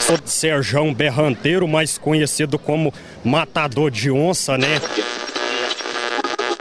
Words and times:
Sou 0.00 0.16
de 0.16 0.30
Serjão 0.30 0.94
Berranteiro, 0.94 1.68
mais 1.68 1.98
conhecido 1.98 2.58
como 2.58 2.94
Matador 3.22 3.90
de 3.90 4.10
Onça, 4.10 4.56
né? 4.56 4.80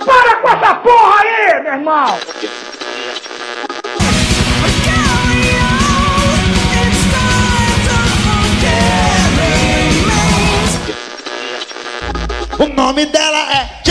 Para 0.05 0.35
com 0.37 0.49
essa 0.49 0.75
porra 0.75 1.21
aí, 1.21 1.63
meu 1.63 1.73
irmão! 1.73 2.19
O 12.59 12.67
nome 12.67 13.05
dela 13.07 13.51
é 13.53 13.83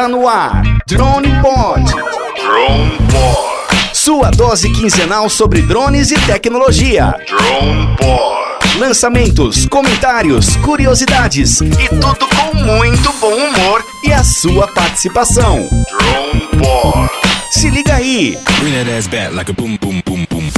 Tá 0.00 0.08
no 0.08 0.26
ar, 0.26 0.62
Drone 0.86 1.28
Pod. 1.42 1.84
Drone 1.84 2.98
Pod. 3.12 3.90
Sua 3.92 4.30
dose 4.30 4.70
quinzenal 4.70 5.28
sobre 5.28 5.60
drones 5.60 6.10
e 6.10 6.18
tecnologia. 6.20 7.14
Drone 7.26 7.96
Pod. 7.98 8.78
Lançamentos, 8.78 9.66
comentários, 9.66 10.56
curiosidades 10.56 11.60
e 11.60 11.68
tudo 11.90 12.26
com 12.28 12.54
muito 12.54 13.12
bom 13.20 13.34
humor 13.34 13.84
e 14.02 14.10
a 14.10 14.24
sua 14.24 14.66
participação. 14.68 15.68
Drone 15.90 16.48
Pod. 16.58 17.10
Se 17.50 17.68
liga 17.68 17.96
aí. 17.96 18.38
Bring 18.58 18.72
that 18.72 18.90
ass 18.90 19.06
back 19.06 19.34
like 19.34 19.50
a 19.50 19.54
boom, 19.54 19.76
boom, 19.76 20.00
boom, 20.06 20.24
boom. 20.30 20.48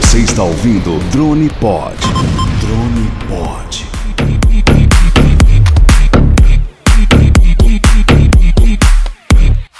Você 0.00 0.20
está 0.20 0.42
ouvindo 0.42 0.98
Drone 1.10 1.50
Pod. 1.60 1.98
Drone 2.62 3.10
Pod. 3.28 3.93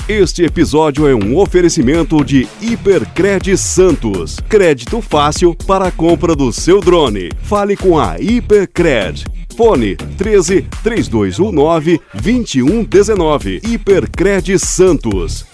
Este 0.07 0.45
episódio 0.45 1.09
é 1.09 1.15
um 1.15 1.35
oferecimento 1.39 2.23
de 2.23 2.47
Hipercred 2.61 3.57
Santos. 3.57 4.39
Crédito 4.51 5.01
fácil 5.01 5.57
para 5.67 5.87
a 5.87 5.91
compra 5.91 6.37
do 6.37 6.53
seu 6.53 6.79
drone. 6.79 7.31
Fale 7.43 7.75
com 7.75 7.99
a 7.99 8.21
Hipercred. 8.21 9.25
Fone 9.57 9.97
13 9.97 10.61
3219 10.83 12.03
2119. 12.13 13.63
Hipercred 13.65 14.59
Santos. 14.59 15.47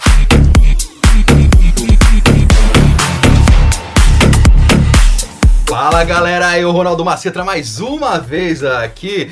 Fala 5.69 6.03
galera, 6.03 6.59
eu 6.59 6.73
Ronaldo 6.73 7.05
Macetra 7.05 7.45
mais 7.45 7.79
uma 7.79 8.19
vez 8.19 8.65
aqui. 8.65 9.31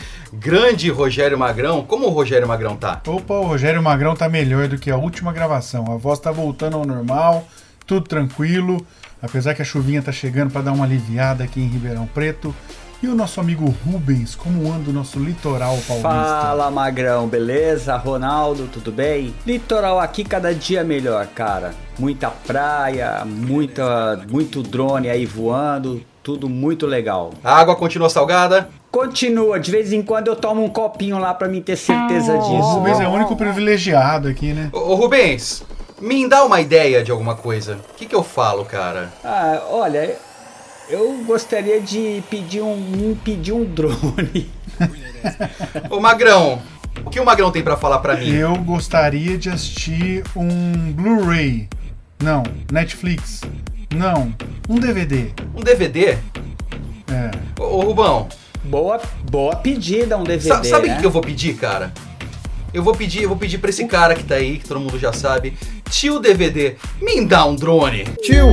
Grande 0.49 0.89
Rogério 0.89 1.39
Magrão, 1.39 1.85
como 1.85 2.07
o 2.07 2.09
Rogério 2.09 2.49
Magrão 2.49 2.75
tá? 2.75 2.99
Opa, 3.07 3.35
o 3.35 3.43
Rogério 3.43 3.83
Magrão 3.83 4.17
tá 4.17 4.31
melhor 4.31 4.67
do 4.67 4.79
que 4.79 4.91
a 4.91 4.97
última 4.97 5.31
gravação. 5.31 5.85
A 5.93 5.97
voz 5.99 6.19
tá 6.19 6.33
voltando 6.33 6.79
ao 6.79 6.87
normal, 6.87 7.47
tudo 7.87 8.09
tranquilo. 8.09 8.81
Apesar 9.21 9.53
que 9.53 9.61
a 9.61 9.65
chuvinha 9.65 10.01
tá 10.01 10.11
chegando 10.11 10.51
para 10.51 10.63
dar 10.63 10.73
uma 10.73 10.87
aliviada 10.87 11.45
aqui 11.45 11.61
em 11.61 11.69
Ribeirão 11.69 12.07
Preto. 12.07 12.55
E 13.03 13.09
o 13.09 13.15
nosso 13.15 13.39
amigo 13.41 13.73
Rubens, 13.85 14.35
como 14.35 14.73
anda 14.73 14.89
o 14.89 14.93
nosso 14.93 15.19
litoral 15.19 15.77
paulista? 15.87 16.09
Fala 16.09 16.71
Magrão, 16.71 17.29
beleza? 17.29 17.95
Ronaldo, 17.99 18.69
tudo 18.73 18.91
bem? 18.91 19.35
Litoral 19.47 20.01
aqui 20.01 20.25
cada 20.25 20.55
dia 20.55 20.83
melhor, 20.83 21.27
cara. 21.27 21.75
Muita 21.99 22.31
praia, 22.31 23.23
muita, 23.27 24.25
muito 24.31 24.63
drone 24.63 25.11
aí 25.11 25.27
voando, 25.27 26.03
tudo 26.23 26.49
muito 26.49 26.87
legal. 26.87 27.35
A 27.45 27.55
água 27.55 27.77
continua 27.77 28.09
salgada? 28.09 28.71
Continua, 28.91 29.61
de 29.61 29.71
vez 29.71 29.93
em 29.93 30.03
quando 30.03 30.29
eu 30.29 30.37
tomo 30.37 30.65
um 30.65 30.69
copinho 30.69 31.19
lá 31.19 31.35
pra 31.35 31.47
mim 31.47 31.61
ter 31.61 31.77
certeza 31.77 32.35
O 32.35 32.39
disso. 32.39 32.69
Rubens 32.71 33.01
é 33.01 33.07
o 33.07 33.11
único 33.11 33.37
privilegiado 33.37 34.29
aqui, 34.29 34.53
né? 34.53 34.71
Ô, 34.73 34.79
ô, 34.79 34.95
Rubens, 34.95 35.63
me 36.01 36.27
dá 36.29 36.45
uma 36.45 36.61
ideia 36.61 37.05
de 37.05 37.11
alguma 37.11 37.35
coisa. 37.37 37.79
O 37.93 37.95
que, 37.97 38.07
que 38.07 38.15
eu 38.15 38.23
falo, 38.23 38.65
cara? 38.65 39.13
Ah, 39.23 39.63
olha, 39.71 40.17
eu 40.89 41.23
gostaria 41.27 41.81
de 41.81 42.23
pedir 42.31 42.63
um, 42.63 43.17
pedir 43.23 43.53
um 43.53 43.65
drone. 43.65 44.51
Ô 45.91 46.01
Magrão, 46.01 46.63
o 47.05 47.11
que 47.11 47.21
o 47.21 47.25
Magrão 47.25 47.51
tem 47.51 47.63
pra 47.63 47.77
falar 47.77 47.99
pra 47.99 48.17
mim? 48.17 48.31
Eu 48.31 48.57
gostaria 48.57 49.37
de 49.37 49.51
assistir 49.51 50.25
um 50.35 50.93
Blu-ray. 50.93 51.69
Não, 52.23 52.43
Netflix. 52.73 53.43
Não, 53.95 54.33
um 54.69 54.77
DVD. 54.77 55.31
Um 55.55 55.61
DVD? 55.61 56.19
É. 57.11 57.31
Ô, 57.61 57.65
ô 57.65 57.81
Rubão, 57.81 58.29
Boa, 58.69 59.01
boa 59.31 59.57
pedida 59.57 60.17
um 60.19 60.25
DVD, 60.25 60.49
sa- 60.49 60.63
sabe 60.65 60.89
o 60.89 60.91
né? 60.91 60.99
que 61.01 61.07
eu 61.07 61.11
vou 61.11 61.23
pedir, 61.23 61.55
cara? 61.55 61.93
Eu 62.73 62.83
vou 62.83 62.95
pedir, 62.95 63.23
eu 63.23 63.29
vou 63.29 63.39
pedir 63.39 63.59
pra 63.59 63.71
esse 63.71 63.87
cara 63.87 64.15
que 64.15 64.23
tá 64.23 64.35
aí, 64.35 64.59
que 64.59 64.69
todo 64.69 64.79
mundo 64.79 64.99
já 64.99 65.13
sabe. 65.13 65.55
Tio 65.91 66.21
DVD, 66.21 66.77
me 67.01 67.25
dá 67.25 67.47
um 67.47 67.57
drone. 67.57 68.05
Tio, 68.23 68.47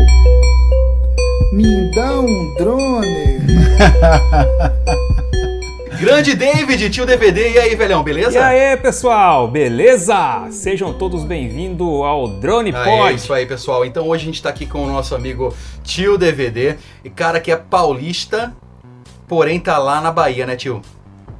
me 1.51 1.91
dá 1.93 2.19
um 2.21 2.53
drone. 2.55 3.39
Grande 5.99 6.35
David, 6.35 6.89
tio 6.89 7.05
DVD, 7.05 7.51
e 7.53 7.57
aí, 7.59 7.75
velhão, 7.75 8.03
beleza? 8.03 8.37
E 8.37 8.41
aí, 8.41 8.77
pessoal, 8.77 9.47
beleza? 9.49 10.47
Sejam 10.51 10.93
todos 10.93 11.23
bem-vindos 11.23 11.87
ao 12.03 12.27
Drone 12.27 12.71
Ah, 12.75 12.83
Pod. 12.83 13.11
é 13.11 13.15
isso 13.15 13.33
aí, 13.33 13.45
pessoal. 13.45 13.85
Então 13.85 14.07
hoje 14.07 14.23
a 14.23 14.25
gente 14.25 14.41
tá 14.41 14.49
aqui 14.49 14.65
com 14.65 14.83
o 14.83 14.87
nosso 14.87 15.15
amigo 15.15 15.53
Tio 15.83 16.17
DVD, 16.17 16.75
e 17.03 17.09
cara 17.09 17.39
que 17.39 17.49
é 17.51 17.55
paulista, 17.55 18.53
porém 19.27 19.59
tá 19.59 19.77
lá 19.77 20.01
na 20.01 20.11
Bahia, 20.11 20.45
né, 20.45 20.55
tio? 20.55 20.81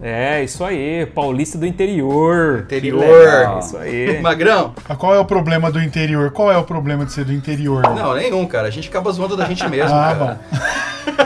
É, 0.02 0.44
isso 0.44 0.64
aí, 0.64 1.06
paulista 1.06 1.58
do 1.58 1.66
interior. 1.66 2.64
Interior. 2.66 3.00
Legal, 3.00 3.60
Isso 3.60 3.78
aí. 3.78 4.20
Magrão? 4.22 4.76
Mas 4.88 4.98
qual 4.98 5.16
é 5.16 5.20
o 5.20 5.26
problema 5.26 5.72
do 5.72 5.82
interior? 5.82 6.32
Qual 6.32 6.52
é 6.52 6.58
o 6.58 6.64
problema 6.64 7.06
de 7.06 7.14
ser 7.14 7.24
do 7.24 7.32
interior? 7.32 7.82
Não, 7.82 8.14
nenhum, 8.14 8.46
cara. 8.46 8.68
A 8.68 8.72
gente 8.72 8.90
acaba 8.90 9.10
zoando 9.12 9.38
da 9.38 9.46
gente 9.46 9.66
mesmo, 9.70 9.96
Ah, 9.96 10.16
cara. 10.16 10.42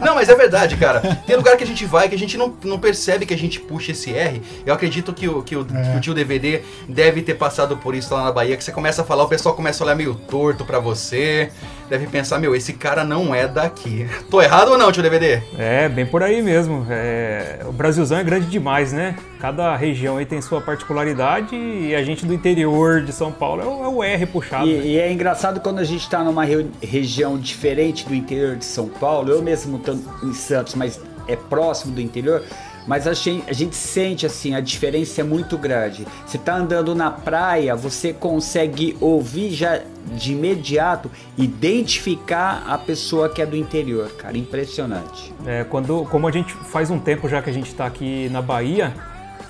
Não, 0.00 0.14
mas 0.14 0.28
é 0.28 0.34
verdade, 0.34 0.76
cara. 0.76 1.00
Tem 1.26 1.36
lugar 1.36 1.56
que 1.56 1.64
a 1.64 1.66
gente 1.66 1.84
vai 1.84 2.08
que 2.08 2.14
a 2.14 2.18
gente 2.18 2.36
não, 2.36 2.54
não 2.64 2.78
percebe 2.78 3.26
que 3.26 3.34
a 3.34 3.38
gente 3.38 3.60
puxa 3.60 3.92
esse 3.92 4.12
R. 4.14 4.40
Eu 4.64 4.74
acredito 4.74 5.12
que 5.12 5.28
o, 5.28 5.42
que, 5.42 5.56
o, 5.56 5.66
É. 5.74 5.92
que 5.92 5.98
o 5.98 6.00
tio 6.00 6.14
DVD 6.14 6.62
deve 6.88 7.22
ter 7.22 7.34
passado 7.34 7.76
por 7.76 7.94
isso 7.94 8.14
lá 8.14 8.24
na 8.24 8.32
Bahia, 8.32 8.56
que 8.56 8.64
você 8.64 8.72
começa 8.72 9.02
a 9.02 9.04
falar, 9.04 9.24
o 9.24 9.28
pessoal 9.28 9.54
começa 9.54 9.82
a 9.82 9.86
olhar 9.86 9.94
meio 9.94 10.14
torto 10.14 10.64
pra 10.64 10.78
você. 10.78 11.50
Deve 11.90 12.06
pensar, 12.06 12.38
meu, 12.38 12.54
esse 12.54 12.72
cara 12.74 13.02
não 13.04 13.34
é 13.34 13.48
daqui. 13.48 14.06
Tô 14.30 14.40
errado 14.40 14.70
ou 14.70 14.78
não, 14.78 14.92
tio 14.92 15.02
DVD? 15.02 15.42
É, 15.58 15.88
bem 15.88 16.06
por 16.06 16.22
aí 16.22 16.40
mesmo. 16.40 16.86
É, 16.88 17.58
o 17.66 17.72
Brasilzão 17.72 18.16
é 18.16 18.22
grande 18.22 18.46
demais, 18.46 18.92
né? 18.92 19.16
Cada 19.40 19.74
região 19.74 20.16
aí 20.16 20.24
tem 20.24 20.40
sua 20.40 20.60
particularidade 20.60 21.56
e 21.56 21.92
a 21.94 22.04
gente 22.04 22.24
do 22.24 22.32
interior 22.32 23.00
de 23.02 23.12
São 23.12 23.32
Paulo 23.32 23.62
é 23.62 23.66
o, 23.88 24.04
é 24.04 24.14
R 24.14 24.26
puxado. 24.26 24.66
né? 24.66 24.72
E, 24.72 24.92
e 24.92 24.98
é 25.00 25.12
engraçado 25.12 25.58
quando 25.60 25.80
a 25.80 25.84
gente 25.84 26.02
está 26.02 26.22
numa 26.22 26.44
re- 26.44 26.66
região 26.80 27.36
diferente 27.36 28.06
do 28.06 28.14
interior 28.14 28.54
de 28.54 28.64
São 28.64 28.88
Paulo, 28.88 29.32
eu 29.32 29.42
mesmo 29.42 29.76
estou 29.78 29.98
em 30.22 30.32
Santos, 30.32 30.76
mas 30.76 31.00
é 31.26 31.34
próximo 31.34 31.92
do 31.92 32.00
interior, 32.00 32.42
mas 32.86 33.06
a 33.06 33.14
gente, 33.14 33.48
a 33.48 33.52
gente 33.52 33.76
sente 33.76 34.26
assim, 34.26 34.54
a 34.54 34.60
diferença 34.60 35.20
é 35.20 35.24
muito 35.24 35.56
grande. 35.58 36.06
Você 36.26 36.38
tá 36.38 36.56
andando 36.56 36.94
na 36.94 37.10
praia, 37.10 37.76
você 37.76 38.12
consegue 38.12 38.96
ouvir 39.00 39.50
já 39.50 39.80
de 40.14 40.32
imediato, 40.32 41.10
identificar 41.36 42.64
a 42.66 42.78
pessoa 42.78 43.28
que 43.28 43.42
é 43.42 43.46
do 43.46 43.56
interior, 43.56 44.10
cara, 44.12 44.36
impressionante. 44.36 45.32
É, 45.46 45.64
quando, 45.64 46.04
como 46.10 46.26
a 46.26 46.32
gente 46.32 46.52
faz 46.52 46.90
um 46.90 46.98
tempo 46.98 47.28
já 47.28 47.42
que 47.42 47.50
a 47.50 47.52
gente 47.52 47.68
está 47.68 47.86
aqui 47.86 48.28
na 48.30 48.42
Bahia, 48.42 48.94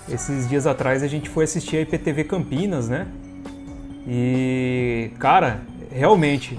esses 0.09 0.49
dias 0.49 0.67
atrás 0.67 1.03
a 1.03 1.07
gente 1.07 1.29
foi 1.29 1.45
assistir 1.45 1.77
a 1.77 1.81
IPTV 1.83 2.25
Campinas, 2.25 2.89
né? 2.89 3.07
E, 4.07 5.11
cara, 5.19 5.61
realmente 5.91 6.59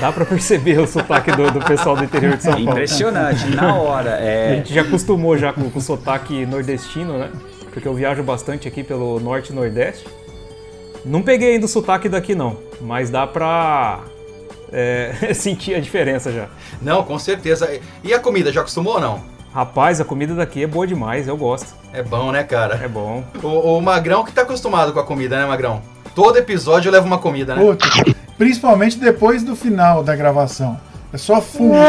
dá 0.00 0.12
pra 0.12 0.24
perceber 0.24 0.78
o 0.80 0.86
sotaque 0.86 1.30
do, 1.32 1.50
do 1.50 1.60
pessoal 1.60 1.96
do 1.96 2.04
interior 2.04 2.36
de 2.36 2.42
São 2.42 2.52
Paulo. 2.52 2.70
Impressionante, 2.70 3.46
na 3.54 3.74
hora. 3.74 4.14
A 4.14 4.20
É, 4.20 4.56
gente 4.56 4.74
já 4.74 4.82
acostumou 4.82 5.36
já 5.36 5.52
com, 5.52 5.68
com 5.70 5.78
o 5.78 5.82
sotaque 5.82 6.44
nordestino, 6.46 7.18
né? 7.18 7.30
Porque 7.72 7.86
eu 7.86 7.94
viajo 7.94 8.22
bastante 8.22 8.66
aqui 8.68 8.82
pelo 8.82 9.20
norte 9.20 9.50
e 9.52 9.54
nordeste. 9.54 10.06
Não 11.04 11.22
peguei 11.22 11.52
ainda 11.54 11.66
o 11.66 11.68
sotaque 11.68 12.08
daqui 12.08 12.34
não, 12.34 12.56
mas 12.80 13.08
dá 13.08 13.26
pra 13.26 14.00
é, 14.72 15.12
sentir 15.34 15.74
a 15.74 15.80
diferença 15.80 16.30
já. 16.32 16.46
Não, 16.82 17.02
com 17.04 17.18
certeza. 17.18 17.68
E 18.02 18.12
a 18.12 18.18
comida, 18.18 18.52
já 18.52 18.60
acostumou 18.60 18.94
ou 18.94 19.00
não? 19.00 19.20
Rapaz, 19.54 20.00
a 20.00 20.04
comida 20.04 20.34
daqui 20.34 20.62
é 20.62 20.66
boa 20.66 20.86
demais, 20.86 21.26
eu 21.26 21.36
gosto. 21.36 21.74
É 21.92 22.02
bom, 22.02 22.30
né, 22.30 22.44
cara? 22.44 22.78
É 22.82 22.86
bom. 22.88 23.24
O, 23.42 23.78
o 23.78 23.80
Magrão 23.80 24.24
que 24.24 24.32
tá 24.32 24.42
acostumado 24.42 24.92
com 24.92 25.00
a 25.00 25.04
comida, 25.04 25.38
né, 25.38 25.46
Magrão? 25.46 25.80
Todo 26.14 26.36
episódio 26.36 26.88
eu 26.88 26.92
levo 26.92 27.06
uma 27.06 27.18
comida, 27.18 27.54
né? 27.54 27.62
Puta, 27.62 27.86
principalmente 28.38 28.96
depois 28.96 29.42
do 29.42 29.54
final 29.54 30.02
da 30.02 30.16
gravação. 30.16 30.80
É 31.12 31.18
só 31.18 31.42
fumo. 31.42 31.74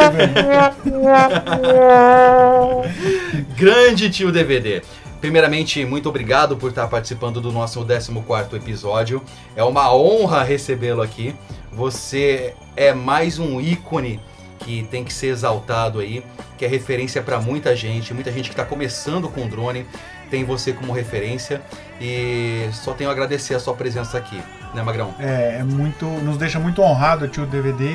Grande 3.56 4.10
tio 4.10 4.32
DVD. 4.32 4.82
Primeiramente, 5.22 5.84
muito 5.86 6.08
obrigado 6.10 6.56
por 6.58 6.70
estar 6.70 6.88
participando 6.88 7.40
do 7.42 7.52
nosso 7.52 7.86
14º 7.86 8.56
episódio. 8.56 9.22
É 9.56 9.64
uma 9.64 9.94
honra 9.94 10.44
recebê-lo 10.44 11.02
aqui. 11.02 11.36
Você 11.72 12.56
é 12.76 12.94
mais 12.94 13.38
um 13.38 13.60
ícone 13.60 14.20
que 14.60 14.84
tem 14.84 15.04
que 15.04 15.14
ser 15.14 15.28
exaltado 15.28 16.00
aí, 16.00 16.24
que 16.58 16.64
é 16.66 16.68
referência 16.68 17.22
para 17.22 17.40
muita 17.40 17.76
gente, 17.76 18.14
muita 18.14 18.32
gente 18.32 18.50
que 18.50 18.54
está 18.54 18.66
começando 18.66 19.28
com 19.30 19.48
drone, 19.48 19.86
tem 20.30 20.44
você 20.44 20.74
como 20.74 20.94
referência 20.94 21.62
e 22.00 22.70
só 22.72 22.94
tenho 22.94 23.10
a 23.10 23.14
agradecer 23.14 23.56
a 23.56 23.60
sua 23.60 23.74
presença 23.74 24.18
aqui, 24.18 24.42
né, 24.74 24.82
Magrão? 24.82 25.14
É, 25.20 25.58
é 25.60 25.64
muito, 25.64 26.06
nos 26.06 26.38
deixa 26.38 26.60
muito 26.60 26.82
honrado, 26.82 27.28
tio 27.28 27.46
DVD. 27.46 27.94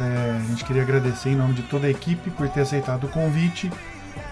É, 0.00 0.36
a 0.36 0.48
gente 0.48 0.64
queria 0.64 0.82
agradecer 0.82 1.30
em 1.30 1.36
nome 1.36 1.54
de 1.54 1.62
toda 1.62 1.86
a 1.86 1.90
equipe 1.90 2.30
por 2.30 2.48
ter 2.48 2.60
aceitado 2.60 3.04
o 3.04 3.08
convite 3.08 3.70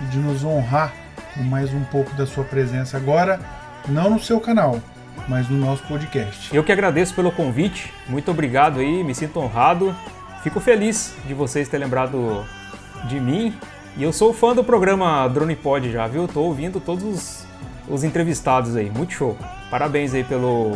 e 0.01 0.05
de 0.07 0.19
nos 0.19 0.45
honrar 0.45 0.93
com 1.35 1.43
mais 1.43 1.73
um 1.73 1.85
pouco 1.85 2.15
da 2.15 2.27
sua 2.27 2.45
presença 2.45 2.97
agora, 2.97 3.39
não 3.89 4.11
no 4.11 4.21
seu 4.21 4.41
canal, 4.41 4.81
mas 5.29 5.49
no 5.49 5.59
nosso 5.59 5.83
podcast. 5.85 6.55
Eu 6.55 6.65
que 6.65 6.73
agradeço 6.73 7.15
pelo 7.15 7.31
convite, 7.31 7.93
muito 8.09 8.31
obrigado 8.31 8.81
aí, 8.81 9.05
me 9.05 9.15
sinto 9.15 9.39
honrado. 9.39 9.95
Fico 10.43 10.59
feliz 10.59 11.15
de 11.27 11.35
vocês 11.35 11.69
terem 11.69 11.85
lembrado 11.85 12.45
de 13.05 13.21
mim. 13.21 13.55
E 13.97 14.03
eu 14.03 14.13
sou 14.13 14.33
fã 14.33 14.55
do 14.55 14.65
programa 14.65 15.27
Drone 15.29 15.57
Pod 15.57 15.91
já, 15.91 16.07
viu? 16.07 16.27
Tô 16.27 16.43
ouvindo 16.43 16.81
todos 16.81 17.05
os, 17.05 17.47
os 17.89 18.05
entrevistados 18.05 18.77
aí, 18.77 18.89
muito 18.89 19.13
show. 19.13 19.37
Parabéns 19.71 20.15
aí 20.15 20.25
pelo, 20.25 20.73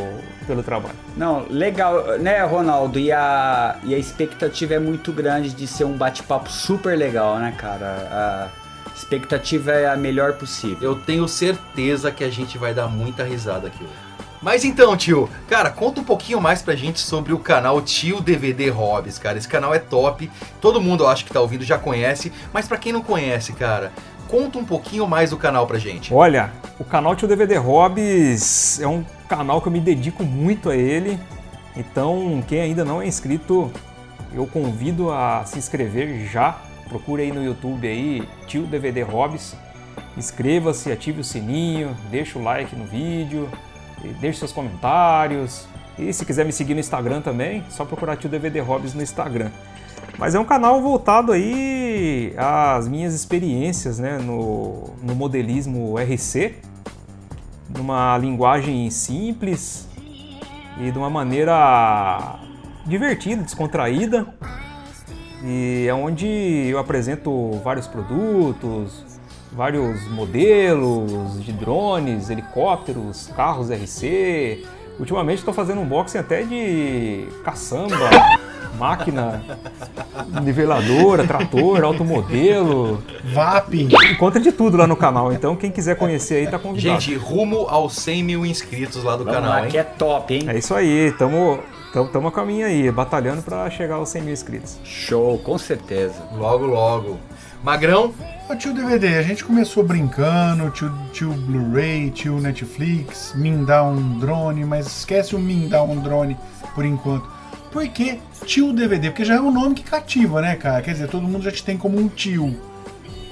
pelo 0.46 0.62
trabalho. 0.62 0.94
Não, 1.16 1.46
legal, 1.48 2.18
né, 2.18 2.44
Ronaldo? 2.44 2.98
E 2.98 3.10
a, 3.10 3.76
e 3.82 3.94
a 3.94 3.98
expectativa 3.98 4.74
é 4.74 4.78
muito 4.78 5.12
grande 5.12 5.50
de 5.50 5.66
ser 5.66 5.84
um 5.84 5.96
bate-papo 5.96 6.50
super 6.50 6.96
legal, 6.96 7.38
né, 7.38 7.54
cara? 7.56 8.50
A 8.86 8.94
expectativa 8.94 9.72
é 9.72 9.88
a 9.88 9.96
melhor 9.96 10.34
possível. 10.34 10.90
Eu 10.90 10.94
tenho 10.96 11.26
certeza 11.26 12.10
que 12.10 12.22
a 12.22 12.30
gente 12.30 12.58
vai 12.58 12.74
dar 12.74 12.88
muita 12.88 13.24
risada 13.24 13.68
aqui 13.68 13.82
hoje. 13.82 14.13
Mas 14.44 14.62
então, 14.62 14.94
tio, 14.94 15.26
cara, 15.48 15.70
conta 15.70 16.02
um 16.02 16.04
pouquinho 16.04 16.38
mais 16.38 16.60
pra 16.60 16.76
gente 16.76 17.00
sobre 17.00 17.32
o 17.32 17.38
canal 17.38 17.80
Tio 17.80 18.20
DVD 18.20 18.68
Hobbies, 18.68 19.18
cara. 19.18 19.38
Esse 19.38 19.48
canal 19.48 19.72
é 19.72 19.78
top, 19.78 20.30
todo 20.60 20.82
mundo 20.82 21.02
eu 21.02 21.08
acho 21.08 21.24
que 21.24 21.32
tá 21.32 21.40
ouvindo 21.40 21.64
já 21.64 21.78
conhece, 21.78 22.30
mas 22.52 22.68
pra 22.68 22.76
quem 22.76 22.92
não 22.92 23.00
conhece, 23.00 23.54
cara, 23.54 23.90
conta 24.28 24.58
um 24.58 24.64
pouquinho 24.64 25.08
mais 25.08 25.30
do 25.30 25.38
canal 25.38 25.66
pra 25.66 25.78
gente. 25.78 26.12
Olha, 26.12 26.52
o 26.78 26.84
canal 26.84 27.16
Tio 27.16 27.26
DVD 27.26 27.56
Hobbies 27.56 28.80
é 28.80 28.86
um 28.86 29.02
canal 29.26 29.62
que 29.62 29.68
eu 29.68 29.72
me 29.72 29.80
dedico 29.80 30.22
muito 30.22 30.68
a 30.68 30.76
ele. 30.76 31.18
Então, 31.74 32.44
quem 32.46 32.60
ainda 32.60 32.84
não 32.84 33.00
é 33.00 33.06
inscrito, 33.06 33.72
eu 34.30 34.46
convido 34.46 35.10
a 35.10 35.42
se 35.46 35.58
inscrever 35.58 36.28
já. 36.30 36.58
Procure 36.90 37.22
aí 37.22 37.32
no 37.32 37.42
YouTube 37.42 37.88
aí, 37.88 38.28
Tio 38.46 38.64
DVD 38.64 39.00
Hobbies. 39.00 39.56
Inscreva-se, 40.18 40.92
ative 40.92 41.22
o 41.22 41.24
sininho, 41.24 41.96
deixa 42.10 42.38
o 42.38 42.42
like 42.42 42.76
no 42.76 42.84
vídeo, 42.84 43.48
deixe 44.20 44.38
seus 44.38 44.52
comentários. 44.52 45.66
E 45.98 46.12
se 46.12 46.24
quiser 46.24 46.44
me 46.44 46.52
seguir 46.52 46.74
no 46.74 46.80
Instagram 46.80 47.20
também, 47.20 47.64
só 47.70 47.84
procurar 47.84 48.16
Tio 48.16 48.28
DVD 48.28 48.60
Hobbies 48.60 48.94
no 48.94 49.02
Instagram. 49.02 49.50
Mas 50.18 50.34
é 50.34 50.40
um 50.40 50.44
canal 50.44 50.80
voltado 50.80 51.32
aí 51.32 52.34
às 52.36 52.88
minhas 52.88 53.14
experiências 53.14 53.98
né, 53.98 54.18
no, 54.18 54.94
no 55.02 55.14
modelismo 55.14 55.96
RC, 55.98 56.56
numa 57.68 58.16
linguagem 58.18 58.90
simples 58.90 59.88
e 60.80 60.90
de 60.90 60.98
uma 60.98 61.10
maneira 61.10 62.38
divertida, 62.86 63.42
descontraída. 63.42 64.26
E 65.42 65.86
é 65.88 65.94
onde 65.94 66.26
eu 66.26 66.78
apresento 66.78 67.60
vários 67.62 67.86
produtos, 67.86 69.13
vários 69.54 70.06
modelos 70.08 71.42
de 71.44 71.52
drones, 71.52 72.28
helicópteros, 72.28 73.30
carros 73.36 73.70
RC. 73.70 74.64
Ultimamente 74.98 75.38
estou 75.38 75.54
fazendo 75.54 75.80
unboxing 75.80 76.18
até 76.18 76.42
de 76.42 77.26
caçamba, 77.44 77.96
máquina, 78.78 79.42
niveladora, 80.42 81.26
trator, 81.26 81.82
automodelo. 81.82 83.02
VAP. 83.32 83.88
Encontra 84.12 84.40
de 84.40 84.52
tudo 84.52 84.76
lá 84.76 84.86
no 84.86 84.96
canal, 84.96 85.32
então 85.32 85.56
quem 85.56 85.70
quiser 85.70 85.96
conhecer 85.96 86.34
aí 86.34 86.46
tá 86.46 86.58
convidado. 86.58 87.00
Gente, 87.00 87.16
rumo 87.16 87.66
aos 87.68 87.94
100 87.96 88.22
mil 88.22 88.46
inscritos 88.46 89.02
lá 89.02 89.16
do 89.16 89.24
Vamos 89.24 89.40
canal, 89.40 89.50
lá, 89.50 89.64
hein? 89.64 89.70
que 89.70 89.78
é 89.78 89.82
top, 89.82 90.34
hein? 90.34 90.44
É 90.46 90.58
isso 90.58 90.72
aí, 90.74 91.12
tamo, 91.18 91.58
tamo, 91.92 92.08
tamo 92.10 92.28
a 92.28 92.32
caminho 92.32 92.66
aí, 92.66 92.88
batalhando 92.92 93.42
para 93.42 93.68
chegar 93.70 93.96
aos 93.96 94.10
100 94.10 94.22
mil 94.22 94.32
inscritos. 94.32 94.78
Show, 94.84 95.38
com 95.38 95.58
certeza. 95.58 96.22
Logo, 96.36 96.66
logo. 96.66 97.18
Magrão, 97.64 98.12
Ô, 98.46 98.54
tio 98.54 98.74
DVD, 98.74 99.16
a 99.16 99.22
gente 99.22 99.42
começou 99.42 99.82
brincando, 99.82 100.70
tio, 100.70 100.92
tio 101.14 101.32
Blu-ray, 101.32 102.10
tio 102.10 102.38
Netflix, 102.38 103.32
mindar 103.34 103.84
um 103.84 104.18
drone, 104.18 104.66
mas 104.66 104.86
esquece 104.86 105.34
o 105.34 105.38
mindar 105.38 105.82
um 105.82 105.98
drone 105.98 106.36
por 106.74 106.84
enquanto. 106.84 107.26
Por 107.72 107.88
que 107.88 108.20
tio 108.44 108.70
DVD? 108.70 109.08
Porque 109.08 109.24
já 109.24 109.36
é 109.36 109.40
um 109.40 109.50
nome 109.50 109.76
que 109.76 109.82
cativa, 109.82 110.42
né, 110.42 110.56
cara? 110.56 110.82
Quer 110.82 110.92
dizer, 110.92 111.08
todo 111.08 111.26
mundo 111.26 111.42
já 111.42 111.50
te 111.50 111.64
tem 111.64 111.78
como 111.78 111.98
um 111.98 112.06
tio. 112.06 112.54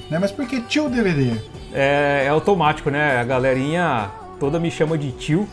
Né? 0.09 0.19
Mas 0.19 0.33
por 0.33 0.47
que 0.47 0.63
tio 0.63 0.89
DVD? 0.89 1.33
É, 1.71 2.23
é 2.25 2.29
automático, 2.29 2.89
né? 2.89 3.21
A 3.21 3.25
galerinha 3.25 4.11
toda 4.41 4.59
me 4.59 4.71
chama 4.71 4.97
de 4.97 5.13
tio. 5.13 5.47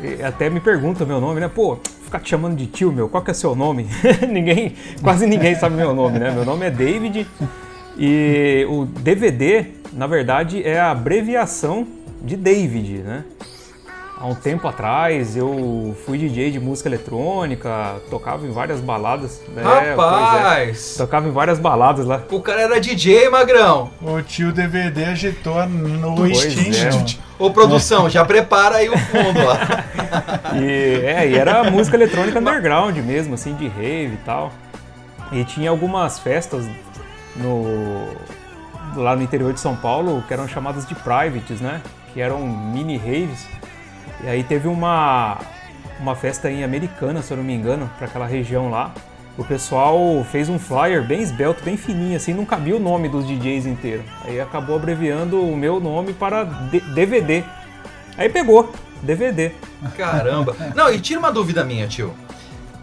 E 0.00 0.22
até 0.22 0.48
me 0.48 0.60
pergunta 0.60 1.04
meu 1.04 1.20
nome, 1.20 1.40
né? 1.40 1.50
Pô, 1.52 1.76
ficar 2.04 2.20
te 2.20 2.30
chamando 2.30 2.54
de 2.54 2.68
tio, 2.68 2.92
meu, 2.92 3.08
qual 3.08 3.24
que 3.24 3.32
é 3.32 3.34
seu 3.34 3.56
nome? 3.56 3.88
ninguém, 4.30 4.76
quase 5.02 5.26
ninguém 5.26 5.56
sabe 5.56 5.74
meu 5.74 5.92
nome, 5.92 6.20
né? 6.20 6.30
Meu 6.30 6.44
nome 6.44 6.66
é 6.66 6.70
David. 6.70 7.26
E 7.96 8.66
o 8.68 8.84
DVD, 8.84 9.66
na 9.92 10.06
verdade, 10.06 10.62
é 10.66 10.80
a 10.80 10.90
abreviação 10.90 11.86
de 12.22 12.36
David, 12.36 12.98
né? 12.98 13.24
Há 14.16 14.26
um 14.26 14.34
tempo 14.34 14.66
atrás 14.66 15.36
eu 15.36 15.94
fui 16.06 16.16
DJ 16.16 16.52
de 16.52 16.60
música 16.60 16.88
eletrônica, 16.88 17.96
tocava 18.08 18.46
em 18.46 18.50
várias 18.50 18.80
baladas. 18.80 19.42
Né? 19.48 19.62
É, 19.62 19.90
rapaz! 19.90 20.94
tocava 20.96 21.28
em 21.28 21.32
várias 21.32 21.58
baladas 21.58 22.06
lá. 22.06 22.22
O 22.30 22.40
cara 22.40 22.62
era 22.62 22.80
DJ, 22.80 23.28
Magrão. 23.28 23.90
O 24.00 24.22
tio 24.22 24.52
DVD 24.52 25.06
agitou 25.06 25.58
a 25.58 25.66
Pois 25.66 26.00
noite, 26.00 26.60
hein, 26.60 26.72
é. 26.74 27.42
Ô, 27.42 27.50
produção, 27.50 28.08
já 28.08 28.24
prepara 28.24 28.76
aí 28.76 28.88
o 28.88 28.96
fundo 28.96 29.44
lá. 29.44 29.84
E, 30.54 31.04
é, 31.04 31.28
e 31.28 31.34
era 31.36 31.68
música 31.68 31.96
eletrônica 31.96 32.38
underground 32.38 32.96
mesmo, 32.98 33.34
assim, 33.34 33.54
de 33.54 33.66
rave 33.66 34.14
e 34.14 34.18
tal. 34.24 34.52
E 35.32 35.44
tinha 35.44 35.68
algumas 35.68 36.20
festas 36.20 36.64
no, 37.36 38.14
lá 38.96 39.14
no 39.16 39.22
interior 39.22 39.52
de 39.52 39.60
São 39.60 39.76
Paulo 39.76 40.22
que 40.26 40.32
eram 40.32 40.46
chamadas 40.48 40.86
de 40.86 40.94
privates, 40.94 41.60
né? 41.60 41.80
Que 42.12 42.20
eram 42.20 42.46
mini 42.46 42.96
raves. 42.96 43.46
E 44.22 44.28
aí 44.28 44.42
teve 44.44 44.68
uma, 44.68 45.38
uma 46.00 46.14
festa 46.14 46.50
em 46.50 46.62
Americana, 46.64 47.22
se 47.22 47.32
eu 47.32 47.36
não 47.36 47.44
me 47.44 47.52
engano, 47.54 47.90
para 47.98 48.06
aquela 48.06 48.26
região 48.26 48.70
lá. 48.70 48.92
O 49.36 49.44
pessoal 49.44 49.98
fez 50.30 50.48
um 50.48 50.60
flyer 50.60 51.02
bem 51.04 51.20
esbelto, 51.20 51.64
bem 51.64 51.76
fininho, 51.76 52.16
assim, 52.16 52.32
não 52.32 52.44
cabia 52.44 52.76
o 52.76 52.78
nome 52.78 53.08
dos 53.08 53.26
DJs 53.26 53.66
inteiro. 53.66 54.04
Aí 54.24 54.40
acabou 54.40 54.76
abreviando 54.76 55.42
o 55.42 55.56
meu 55.56 55.80
nome 55.80 56.12
para 56.12 56.44
D- 56.44 56.78
DVD. 56.94 57.42
Aí 58.16 58.28
pegou, 58.28 58.72
DVD. 59.02 59.50
Caramba. 59.96 60.54
Não, 60.76 60.88
e 60.92 61.00
tira 61.00 61.18
uma 61.18 61.32
dúvida 61.32 61.64
minha, 61.64 61.88
tio. 61.88 62.14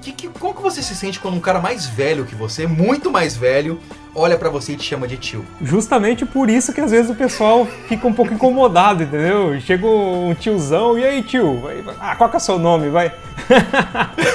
Que, 0.02 0.12
que, 0.12 0.28
como 0.30 0.56
que 0.56 0.62
você 0.62 0.82
se 0.82 0.96
sente 0.96 1.20
quando 1.20 1.36
um 1.36 1.40
cara 1.40 1.60
mais 1.60 1.86
velho 1.86 2.26
que 2.26 2.34
você, 2.34 2.66
muito 2.66 3.12
mais 3.12 3.38
velho, 3.38 3.80
olha 4.16 4.36
pra 4.36 4.50
você 4.50 4.74
e 4.74 4.76
te 4.76 4.84
chama 4.84 5.08
de 5.08 5.16
tio? 5.16 5.46
Justamente 5.62 6.26
por 6.26 6.50
isso 6.50 6.74
que 6.74 6.82
às 6.82 6.90
vezes 6.90 7.12
o 7.12 7.16
pessoal 7.16 7.68
fica 7.88 8.08
um 8.08 8.14
pouco 8.14 8.34
incomodado, 8.34 9.04
entendeu? 9.04 9.62
Chega 9.62 9.86
um 9.86 10.34
tiozão, 10.34 10.98
e 10.98 11.06
aí 11.06 11.22
tio? 11.22 11.62
Ah, 12.00 12.16
qual 12.16 12.32
que 12.32 12.36
é 12.36 12.40
o 12.40 12.42
seu 12.42 12.58
nome? 12.58 12.90
Vai. 12.90 13.12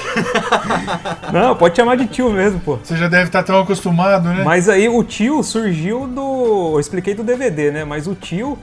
Não, 1.33 1.57
pode 1.57 1.77
chamar 1.77 1.97
de 1.97 2.07
tio 2.07 2.31
mesmo, 2.31 2.61
pô. 2.61 2.77
Você 2.77 2.97
já 2.97 3.09
deve 3.09 3.25
estar 3.25 3.43
tão 3.43 3.61
acostumado, 3.61 4.29
né? 4.29 4.43
Mas 4.45 4.69
aí 4.69 4.89
o 4.89 5.03
tio 5.03 5.43
surgiu 5.43 6.07
do. 6.07 6.73
Eu 6.75 6.81
expliquei 6.81 7.15
do 7.15 7.25
DVD, 7.25 7.71
né? 7.71 7.85
Mas 7.85 8.07
o 8.07 8.15
tio 8.15 8.59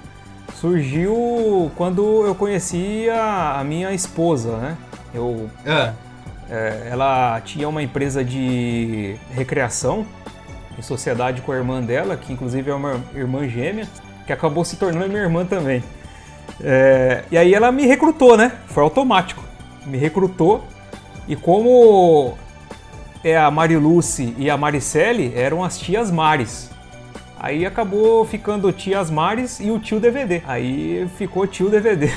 surgiu 0.56 1.72
quando 1.76 2.26
eu 2.26 2.34
conheci 2.34 3.10
a, 3.10 3.60
a 3.60 3.64
minha 3.64 3.94
esposa, 3.94 4.58
né? 4.58 4.78
Eu, 5.14 5.50
Ah, 5.66 5.94
é, 6.54 6.90
ela 6.92 7.42
tinha 7.42 7.68
uma 7.68 7.82
empresa 7.82 8.24
de 8.24 9.16
recreação 9.32 10.06
em 10.78 10.84
sociedade 10.84 11.42
com 11.42 11.52
a 11.52 11.56
irmã 11.56 11.82
dela, 11.82 12.16
que 12.16 12.32
inclusive 12.32 12.70
é 12.70 12.74
uma 12.76 13.02
irmã 13.16 13.50
gêmea, 13.50 13.88
que 14.28 14.32
acabou 14.32 14.64
se 14.64 14.76
tornando 14.76 15.10
minha 15.10 15.24
irmã 15.24 15.44
também. 15.46 15.84
É, 16.62 17.24
e 17.32 17.38
aí 17.38 17.56
ela 17.56 17.72
me 17.72 17.88
recrutou, 17.88 18.38
né? 18.38 18.52
Foi 18.68 18.84
automático. 18.84 19.44
Me 19.88 19.98
recrutou. 19.98 20.64
E 21.28 21.36
como 21.36 22.36
é 23.24 23.36
a 23.36 23.50
Mariluce 23.50 24.36
e 24.38 24.48
a 24.48 24.56
Maricele 24.56 25.34
eram 25.36 25.64
as 25.64 25.80
tias 25.80 26.12
Mares. 26.12 26.70
Aí 27.44 27.66
acabou 27.66 28.24
ficando 28.24 28.72
tias 28.72 29.12
Mares 29.12 29.60
e 29.60 29.70
o 29.70 29.78
tio 29.78 30.00
DVD. 30.00 30.42
Aí 30.48 31.06
ficou 31.18 31.46
tio 31.46 31.70
DVD. 31.70 32.10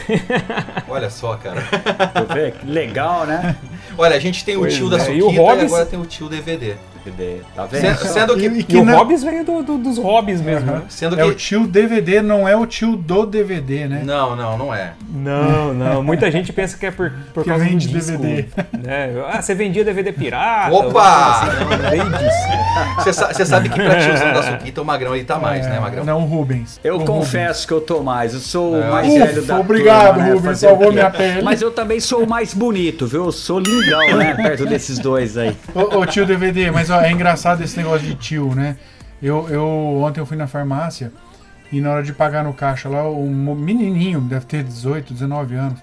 olha 0.89 1.11
só, 1.11 1.37
cara. 1.37 1.63
Deixa 1.63 2.13
eu 2.21 2.27
ver, 2.29 2.53
que 2.53 2.65
legal, 2.65 3.27
né? 3.27 3.57
Olha, 3.99 4.15
a 4.15 4.21
gente 4.21 4.45
tem 4.45 4.57
o 4.57 4.61
Pois 4.61 4.77
tio 4.77 4.89
da 4.89 4.99
é, 4.99 5.01
Suquita 5.01 5.19
e 5.19 5.23
o 5.25 5.33
e, 5.33 5.65
agora 5.65 5.85
tem 5.85 5.99
o 5.99 6.07
tio 6.07 6.29
DVD. 6.29 6.77
DVD. 7.11 7.41
Tá 7.55 7.67
vendo? 7.67 7.97
Se- 7.97 8.09
Sendo 8.09 8.37
que. 8.37 8.47
E- 8.47 8.49
e 8.49 8.59
E 8.61 8.63
que 8.63 8.77
o 8.77 8.85
na- 8.85 8.97
Hobbes 8.97 9.23
veio 9.23 9.45
do- 9.45 9.63
do- 9.63 9.79
dos 9.79 9.99
hobbies 9.99 10.41
mesmo, 10.41 10.69
Aham. 10.71 10.79
né? 10.81 10.85
Sendo 10.89 11.19
É 11.19 11.25
o 11.25 11.31
que. 11.31 11.37
tio 11.37 11.67
DVD, 11.67 12.21
não 12.23 12.47
é 12.49 12.57
o 12.57 12.67
tio 12.67 12.97
do 12.97 13.25
DVD, 13.27 13.87
né? 13.89 14.03
Não, 14.05 14.35
não, 14.37 14.57
não 14.59 14.75
é. 14.75 14.93
Não, 15.09 15.73
não. 15.75 16.03
Muita 16.03 16.31
gente 16.31 16.53
pensa 16.53 16.77
que 16.77 16.87
é 16.87 16.91
por, 16.91 17.13
por 17.33 17.43
Que 17.45 17.51
causa 17.51 17.65
vende 17.65 17.89
do 17.89 17.93
disco. 17.99 18.13
DVD. 18.19 18.45
né? 18.83 19.11
Ah, 19.31 19.41
você 19.43 19.55
vendia 19.55 19.85
DVD 19.85 20.13
pirata? 20.13 20.75
Opa! 20.75 21.43
assim. 21.87 21.99
Não. 21.99 22.95
Você 23.05 23.13
sa- 23.13 23.33
você 23.33 23.45
sabe 23.47 23.69
que 23.69 23.81
pra 23.83 23.97
tiozão 23.99 24.33
da 24.33 24.43
Suquita 24.43 24.83
o 24.83 24.85
Magrão 24.85 25.15
ele 25.15 25.25
tá 25.25 25.39
mais, 25.39 25.67
É, 25.67 25.71
né, 25.71 25.81
Magrão? 25.81 26.05
Não, 26.05 26.23
o 26.23 26.27
Rubens. 26.27 26.81
Eu 26.85 26.97
O 26.97 27.05
confesso 27.05 27.67
que 27.67 27.73
eu 27.73 27.81
tô 27.81 28.03
mais. 28.03 28.35
Eu 28.35 28.41
sou 28.41 28.73
o 28.75 28.83
É. 28.83 28.91
mais 28.91 29.07
Ufa, 29.13 29.27
velho 29.27 29.43
da 29.43 29.59
obrigado, 29.61 30.07
turma, 30.15 30.23
né? 30.25 30.33
Rubens, 30.35 30.57
o 30.57 30.61
salvou 30.61 30.93
minha 30.93 31.11
pele. 31.11 31.43
Mas 31.43 31.63
eu 31.63 31.71
também 31.71 32.01
sou 32.01 32.23
o 32.25 32.29
mais 32.29 32.53
bonito, 32.55 33.07
viu? 33.07 33.25
Eu 33.27 33.33
sou 33.33 33.59
lindão, 33.59 34.17
né? 34.17 34.35
Perto 34.35 34.67
desses 34.67 34.99
dois 34.99 35.37
aí. 35.37 35.57
Ô, 35.75 35.99
ô, 36.01 36.07
tio 36.07 36.27
DVD, 36.27 36.71
mas 36.71 36.91
ó, 36.91 36.96
é 37.03 37.11
engraçado 37.13 37.63
esse 37.63 37.77
negócio 37.77 38.07
de 38.07 38.15
tio, 38.15 38.55
né? 38.55 38.77
Eu, 39.23 39.49
eu 39.49 39.65
ontem 40.03 40.21
eu 40.21 40.27
fui 40.27 40.37
na 40.37 40.47
farmácia 40.47 41.13
e 41.73 41.81
na 41.81 41.91
hora 41.91 42.03
de 42.03 42.13
pagar 42.13 42.45
no 42.45 42.53
caixa 42.53 42.89
lá, 42.89 43.09
um 43.09 43.33
mo- 43.33 43.55
menininho, 43.55 44.21
deve 44.21 44.45
ter 44.47 44.63
18, 44.63 45.13
19 45.15 45.55
anos. 45.55 45.81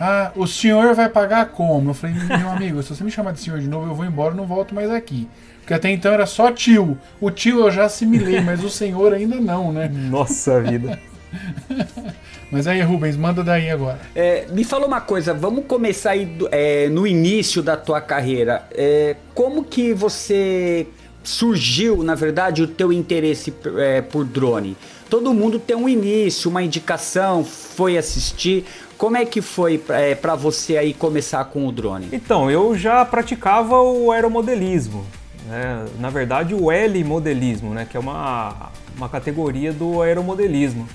Ah, 0.00 0.30
o 0.36 0.46
senhor 0.46 0.94
vai 0.94 1.08
pagar 1.08 1.46
como? 1.46 1.90
Eu 1.90 1.94
falei, 1.94 2.14
meu 2.14 2.50
amigo, 2.50 2.82
se 2.82 2.94
você 2.94 3.02
me 3.02 3.10
chamar 3.10 3.32
de 3.32 3.40
senhor 3.40 3.58
de 3.58 3.68
novo, 3.68 3.88
eu 3.90 3.94
vou 3.94 4.04
embora 4.04 4.32
e 4.34 4.36
não 4.36 4.46
volto 4.46 4.74
mais 4.74 4.90
aqui. 4.90 5.28
Porque 5.60 5.74
até 5.74 5.90
então 5.90 6.12
era 6.12 6.24
só 6.24 6.52
tio. 6.52 6.96
O 7.20 7.30
tio 7.30 7.60
eu 7.60 7.70
já 7.70 7.84
assimilei, 7.84 8.40
mas 8.40 8.62
o 8.62 8.70
senhor 8.70 9.12
ainda 9.12 9.36
não, 9.36 9.72
né? 9.72 9.88
Nossa 9.92 10.60
vida. 10.62 10.98
Mas 12.50 12.66
aí, 12.66 12.80
Rubens, 12.80 13.16
manda 13.16 13.44
daí 13.44 13.68
agora. 13.70 14.00
É, 14.14 14.46
me 14.50 14.64
fala 14.64 14.86
uma 14.86 15.00
coisa, 15.00 15.34
vamos 15.34 15.64
começar 15.66 16.12
aí 16.12 16.24
do- 16.24 16.48
é, 16.50 16.88
no 16.88 17.06
início 17.06 17.62
da 17.62 17.76
tua 17.76 18.00
carreira. 18.00 18.62
É, 18.72 19.16
como 19.34 19.62
que 19.64 19.92
você 19.92 20.86
surgiu, 21.22 22.02
na 22.02 22.14
verdade, 22.14 22.62
o 22.62 22.66
teu 22.66 22.92
interesse 22.92 23.52
é, 23.76 24.00
por 24.00 24.24
drone? 24.24 24.76
Todo 25.10 25.32
mundo 25.34 25.58
tem 25.58 25.76
um 25.76 25.88
início, 25.88 26.50
uma 26.50 26.62
indicação, 26.62 27.44
foi 27.44 27.96
assistir. 27.98 28.64
Como 28.96 29.16
é 29.16 29.24
que 29.24 29.40
foi 29.42 29.82
é, 29.90 30.14
para 30.14 30.34
você 30.34 30.76
aí 30.76 30.92
começar 30.94 31.44
com 31.46 31.66
o 31.66 31.72
drone? 31.72 32.08
Então, 32.12 32.50
eu 32.50 32.76
já 32.76 33.04
praticava 33.04 33.80
o 33.80 34.10
aeromodelismo. 34.10 35.04
Né? 35.46 35.84
Na 35.98 36.10
verdade, 36.10 36.54
o 36.54 36.70
L-modelismo, 36.70 37.72
né? 37.72 37.86
que 37.90 37.96
é 37.96 38.00
uma, 38.00 38.70
uma 38.96 39.08
categoria 39.08 39.72
do 39.72 40.02
aeromodelismo. 40.02 40.86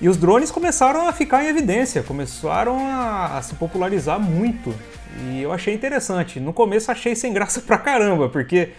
E 0.00 0.08
os 0.08 0.16
drones 0.16 0.50
começaram 0.50 1.08
a 1.08 1.12
ficar 1.12 1.42
em 1.44 1.48
evidência, 1.48 2.02
começaram 2.02 2.78
a, 2.86 3.38
a 3.38 3.42
se 3.42 3.54
popularizar 3.54 4.20
muito. 4.20 4.74
E 5.30 5.40
eu 5.42 5.52
achei 5.52 5.72
interessante. 5.74 6.38
No 6.38 6.52
começo 6.52 6.90
achei 6.90 7.14
sem 7.14 7.32
graça 7.32 7.60
pra 7.66 7.78
caramba, 7.78 8.28
porque 8.28 8.70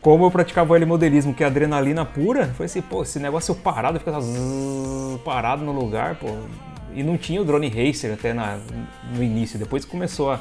como 0.00 0.24
eu 0.24 0.30
praticava 0.30 0.72
o 0.72 0.76
L-modelismo, 0.76 1.32
que 1.32 1.44
é 1.44 1.46
adrenalina 1.46 2.04
pura, 2.04 2.48
foi 2.56 2.66
assim, 2.66 2.82
pô, 2.82 3.02
esse 3.02 3.18
negócio 3.20 3.54
parado, 3.54 3.98
fica 3.98 4.12
parado 5.24 5.64
no 5.64 5.72
lugar, 5.72 6.16
pô. 6.16 6.26
E 6.94 7.02
não 7.02 7.16
tinha 7.16 7.40
o 7.40 7.44
drone 7.44 7.68
racer 7.68 8.12
até 8.12 8.32
na- 8.32 8.58
no 9.14 9.22
início, 9.22 9.58
depois 9.58 9.84
começou 9.84 10.30
a, 10.32 10.40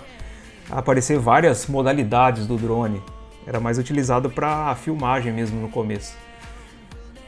a 0.69 0.79
aparecer 0.79 1.17
várias 1.17 1.67
modalidades 1.67 2.45
do 2.47 2.57
drone. 2.57 3.01
Era 3.45 3.59
mais 3.59 3.77
utilizado 3.77 4.29
para 4.29 4.73
filmagem 4.75 5.31
mesmo 5.31 5.59
no 5.61 5.69
começo. 5.69 6.15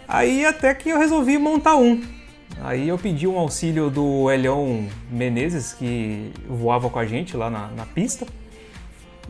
Aí 0.08 0.46
até 0.46 0.74
que 0.74 0.90
eu 0.90 0.98
resolvi 1.00 1.38
montar 1.38 1.76
um. 1.76 2.02
Aí 2.62 2.88
eu 2.88 2.98
pedi 2.98 3.28
um 3.28 3.38
auxílio 3.38 3.90
do 3.90 4.32
Elion 4.32 4.86
Menezes, 5.12 5.74
que 5.74 6.32
voava 6.50 6.90
com 6.90 6.98
a 6.98 7.06
gente 7.06 7.36
lá 7.36 7.50
na, 7.50 7.68
na 7.68 7.86
pista. 7.86 8.26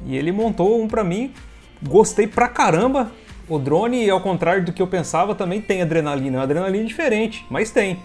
E 0.05 0.15
ele 0.15 0.31
montou 0.31 0.81
um 0.81 0.87
pra 0.87 1.03
mim. 1.03 1.33
Gostei 1.81 2.27
pra 2.27 2.47
caramba. 2.47 3.11
O 3.49 3.59
drone, 3.59 4.09
ao 4.09 4.21
contrário 4.21 4.63
do 4.63 4.71
que 4.73 4.81
eu 4.81 4.87
pensava, 4.87 5.35
também 5.35 5.59
tem 5.61 5.81
adrenalina. 5.81 6.37
É 6.37 6.39
uma 6.39 6.43
adrenalina 6.43 6.85
diferente, 6.85 7.45
mas 7.49 7.71
tem. 7.71 7.99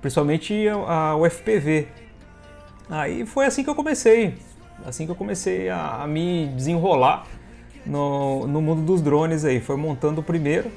Principalmente 0.00 0.66
a, 0.68 0.74
a- 0.92 1.16
o 1.16 1.26
FPV. 1.28 1.86
Aí 2.90 3.26
foi 3.26 3.46
assim 3.46 3.62
que 3.62 3.70
eu 3.70 3.74
comecei. 3.74 4.34
Assim 4.84 5.04
que 5.04 5.12
eu 5.12 5.16
comecei 5.16 5.68
a, 5.68 6.02
a 6.02 6.06
me 6.06 6.46
desenrolar 6.56 7.26
no, 7.84 8.46
no 8.46 8.62
mundo 8.62 8.80
dos 8.82 9.02
drones 9.02 9.44
aí. 9.44 9.60
Foi 9.60 9.76
montando 9.76 10.20
o 10.20 10.24
primeiro, 10.24 10.70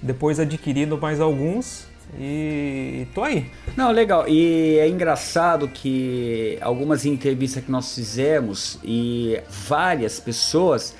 depois 0.00 0.38
adquirindo 0.38 0.96
mais 0.98 1.20
alguns 1.20 1.88
e 2.18 3.06
tô 3.14 3.22
aí. 3.22 3.46
Não, 3.76 3.90
legal. 3.90 4.28
E 4.28 4.78
é 4.78 4.88
engraçado 4.88 5.68
que 5.68 6.58
algumas 6.60 7.04
entrevistas 7.04 7.64
que 7.64 7.70
nós 7.70 7.94
fizemos 7.94 8.78
e 8.82 9.40
várias 9.48 10.20
pessoas 10.20 10.94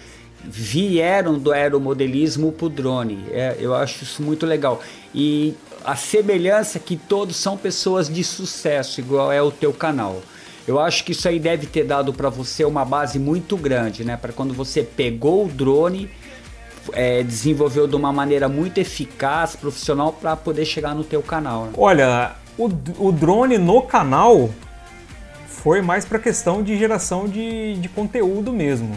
vieram 0.44 1.38
do 1.38 1.52
aeromodelismo 1.52 2.52
pro 2.52 2.68
drone. 2.68 3.24
É, 3.30 3.56
eu 3.58 3.74
acho 3.74 4.04
isso 4.04 4.22
muito 4.22 4.44
legal. 4.44 4.82
E 5.14 5.54
a 5.84 5.96
semelhança 5.96 6.78
é 6.78 6.80
que 6.80 6.96
todos 6.96 7.36
são 7.36 7.56
pessoas 7.56 8.08
de 8.08 8.22
sucesso, 8.22 9.00
igual 9.00 9.32
é 9.32 9.40
o 9.40 9.50
teu 9.50 9.72
canal. 9.72 10.20
Eu 10.66 10.80
acho 10.80 11.04
que 11.04 11.12
isso 11.12 11.28
aí 11.28 11.38
deve 11.38 11.66
ter 11.66 11.84
dado 11.84 12.12
para 12.12 12.28
você 12.28 12.64
uma 12.64 12.84
base 12.84 13.18
muito 13.18 13.56
grande, 13.56 14.04
né? 14.04 14.16
Para 14.16 14.32
quando 14.32 14.52
você 14.52 14.82
pegou 14.82 15.46
o 15.46 15.48
drone, 15.48 16.10
é, 16.92 17.22
desenvolveu 17.22 17.86
de 17.86 17.96
uma 17.96 18.12
maneira 18.12 18.48
muito 18.48 18.78
eficaz, 18.78 19.56
profissional, 19.56 20.12
para 20.12 20.36
poder 20.36 20.64
chegar 20.64 20.94
no 20.94 21.04
teu 21.04 21.22
canal. 21.22 21.66
né? 21.66 21.72
Olha, 21.76 22.32
o, 22.58 22.66
o 22.98 23.12
drone 23.12 23.58
no 23.58 23.82
canal 23.82 24.50
foi 25.46 25.82
mais 25.82 26.04
para 26.04 26.18
questão 26.18 26.62
de 26.62 26.78
geração 26.78 27.28
de, 27.28 27.74
de 27.74 27.88
conteúdo 27.88 28.52
mesmo. 28.52 28.96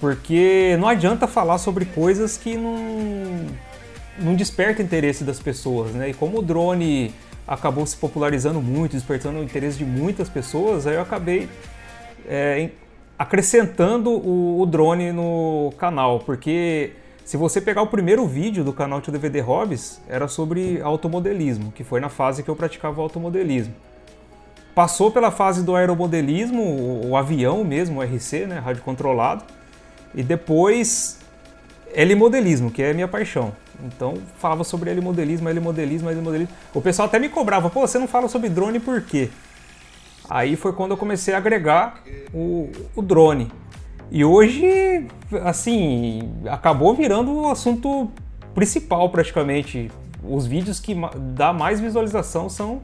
Porque 0.00 0.76
não 0.78 0.86
adianta 0.86 1.26
falar 1.26 1.58
sobre 1.58 1.84
coisas 1.84 2.36
que 2.36 2.56
não, 2.56 3.46
não 4.18 4.34
despertam 4.34 4.84
interesse 4.84 5.24
das 5.24 5.40
pessoas, 5.40 5.92
né? 5.92 6.10
E 6.10 6.14
como 6.14 6.38
o 6.38 6.42
drone 6.42 7.12
acabou 7.46 7.84
se 7.86 7.96
popularizando 7.96 8.60
muito, 8.60 8.92
despertando 8.92 9.38
o 9.38 9.42
interesse 9.42 9.78
de 9.78 9.84
muitas 9.84 10.28
pessoas, 10.28 10.86
aí 10.86 10.94
eu 10.94 11.00
acabei 11.00 11.48
é, 12.28 12.68
acrescentando 13.18 14.10
o, 14.10 14.60
o 14.60 14.66
drone 14.66 15.12
no 15.12 15.72
canal, 15.76 16.20
porque 16.20 16.92
se 17.24 17.36
você 17.36 17.60
pegar 17.60 17.82
o 17.82 17.88
primeiro 17.88 18.26
vídeo 18.26 18.62
do 18.62 18.72
canal 18.72 19.00
Tio 19.00 19.12
DVD 19.12 19.40
Hobbies, 19.40 20.00
era 20.08 20.28
sobre 20.28 20.80
automodelismo, 20.80 21.72
que 21.72 21.82
foi 21.82 22.00
na 22.00 22.08
fase 22.08 22.42
que 22.42 22.48
eu 22.48 22.56
praticava 22.56 23.02
automodelismo. 23.02 23.74
Passou 24.74 25.10
pela 25.10 25.30
fase 25.32 25.64
do 25.64 25.74
aeromodelismo, 25.74 26.62
o, 26.62 27.10
o 27.10 27.16
avião 27.16 27.64
mesmo, 27.64 28.00
o 28.00 28.02
RC, 28.02 28.46
né, 28.46 28.58
rádio 28.60 28.82
controlado, 28.82 29.44
e 30.14 30.22
depois 30.22 31.18
L-modelismo, 31.92 32.70
que 32.70 32.82
é 32.82 32.92
a 32.92 32.94
minha 32.94 33.08
paixão. 33.08 33.52
Então 33.84 34.14
falava 34.38 34.64
sobre 34.64 34.90
L-modelismo, 34.90 35.48
L-modelismo, 35.48 36.08
L-modelismo. 36.08 36.54
O 36.72 36.80
pessoal 36.80 37.08
até 37.08 37.18
me 37.18 37.28
cobrava, 37.28 37.68
pô, 37.68 37.80
você 37.80 37.98
não 37.98 38.08
fala 38.08 38.28
sobre 38.28 38.48
drone 38.48 38.78
por 38.78 39.02
quê? 39.02 39.30
Aí 40.28 40.56
foi 40.56 40.72
quando 40.72 40.92
eu 40.92 40.96
comecei 40.96 41.34
a 41.34 41.38
agregar 41.38 42.02
o, 42.32 42.70
o 42.94 43.02
drone. 43.02 43.50
E 44.10 44.24
hoje, 44.24 45.06
assim, 45.44 46.32
acabou 46.48 46.94
virando 46.94 47.32
o 47.32 47.50
assunto 47.50 48.10
principal 48.54 49.08
praticamente. 49.10 49.90
Os 50.22 50.46
vídeos 50.46 50.80
que 50.80 50.96
dá 51.34 51.52
mais 51.52 51.80
visualização 51.80 52.48
são 52.48 52.82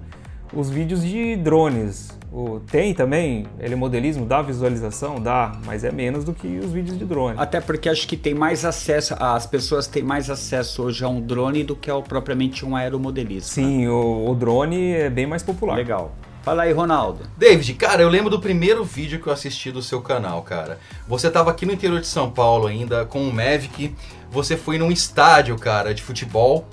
os 0.53 0.71
vídeos 0.71 1.03
de 1.03 1.37
drones. 1.37 2.17
O, 2.33 2.61
tem 2.61 2.93
também, 2.93 3.47
ele 3.61 3.77
modelismo 3.77 4.27
dá 4.27 4.43
visualização? 4.43 5.21
Dá, 5.21 5.53
mas 5.65 5.85
é 5.85 5.93
menos 5.93 6.25
do 6.25 6.35
que 6.35 6.59
os 6.59 6.73
vídeos 6.73 6.99
de 6.99 7.05
drone. 7.05 7.37
Até 7.39 7.61
porque 7.61 7.89
acho 7.89 8.09
que 8.09 8.17
tem 8.17 8.35
mais 8.35 8.65
acesso, 8.65 9.15
as 9.19 9.47
pessoas 9.47 9.87
têm 9.87 10.03
mais 10.03 10.29
acesso 10.29 10.83
hoje 10.83 11.05
a 11.05 11.09
um 11.09 11.21
drone 11.21 11.63
do 11.63 11.77
que 11.77 11.91
ao 11.91 12.03
propriamente 12.03 12.65
um 12.65 12.75
aeromodelista. 12.75 13.55
Sim, 13.55 13.87
o, 13.87 14.29
o 14.29 14.35
drone 14.35 14.93
é 14.93 15.09
bem 15.09 15.27
mais 15.27 15.43
popular. 15.43 15.77
Legal. 15.77 16.13
Fala 16.45 16.65
aí, 16.65 16.73
Ronaldo. 16.73 17.27
David, 17.39 17.73
cara, 17.73 18.03
eu 18.03 18.09
lembro 18.11 18.29
do 18.29 18.39
primeiro 18.39 18.85
vídeo 18.85 19.19
que 19.19 19.27
eu 19.27 19.33
assisti 19.33 19.73
do 19.73 19.81
seu 19.81 20.03
canal, 20.03 20.43
cara. 20.43 20.79
Você 21.09 21.31
tava 21.31 21.51
aqui 21.51 21.65
no 21.65 21.73
interior 21.73 21.99
de 22.03 22.07
São 22.07 22.31
Paulo 22.31 22.67
ainda, 22.67 23.07
com 23.07 23.27
o 23.27 23.33
Mavic. 23.33 23.95
Você 24.31 24.55
foi 24.55 24.77
num 24.77 24.93
estádio, 24.93 25.57
cara, 25.59 25.95
de 25.95 26.03
futebol. 26.03 26.69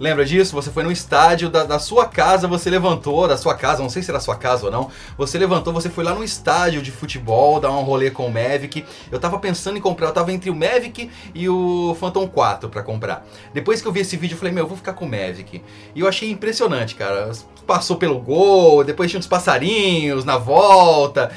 Lembra 0.00 0.24
disso? 0.24 0.54
Você 0.54 0.70
foi 0.70 0.82
num 0.82 0.90
estádio 0.90 1.50
da, 1.50 1.62
da 1.62 1.78
sua 1.78 2.06
casa, 2.06 2.48
você 2.48 2.70
levantou, 2.70 3.28
da 3.28 3.36
sua 3.36 3.54
casa, 3.54 3.82
não 3.82 3.90
sei 3.90 4.02
se 4.02 4.10
era 4.10 4.18
sua 4.18 4.34
casa 4.34 4.64
ou 4.64 4.72
não. 4.72 4.90
Você 5.18 5.36
levantou, 5.36 5.74
você 5.74 5.90
foi 5.90 6.02
lá 6.02 6.14
num 6.14 6.24
estádio 6.24 6.80
de 6.80 6.90
futebol, 6.90 7.60
dar 7.60 7.70
um 7.70 7.82
rolê 7.82 8.10
com 8.10 8.24
o 8.26 8.32
Mavic. 8.32 8.86
Eu 9.12 9.20
tava 9.20 9.38
pensando 9.38 9.76
em 9.76 9.80
comprar, 9.80 10.06
eu 10.06 10.12
tava 10.14 10.32
entre 10.32 10.48
o 10.48 10.54
Mavic 10.54 11.10
e 11.34 11.50
o 11.50 11.94
Phantom 12.00 12.26
4 12.26 12.70
pra 12.70 12.82
comprar. 12.82 13.26
Depois 13.52 13.82
que 13.82 13.88
eu 13.88 13.92
vi 13.92 14.00
esse 14.00 14.16
vídeo, 14.16 14.36
eu 14.36 14.38
falei, 14.38 14.54
meu, 14.54 14.64
eu 14.64 14.68
vou 14.68 14.76
ficar 14.78 14.94
com 14.94 15.04
o 15.04 15.08
Mavic. 15.08 15.62
E 15.94 16.00
eu 16.00 16.08
achei 16.08 16.30
impressionante, 16.30 16.94
cara. 16.94 17.30
Passou 17.66 17.98
pelo 17.98 18.18
gol, 18.18 18.82
depois 18.82 19.10
tinha 19.10 19.20
uns 19.20 19.26
passarinhos 19.26 20.24
na 20.24 20.38
volta. 20.38 21.30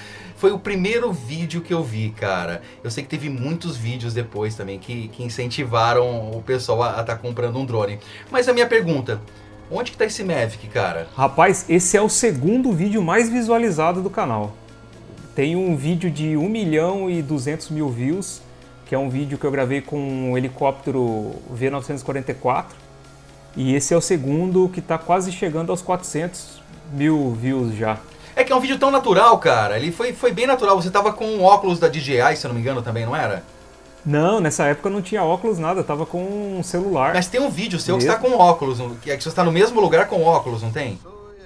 Foi 0.43 0.51
o 0.51 0.59
primeiro 0.59 1.13
vídeo 1.13 1.62
que 1.62 1.73
eu 1.73 1.81
vi, 1.81 2.09
cara. 2.09 2.62
Eu 2.83 2.91
sei 2.91 3.01
que 3.01 3.09
teve 3.09 3.29
muitos 3.29 3.77
vídeos 3.77 4.13
depois 4.13 4.53
também 4.53 4.77
que, 4.77 5.07
que 5.07 5.23
incentivaram 5.23 6.31
o 6.31 6.43
pessoal 6.45 6.83
a 6.83 7.00
estar 7.00 7.15
comprando 7.15 7.57
um 7.57 7.63
drone. 7.63 7.97
Mas 8.29 8.50
a 8.50 8.53
minha 8.53 8.67
pergunta, 8.67 9.21
onde 9.71 9.91
que 9.91 9.97
tá 9.97 10.03
esse 10.03 10.21
Mavic, 10.21 10.67
cara? 10.67 11.07
Rapaz, 11.15 11.63
esse 11.69 11.95
é 11.95 12.01
o 12.01 12.09
segundo 12.09 12.73
vídeo 12.73 13.01
mais 13.01 13.29
visualizado 13.29 14.01
do 14.01 14.09
canal. 14.09 14.53
Tem 15.33 15.55
um 15.55 15.77
vídeo 15.77 16.12
de 16.12 16.35
1 16.35 16.50
milhão 16.50 17.09
e 17.09 17.21
200 17.21 17.69
mil 17.69 17.89
views, 17.89 18.41
que 18.85 18.89
que 18.89 18.95
é 18.95 19.00
um 19.00 19.09
vídeo 19.09 19.38
que 19.38 19.45
eu 19.45 19.51
gravei 19.51 19.79
com 19.79 19.97
um 19.97 20.38
helicóptero 20.38 21.31
V944. 21.57 22.65
E 23.55 23.73
esse 23.73 23.93
é 23.93 23.97
o 23.97 24.01
segundo 24.01 24.67
que 24.67 24.81
está 24.81 24.97
quase 24.97 25.31
chegando 25.31 25.69
aos 25.69 25.81
400 25.81 26.62
mil 26.91 27.31
views 27.31 27.73
já. 27.77 27.97
É 28.35 28.43
que 28.43 28.51
é 28.51 28.55
um 28.55 28.59
vídeo 28.59 28.77
tão 28.77 28.89
natural, 28.89 29.37
cara. 29.37 29.77
Ele 29.77 29.91
foi, 29.91 30.13
foi 30.13 30.31
bem 30.31 30.47
natural. 30.47 30.81
Você 30.81 30.89
tava 30.89 31.13
com 31.13 31.25
um 31.25 31.43
óculos 31.43 31.79
da 31.79 31.87
DJI, 31.87 32.35
se 32.35 32.45
eu 32.45 32.49
não 32.49 32.55
me 32.55 32.61
engano, 32.61 32.81
também, 32.81 33.05
não 33.05 33.15
era? 33.15 33.43
Não, 34.05 34.39
nessa 34.39 34.65
época 34.65 34.89
eu 34.89 34.93
não 34.93 35.01
tinha 35.01 35.23
óculos, 35.23 35.57
nada, 35.57 35.79
eu 35.79 35.83
tava 35.83 36.05
com 36.05 36.57
um 36.57 36.61
celular. 36.61 37.13
Mas 37.13 37.27
tem 37.27 37.39
um 37.39 37.49
vídeo 37.49 37.79
seu 37.79 37.97
que 37.97 38.03
Mesmo? 38.03 38.17
está 38.17 38.29
com 38.29 38.37
óculos, 38.37 38.79
que 39.01 39.09
é 39.09 39.15
que 39.15 39.23
você 39.23 39.29
está 39.29 39.43
no 39.43 39.51
mesmo 39.51 39.79
lugar 39.79 40.07
com 40.07 40.23
óculos, 40.23 40.61
não 40.61 40.71
tem? 40.71 40.99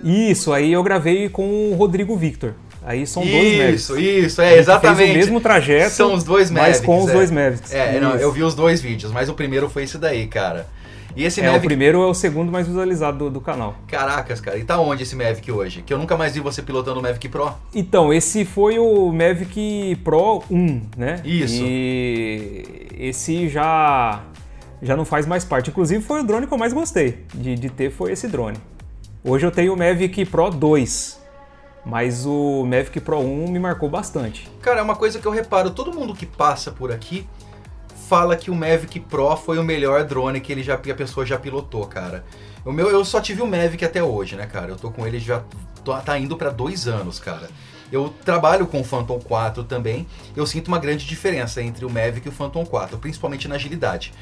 Isso, 0.03 0.51
aí 0.51 0.73
eu 0.73 0.81
gravei 0.81 1.29
com 1.29 1.71
o 1.71 1.75
Rodrigo 1.75 2.15
Victor. 2.17 2.53
Aí 2.83 3.05
são 3.05 3.21
dois 3.21 3.57
Mavics. 3.57 3.81
Isso, 3.81 3.99
isso, 3.99 4.41
é, 4.41 4.57
exatamente. 4.57 4.97
Fez 4.97 5.11
o 5.11 5.17
mesmo 5.17 5.41
trajeto, 5.41 5.91
São 5.91 6.13
os 6.13 6.23
dois 6.23 6.49
mas 6.49 6.61
Mavics. 6.61 6.85
com 6.85 7.03
os 7.03 7.09
é. 7.09 7.13
dois 7.13 7.31
Mavics. 7.31 7.73
É, 7.73 7.99
não, 7.99 8.15
Isso. 8.15 8.23
eu 8.23 8.31
vi 8.31 8.43
os 8.43 8.55
dois 8.55 8.81
vídeos, 8.81 9.11
mas 9.11 9.27
o 9.27 9.33
primeiro 9.33 9.69
foi 9.69 9.83
esse 9.83 9.97
daí, 9.97 10.25
cara. 10.25 10.65
E 11.17 11.25
esse 11.25 11.41
É, 11.41 11.49
o 11.49 11.53
Mavic... 11.53 11.65
primeiro 11.65 12.03
é 12.03 12.05
o 12.05 12.13
segundo 12.13 12.51
mais 12.51 12.67
visualizado 12.67 13.17
do, 13.17 13.29
do 13.31 13.41
canal. 13.41 13.75
Caracas, 13.87 14.39
cara, 14.39 14.55
e 14.55 14.63
tá 14.63 14.79
onde 14.79 15.01
esse 15.01 15.15
Mavic 15.15 15.51
hoje? 15.51 15.81
Que 15.81 15.91
eu 15.91 15.97
nunca 15.97 16.15
mais 16.15 16.35
vi 16.35 16.39
você 16.39 16.61
pilotando 16.61 16.99
o 16.99 17.01
Mavic 17.01 17.27
Pro. 17.27 17.51
Então, 17.73 18.13
esse 18.13 18.45
foi 18.45 18.77
o 18.77 19.11
Mavic 19.11 19.99
Pro 20.03 20.43
1, 20.51 20.81
né? 20.95 21.19
Isso. 21.25 21.63
E 21.65 22.87
esse 22.99 23.49
já 23.49 24.21
já 24.79 24.95
não 24.95 25.05
faz 25.05 25.25
mais 25.25 25.43
parte. 25.43 25.71
Inclusive 25.71 26.03
foi 26.03 26.21
o 26.21 26.23
drone 26.23 26.45
que 26.45 26.53
eu 26.53 26.57
mais 26.57 26.71
gostei 26.71 27.25
de, 27.33 27.55
de 27.55 27.67
ter 27.67 27.89
foi 27.89 28.11
esse 28.11 28.27
drone. 28.27 28.57
Hoje 29.23 29.43
eu 29.43 29.49
tenho 29.49 29.73
o 29.73 29.77
Mavic 29.77 30.23
Pro 30.25 30.51
2, 30.51 31.19
mas 31.83 32.27
o 32.27 32.63
Mavic 32.63 32.99
Pro 32.99 33.17
1 33.17 33.49
me 33.49 33.57
marcou 33.57 33.89
bastante. 33.89 34.47
Cara, 34.61 34.81
é 34.81 34.83
uma 34.83 34.95
coisa 34.95 35.17
que 35.17 35.25
eu 35.25 35.31
reparo, 35.31 35.71
todo 35.71 35.91
mundo 35.91 36.13
que 36.13 36.27
passa 36.27 36.71
por 36.71 36.91
aqui 36.91 37.25
fala 38.07 38.35
que 38.35 38.49
o 38.49 38.55
Mavic 38.55 38.99
Pro 39.01 39.35
foi 39.35 39.57
o 39.59 39.63
melhor 39.63 40.03
drone 40.03 40.39
que 40.39 40.51
ele 40.51 40.63
já 40.63 40.77
que 40.77 40.89
a 40.91 40.95
pessoa 40.95 41.25
já 41.25 41.37
pilotou, 41.37 41.85
cara. 41.85 42.23
O 42.65 42.71
meu 42.71 42.89
eu 42.89 43.03
só 43.03 43.19
tive 43.19 43.41
o 43.41 43.47
Mavic 43.47 43.83
até 43.83 44.01
hoje, 44.03 44.35
né, 44.35 44.45
cara? 44.45 44.69
Eu 44.71 44.75
tô 44.77 44.89
com 44.91 45.05
ele 45.05 45.19
já 45.19 45.43
tô- 45.83 45.95
tá 45.97 46.17
indo 46.17 46.35
pra 46.37 46.49
dois 46.49 46.87
anos, 46.87 47.19
cara. 47.19 47.49
Eu 47.91 48.13
trabalho 48.25 48.67
com 48.67 48.81
o 48.81 48.83
Phantom 48.83 49.19
4 49.19 49.63
também. 49.63 50.05
Eu 50.35 50.45
sinto 50.45 50.67
uma 50.67 50.79
grande 50.79 51.05
diferença 51.05 51.61
entre 51.61 51.85
o 51.85 51.89
Mavic 51.89 52.25
e 52.25 52.29
o 52.29 52.33
Phantom 52.33 52.65
4, 52.65 52.97
principalmente 52.97 53.47
na 53.47 53.55
agilidade. 53.55 54.13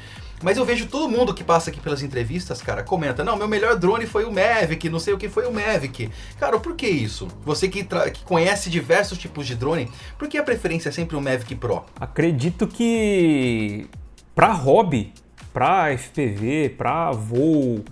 Mas 0.42 0.56
eu 0.58 0.64
vejo 0.64 0.86
todo 0.86 1.08
mundo 1.08 1.32
que 1.32 1.42
passa 1.42 1.70
aqui 1.70 1.80
pelas 1.80 2.02
entrevistas, 2.02 2.60
cara, 2.60 2.82
comenta: 2.82 3.24
não, 3.24 3.36
meu 3.36 3.48
melhor 3.48 3.76
drone 3.76 4.06
foi 4.06 4.24
o 4.24 4.32
Mavic, 4.32 4.88
não 4.90 4.98
sei 4.98 5.14
o 5.14 5.18
que 5.18 5.28
foi 5.28 5.46
o 5.46 5.52
Mavic. 5.52 6.10
Cara, 6.38 6.58
por 6.58 6.74
que 6.74 6.86
isso? 6.86 7.26
Você 7.44 7.68
que, 7.68 7.82
que 7.84 8.24
conhece 8.24 8.68
diversos 8.68 9.16
tipos 9.18 9.46
de 9.46 9.54
drone, 9.54 9.90
por 10.18 10.28
que 10.28 10.36
a 10.36 10.42
preferência 10.42 10.90
é 10.90 10.92
sempre 10.92 11.16
o 11.16 11.20
Mavic 11.20 11.54
Pro? 11.54 11.84
Acredito 11.98 12.66
que 12.66 13.88
para 14.34 14.52
hobby, 14.52 15.12
para 15.54 15.96
FPV, 15.96 16.74
para 16.76 17.10
voo 17.12 17.82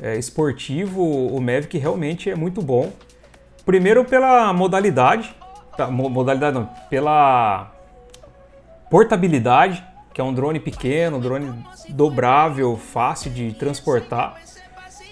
é, 0.00 0.16
esportivo, 0.16 1.02
o 1.02 1.40
Mavic 1.40 1.76
realmente 1.76 2.30
é 2.30 2.36
muito 2.36 2.62
bom. 2.62 2.92
Primeiro 3.66 4.04
pela 4.04 4.52
modalidade, 4.52 5.34
tá, 5.76 5.88
mo- 5.88 6.08
modalidade 6.08 6.54
não, 6.56 6.66
pela 6.88 7.72
portabilidade, 8.90 9.84
que 10.12 10.20
é 10.20 10.24
um 10.24 10.32
drone 10.32 10.60
pequeno, 10.60 11.20
drone 11.20 11.64
dobrável, 11.88 12.76
fácil 12.76 13.30
de 13.30 13.52
transportar. 13.52 14.40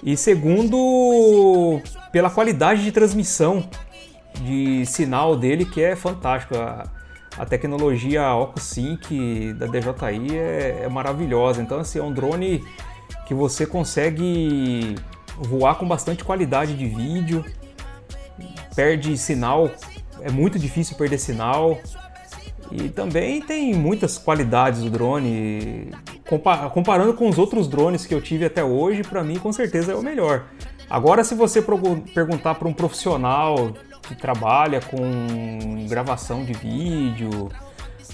E 0.02 0.16
segundo, 0.16 1.80
pela 2.12 2.30
qualidade 2.30 2.84
de 2.84 2.92
transmissão 2.92 3.68
de 4.40 4.86
sinal 4.86 5.36
dele, 5.36 5.64
que 5.64 5.82
é 5.82 5.96
fantástico. 5.96 6.56
A, 6.56 6.86
a 7.36 7.46
tecnologia 7.46 8.34
OcuSync 8.34 9.52
da 9.54 9.66
DJI 9.66 10.36
é, 10.36 10.80
é 10.82 10.88
maravilhosa. 10.88 11.62
Então, 11.62 11.78
assim, 11.78 12.00
é 12.00 12.02
um 12.02 12.12
drone 12.12 12.64
que 13.26 13.34
você 13.34 13.64
consegue 13.64 14.96
voar 15.36 15.76
com 15.76 15.86
bastante 15.86 16.24
qualidade 16.24 16.74
de 16.74 16.86
vídeo, 16.86 17.44
perde 18.74 19.16
sinal, 19.16 19.70
é 20.20 20.30
muito 20.30 20.58
difícil 20.58 20.96
perder 20.96 21.18
sinal. 21.18 21.78
E 22.70 22.88
também 22.88 23.40
tem 23.40 23.72
muitas 23.74 24.18
qualidades 24.18 24.82
do 24.82 24.90
drone. 24.90 25.90
Compa- 26.28 26.68
comparando 26.70 27.14
com 27.14 27.28
os 27.28 27.38
outros 27.38 27.66
drones 27.68 28.04
que 28.04 28.14
eu 28.14 28.20
tive 28.20 28.44
até 28.44 28.62
hoje, 28.62 29.02
para 29.02 29.24
mim 29.24 29.38
com 29.38 29.52
certeza 29.52 29.92
é 29.92 29.94
o 29.94 30.02
melhor. 30.02 30.44
Agora, 30.90 31.24
se 31.24 31.34
você 31.34 31.62
perguntar 32.14 32.54
para 32.56 32.68
um 32.68 32.72
profissional 32.72 33.72
que 34.02 34.14
trabalha 34.14 34.80
com 34.80 35.86
gravação 35.88 36.44
de 36.44 36.52
vídeo, 36.52 37.50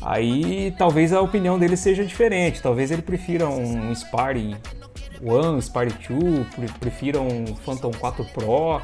aí 0.03 0.73
talvez 0.79 1.12
a 1.12 1.21
opinião 1.21 1.59
dele 1.59 1.77
seja 1.77 2.05
diferente. 2.05 2.61
Talvez 2.62 2.90
ele 2.90 3.03
prefira 3.03 3.49
um 3.49 3.95
Sparry 3.95 4.57
One, 5.23 5.61
Sparry 5.62 5.93
2, 6.09 6.47
pre- 6.55 6.69
prefira 6.81 7.21
um 7.21 7.47
Phantom 7.64 7.90
4 7.93 8.25
Pro 8.27 8.81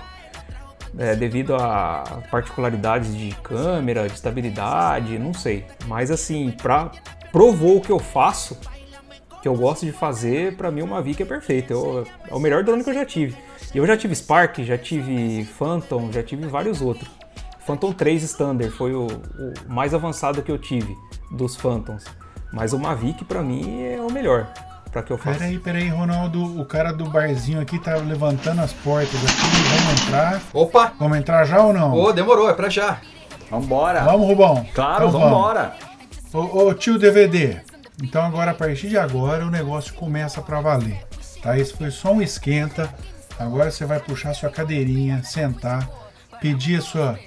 é, 0.98 1.14
devido 1.14 1.54
a 1.54 2.22
particularidades 2.30 3.14
de 3.16 3.34
câmera, 3.42 4.06
de 4.08 4.14
estabilidade, 4.14 5.18
não 5.18 5.32
sei. 5.32 5.64
Mas 5.86 6.10
assim, 6.10 6.50
para 6.50 6.90
pro 7.32 7.52
voo 7.52 7.80
que 7.80 7.90
eu 7.92 7.98
faço, 7.98 8.58
que 9.40 9.48
eu 9.48 9.54
gosto 9.54 9.86
de 9.86 9.92
fazer, 9.92 10.56
para 10.56 10.70
mim 10.70 10.82
o 10.82 10.86
Mavic 10.86 11.22
é 11.22 11.26
perfeito. 11.26 11.72
Eu- 11.72 12.06
é 12.28 12.34
o 12.34 12.38
melhor 12.40 12.62
drone 12.64 12.84
que 12.84 12.90
eu 12.90 12.94
já 12.94 13.04
tive. 13.06 13.36
E 13.74 13.78
eu 13.78 13.86
já 13.86 13.96
tive 13.96 14.14
Spark, 14.14 14.58
já 14.64 14.76
tive 14.76 15.44
Phantom, 15.44 16.10
já 16.12 16.22
tive 16.22 16.46
vários 16.46 16.80
outros. 16.82 17.08
Phantom 17.60 17.92
3 17.92 18.22
Standard 18.24 18.70
foi 18.72 18.92
o, 18.94 19.06
o 19.06 19.72
mais 19.72 19.94
avançado 19.94 20.42
que 20.42 20.50
eu 20.50 20.58
tive 20.58 20.94
dos 21.30 21.54
Phantoms. 21.56 22.04
Mas 22.52 22.72
o 22.72 22.78
Mavic 22.78 23.24
para 23.24 23.42
mim 23.42 23.82
é 23.84 24.00
o 24.00 24.10
melhor 24.12 24.52
para 24.90 25.02
que 25.02 25.10
eu 25.12 25.18
faça. 25.18 25.38
Peraí, 25.38 25.58
peraí, 25.58 25.88
Ronaldo. 25.88 26.60
O 26.60 26.64
cara 26.64 26.92
do 26.92 27.04
barzinho 27.08 27.60
aqui 27.60 27.78
tá 27.78 27.96
levantando 27.96 28.60
as 28.60 28.72
portas 28.72 29.14
aqui. 29.24 29.86
Vamos 29.86 30.02
entrar. 30.02 30.40
Opa! 30.52 30.92
Vamos 30.98 31.18
entrar 31.18 31.44
já 31.44 31.62
ou 31.62 31.72
não? 31.72 31.94
Ô, 31.94 32.12
demorou, 32.12 32.50
é 32.50 32.54
pra 32.54 32.68
já. 32.68 33.00
Vambora. 33.50 34.02
Vamos, 34.02 34.26
Rubão. 34.26 34.66
Claro, 34.74 35.08
Então 35.08 35.20
vambora. 35.20 35.74
Ô, 36.32 36.66
ô, 36.68 36.74
tio 36.74 36.98
DVD. 36.98 37.60
Então 38.02 38.22
agora, 38.24 38.52
a 38.52 38.54
partir 38.54 38.88
de 38.88 38.98
agora, 38.98 39.44
o 39.46 39.50
negócio 39.50 39.94
começa 39.94 40.40
pra 40.40 40.60
valer. 40.60 41.02
Tá? 41.42 41.58
Esse 41.58 41.74
foi 41.76 41.90
só 41.90 42.12
um 42.12 42.22
esquenta. 42.22 42.92
Agora 43.38 43.70
você 43.70 43.84
vai 43.84 43.98
puxar 43.98 44.34
sua 44.34 44.50
cadeirinha, 44.50 45.22
sentar, 45.24 45.88
pedir 46.40 46.78
a 46.78 46.82
sua, 46.82 47.18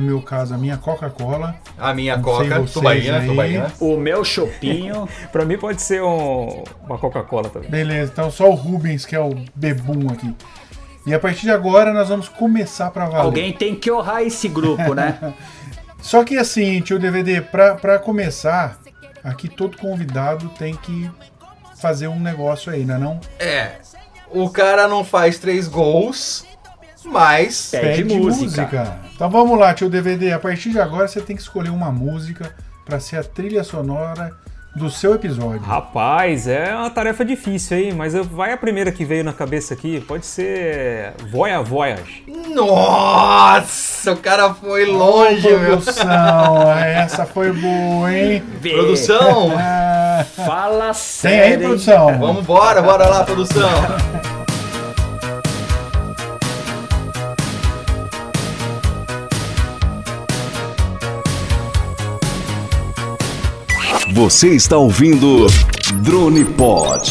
no 0.00 0.06
meu 0.06 0.22
caso, 0.22 0.54
a 0.54 0.58
minha 0.58 0.76
Coca-Cola. 0.76 1.54
A 1.78 1.92
minha 1.94 2.16
Não 2.16 2.22
Coca, 2.24 2.62
tubaína, 2.72 3.18
aí. 3.18 3.26
tubaína. 3.28 3.72
O 3.80 3.96
meu 3.96 4.24
chopinho. 4.24 5.08
Para 5.30 5.44
mim 5.44 5.58
pode 5.58 5.82
ser 5.82 6.02
um- 6.02 6.64
uma 6.86 6.98
Coca-Cola 6.98 7.48
também. 7.50 7.70
Beleza, 7.70 8.10
então 8.12 8.30
só 8.30 8.48
o 8.48 8.54
Rubens 8.54 9.04
que 9.04 9.14
é 9.14 9.20
o 9.20 9.34
bebum 9.54 10.08
aqui. 10.10 10.34
E 11.06 11.14
a 11.14 11.18
partir 11.18 11.42
de 11.42 11.50
agora 11.50 11.92
nós 11.92 12.08
vamos 12.08 12.28
começar 12.28 12.90
pra 12.90 13.06
valer. 13.06 13.24
Alguém 13.24 13.52
tem 13.52 13.74
que 13.74 13.90
honrar 13.90 14.22
esse 14.22 14.48
grupo, 14.48 14.94
né? 14.94 15.18
Só 16.02 16.24
que 16.24 16.36
assim, 16.36 16.80
tio 16.80 16.98
DVD, 16.98 17.40
pra, 17.42 17.74
pra 17.74 17.98
começar, 17.98 18.78
aqui 19.22 19.48
todo 19.48 19.76
convidado 19.76 20.48
tem 20.58 20.74
que 20.74 21.10
fazer 21.78 22.08
um 22.08 22.18
negócio 22.18 22.72
aí, 22.72 22.84
não 22.84 22.94
é 22.94 22.98
não? 22.98 23.20
É. 23.38 23.72
O 24.30 24.48
cara 24.50 24.86
não 24.88 25.04
faz 25.04 25.38
três 25.38 25.66
gols, 25.68 26.46
mas. 27.10 27.68
Pede 27.70 28.04
música. 28.04 28.98
Então 29.14 29.28
vamos 29.28 29.58
lá, 29.58 29.74
tio 29.74 29.90
DVD. 29.90 30.32
A 30.32 30.38
partir 30.38 30.70
de 30.70 30.80
agora 30.80 31.06
você 31.08 31.20
tem 31.20 31.36
que 31.36 31.42
escolher 31.42 31.70
uma 31.70 31.90
música 31.90 32.54
pra 32.84 32.98
ser 33.00 33.16
a 33.18 33.24
trilha 33.24 33.62
sonora 33.62 34.32
do 34.74 34.88
seu 34.88 35.14
episódio. 35.14 35.60
Rapaz, 35.62 36.46
é 36.46 36.72
uma 36.74 36.88
tarefa 36.90 37.24
difícil 37.24 37.76
aí, 37.76 37.92
mas 37.92 38.14
vai 38.14 38.52
a 38.52 38.56
primeira 38.56 38.92
que 38.92 39.04
veio 39.04 39.24
na 39.24 39.32
cabeça 39.32 39.74
aqui. 39.74 40.00
Pode 40.00 40.24
ser 40.24 41.12
Voya 41.30 41.60
Voyage. 41.60 42.24
Nossa, 42.54 44.12
o 44.12 44.16
cara 44.16 44.54
foi 44.54 44.86
longe, 44.86 45.46
Ô, 45.48 45.58
meu. 45.58 45.70
produção, 45.78 46.72
essa 46.78 47.26
foi 47.26 47.52
boa, 47.52 48.12
hein? 48.12 48.42
Vê. 48.60 48.70
Produção, 48.70 49.50
Fala 50.46 50.86
tem 50.86 50.94
sério. 50.94 51.44
aí, 51.46 51.52
hein? 51.52 51.58
produção? 51.58 52.18
vamos 52.18 52.42
embora, 52.42 52.80
bora 52.80 53.08
lá, 53.08 53.24
produção. 53.24 53.68
Você 64.20 64.50
está 64.50 64.76
ouvindo 64.76 65.46
Drone 66.02 66.44
Pod. 66.44 67.10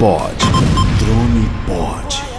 Pod. 0.00 0.34
Drone 0.98 1.48
Pod. 1.66 2.30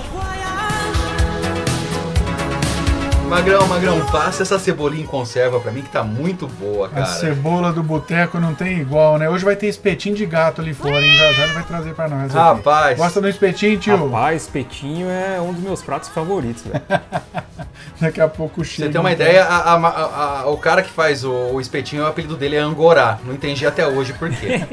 Magrão, 3.29 3.65
Magrão, 3.67 4.05
passa 4.07 4.43
essa 4.43 4.59
cebolinha 4.59 5.03
em 5.03 5.07
conserva 5.07 5.57
pra 5.61 5.71
mim 5.71 5.81
que 5.81 5.89
tá 5.89 6.03
muito 6.03 6.47
boa, 6.47 6.87
A 6.87 6.89
cara. 6.89 7.05
cebola 7.05 7.71
do 7.71 7.81
boteco 7.81 8.37
não 8.41 8.53
tem 8.53 8.79
igual, 8.81 9.17
né? 9.17 9.29
Hoje 9.29 9.45
vai 9.45 9.55
ter 9.55 9.67
espetinho 9.67 10.13
de 10.15 10.25
gato 10.25 10.59
ali 10.59 10.73
fora, 10.73 10.99
hein? 10.99 11.15
Já 11.15 11.31
já 11.31 11.43
ele 11.45 11.53
vai 11.53 11.63
trazer 11.63 11.93
pra 11.93 12.09
nós. 12.09 12.25
aqui. 12.25 12.35
Rapaz. 12.35 12.97
Gosta 12.97 13.21
do 13.21 13.29
espetinho, 13.29 13.79
tio? 13.79 13.95
Rapaz, 14.05 14.41
espetinho 14.41 15.07
é 15.09 15.39
um 15.39 15.53
dos 15.53 15.63
meus 15.63 15.81
pratos 15.81 16.09
favoritos, 16.09 16.63
velho. 16.63 16.81
Daqui 18.01 18.19
a 18.19 18.27
pouco 18.27 18.55
Pra 18.55 18.63
chega. 18.65 18.87
Você 18.87 18.91
tem 18.91 18.99
uma 18.99 19.09
um- 19.09 19.13
ideia, 19.13 19.45
a- 19.45 19.75
a- 19.75 19.87
a- 19.87 20.39
a- 20.41 20.45
o 20.49 20.57
cara 20.57 20.81
que 20.81 20.89
faz 20.89 21.23
o, 21.23 21.31
o 21.31 21.61
espetinho, 21.61 22.03
o 22.03 22.07
apelido 22.07 22.35
dele 22.35 22.57
é 22.57 22.59
Angorá. 22.59 23.17
Não 23.23 23.33
entendi 23.33 23.65
até 23.65 23.87
hoje 23.87 24.11
por 24.13 24.29
quê. 24.29 24.59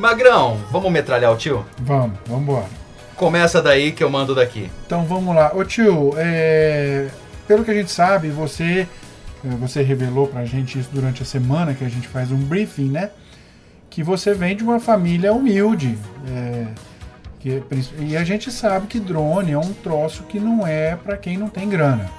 Magrão, 0.00 0.56
vamos 0.70 0.90
metralhar 0.90 1.30
o 1.30 1.36
tio? 1.36 1.64
Vamos, 1.78 2.18
vamos 2.26 2.42
embora. 2.42 2.66
Começa 3.16 3.60
daí 3.60 3.92
que 3.92 4.02
eu 4.02 4.08
mando 4.08 4.34
daqui. 4.34 4.70
Então 4.86 5.04
vamos 5.04 5.36
lá. 5.36 5.52
Ô 5.54 5.62
tio, 5.62 6.14
é, 6.16 7.08
pelo 7.46 7.62
que 7.62 7.70
a 7.70 7.74
gente 7.74 7.90
sabe, 7.90 8.30
você, 8.30 8.88
é, 9.44 9.48
você 9.56 9.82
revelou 9.82 10.26
pra 10.26 10.46
gente 10.46 10.78
isso 10.80 10.88
durante 10.90 11.22
a 11.22 11.26
semana, 11.26 11.74
que 11.74 11.84
a 11.84 11.88
gente 11.88 12.08
faz 12.08 12.32
um 12.32 12.38
briefing, 12.38 12.88
né? 12.88 13.10
Que 13.90 14.02
você 14.02 14.32
vem 14.32 14.56
de 14.56 14.64
uma 14.64 14.80
família 14.80 15.34
humilde. 15.34 15.98
é, 16.26 16.66
que 17.38 17.50
é 17.50 17.62
e 17.98 18.16
a 18.16 18.24
gente 18.24 18.50
sabe 18.50 18.86
que 18.86 18.98
drone 18.98 19.52
é 19.52 19.58
um 19.58 19.72
troço 19.72 20.22
que 20.22 20.40
não 20.40 20.66
é 20.66 20.96
pra 20.96 21.16
quem 21.18 21.36
não 21.36 21.48
tem 21.48 21.68
grana. 21.68 22.10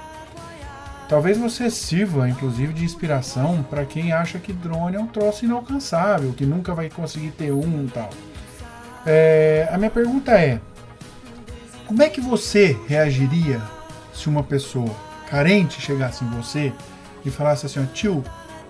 Talvez 1.12 1.36
você 1.36 1.68
sirva, 1.68 2.26
inclusive, 2.26 2.72
de 2.72 2.86
inspiração 2.86 3.62
para 3.68 3.84
quem 3.84 4.14
acha 4.14 4.38
que 4.38 4.50
drone 4.50 4.96
é 4.96 4.98
um 4.98 5.06
troço 5.06 5.44
inalcançável, 5.44 6.32
que 6.32 6.46
nunca 6.46 6.74
vai 6.74 6.88
conseguir 6.88 7.32
ter 7.32 7.52
um 7.52 7.84
e 7.84 7.88
tal. 7.88 8.08
É, 9.04 9.68
a 9.70 9.76
minha 9.76 9.90
pergunta 9.90 10.32
é: 10.32 10.58
como 11.86 12.02
é 12.02 12.08
que 12.08 12.18
você 12.18 12.78
reagiria 12.88 13.60
se 14.14 14.26
uma 14.26 14.42
pessoa 14.42 14.88
carente 15.28 15.82
chegasse 15.82 16.24
em 16.24 16.30
você 16.30 16.72
e 17.26 17.30
falasse 17.30 17.66
assim, 17.66 17.84
tio, 17.92 18.24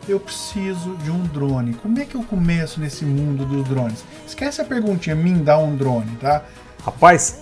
eu 0.08 0.18
preciso 0.18 0.96
de 0.96 1.12
um 1.12 1.22
drone. 1.22 1.74
Como 1.74 1.96
é 2.00 2.04
que 2.04 2.16
eu 2.16 2.24
começo 2.24 2.80
nesse 2.80 3.04
mundo 3.04 3.46
dos 3.46 3.68
drones? 3.68 4.04
Esquece 4.26 4.60
a 4.60 4.64
perguntinha, 4.64 5.14
me 5.14 5.32
dá 5.34 5.58
um 5.58 5.76
drone, 5.76 6.16
tá? 6.16 6.42
Rapaz, 6.84 7.40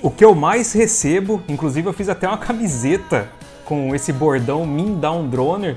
o 0.00 0.12
que 0.12 0.24
eu 0.24 0.32
mais 0.32 0.72
recebo, 0.72 1.42
inclusive 1.48 1.88
eu 1.88 1.92
fiz 1.92 2.08
até 2.08 2.28
uma 2.28 2.38
camiseta 2.38 3.28
com 3.64 3.94
esse 3.94 4.12
bordão 4.12 4.66
Min 4.66 4.94
Down 4.98 5.28
Droner, 5.28 5.76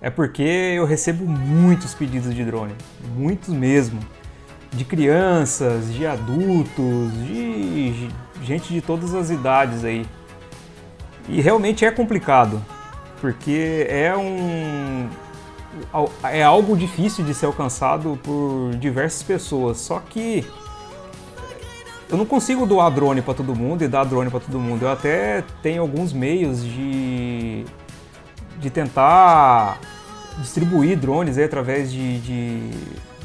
é 0.00 0.08
porque 0.08 0.42
eu 0.42 0.86
recebo 0.86 1.26
muitos 1.26 1.94
pedidos 1.94 2.34
de 2.34 2.44
drone, 2.44 2.74
muitos 3.16 3.50
mesmo. 3.50 4.00
De 4.72 4.84
crianças, 4.84 5.92
de 5.92 6.06
adultos, 6.06 7.12
de 7.26 8.08
gente 8.42 8.72
de 8.72 8.80
todas 8.80 9.14
as 9.14 9.28
idades 9.28 9.84
aí. 9.84 10.06
E 11.28 11.40
realmente 11.40 11.84
é 11.84 11.90
complicado, 11.90 12.64
porque 13.20 13.86
é 13.88 14.16
um 14.16 15.08
é 16.24 16.42
algo 16.42 16.76
difícil 16.76 17.24
de 17.24 17.34
ser 17.34 17.46
alcançado 17.46 18.18
por 18.22 18.74
diversas 18.76 19.22
pessoas. 19.22 19.78
Só 19.78 20.00
que 20.00 20.44
eu 22.10 22.18
não 22.18 22.26
consigo 22.26 22.66
doar 22.66 22.90
drone 22.90 23.22
para 23.22 23.34
todo 23.34 23.54
mundo 23.54 23.84
e 23.84 23.88
dar 23.88 24.04
drone 24.04 24.30
para 24.30 24.40
todo 24.40 24.58
mundo. 24.58 24.82
Eu 24.82 24.90
até 24.90 25.44
tenho 25.62 25.82
alguns 25.82 26.12
meios 26.12 26.64
de 26.64 27.64
de 28.60 28.70
tentar 28.70 29.80
distribuir 30.38 30.96
drones 30.96 31.38
aí 31.38 31.44
através 31.44 31.90
de, 31.90 32.20
de, 32.20 32.70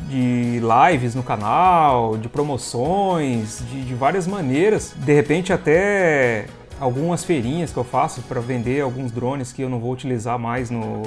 de 0.09 0.61
lives 0.61 1.13
no 1.13 1.21
canal, 1.21 2.17
de 2.17 2.29
promoções, 2.29 3.61
de, 3.69 3.83
de 3.83 3.93
várias 3.93 4.25
maneiras. 4.25 4.93
De 4.95 5.13
repente 5.13 5.53
até 5.53 6.45
algumas 6.79 7.23
feirinhas 7.23 7.71
que 7.71 7.77
eu 7.77 7.83
faço 7.83 8.21
para 8.23 8.39
vender 8.39 8.81
alguns 8.81 9.11
drones 9.11 9.51
que 9.51 9.61
eu 9.61 9.69
não 9.69 9.79
vou 9.79 9.91
utilizar 9.91 10.39
mais 10.39 10.69
no, 10.71 11.03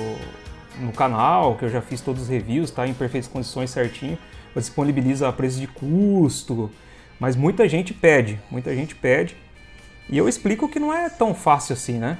no 0.80 0.92
canal, 0.92 1.56
que 1.56 1.64
eu 1.64 1.70
já 1.70 1.80
fiz 1.80 2.00
todos 2.00 2.22
os 2.22 2.28
reviews, 2.28 2.70
tá 2.70 2.86
em 2.86 2.94
perfeitas 2.94 3.28
condições 3.28 3.70
certinho. 3.70 4.18
Eu 4.54 4.60
disponibilizo 4.60 5.26
a 5.26 5.32
preço 5.32 5.58
de 5.58 5.66
custo, 5.66 6.70
mas 7.18 7.36
muita 7.36 7.68
gente 7.68 7.92
pede, 7.92 8.38
muita 8.50 8.74
gente 8.74 8.94
pede. 8.94 9.36
E 10.08 10.16
eu 10.16 10.28
explico 10.28 10.68
que 10.68 10.78
não 10.78 10.92
é 10.92 11.08
tão 11.08 11.34
fácil 11.34 11.74
assim, 11.74 11.98
né? 11.98 12.18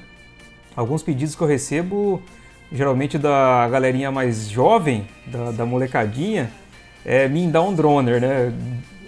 Alguns 0.76 1.02
pedidos 1.02 1.34
que 1.34 1.42
eu 1.42 1.48
recebo, 1.48 2.22
geralmente 2.70 3.18
da 3.18 3.68
galerinha 3.68 4.10
mais 4.10 4.48
jovem, 4.48 5.06
da, 5.26 5.50
da 5.50 5.66
molecadinha, 5.66 6.50
é 7.04 7.26
me 7.28 7.46
dá 7.46 7.62
um 7.62 7.74
droner, 7.74 8.20
né? 8.20 8.52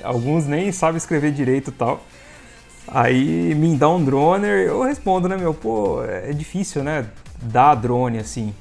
Alguns 0.03 0.46
nem 0.46 0.72
sabem 0.72 0.96
escrever 0.96 1.33
direito 1.33 1.70
e 1.70 1.74
tal. 1.74 2.03
Aí 2.88 3.55
me 3.55 3.76
dá 3.76 3.88
um 3.88 4.03
droner, 4.03 4.66
eu 4.66 4.83
respondo, 4.83 5.29
né, 5.29 5.37
meu? 5.37 5.53
Pô, 5.53 6.03
é 6.03 6.33
difícil, 6.33 6.83
né? 6.83 7.07
Dar 7.42 7.74
drone 7.74 8.18
assim. 8.18 8.55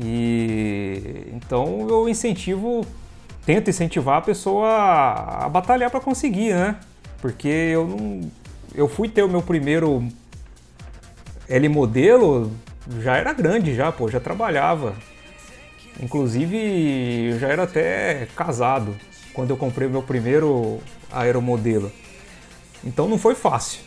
E 0.00 1.28
então 1.32 1.86
eu 1.88 2.08
incentivo, 2.08 2.84
tento 3.48 3.70
incentivar 3.70 4.18
a 4.18 4.20
pessoa 4.20 4.68
a, 4.68 5.46
a 5.46 5.48
batalhar 5.48 5.90
para 5.90 6.00
conseguir, 6.00 6.52
né? 6.52 6.76
Porque 7.18 7.48
eu 7.48 7.86
não. 7.86 8.30
Eu 8.74 8.86
fui 8.86 9.08
ter 9.08 9.22
o 9.22 9.28
meu 9.28 9.40
primeiro 9.40 10.06
L 11.48 11.68
modelo, 11.70 12.52
já 13.00 13.16
era 13.16 13.32
grande 13.32 13.74
já, 13.74 13.90
pô, 13.90 14.06
já 14.10 14.20
trabalhava. 14.20 14.94
Inclusive, 15.98 17.30
eu 17.30 17.38
já 17.38 17.48
era 17.48 17.62
até 17.62 18.28
casado 18.36 18.94
quando 19.32 19.48
eu 19.48 19.56
comprei 19.56 19.88
o 19.88 19.90
meu 19.90 20.02
primeiro 20.02 20.78
aeromodelo. 21.10 21.90
Então 22.84 23.08
não 23.08 23.16
foi 23.16 23.34
fácil, 23.34 23.80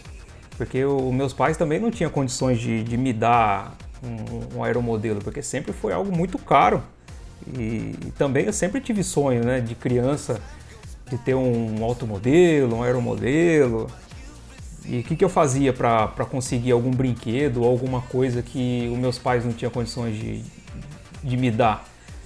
porque 0.58 0.84
os 0.84 1.14
meus 1.14 1.34
pais 1.34 1.56
também 1.56 1.80
não 1.80 1.92
tinham 1.92 2.10
condições 2.10 2.60
de, 2.60 2.82
de 2.82 2.98
me 2.98 3.14
dar 3.14 3.78
um, 4.04 4.58
um 4.58 4.64
aeromodelo, 4.64 5.22
porque 5.22 5.44
sempre 5.44 5.72
foi 5.72 5.94
algo 5.94 6.12
muito 6.12 6.40
caro. 6.40 6.82
E, 7.48 7.96
e 8.08 8.14
também 8.18 8.46
eu 8.46 8.54
sempre 8.54 8.80
tive 8.82 9.04
sonho, 9.04 9.44
né, 9.44 9.60
de 9.60 9.76
criança, 9.76 10.40
de 11.10 11.18
ter 11.18 11.36
um 11.36 11.84
automodelo, 11.84 12.78
um 12.78 12.84
aeromodelo. 12.84 13.88
E 14.86 15.00
o 15.00 15.04
que, 15.04 15.16
que 15.16 15.24
eu 15.24 15.30
fazia 15.30 15.72
para 15.72 16.26
conseguir 16.30 16.72
algum 16.72 16.92
brinquedo 16.92 17.64
alguma 17.64 18.02
coisa 18.02 18.42
que 18.42 18.90
os 18.92 18.98
meus 18.98 19.18
pais 19.20 19.46
não 19.46 19.54
tinham 19.54 19.72
condições 19.72 20.16
de, 20.18 20.44
de 21.24 21.38
me 21.38 21.52
dar? 21.52 21.86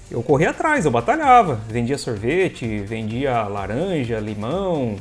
Eu 0.09 0.21
corria 0.21 0.51
atrás, 0.51 0.85
eu 0.85 0.91
batalhava. 0.91 1.59
Vendia 1.67 1.97
sorvete, 1.97 2.79
vendia 2.79 3.43
laranja, 3.43 4.19
limão, 4.19 4.97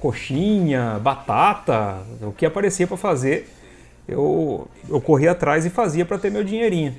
coxinha, 0.00 0.98
batata, 1.00 1.98
o 2.22 2.32
que 2.32 2.46
aparecia 2.46 2.86
para 2.86 2.96
fazer, 2.96 3.48
eu, 4.06 4.66
eu 4.88 5.00
corria 5.00 5.32
atrás 5.32 5.66
e 5.66 5.70
fazia 5.70 6.04
para 6.04 6.18
ter 6.18 6.30
meu 6.30 6.42
dinheirinho. 6.42 6.94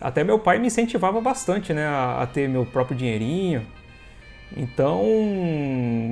Até 0.00 0.22
meu 0.22 0.38
pai 0.38 0.58
me 0.58 0.66
incentivava 0.66 1.20
bastante 1.20 1.72
né, 1.72 1.86
a, 1.86 2.22
a 2.22 2.26
ter 2.26 2.48
meu 2.48 2.66
próprio 2.66 2.96
dinheirinho. 2.96 3.66
Então, 4.56 5.04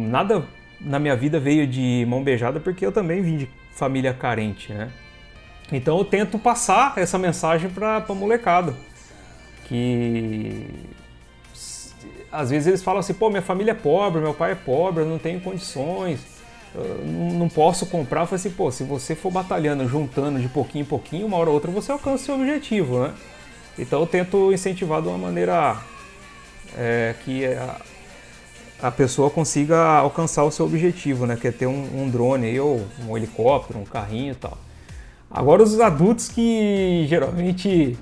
nada 0.09 0.45
na 0.81 0.99
minha 0.99 1.17
vida 1.17 1.39
veio 1.39 1.67
de 1.67 2.05
mão 2.09 2.23
beijada 2.23 2.61
porque 2.61 2.85
eu 2.85 2.93
também 2.93 3.23
vim 3.23 3.37
de 3.37 3.49
família 3.73 4.13
carente, 4.13 4.73
né? 4.73 4.91
Então 5.73 5.99
eu 5.99 6.05
tento 6.05 6.39
passar 6.39 6.95
essa 6.97 7.19
mensagem 7.19 7.71
para 7.71 8.05
a 8.07 8.15
molecada. 8.15 8.75
Que 9.65 10.67
às 12.31 12.51
vezes 12.51 12.67
eles 12.67 12.83
falam 12.83 13.01
assim, 13.01 13.15
pô, 13.15 13.31
minha 13.31 13.43
família 13.43 13.71
é 13.71 13.75
pobre, 13.75 14.21
meu 14.21 14.35
pai 14.35 14.53
é 14.53 14.55
pobre, 14.55 15.03
eu 15.03 15.07
não 15.09 15.19
tenho 15.19 15.41
condições, 15.41 16.21
não 17.39 17.49
posso 17.49 17.87
comprar. 17.87 18.23
Eu 18.23 18.27
falei 18.27 18.41
assim, 18.41 18.51
pô, 18.51 18.71
se 18.71 18.85
você 18.85 19.15
for 19.15 19.31
batalhando, 19.31 19.89
juntando 19.89 20.39
de 20.39 20.49
pouquinho 20.49 20.83
em 20.83 20.87
pouquinho, 20.87 21.27
uma 21.27 21.37
hora 21.39 21.49
ou 21.49 21.55
outra 21.55 21.71
você 21.71 21.93
alcança 21.93 22.23
o 22.23 22.27
seu 22.27 22.35
objetivo, 22.35 23.05
né? 23.05 23.15
Então 23.79 24.01
eu 24.01 24.07
tento 24.07 24.53
incentivar 24.53 25.03
de 25.03 25.09
uma 25.09 25.19
maneira 25.19 25.77
é, 26.77 27.15
que 27.25 27.45
a, 27.47 27.77
a 28.83 28.91
pessoa 28.91 29.31
consiga 29.31 29.79
alcançar 29.79 30.45
o 30.45 30.51
seu 30.51 30.67
objetivo, 30.67 31.27
né? 31.27 31.37
Que 31.41 31.49
é 31.49 31.53
ter 31.53 31.67
um, 31.67 32.03
um 32.03 32.09
drone 32.09 32.47
aí, 32.47 32.61
ou 32.61 32.87
um 33.09 33.17
helicóptero, 33.17 33.79
um 33.79 33.85
carrinho 33.85 34.33
e 34.33 34.37
tal. 34.37 34.59
Agora 35.31 35.63
os 35.63 35.81
adultos 35.81 36.29
que 36.29 37.07
geralmente 37.09 37.99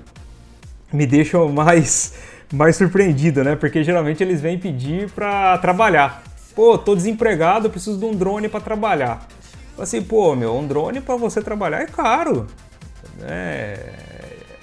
me 0.91 1.07
deixam 1.07 1.49
mais, 1.51 2.13
mais 2.53 2.75
surpreendido, 2.75 3.43
né? 3.43 3.55
Porque 3.55 3.83
geralmente 3.83 4.21
eles 4.21 4.41
vêm 4.41 4.59
pedir 4.59 5.09
para 5.11 5.57
trabalhar. 5.57 6.23
Pô, 6.55 6.77
tô 6.77 6.95
desempregado, 6.95 7.69
preciso 7.69 7.97
de 7.97 8.05
um 8.05 8.13
drone 8.13 8.47
para 8.47 8.61
trabalhar. 8.61 9.27
Assim, 9.77 10.03
pô, 10.03 10.35
meu, 10.35 10.55
um 10.55 10.67
drone 10.67 11.01
para 11.01 11.15
você 11.15 11.41
trabalhar 11.41 11.81
é 11.81 11.87
caro. 11.87 12.45
É, 13.23 14.02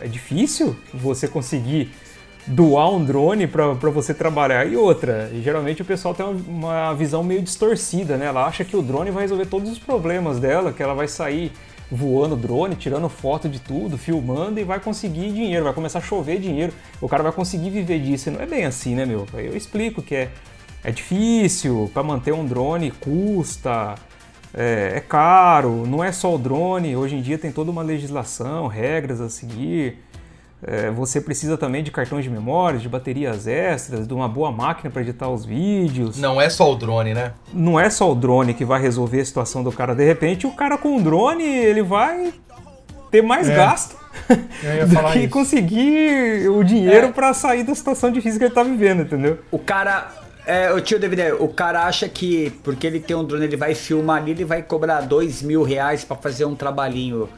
é 0.01 0.07
difícil 0.07 0.77
você 0.93 1.29
conseguir 1.29 1.91
doar 2.47 2.91
um 2.91 3.05
drone 3.05 3.47
pra 3.47 3.73
você 3.73 4.15
trabalhar. 4.15 4.67
E 4.67 4.77
outra, 4.77 5.31
geralmente 5.43 5.83
o 5.83 5.85
pessoal 5.85 6.15
tem 6.15 6.25
uma, 6.25 6.35
uma 6.49 6.95
visão 6.95 7.23
meio 7.23 7.43
distorcida, 7.43 8.17
né? 8.17 8.27
Ela 8.27 8.47
acha 8.47 8.65
que 8.65 8.77
o 8.77 8.83
drone 8.83 9.11
vai 9.11 9.23
resolver 9.23 9.47
todos 9.47 9.71
os 9.71 9.79
problemas 9.79 10.39
dela, 10.39 10.73
que 10.73 10.83
ela 10.83 10.95
vai 10.95 11.09
sair 11.09 11.53
voando 11.91 12.37
drone, 12.37 12.77
tirando 12.77 13.09
foto 13.09 13.49
de 13.49 13.59
tudo, 13.59 13.99
filmando 13.99 14.61
e 14.61 14.65
vai 14.65 14.79
conseguir 14.79 15.33
dinheiro, 15.33 15.65
vai 15.65 15.75
começar 15.75 15.99
a 15.99 16.03
chover 16.03 16.39
dinheiro. 16.39 16.73
O 17.01 17.09
cara 17.09 17.23
vai 17.23 17.33
conseguir 17.33 17.71
viver 17.71 17.99
disso. 18.01 18.29
E 18.29 18.33
não 18.33 18.41
é 18.41 18.47
bem 18.47 18.65
assim, 18.65 18.95
né, 18.95 19.05
meu? 19.05 19.27
Eu 19.35 19.57
explico 19.57 20.01
que 20.01 20.15
é, 20.15 20.29
é 20.85 20.91
difícil, 20.91 21.91
para 21.93 22.03
manter 22.03 22.33
um 22.33 22.47
drone 22.47 22.91
custa, 22.93 23.97
é, 24.55 24.93
é 24.97 25.01
caro, 25.01 25.87
não 25.87 26.03
é 26.03 26.13
só 26.13 26.35
o 26.35 26.39
drone. 26.39 26.97
Hoje 26.97 27.17
em 27.17 27.23
dia 27.23 27.39
tem 27.39 27.51
toda 27.53 27.71
uma 27.71 27.83
legislação, 27.83 28.67
regras 28.67 29.21
a 29.21 29.29
seguir. 29.29 29.99
É, 30.63 30.91
você 30.91 31.23
precisa 31.23 31.57
também 31.57 31.83
de 31.83 31.91
cartões 31.91 32.23
de 32.23 32.29
memória, 32.31 32.79
de 32.79 32.87
baterias 32.89 33.47
extras, 33.47 34.07
de 34.07 34.13
uma 34.13 34.29
boa 34.29 34.53
máquina 34.53 34.91
para 34.91 35.01
editar 35.01 35.29
os 35.31 35.45
vídeos. 35.45 36.19
Não 36.19 36.39
é 36.41 36.51
só 36.51 36.71
o 36.71 36.77
drone, 36.77 37.15
né? 37.15 37.33
Não 37.53 37.81
é 37.81 37.89
só 37.89 38.13
o 38.13 38.15
drone 38.15 38.53
que 38.53 38.65
vai 38.65 38.79
resolver 38.81 39.21
a 39.21 39.25
situação 39.25 39.63
do 39.63 39.73
cara. 39.73 39.95
De 39.95 40.05
repente, 40.05 40.47
o 40.47 40.51
cara 40.51 40.77
com 40.77 40.97
o 40.97 41.03
drone, 41.03 41.43
ele 41.45 41.83
vai 41.83 42.35
ter 43.11 43.23
mais 43.23 43.49
É. 43.49 43.57
gasto 43.57 43.97
ia 44.63 44.85
do 44.87 44.97
que 45.13 45.19
isso. 45.21 45.31
conseguir 45.31 46.49
o 46.51 46.63
dinheiro 46.63 47.11
pra 47.13 47.33
sair 47.33 47.63
da 47.63 47.75
situação 47.75 48.11
difícil 48.13 48.39
que 48.39 48.45
ele 48.45 48.55
tá 48.55 48.63
vivendo, 48.63 49.03
entendeu? 49.03 49.39
O 49.51 49.59
cara. 49.59 50.09
É, 50.51 50.73
o 50.73 50.81
tio 50.81 50.99
DVD, 50.99 51.33
o 51.33 51.47
cara 51.47 51.85
acha 51.85 52.09
que 52.09 52.51
porque 52.65 52.85
ele 52.85 52.99
tem 52.99 53.15
um 53.15 53.25
drone, 53.25 53.45
ele 53.45 53.57
vai 53.57 53.73
filmar 53.73 54.21
ali, 54.21 54.33
ele 54.33 54.45
vai 54.45 54.65
cobrar 54.65 55.03
dois 55.03 55.43
mil 55.43 55.63
reais 55.63 56.05
pra 56.05 56.17
fazer 56.17 56.45
um 56.45 56.57
trabalhinho. 56.57 57.29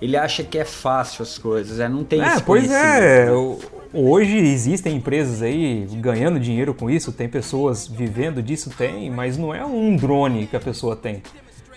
Ele 0.00 0.16
acha 0.16 0.42
que 0.42 0.56
é 0.58 0.64
fácil 0.64 1.22
as 1.22 1.36
coisas, 1.36 1.78
é, 1.78 1.86
não 1.86 2.02
tem 2.02 2.22
É, 2.22 2.28
esse 2.28 2.42
pois 2.42 2.72
é. 2.72 3.28
Hoje 3.92 4.38
existem 4.38 4.96
empresas 4.96 5.42
aí 5.42 5.86
ganhando 5.96 6.40
dinheiro 6.40 6.72
com 6.72 6.88
isso, 6.88 7.12
tem 7.12 7.28
pessoas 7.28 7.86
vivendo 7.86 8.42
disso, 8.42 8.70
tem, 8.70 9.10
mas 9.10 9.36
não 9.36 9.54
é 9.54 9.62
um 9.62 9.94
drone 9.94 10.46
que 10.46 10.56
a 10.56 10.60
pessoa 10.60 10.96
tem. 10.96 11.22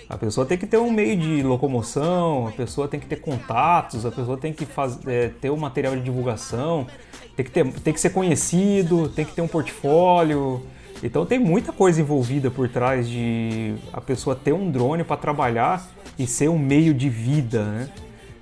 A 0.07 0.17
pessoa 0.17 0.45
tem 0.45 0.57
que 0.57 0.65
ter 0.65 0.77
um 0.77 0.89
meio 0.89 1.17
de 1.17 1.43
locomoção, 1.43 2.47
a 2.47 2.51
pessoa 2.51 2.87
tem 2.87 3.01
que 3.01 3.05
ter 3.05 3.17
contatos, 3.17 4.05
a 4.05 4.11
pessoa 4.11 4.37
tem 4.37 4.53
que 4.53 4.65
faz, 4.65 4.97
é, 5.07 5.29
ter 5.41 5.49
um 5.49 5.57
material 5.57 5.93
de 5.93 6.03
divulgação, 6.03 6.87
tem 7.35 7.45
que, 7.45 7.51
ter, 7.51 7.69
tem 7.69 7.93
que 7.93 7.99
ser 7.99 8.11
conhecido, 8.11 9.09
tem 9.09 9.25
que 9.25 9.33
ter 9.33 9.41
um 9.41 9.47
portfólio. 9.47 10.63
Então 11.03 11.25
tem 11.25 11.37
muita 11.37 11.71
coisa 11.71 12.01
envolvida 12.01 12.49
por 12.49 12.69
trás 12.69 13.07
de 13.07 13.75
a 13.91 13.99
pessoa 13.99 14.35
ter 14.35 14.53
um 14.53 14.71
drone 14.71 15.03
para 15.03 15.17
trabalhar 15.17 15.85
e 16.17 16.25
ser 16.25 16.49
um 16.49 16.57
meio 16.57 16.93
de 16.93 17.09
vida, 17.09 17.63
né? 17.63 17.89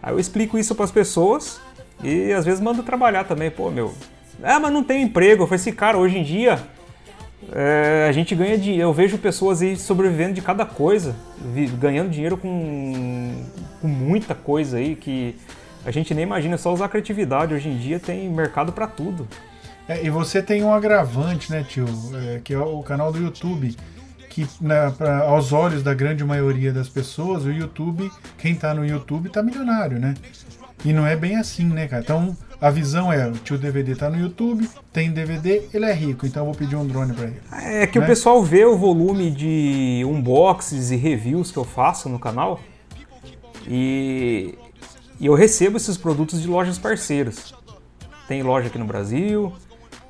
Aí 0.02 0.14
eu 0.14 0.20
explico 0.20 0.58
isso 0.58 0.76
para 0.76 0.86
as 0.86 0.92
pessoas 0.92 1.60
e 2.04 2.32
às 2.32 2.46
vezes 2.46 2.60
mando 2.60 2.84
trabalhar 2.84 3.24
também, 3.24 3.50
pô, 3.50 3.72
meu. 3.72 3.94
Ah, 4.42 4.60
mas 4.60 4.72
não 4.72 4.84
tem 4.84 5.04
emprego. 5.04 5.44
Eu 5.44 5.48
falei 5.48 5.62
assim, 5.62 5.72
cara, 5.72 5.98
hoje 5.98 6.18
em 6.18 6.24
dia 6.24 6.60
é, 7.52 8.06
a 8.08 8.12
gente 8.12 8.36
ganha 8.36 8.58
dinheiro. 8.58 8.90
Eu 8.90 8.94
vejo 8.94 9.18
pessoas 9.18 9.62
aí 9.62 9.76
sobrevivendo 9.76 10.34
de 10.34 10.42
cada 10.42 10.66
coisa, 10.66 11.16
ganhando 11.80 12.10
dinheiro 12.10 12.38
com, 12.38 13.44
com 13.82 13.88
muita 13.88 14.36
coisa 14.36 14.78
aí 14.78 14.96
que 14.96 15.36
a 15.86 15.92
gente 15.92 16.14
nem 16.14 16.24
imagina. 16.24 16.58
Só 16.58 16.74
usar 16.74 16.86
a 16.86 16.90
criatividade. 16.90 17.54
Hoje 17.54 17.70
em 17.70 17.78
dia 17.78 18.00
tem 18.00 18.30
mercado 18.30 18.72
para 18.72 18.88
tudo. 18.88 19.28
É, 19.88 20.06
e 20.06 20.10
você 20.10 20.42
tem 20.42 20.64
um 20.64 20.74
agravante, 20.74 21.52
né, 21.52 21.64
tio? 21.68 21.86
É, 22.16 22.40
que 22.44 22.54
é 22.54 22.58
o 22.60 22.82
canal 22.84 23.12
do 23.12 23.20
YouTube. 23.20 23.76
Que 24.30 24.48
na- 24.60 24.90
pra- 24.92 25.20
aos 25.26 25.52
olhos 25.54 25.84
da 25.84 25.94
grande 25.94 26.24
maioria 26.24 26.74
das 26.74 26.90
pessoas, 26.90 27.44
o 27.46 27.52
YouTube, 27.52 28.10
quem 28.38 28.56
tá 28.56 28.74
no 28.74 28.84
YouTube 28.86 29.30
tá 29.30 29.44
milionário, 29.44 30.00
né? 30.00 30.16
E 30.84 30.92
não 30.92 31.06
é 31.06 31.16
bem 31.16 31.36
assim, 31.38 31.66
né, 31.66 31.88
cara? 31.88 32.02
Então 32.02 32.36
a 32.60 32.70
visão 32.72 33.14
é: 33.14 33.28
o 33.28 33.34
tio 33.34 33.60
DVD 33.60 33.96
tá 33.96 34.10
no 34.10 34.18
YouTube, 34.20 34.68
tem 34.92 35.12
DVD, 35.12 35.70
ele 35.72 35.86
é 35.86 35.94
rico, 35.94 36.26
então 36.26 36.42
eu 36.42 36.46
vou 36.48 36.56
pedir 36.56 36.76
um 36.76 36.86
drone 36.88 37.14
pra 37.14 37.26
ele. 37.26 37.40
É 37.52 37.86
que 37.86 38.00
Né? 38.00 38.06
o 38.06 38.08
pessoal 38.08 38.42
vê 38.44 38.66
o 38.66 38.76
volume 38.76 39.30
de 39.30 40.02
unboxes 40.08 40.90
e 40.90 40.96
reviews 40.96 41.52
que 41.52 41.58
eu 41.58 41.64
faço 41.64 42.10
no 42.10 42.18
canal 42.18 42.60
e, 43.68 44.58
e 45.20 45.26
eu 45.28 45.36
recebo 45.36 45.78
esses 45.78 45.98
produtos 45.98 46.42
de 46.42 46.48
lojas 46.48 46.78
parceiras. 46.80 47.54
Tem 48.28 48.42
loja 48.42 48.68
aqui 48.68 48.78
no 48.80 48.86
Brasil, 48.86 49.54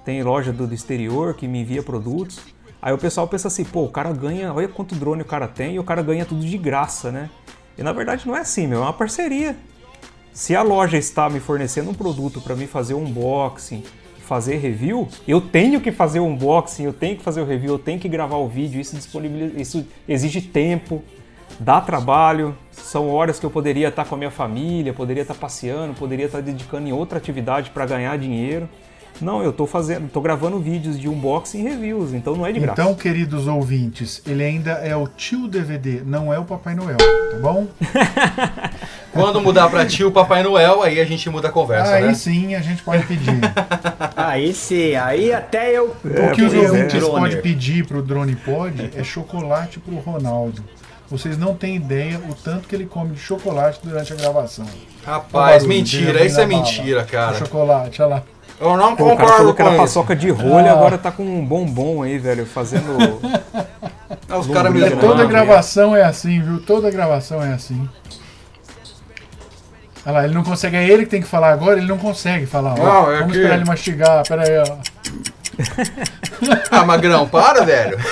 tem 0.04 0.22
loja 0.24 0.52
do, 0.52 0.68
do 0.68 0.74
exterior 0.74 1.34
que 1.34 1.48
me 1.48 1.62
envia 1.62 1.82
produtos. 1.82 2.40
Aí 2.82 2.94
o 2.94 2.98
pessoal 2.98 3.28
pensa 3.28 3.48
assim, 3.48 3.64
pô, 3.64 3.84
o 3.84 3.90
cara 3.90 4.12
ganha, 4.12 4.54
olha 4.54 4.68
quanto 4.68 4.96
drone 4.96 5.22
o 5.22 5.26
cara 5.26 5.48
tem 5.48 5.76
e 5.76 5.80
o 5.80 5.84
cara 5.84 6.02
ganha 6.02 6.26
tudo 6.26 6.46
de 6.46 6.58
graça, 6.58 7.12
né? 7.12 7.30
E 7.78 7.84
na 7.84 7.94
verdade 7.94 8.28
não 8.28 8.36
é 8.36 8.42
assim, 8.42 8.68
meu, 8.68 8.80
é 8.80 8.82
uma 8.82 8.94
parceria. 8.94 9.56
Se 10.34 10.56
a 10.56 10.62
loja 10.62 10.98
está 10.98 11.30
me 11.30 11.40
fornecendo 11.40 11.92
um 11.92 11.94
produto 11.94 12.42
para 12.42 12.56
mim 12.56 12.68
fazer 12.68 12.94
um 12.94 13.04
unboxing, 13.04 13.84
fazer 14.20 14.58
review, 14.58 15.08
eu 15.28 15.40
tenho 15.40 15.80
que 15.80 15.92
fazer 15.92 16.20
o 16.20 16.26
unboxing, 16.26 16.84
eu 16.84 16.94
tenho 16.94 17.16
que 17.16 17.24
fazer 17.24 17.42
o 17.42 17.46
review, 17.46 17.74
eu 17.74 17.80
tenho 17.80 18.00
que 18.00 18.10
gravar 18.10 18.38
o 18.38 18.48
vídeo, 18.48 18.82
isso 18.82 18.96
disponibiliza, 18.96 19.62
isso 19.62 19.88
exige 20.08 20.42
tempo, 20.42 21.04
dá 21.60 21.80
trabalho, 21.80 22.58
são 22.72 23.10
horas 23.10 23.40
que 23.40 23.46
eu 23.46 23.52
poderia 23.52 23.90
estar 23.90 24.06
com 24.06 24.16
a 24.16 24.18
minha 24.18 24.32
família, 24.32 24.94
poderia 24.94 25.22
estar 25.22 25.36
passeando, 25.36 25.94
poderia 25.94 26.26
estar 26.26 26.42
dedicando 26.42 26.88
em 26.88 26.92
outra 26.92 27.18
atividade 27.18 27.70
para 27.70 27.86
ganhar 27.86 28.18
dinheiro. 28.18 28.68
Não, 29.22 29.42
eu 29.44 29.52
estou 29.52 29.66
fazendo, 29.68 30.10
tô 30.10 30.20
gravando 30.22 30.60
vídeos 30.60 31.00
de 31.00 31.08
unboxing 31.08 31.60
e 31.60 31.70
reviews, 31.70 32.14
então 32.14 32.36
não 32.36 32.46
é 32.46 32.52
de 32.52 32.60
graça. 32.60 32.82
Então, 32.82 32.94
queridos 32.96 33.48
ouvintes, 33.48 34.22
ele 34.26 34.44
ainda 34.44 34.72
é 34.72 34.96
o 34.96 35.08
tio 35.08 35.48
DVD, 35.48 36.02
não 36.06 36.34
é 36.34 36.40
o 36.40 36.44
Papai 36.44 36.76
Noel, 36.76 36.98
tá 36.98 37.38
bom? 37.42 37.68
Quando 39.14 39.40
mudar 39.42 39.70
pra 39.70 39.86
tio 39.86 40.12
Papai 40.12 40.42
Noel, 40.42 40.82
aí 40.82 41.00
a 41.00 41.06
gente 41.06 41.30
muda 41.30 41.48
a 41.48 41.52
conversa, 41.52 41.94
Aí 41.94 42.08
né? 42.08 42.14
sim 42.16 42.56
a 42.56 42.62
gente 42.62 42.82
pode 42.82 43.06
pedir. 43.06 43.40
Aí 44.16 44.54
sim, 44.54 44.96
aí 44.96 45.34
até 45.34 45.72
eu. 45.72 45.96
o 46.04 46.32
que 46.34 46.42
os 46.42 46.54
ouvintes 46.54 47.00
droner. 47.00 47.20
podem 47.20 47.42
pedir 47.42 47.86
pro 47.86 48.02
Drone 48.02 48.36
Pod 48.36 48.92
é 48.96 49.04
chocolate 49.04 49.80
pro 49.80 49.96
Ronaldo. 49.96 50.64
Vocês 51.10 51.38
não 51.38 51.54
têm 51.54 51.76
ideia 51.76 52.20
o 52.30 52.34
tanto 52.34 52.68
que 52.68 52.76
ele 52.76 52.86
come 52.86 53.12
de 53.12 53.20
chocolate 53.20 53.80
durante 53.84 54.14
a 54.14 54.16
gravação. 54.16 54.66
Rapaz, 55.06 55.64
barulho 55.64 55.70
mentira, 55.70 56.26
isso 56.26 56.40
é 56.40 56.46
mentira, 56.46 57.04
cara. 57.04 57.36
O 57.36 57.40
chocolate, 57.40 58.02
olha 58.02 58.16
lá. 58.16 58.24
Eu 58.60 58.78
não 58.78 58.96
Pô, 58.96 59.06
o 59.06 59.08
cara 59.08 59.20
concordo 59.20 59.38
falou 59.38 59.54
que 59.54 59.62
era 59.62 59.76
paçoca 59.76 60.16
de 60.16 60.30
rolha, 60.30 60.72
Ah. 60.72 60.74
agora 60.74 60.98
tá 60.98 61.12
com 61.12 61.24
um 61.24 61.44
bombom 61.46 62.02
aí, 62.04 62.18
velho, 62.18 62.46
fazendo. 62.46 62.98
Ah, 64.30 64.38
os 64.38 64.48
caras 64.48 64.72
me 64.72 64.80
zoando. 64.80 64.98
Toda 64.98 65.24
Não, 65.24 65.30
gravação 65.30 65.96
é 65.96 66.04
assim, 66.04 66.40
viu? 66.42 66.60
Toda 66.62 66.90
gravação 66.92 67.42
é 67.44 67.54
assim. 67.54 67.88
Olha 70.06 70.14
lá, 70.14 70.24
ele 70.26 70.34
não 70.34 70.44
consegue. 70.44 70.76
É 70.78 70.88
ele 70.88 71.04
que 71.06 71.10
tem 71.12 71.22
que 71.22 71.28
falar 71.28 71.52
agora, 71.52 71.78
ele 71.78 71.88
não 71.88 71.98
consegue 71.98 72.46
falar. 72.46 72.74
ó. 72.74 72.84
Não, 72.84 73.12
é 73.12 73.20
Vamos 73.20 73.32
que- 73.32 73.38
esperar 73.40 73.56
ele 73.56 73.66
mastigar, 73.66 74.24
pera 74.28 74.44
aí, 74.44 74.58
ó. 74.60 74.78
Ah, 76.72 76.84
Magrão, 76.86 77.28
para, 77.28 77.64
velho. 77.64 77.98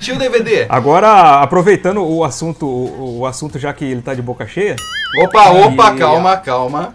Tio 0.00 0.16
DVD. 0.18 0.66
Agora, 0.68 1.40
aproveitando 1.42 2.02
o 2.02 2.24
assunto, 2.24 2.66
o, 2.66 3.18
o 3.20 3.26
assunto 3.26 3.58
já 3.58 3.72
que 3.72 3.84
ele 3.84 4.00
tá 4.00 4.14
de 4.14 4.22
boca 4.22 4.46
cheia. 4.46 4.76
Opa, 5.22 5.50
opa, 5.50 5.92
E- 5.94 5.98
calma, 5.98 6.36
calma. 6.38 6.92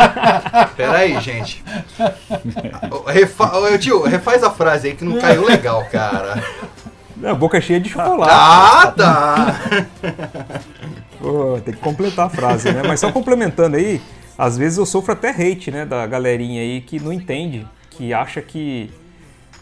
Pera 0.76 0.98
aí, 0.98 1.18
gente. 1.20 1.64
Ô, 2.90 3.08
Refa... 3.10 3.56
Ô, 3.56 3.78
tio, 3.78 4.02
refaz 4.02 4.42
a 4.44 4.50
frase 4.50 4.88
aí 4.88 4.94
que 4.94 5.04
não 5.04 5.18
caiu 5.18 5.44
legal, 5.46 5.84
cara. 5.90 6.42
Não, 7.16 7.34
boca 7.34 7.60
cheia 7.60 7.80
de 7.80 7.88
chocolate. 7.88 8.32
Ah, 8.34 8.92
tá. 8.94 9.60
Pô, 11.20 11.58
tem 11.64 11.72
que 11.72 11.80
completar 11.80 12.26
a 12.26 12.30
frase, 12.30 12.70
né? 12.72 12.82
Mas 12.86 13.00
só 13.00 13.10
complementando 13.10 13.76
aí, 13.76 14.02
às 14.36 14.58
vezes 14.58 14.76
eu 14.76 14.84
sofro 14.84 15.12
até 15.12 15.30
hate, 15.30 15.70
né, 15.70 15.86
da 15.86 16.06
galerinha 16.06 16.60
aí 16.60 16.80
que 16.82 17.00
não 17.00 17.12
entende, 17.12 17.66
que 17.90 18.12
acha 18.12 18.42
que 18.42 18.90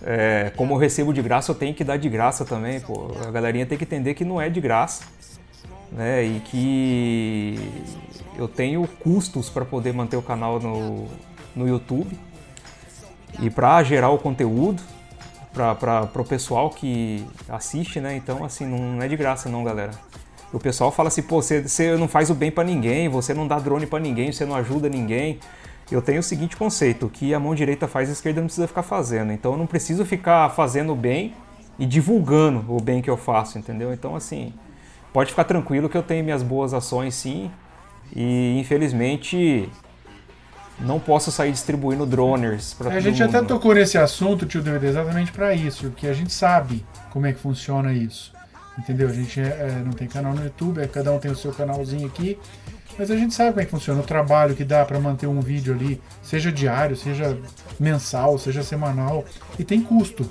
é, 0.05 0.53
como 0.57 0.75
eu 0.75 0.79
recebo 0.79 1.13
de 1.13 1.23
graça, 1.23 1.53
eu 1.53 1.55
tenho 1.55 1.75
que 1.75 1.85
dar 1.85 1.97
de 1.97 2.09
graça 2.09 2.45
também, 2.45 2.81
pô. 2.81 3.11
A 3.27 3.31
galerinha 3.31 3.67
tem 3.67 3.79
que 3.79 3.85
entender 3.85 4.15
que 4.15 4.25
não 4.25 4.41
é 4.41 4.49
de 4.49 4.61
graça, 4.61 5.05
né? 5.91 6.25
E 6.25 6.41
que 6.41 7.59
eu 8.37 8.49
tenho 8.49 8.87
custos 9.01 9.49
para 9.49 9.65
poder 9.65 9.93
manter 9.93 10.17
o 10.17 10.23
canal 10.23 10.59
no, 10.59 11.07
no 11.55 11.69
YouTube 11.69 12.19
e 13.41 13.49
para 13.49 13.83
gerar 13.83 14.11
o 14.11 14.19
conteúdo 14.19 14.83
para 15.53 16.09
o 16.15 16.25
pessoal 16.25 16.71
que 16.71 17.25
assiste, 17.49 18.01
né? 18.01 18.17
Então, 18.17 18.45
assim, 18.45 18.67
não 18.67 19.03
é 19.03 19.09
de 19.09 19.17
graça 19.17 19.49
não, 19.49 19.63
galera. 19.63 19.93
O 20.53 20.59
pessoal 20.59 20.91
fala 20.91 21.09
assim, 21.09 21.23
pô, 21.23 21.41
você, 21.41 21.63
você 21.63 21.97
não 21.97 22.09
faz 22.09 22.29
o 22.29 22.35
bem 22.35 22.51
para 22.51 22.65
ninguém, 22.65 23.09
você 23.09 23.33
não 23.33 23.47
dá 23.47 23.59
drone 23.59 23.87
para 23.87 24.01
ninguém, 24.01 24.33
você 24.33 24.45
não 24.45 24.55
ajuda 24.55 24.89
ninguém. 24.89 25.39
Eu 25.93 26.03
tenho 26.03 26.21
o 26.21 26.23
seguinte 26.23 26.57
conceito, 26.57 27.09
que 27.09 27.35
a 27.35 27.41
mão 27.41 27.55
direita 27.55 27.87
faz, 27.87 28.09
a 28.09 28.13
esquerda 28.13 28.41
não 28.41 28.47
precisa 28.47 28.67
ficar 28.67 28.83
fazendo. 28.83 29.33
Então 29.33 29.53
eu 29.53 29.59
não 29.59 29.67
preciso 29.67 30.05
ficar 30.05 30.49
fazendo 30.51 30.93
o 30.93 30.97
bem 30.97 31.35
e 31.79 31.87
divulgando 31.87 32.65
o 32.69 32.81
bem 32.81 33.03
que 33.03 33.11
eu 33.11 33.17
faço, 33.17 33.59
entendeu? 33.59 33.93
Então, 33.93 34.15
assim, 34.17 34.53
pode 35.13 35.31
ficar 35.31 35.45
tranquilo 35.45 35.89
que 35.89 35.97
eu 35.97 36.03
tenho 36.03 36.25
minhas 36.25 36.43
boas 36.43 36.73
ações 36.75 37.15
sim. 37.15 37.51
E 38.15 38.59
infelizmente 38.59 39.69
não 40.81 40.99
posso 40.99 41.31
sair 41.31 41.53
distribuindo 41.53 42.05
droners 42.05 42.75
para 42.75 42.91
A 42.95 43.01
gente 43.01 43.23
até 43.23 43.41
tocou 43.43 43.75
nesse 43.75 43.97
assunto, 43.97 44.47
tio 44.47 44.63
DVD, 44.63 44.89
exatamente 44.89 45.33
pra 45.33 45.55
isso, 45.55 45.91
que 45.91 46.07
a 46.07 46.13
gente 46.13 46.33
sabe 46.33 46.85
como 47.11 47.27
é 47.27 47.33
que 47.33 47.39
funciona 47.39 47.93
isso. 47.93 48.33
Entendeu? 48.79 49.09
A 49.09 49.13
gente 49.13 49.39
é, 49.39 49.45
é, 49.45 49.83
não 49.85 49.93
tem 49.93 50.09
canal 50.09 50.35
no 50.35 50.43
YouTube, 50.43 50.81
é, 50.81 50.87
cada 50.87 51.13
um 51.13 51.19
tem 51.19 51.31
o 51.31 51.37
seu 51.37 51.53
canalzinho 51.53 52.07
aqui. 52.07 52.39
Mas 52.99 53.11
a 53.11 53.17
gente 53.17 53.35
sabe 53.35 53.51
como 53.51 53.61
é 53.61 53.65
que 53.65 53.71
funciona 53.71 54.01
o 54.01 54.05
trabalho 54.05 54.55
que 54.55 54.65
dá 54.65 54.85
para 54.85 55.01
manter 55.01 55.27
um 55.27 55.41
vídeo 55.41 55.75
ali, 55.75 56.01
seja 56.23 56.53
diário, 56.53 56.97
seja 56.97 57.39
mensal, 57.79 58.39
seja 58.39 58.63
semanal, 58.63 59.25
e 59.59 59.65
tem 59.65 59.81
custo. 59.81 60.29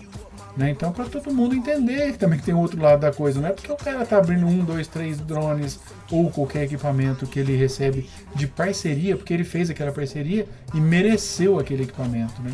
Né? 0.55 0.69
Então, 0.69 0.91
para 0.91 1.05
todo 1.05 1.33
mundo 1.33 1.55
entender 1.55 2.11
que 2.11 2.17
também 2.17 2.37
tem 2.37 2.53
outro 2.53 2.81
lado 2.81 2.99
da 2.99 3.11
coisa, 3.11 3.39
não 3.39 3.47
é 3.47 3.53
porque 3.53 3.71
o 3.71 3.75
cara 3.75 4.05
tá 4.05 4.17
abrindo 4.17 4.45
um, 4.45 4.63
dois, 4.63 4.87
três 4.87 5.17
drones 5.17 5.79
ou 6.11 6.29
qualquer 6.29 6.63
equipamento 6.63 7.25
que 7.25 7.39
ele 7.39 7.55
recebe 7.55 8.09
de 8.35 8.47
parceria, 8.47 9.15
porque 9.15 9.33
ele 9.33 9.45
fez 9.45 9.69
aquela 9.69 9.91
parceria 9.91 10.45
e 10.73 10.79
mereceu 10.79 11.57
aquele 11.57 11.83
equipamento, 11.83 12.41
né? 12.41 12.51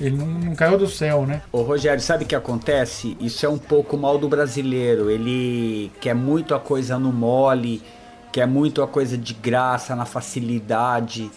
Ele 0.00 0.16
não, 0.16 0.26
não 0.26 0.54
caiu 0.54 0.78
do 0.78 0.88
céu, 0.88 1.26
né? 1.26 1.42
Ô 1.50 1.62
Rogério, 1.62 2.00
sabe 2.00 2.24
o 2.24 2.26
que 2.26 2.36
acontece? 2.36 3.16
Isso 3.20 3.44
é 3.44 3.48
um 3.48 3.58
pouco 3.58 3.96
mal 3.96 4.16
do 4.16 4.28
brasileiro. 4.28 5.10
Ele 5.10 5.90
quer 6.00 6.14
muito 6.14 6.54
a 6.54 6.60
coisa 6.60 6.98
no 6.98 7.12
mole, 7.12 7.82
quer 8.32 8.46
muito 8.46 8.82
a 8.82 8.88
coisa 8.88 9.16
de 9.16 9.34
graça, 9.34 9.94
na 9.94 10.04
facilidade. 10.04 11.30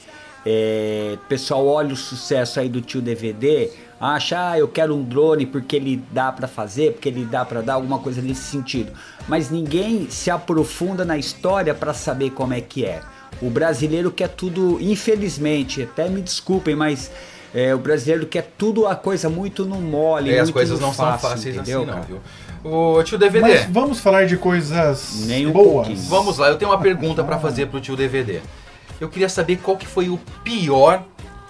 É, 0.45 1.17
pessoal 1.29 1.65
olha 1.65 1.93
o 1.93 1.95
sucesso 1.95 2.59
aí 2.59 2.67
do 2.67 2.81
tio 2.81 3.01
DVD, 3.01 3.69
acha, 3.99 4.51
ah, 4.51 4.59
eu 4.59 4.67
quero 4.67 4.93
um 4.93 5.01
drone 5.01 5.45
porque 5.45 5.77
ele 5.77 6.03
dá 6.11 6.31
pra 6.31 6.47
fazer, 6.47 6.93
porque 6.93 7.07
ele 7.07 7.23
dá 7.23 7.45
pra 7.45 7.61
dar 7.61 7.75
alguma 7.75 7.99
coisa 7.99 8.21
nesse 8.21 8.43
sentido. 8.43 8.91
Mas 9.27 9.49
ninguém 9.49 10.09
se 10.09 10.29
aprofunda 10.29 11.05
na 11.05 11.17
história 11.17 11.73
pra 11.73 11.93
saber 11.93 12.31
como 12.31 12.53
é 12.53 12.59
que 12.59 12.85
é. 12.85 13.01
O 13.41 13.49
brasileiro 13.49 14.11
quer 14.11 14.29
tudo, 14.29 14.77
infelizmente, 14.81 15.83
até 15.83 16.09
me 16.09 16.21
desculpem, 16.21 16.75
mas 16.75 17.09
é, 17.53 17.73
o 17.73 17.77
brasileiro 17.77 18.25
quer 18.25 18.51
tudo 18.57 18.87
a 18.87 18.95
coisa 18.95 19.29
muito 19.29 19.65
no 19.65 19.79
mole, 19.79 20.29
É, 20.29 20.33
muito 20.33 20.43
as 20.43 20.51
coisas 20.51 20.79
não 20.79 20.93
fácil, 20.93 21.19
são 21.21 21.29
fáceis 21.29 21.55
entendeu, 21.55 21.83
assim, 21.83 21.91
não, 21.91 22.01
viu? 22.01 22.19
O 22.63 23.03
tio 23.03 23.17
DVD. 23.17 23.41
Mas 23.41 23.65
vamos 23.65 23.99
falar 23.99 24.25
de 24.25 24.37
coisas 24.37 25.25
Nem 25.25 25.47
um 25.47 25.51
boas. 25.51 25.87
pouquinho. 25.87 26.09
Vamos 26.09 26.37
lá, 26.37 26.47
eu 26.47 26.57
tenho 26.57 26.71
uma 26.71 26.79
pergunta 26.79 27.23
pra 27.23 27.37
fazer 27.37 27.67
pro 27.67 27.81
tio 27.81 27.95
DVD. 27.95 28.39
Eu 29.01 29.09
queria 29.09 29.27
saber 29.29 29.57
qual 29.57 29.75
que 29.75 29.85
foi 29.85 30.07
o 30.09 30.17
pior 30.43 31.03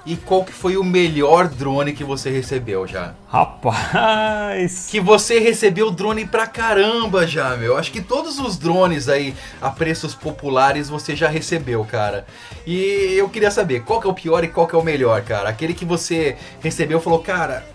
e 0.05 0.17
qual 0.17 0.43
que 0.43 0.51
foi 0.51 0.75
o 0.75 0.83
melhor 0.83 1.47
drone 1.47 1.93
que 1.93 2.03
você 2.03 2.29
recebeu 2.29 2.85
já. 2.87 3.13
Rapaz! 3.29 4.87
Que 4.89 4.99
você 4.99 5.39
recebeu 5.39 5.89
drone 5.91 6.25
pra 6.25 6.45
caramba 6.45 7.25
já, 7.25 7.55
meu. 7.55 7.77
Acho 7.77 7.91
que 7.91 8.01
todos 8.01 8.37
os 8.39 8.57
drones 8.57 9.07
aí 9.07 9.33
a 9.61 9.69
preços 9.69 10.13
populares 10.13 10.89
você 10.89 11.15
já 11.15 11.29
recebeu, 11.29 11.85
cara. 11.85 12.25
E 12.67 13.13
eu 13.15 13.29
queria 13.29 13.51
saber 13.51 13.83
qual 13.83 14.01
que 14.01 14.07
é 14.07 14.09
o 14.09 14.13
pior 14.13 14.43
e 14.43 14.47
qual 14.47 14.67
que 14.67 14.75
é 14.75 14.77
o 14.77 14.83
melhor, 14.83 15.21
cara. 15.21 15.47
Aquele 15.49 15.73
que 15.73 15.85
você 15.85 16.35
recebeu 16.59 16.99
e 16.99 17.01
falou, 17.01 17.19
cara, 17.19 17.65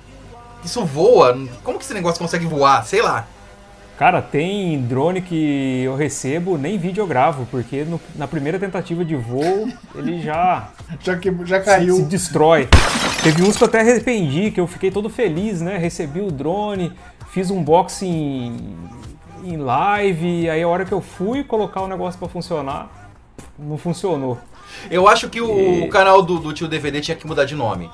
isso 0.65 0.85
voa? 0.85 1.39
Como 1.63 1.79
que 1.79 1.85
esse 1.85 1.95
negócio 1.95 2.19
consegue 2.19 2.47
voar? 2.47 2.85
Sei 2.85 3.01
lá. 3.03 3.27
Cara, 3.99 4.23
tem 4.23 4.81
drone 4.83 5.21
que 5.21 5.83
eu 5.85 5.97
recebo, 5.97 6.57
nem 6.57 6.79
vídeo 6.79 7.03
eu 7.03 7.07
gravo, 7.07 7.49
porque 7.51 7.83
no- 7.85 8.01
na 8.15 8.29
primeira 8.29 8.57
tentativa 8.57 9.05
de 9.05 9.17
voo 9.17 9.69
ele 9.95 10.23
já 10.23 10.69
Já, 11.03 11.17
que, 11.17 11.35
já 11.45 11.59
se, 11.59 11.65
caiu. 11.65 11.97
se 11.97 12.03
destrói. 12.03 12.69
Teve 13.25 13.43
uns 13.43 13.57
que 13.57 13.65
eu 13.65 13.67
até 13.67 13.81
arrependi, 13.81 14.53
que 14.53 14.61
eu 14.61 14.69
fiquei 14.69 14.93
todo 14.93 15.11
feliz, 15.11 15.61
né? 15.61 15.77
Recebi 15.79 16.21
o 16.21 16.31
drone, 16.31 16.93
fiz 17.33 17.51
um 17.51 17.59
unboxing 17.59 18.77
em 19.45 19.57
live, 19.57 20.49
aí 20.49 20.63
a 20.63 20.69
hora 20.69 20.85
que 20.85 20.93
eu 20.93 21.01
fui 21.01 21.43
colocar 21.43 21.81
o 21.83 21.89
negócio 21.89 22.19
pra 22.21 22.29
funcionar, 22.29 23.11
não 23.59 23.77
funcionou. 23.77 24.39
Eu 24.91 25.09
acho 25.09 25.29
que 25.29 25.41
o, 25.41 25.59
E- 25.59 25.83
o 25.83 25.89
canal 25.89 26.23
do, 26.23 26.39
do 26.39 26.53
tio 26.53 26.69
DVD 26.69 27.01
tinha 27.01 27.17
que 27.17 27.27
mudar 27.27 27.45
de 27.47 27.57
nome. 27.57 27.91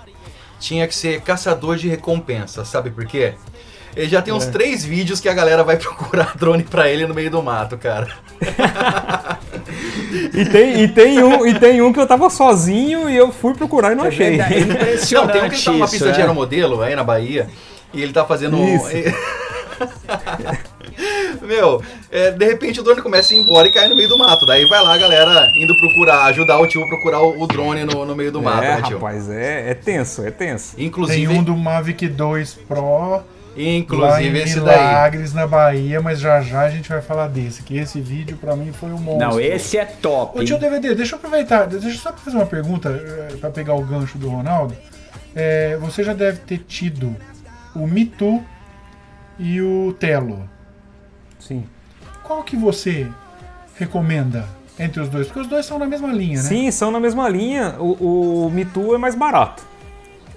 Tinha 0.64 0.88
que 0.88 0.94
ser 0.94 1.20
Caçador 1.20 1.76
de 1.76 1.88
Recompensa, 1.88 2.64
sabe 2.64 2.88
por 2.90 3.04
quê? 3.04 3.34
Ele 3.94 4.08
já 4.08 4.22
tem 4.22 4.32
uns 4.32 4.46
É. 4.46 4.50
três 4.50 4.82
vídeos 4.84 5.20
que 5.20 5.28
a 5.28 5.34
galera 5.34 5.62
vai 5.62 5.76
procurar 5.78 6.34
drone 6.36 6.62
pra 6.62 6.88
ele 6.88 7.06
no 7.06 7.12
meio 7.14 7.30
do 7.30 7.42
mato, 7.42 7.76
cara. 7.76 8.08
E 10.32 10.44
tem, 10.46 10.82
e 10.82 10.88
tem, 10.88 11.22
um, 11.22 11.46
e 11.46 11.58
tem 11.58 11.82
um 11.82 11.92
que 11.92 11.98
eu 12.00 12.06
tava 12.06 12.28
sozinho 12.30 13.08
e 13.10 13.16
eu 13.16 13.30
fui 13.32 13.52
procurar 13.54 13.92
e 13.92 13.94
não 13.94 14.04
É 14.04 14.08
achei. 14.08 14.36
verdade, 14.36 14.54
é 14.54 14.96
Não, 15.14 15.26
tem 15.28 15.42
um 15.44 15.48
que 15.48 15.54
ele 15.56 15.62
tá 15.64 15.72
numa 15.72 15.84
isso, 15.84 15.92
pista 15.94 16.12
de 16.12 16.18
é. 16.18 16.22
aeromodelo 16.22 16.82
aí 16.82 16.94
na 16.96 17.04
Bahia 17.04 17.48
e 17.92 18.02
ele 18.02 18.12
tá 18.12 18.24
fazendo. 18.24 18.56
um- 18.56 18.74
Isso. 18.76 18.86
Meu, 21.42 21.82
é, 22.10 22.30
de 22.30 22.44
repente 22.44 22.80
o 22.80 22.82
drone 22.82 23.02
começa 23.02 23.34
a 23.34 23.36
ir 23.36 23.40
embora 23.40 23.66
e 23.66 23.72
cai 23.72 23.88
no 23.88 23.96
meio 23.96 24.08
do 24.08 24.16
mato. 24.16 24.46
Daí 24.46 24.64
vai 24.66 24.82
lá 24.82 24.94
a 24.94 24.98
galera 24.98 25.46
indo 25.56 25.76
procurar, 25.76 26.24
ajudar 26.26 26.58
o 26.58 26.66
tio 26.66 26.82
a 26.82 26.88
procurar 26.88 27.20
o, 27.20 27.42
o 27.42 27.46
drone 27.46 27.84
no, 27.84 28.04
no 28.04 28.14
meio 28.14 28.32
do 28.32 28.40
mato, 28.42 28.62
é, 28.62 28.76
né, 28.76 28.82
tio? 28.82 28.98
rapaz, 28.98 29.28
é, 29.28 29.70
é 29.70 29.74
tenso, 29.74 30.24
é 30.24 30.30
tenso. 30.30 30.74
Inclusive, 30.78 31.26
Tem 31.26 31.38
um 31.38 31.42
do 31.42 31.56
Mavic 31.56 32.08
2 32.08 32.54
Pro 32.68 33.08
lá 33.10 33.24
em 33.56 33.78
inclusive 33.78 34.38
esse 34.38 34.60
daí. 34.60 34.78
Milagres, 34.78 35.32
na 35.32 35.46
Bahia, 35.46 36.00
mas 36.00 36.18
já 36.18 36.40
já 36.40 36.62
a 36.62 36.70
gente 36.70 36.88
vai 36.88 37.00
falar 37.00 37.28
desse, 37.28 37.62
que 37.62 37.76
esse 37.76 38.00
vídeo 38.00 38.36
pra 38.36 38.56
mim 38.56 38.72
foi 38.72 38.90
um 38.90 38.98
monstro. 38.98 39.28
Não, 39.28 39.40
esse 39.40 39.78
é 39.78 39.84
top. 39.84 40.38
Ô 40.38 40.44
tio? 40.44 40.58
DVD, 40.58 40.94
deixa 40.94 41.14
eu 41.14 41.18
aproveitar, 41.18 41.66
deixa 41.66 41.88
eu 41.88 41.94
só 41.94 42.12
fazer 42.12 42.36
uma 42.36 42.46
pergunta 42.46 42.88
eh, 42.90 43.36
pra 43.40 43.50
pegar 43.50 43.74
o 43.74 43.82
gancho 43.82 44.18
do 44.18 44.28
Ronaldo. 44.28 44.74
É, 45.34 45.76
você 45.80 46.02
já 46.02 46.12
deve 46.12 46.38
ter 46.40 46.58
tido 46.58 47.14
o 47.74 47.86
Mitu 47.86 48.42
e 49.38 49.60
o 49.60 49.94
Telo. 49.98 50.48
Sim. 51.38 51.64
Qual 52.22 52.42
que 52.42 52.56
você 52.56 53.06
recomenda 53.76 54.48
entre 54.78 55.00
os 55.00 55.08
dois? 55.08 55.26
Porque 55.26 55.40
os 55.40 55.46
dois 55.46 55.66
são 55.66 55.78
na 55.78 55.86
mesma 55.86 56.08
linha, 56.08 56.36
né? 56.36 56.48
Sim, 56.48 56.70
são 56.70 56.90
na 56.90 57.00
mesma 57.00 57.28
linha. 57.28 57.76
O, 57.78 58.46
o 58.46 58.66
Too 58.72 58.94
é 58.94 58.98
mais 58.98 59.14
barato. 59.14 59.62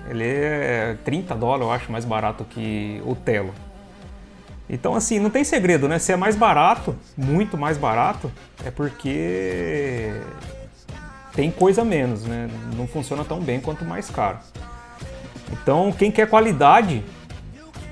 Ele 0.09 0.23
é 0.23 0.97
30 1.03 1.35
dólares, 1.35 1.65
eu 1.65 1.71
acho, 1.71 1.91
mais 1.91 2.05
barato 2.05 2.45
que 2.45 3.01
o 3.05 3.15
Telo. 3.15 3.53
Então, 4.69 4.95
assim, 4.95 5.19
não 5.19 5.29
tem 5.29 5.43
segredo, 5.43 5.87
né? 5.87 5.97
Se 5.97 6.11
é 6.11 6.15
mais 6.17 6.35
barato, 6.35 6.95
muito 7.15 7.57
mais 7.57 7.77
barato, 7.77 8.31
é 8.65 8.71
porque 8.71 10.11
tem 11.33 11.49
coisa 11.51 11.85
menos, 11.85 12.23
né? 12.23 12.49
Não 12.75 12.87
funciona 12.87 13.23
tão 13.23 13.39
bem 13.39 13.61
quanto 13.61 13.85
mais 13.85 14.09
caro. 14.09 14.39
Então, 15.51 15.91
quem 15.91 16.11
quer 16.11 16.29
qualidade, 16.29 17.03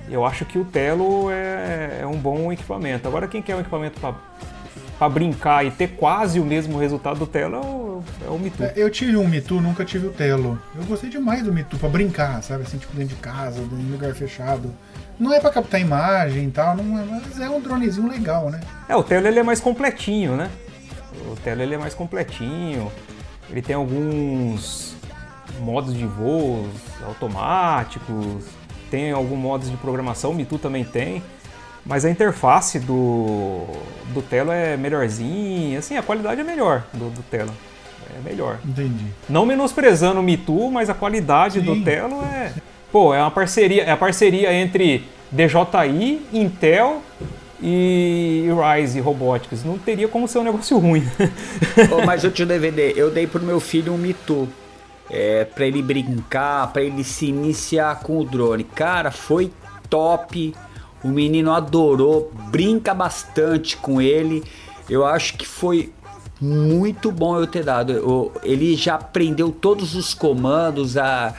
eu 0.09 0.25
acho 0.25 0.45
que 0.45 0.57
o 0.57 0.65
Telo 0.65 1.29
é, 1.31 1.99
é 2.01 2.07
um 2.07 2.17
bom 2.17 2.51
equipamento. 2.51 3.07
Agora, 3.07 3.27
quem 3.27 3.41
quer 3.41 3.55
um 3.55 3.59
equipamento 3.59 3.99
para 3.99 5.09
brincar 5.09 5.65
e 5.65 5.71
ter 5.71 5.89
quase 5.89 6.39
o 6.39 6.45
mesmo 6.45 6.77
resultado 6.77 7.19
do 7.19 7.27
Telo 7.27 7.55
é 7.55 7.59
o, 7.59 8.03
é 8.25 8.29
o 8.29 8.49
Too. 8.51 8.65
É, 8.65 8.73
Eu 8.75 8.89
tive 8.89 9.17
um 9.17 9.27
Mitu, 9.27 9.59
nunca 9.59 9.83
tive 9.83 10.07
o 10.07 10.11
Telo. 10.11 10.61
Eu 10.75 10.83
gostei 10.85 11.09
demais 11.09 11.43
do 11.43 11.51
Mitu 11.51 11.77
pra 11.77 11.89
brincar, 11.89 12.41
sabe? 12.43 12.63
Assim, 12.63 12.77
tipo 12.77 12.95
dentro 12.95 13.15
de 13.15 13.21
casa, 13.21 13.59
em 13.59 13.91
lugar 13.91 14.13
fechado. 14.13 14.71
Não 15.19 15.33
é 15.33 15.39
pra 15.39 15.49
captar 15.49 15.79
imagem 15.79 16.47
e 16.47 16.51
tal, 16.51 16.75
não 16.75 16.99
é, 16.99 17.05
mas 17.05 17.39
é 17.39 17.49
um 17.49 17.61
dronezinho 17.61 18.07
legal, 18.07 18.49
né? 18.49 18.59
É, 18.87 18.95
o 18.95 19.03
Telo 19.03 19.27
ele 19.27 19.39
é 19.39 19.43
mais 19.43 19.59
completinho, 19.61 20.35
né? 20.35 20.49
O 21.31 21.35
Telo 21.37 21.61
ele 21.61 21.73
é 21.73 21.77
mais 21.77 21.93
completinho. 21.93 22.91
Ele 23.49 23.61
tem 23.61 23.75
alguns 23.75 24.95
modos 25.59 25.93
de 25.93 26.05
voo 26.05 26.67
automáticos, 27.05 28.43
tem 28.95 29.11
alguns 29.11 29.37
modos 29.37 29.69
de 29.69 29.75
programação, 29.75 30.31
o 30.31 30.33
Mitu 30.33 30.57
também 30.57 30.85
tem. 30.85 31.21
Mas 31.85 32.05
a 32.05 32.09
interface 32.09 32.79
do, 32.79 33.65
do 34.13 34.21
Telo 34.21 34.51
é 34.51 34.77
melhorzinha, 34.77 35.77
assim, 35.77 35.97
a 35.97 36.01
qualidade 36.01 36.39
é 36.39 36.43
melhor 36.45 36.83
do, 36.93 37.09
do 37.09 37.21
Telo. 37.23 37.51
É 38.17 38.27
melhor. 38.27 38.57
Entendi. 38.65 39.05
Não 39.29 39.45
menosprezando 39.45 40.21
o 40.21 40.23
Mitu, 40.23 40.71
mas 40.71 40.89
a 40.89 40.93
qualidade 40.93 41.59
do 41.59 41.75
Sim. 41.75 41.83
Telo 41.83 42.21
é. 42.23 42.53
Pô, 42.89 43.13
é 43.13 43.19
uma 43.19 43.29
parceria, 43.29 43.83
é 43.83 43.91
a 43.91 43.97
parceria 43.97 44.53
entre 44.53 45.03
DJI, 45.29 46.21
Intel 46.31 47.01
e 47.61 48.45
Rise 48.77 49.01
Robotics. 49.01 49.65
Não 49.65 49.77
teria 49.77 50.07
como 50.07 50.27
ser 50.27 50.39
um 50.39 50.43
negócio 50.43 50.77
ruim. 50.79 51.05
Ô, 51.91 52.05
mas 52.05 52.23
o 52.23 52.31
tio 52.31 52.45
DVD, 52.45 52.93
eu 52.95 53.11
dei 53.11 53.27
pro 53.27 53.43
meu 53.43 53.59
filho 53.59 53.93
um 53.93 53.97
Mitu. 53.97 54.47
É, 55.09 55.45
pra 55.45 55.65
ele 55.67 55.81
brincar, 55.81 56.71
pra 56.73 56.81
ele 56.81 57.03
se 57.03 57.27
iniciar 57.27 57.99
com 57.99 58.19
o 58.19 58.25
drone. 58.25 58.63
Cara, 58.63 59.11
foi 59.11 59.51
top. 59.89 60.53
O 61.03 61.09
menino 61.09 61.53
adorou, 61.53 62.31
brinca 62.49 62.93
bastante 62.93 63.77
com 63.77 64.01
ele. 64.01 64.43
Eu 64.89 65.05
acho 65.05 65.37
que 65.37 65.45
foi 65.45 65.91
muito 66.41 67.11
bom 67.11 67.37
eu 67.39 67.45
ter 67.45 67.63
dado. 67.63 67.91
Eu- 67.93 68.31
ele 68.43 68.75
já 68.75 68.95
aprendeu 68.95 69.51
todos 69.51 69.95
os 69.95 70.13
comandos, 70.15 70.97
a, 70.97 71.35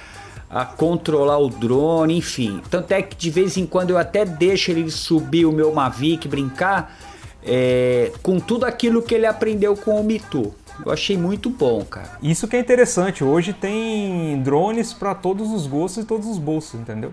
a 0.49 0.65
controlar 0.65 1.39
o 1.39 1.49
drone, 1.49 2.17
enfim. 2.19 2.63
Tanto 2.71 2.93
é 2.93 3.03
que 3.03 3.17
de 3.17 3.31
vez 3.31 3.57
em 3.57 3.67
quando 3.67 3.91
eu 3.91 3.99
até 3.99 4.25
deixo 4.25 4.71
ele 4.71 4.89
subir 4.91 5.45
o 5.45 5.51
meu 5.53 5.73
Mavic, 5.75 6.29
brincar 6.29 6.97
é, 7.45 8.13
com 8.23 8.39
tudo 8.41 8.65
aquilo 8.65 9.03
que 9.03 9.15
ele 9.15 9.27
aprendeu 9.27 9.77
com 9.77 10.01
o 10.01 10.05
Mitu. 10.05 10.55
Eu 10.85 10.93
achei 10.93 11.17
muito 11.17 11.49
bom, 11.49 11.85
cara. 11.85 12.19
Isso 12.23 12.47
que 12.47 12.57
é 12.57 12.61
interessante. 12.61 13.25
Hoje 13.25 13.53
tem 13.53 14.41
drones 14.43 14.93
para 14.93 15.15
todos 15.15 15.51
os 15.51 15.67
gostos 15.67 16.05
e 16.05 16.07
todos 16.07 16.27
os 16.27 16.39
bolsos, 16.39 16.79
entendeu? 16.81 17.13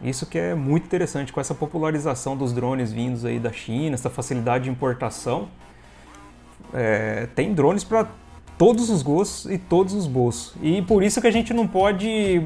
Isso 0.00 0.26
que 0.26 0.38
é 0.38 0.54
muito 0.54 0.84
interessante 0.84 1.32
com 1.32 1.40
essa 1.40 1.54
popularização 1.54 2.36
dos 2.36 2.52
drones 2.52 2.92
vindos 2.92 3.24
aí 3.24 3.38
da 3.38 3.52
China, 3.52 3.94
essa 3.94 4.08
facilidade 4.08 4.64
de 4.64 4.70
importação. 4.70 5.48
É, 6.72 7.26
tem 7.34 7.52
drones 7.52 7.82
para 7.82 8.06
todos 8.56 8.90
os 8.90 9.02
gostos 9.02 9.50
e 9.50 9.58
todos 9.58 9.94
os 9.94 10.06
bolsos. 10.06 10.54
E 10.62 10.82
por 10.82 11.02
isso 11.02 11.20
que 11.20 11.26
a 11.26 11.30
gente 11.30 11.52
não 11.52 11.66
pode, 11.66 12.44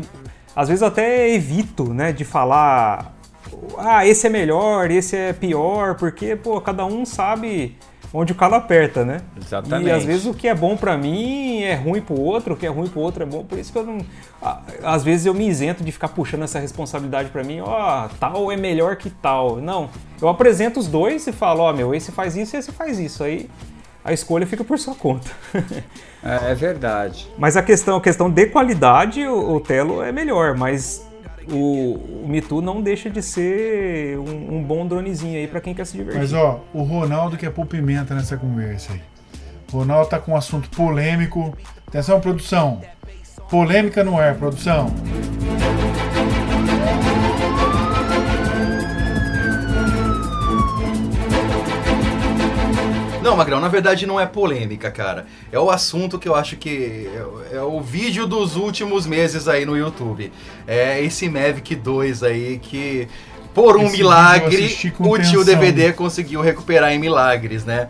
às 0.56 0.68
vezes 0.68 0.82
até 0.82 1.30
evito, 1.34 1.92
né, 1.92 2.12
de 2.12 2.24
falar, 2.24 3.14
ah, 3.78 4.06
esse 4.06 4.26
é 4.26 4.30
melhor, 4.30 4.90
esse 4.90 5.16
é 5.16 5.32
pior, 5.32 5.96
porque 5.96 6.36
pô, 6.36 6.60
cada 6.60 6.84
um 6.86 7.04
sabe 7.04 7.76
onde 8.12 8.32
o 8.32 8.34
calo 8.34 8.54
aperta, 8.54 9.04
né? 9.04 9.20
Exatamente. 9.36 9.88
E 9.88 9.90
às 9.90 10.04
vezes 10.04 10.26
o 10.26 10.34
que 10.34 10.46
é 10.48 10.54
bom 10.54 10.76
pra 10.76 10.96
mim 10.96 11.62
é 11.62 11.74
ruim 11.74 12.00
pro 12.00 12.18
outro, 12.20 12.54
o 12.54 12.56
que 12.56 12.66
é 12.66 12.68
ruim 12.68 12.88
pro 12.88 13.00
outro 13.00 13.22
é 13.22 13.26
bom. 13.26 13.44
Por 13.44 13.58
isso 13.58 13.72
que 13.72 13.78
eu 13.78 13.84
não. 13.84 13.98
Às 14.82 15.02
vezes 15.02 15.26
eu 15.26 15.34
me 15.34 15.48
isento 15.48 15.82
de 15.82 15.92
ficar 15.92 16.08
puxando 16.08 16.42
essa 16.42 16.58
responsabilidade 16.58 17.30
pra 17.30 17.42
mim, 17.42 17.60
ó, 17.60 18.08
tal 18.20 18.50
é 18.52 18.56
melhor 18.56 18.96
que 18.96 19.10
tal. 19.10 19.56
Não. 19.56 19.88
Eu 20.20 20.28
apresento 20.28 20.78
os 20.78 20.86
dois 20.86 21.26
e 21.26 21.32
falo, 21.32 21.62
ó, 21.62 21.72
meu, 21.72 21.94
esse 21.94 22.12
faz 22.12 22.36
isso 22.36 22.56
e 22.56 22.58
esse 22.58 22.72
faz 22.72 22.98
isso. 22.98 23.24
Aí 23.24 23.48
a 24.04 24.12
escolha 24.12 24.46
fica 24.46 24.64
por 24.64 24.78
sua 24.78 24.94
conta. 24.94 25.30
É, 26.24 26.52
é 26.52 26.54
verdade. 26.54 27.28
Mas 27.36 27.56
a 27.56 27.62
questão, 27.64 27.96
a 27.96 28.00
questão 28.00 28.30
de 28.30 28.46
qualidade, 28.46 29.26
o, 29.26 29.56
o 29.56 29.60
Telo 29.60 30.00
é 30.00 30.12
melhor, 30.12 30.56
mas 30.56 31.04
o, 31.50 32.24
o 32.24 32.28
Mitu 32.28 32.60
não 32.60 32.80
deixa 32.80 33.10
de 33.10 33.22
ser 33.22 34.18
um, 34.18 34.56
um 34.56 34.62
bom 34.62 34.86
dronezinho 34.86 35.38
aí 35.38 35.46
pra 35.46 35.60
quem 35.60 35.74
quer 35.74 35.86
se 35.86 35.96
divertir. 35.96 36.20
Mas 36.20 36.32
ó, 36.32 36.60
o 36.72 36.82
Ronaldo 36.82 37.36
que 37.36 37.46
é 37.46 37.50
pôr 37.50 37.66
pimenta 37.66 38.14
nessa 38.14 38.36
conversa 38.36 38.92
aí. 38.92 39.00
Ronaldo 39.72 40.10
tá 40.10 40.18
com 40.18 40.32
um 40.32 40.36
assunto 40.36 40.68
polêmico. 40.70 41.56
Atenção, 41.86 42.20
produção. 42.20 42.80
Polêmica 43.48 44.04
no 44.04 44.18
ar, 44.18 44.34
produção. 44.34 44.86
Não, 53.22 53.36
Magrão, 53.36 53.60
na 53.60 53.68
verdade 53.68 54.04
não 54.04 54.18
é 54.18 54.26
polêmica, 54.26 54.90
cara. 54.90 55.26
É 55.52 55.58
o 55.58 55.70
assunto 55.70 56.18
que 56.18 56.28
eu 56.28 56.34
acho 56.34 56.56
que 56.56 57.08
é, 57.52 57.56
é 57.56 57.62
o 57.62 57.80
vídeo 57.80 58.26
dos 58.26 58.56
últimos 58.56 59.06
meses 59.06 59.46
aí 59.46 59.64
no 59.64 59.76
YouTube. 59.76 60.32
É 60.66 61.00
esse 61.02 61.28
Mavic 61.28 61.76
2 61.76 62.22
aí 62.24 62.58
que, 62.58 63.08
por 63.54 63.76
um 63.76 63.84
Esse 63.84 63.96
milagre, 63.96 64.92
o 64.98 65.18
tio. 65.18 65.44
DVD 65.44 65.92
conseguiu 65.92 66.40
recuperar 66.40 66.92
em 66.92 66.98
milagres, 66.98 67.64
né? 67.64 67.88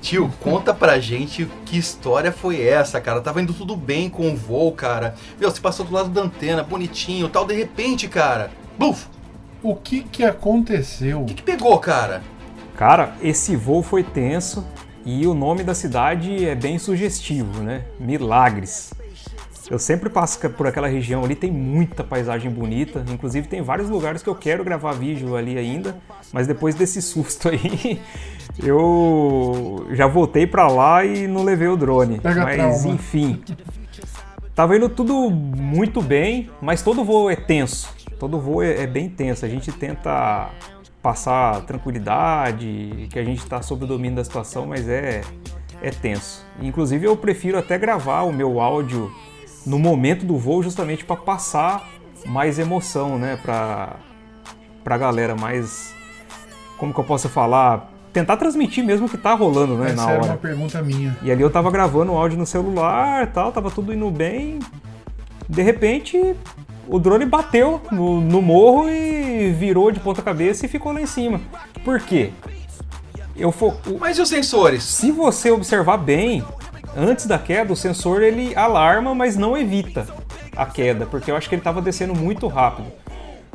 Tio, 0.00 0.32
conta 0.40 0.72
pra 0.72 0.98
gente 0.98 1.46
que 1.66 1.76
história 1.76 2.32
foi 2.32 2.62
essa, 2.62 2.98
cara. 3.02 3.20
Tava 3.20 3.42
indo 3.42 3.52
tudo 3.52 3.76
bem 3.76 4.08
com 4.08 4.32
o 4.32 4.36
voo, 4.36 4.72
cara. 4.72 5.14
Meu, 5.38 5.50
você 5.50 5.60
passou 5.60 5.84
do 5.84 5.92
lado 5.92 6.08
da 6.08 6.22
antena, 6.22 6.62
bonitinho 6.62 7.28
tal, 7.28 7.44
de 7.44 7.54
repente, 7.54 8.08
cara. 8.08 8.50
Buf! 8.78 9.06
O 9.62 9.76
que 9.76 10.00
que 10.04 10.24
aconteceu? 10.24 11.20
O 11.20 11.26
que, 11.26 11.34
que 11.34 11.42
pegou, 11.42 11.78
cara? 11.78 12.22
Cara, 12.80 13.12
esse 13.20 13.56
voo 13.56 13.82
foi 13.82 14.02
tenso 14.02 14.66
e 15.04 15.26
o 15.26 15.34
nome 15.34 15.62
da 15.62 15.74
cidade 15.74 16.46
é 16.46 16.54
bem 16.54 16.78
sugestivo, 16.78 17.62
né? 17.62 17.84
Milagres. 17.98 18.94
Eu 19.70 19.78
sempre 19.78 20.08
passo 20.08 20.48
por 20.48 20.66
aquela 20.66 20.88
região 20.88 21.22
ali, 21.22 21.34
tem 21.34 21.50
muita 21.52 22.02
paisagem 22.02 22.50
bonita. 22.50 23.04
Inclusive 23.12 23.46
tem 23.48 23.60
vários 23.60 23.90
lugares 23.90 24.22
que 24.22 24.30
eu 24.30 24.34
quero 24.34 24.64
gravar 24.64 24.92
vídeo 24.92 25.36
ali 25.36 25.58
ainda, 25.58 25.94
mas 26.32 26.46
depois 26.46 26.74
desse 26.74 27.02
susto 27.04 27.50
aí, 27.50 28.00
eu 28.58 29.86
já 29.90 30.06
voltei 30.06 30.46
pra 30.46 30.66
lá 30.66 31.04
e 31.04 31.28
não 31.28 31.42
levei 31.42 31.68
o 31.68 31.76
drone. 31.76 32.18
Pega 32.18 32.44
mas 32.44 32.86
enfim, 32.86 33.42
Tava 34.54 34.74
indo 34.74 34.88
tudo 34.88 35.28
muito 35.28 36.00
bem, 36.00 36.48
mas 36.62 36.80
todo 36.80 37.04
voo 37.04 37.28
é 37.28 37.36
tenso. 37.36 37.94
Todo 38.18 38.40
voo 38.40 38.62
é, 38.62 38.84
é 38.84 38.86
bem 38.86 39.06
tenso. 39.06 39.44
A 39.44 39.48
gente 39.50 39.70
tenta 39.70 40.50
passar 41.02 41.62
tranquilidade, 41.62 43.08
que 43.10 43.18
a 43.18 43.24
gente 43.24 43.38
está 43.38 43.62
sob 43.62 43.84
o 43.84 43.86
domínio 43.86 44.16
da 44.16 44.24
situação, 44.24 44.66
mas 44.66 44.88
é, 44.88 45.22
é 45.82 45.90
tenso. 45.90 46.44
Inclusive 46.60 47.06
eu 47.06 47.16
prefiro 47.16 47.58
até 47.58 47.78
gravar 47.78 48.22
o 48.22 48.32
meu 48.32 48.60
áudio 48.60 49.10
no 49.66 49.78
momento 49.78 50.24
do 50.24 50.36
voo 50.36 50.62
justamente 50.62 51.04
para 51.04 51.16
passar 51.16 51.88
mais 52.26 52.58
emoção, 52.58 53.18
né, 53.18 53.38
para 53.42 53.96
pra 54.84 54.96
galera, 54.96 55.34
mais 55.36 55.94
como 56.78 56.92
que 56.94 56.98
eu 57.00 57.04
posso 57.04 57.28
falar, 57.28 57.92
tentar 58.12 58.38
transmitir 58.38 58.82
mesmo 58.82 59.06
o 59.06 59.08
que 59.08 59.18
tá 59.18 59.34
rolando, 59.34 59.76
né, 59.76 59.90
Essa 59.92 59.96
na 59.96 60.10
era 60.10 60.20
hora. 60.20 60.32
uma 60.32 60.38
pergunta 60.38 60.82
minha. 60.82 61.16
E 61.22 61.30
ali 61.30 61.42
eu 61.42 61.50
tava 61.50 61.70
gravando 61.70 62.12
o 62.12 62.16
áudio 62.16 62.38
no 62.38 62.46
celular 62.46 63.26
tal, 63.32 63.52
tava 63.52 63.70
tudo 63.70 63.92
indo 63.92 64.10
bem. 64.10 64.58
De 65.48 65.62
repente, 65.62 66.34
o 66.86 66.98
drone 66.98 67.24
bateu 67.24 67.80
no, 67.90 68.20
no 68.20 68.42
morro 68.42 68.88
e 68.88 69.52
virou 69.52 69.90
de 69.90 70.00
ponta 70.00 70.22
cabeça 70.22 70.66
e 70.66 70.68
ficou 70.68 70.92
lá 70.92 71.00
em 71.00 71.06
cima. 71.06 71.40
Por 71.84 72.00
quê? 72.00 72.30
Eu 73.36 73.52
fo... 73.52 73.72
Mas 73.98 74.18
e 74.18 74.22
os 74.22 74.28
sensores? 74.28 74.82
Se 74.82 75.10
você 75.10 75.50
observar 75.50 75.96
bem, 75.96 76.44
antes 76.96 77.26
da 77.26 77.38
queda, 77.38 77.72
o 77.72 77.76
sensor 77.76 78.22
ele 78.22 78.54
alarma, 78.54 79.14
mas 79.14 79.36
não 79.36 79.56
evita 79.56 80.06
a 80.56 80.66
queda, 80.66 81.06
porque 81.06 81.30
eu 81.30 81.36
acho 81.36 81.48
que 81.48 81.54
ele 81.54 81.62
tava 81.62 81.80
descendo 81.80 82.14
muito 82.14 82.46
rápido. 82.48 82.88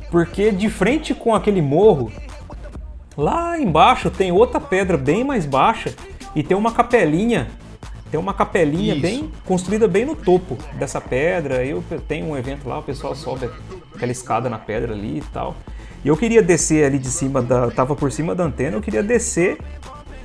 Porque 0.10 0.52
de 0.52 0.70
frente 0.70 1.14
com 1.14 1.36
aquele 1.36 1.62
morro, 1.62 2.12
Lá 3.18 3.58
embaixo 3.58 4.10
tem 4.10 4.32
outra 4.32 4.60
pedra 4.60 4.98
bem 4.98 5.24
mais 5.24 5.46
baixa 5.46 5.94
e 6.36 6.44
tem 6.44 6.56
uma 6.56 6.72
capelinha. 6.72 7.48
Tem 8.16 8.20
uma 8.22 8.34
capelinha 8.34 8.94
Isso. 8.94 9.02
bem 9.02 9.32
construída 9.44 9.90
bem 9.90 10.06
no 10.06 10.16
topo 10.16 10.58
dessa 10.76 11.02
pedra. 11.02 11.66
Eu 11.66 11.84
tenho 12.08 12.28
um 12.28 12.38
evento 12.38 12.66
lá, 12.66 12.80
o 12.80 12.82
pessoal 12.82 13.14
sobe 13.14 13.50
aquela 13.94 14.10
escada 14.10 14.50
na 14.50 14.58
pedra 14.58 14.94
ali 14.94 15.18
e 15.18 15.24
tal. 15.34 15.54
E 16.02 16.08
eu 16.08 16.16
queria 16.16 16.42
descer 16.42 16.86
ali 16.86 16.98
de 16.98 17.10
cima 17.10 17.42
da, 17.42 17.70
tava 17.72 17.94
por 17.94 18.10
cima 18.14 18.34
da 18.34 18.46
antena, 18.46 18.78
eu 18.78 18.82
queria 18.82 19.04
descer 19.04 19.58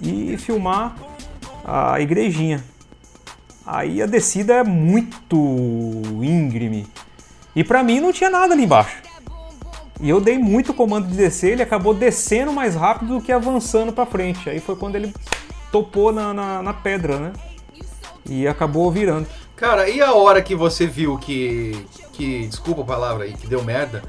e 0.01 0.37
filmar 0.39 0.95
a 1.65 2.01
igrejinha. 2.01 2.63
Aí 3.67 4.01
a 4.01 4.07
descida 4.07 4.55
é 4.55 4.63
muito 4.63 5.37
íngreme. 6.23 6.87
E 7.57 7.65
pra 7.65 7.83
mim 7.83 7.99
não 7.99 8.13
tinha 8.13 8.31
nada 8.31 8.55
ali 8.55 8.63
embaixo. 8.63 9.03
E 10.01 10.09
eu 10.09 10.21
dei 10.21 10.39
muito 10.39 10.73
comando 10.73 11.09
de 11.09 11.17
descer, 11.17 11.55
ele 11.55 11.63
acabou 11.63 11.93
descendo 11.93 12.53
mais 12.53 12.77
rápido 12.77 13.15
do 13.15 13.21
que 13.21 13.33
avançando 13.33 13.93
pra 13.93 14.07
frente. 14.07 14.49
Aí 14.49 14.61
foi 14.61 14.77
quando 14.77 14.95
ele 14.95 15.13
topou 15.73 16.13
na, 16.13 16.33
na, 16.33 16.63
na 16.63 16.73
pedra, 16.73 17.19
né? 17.19 17.33
E 18.31 18.47
acabou 18.47 18.91
virando. 18.91 19.27
Cara, 19.57 19.91
e 19.91 20.01
a 20.01 20.15
hora 20.15 20.41
que 20.41 20.55
você 20.55 20.87
viu 20.87 21.19
que. 21.19 21.85
que. 22.13 22.47
desculpa 22.47 22.83
a 22.83 22.85
palavra 22.87 23.25
aí, 23.25 23.35
que 23.35 23.47
deu 23.47 23.63
merda. 23.63 24.03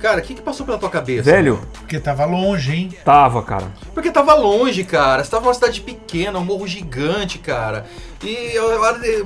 Cara, 0.00 0.20
o 0.20 0.22
que, 0.22 0.34
que 0.34 0.40
passou 0.42 0.64
pela 0.64 0.78
tua 0.78 0.88
cabeça? 0.88 1.30
Velho, 1.30 1.60
Porque 1.74 1.98
tava 2.00 2.24
longe, 2.24 2.72
hein? 2.74 2.88
tava, 3.04 3.42
cara. 3.42 3.66
Porque 3.92 4.10
tava 4.10 4.34
longe, 4.34 4.82
cara. 4.84 5.22
Você 5.22 5.30
tava 5.30 5.44
numa 5.44 5.54
cidade 5.54 5.80
pequena, 5.82 6.38
um 6.38 6.44
morro 6.44 6.66
gigante, 6.66 7.38
cara. 7.38 7.84
E 8.24 8.54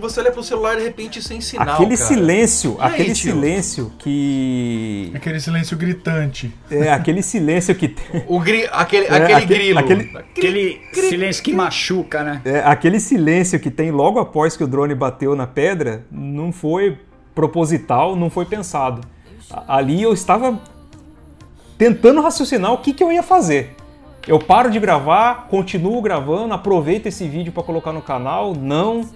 você 0.01 0.21
olha 0.21 0.31
pro 0.33 0.43
celular 0.43 0.77
de 0.77 0.83
repente 0.83 1.23
sem 1.23 1.41
sinal. 1.41 1.75
aquele 1.75 1.97
cara. 1.97 2.09
silêncio, 2.09 2.77
E 2.79 2.83
aí, 2.83 2.93
aquele 2.93 3.13
tio? 3.15 3.33
silêncio 3.35 3.93
que. 3.99 5.13
Aquele 5.15 5.41
silêncio 5.41 5.77
gritante. 5.77 6.53
É, 6.71 6.93
aquele 6.93 7.23
silêncio 7.23 7.75
que 7.75 7.89
tem. 7.89 8.25
O 8.29 8.39
gri... 8.41 8.69
aquele, 8.73 9.07
É, 9.07 9.15
aquele 9.15 9.33
aque- 9.35 9.47
grilo. 9.47 9.79
aquele- 9.79 10.11
Aquele 10.15 10.81
silêncio 10.93 11.43
que 11.43 11.53
machuca, 11.53 12.23
né? 12.25 12.43
É, 12.45 12.61
aquele 12.61 12.99
silêncio 13.01 13.59
que 13.61 13.71
tem 13.71 13.91
logo 13.91 14.19
após 14.19 14.57
que 14.57 14.65
o 14.65 14.67
drone 14.67 14.95
bateu 14.95 15.35
na 15.37 15.47
pedra 15.47 16.05
não 16.11 16.53
foi 16.53 16.99
proposital, 17.35 18.15
não 18.17 18.29
foi 18.31 18.45
pensado. 18.45 19.01
Ali 19.51 20.03
eu 20.03 20.13
estava 20.13 20.59
tentando 21.79 22.21
raciocinar 22.21 22.73
o 22.73 22.79
que, 22.79 22.93
que 22.93 23.03
eu 23.03 23.13
ia 23.13 23.23
fazer. 23.23 23.77
Eu 24.27 24.39
paro 24.39 24.71
de 24.71 24.81
gravar, 24.81 25.49
continuo 25.49 26.01
gravando, 26.01 26.55
aproveito 26.55 27.07
esse 27.07 27.29
vídeo 27.29 27.53
para 27.53 27.63
colocar 27.63 27.93
no 27.93 28.01
canal, 28.01 28.55
não. 28.55 29.09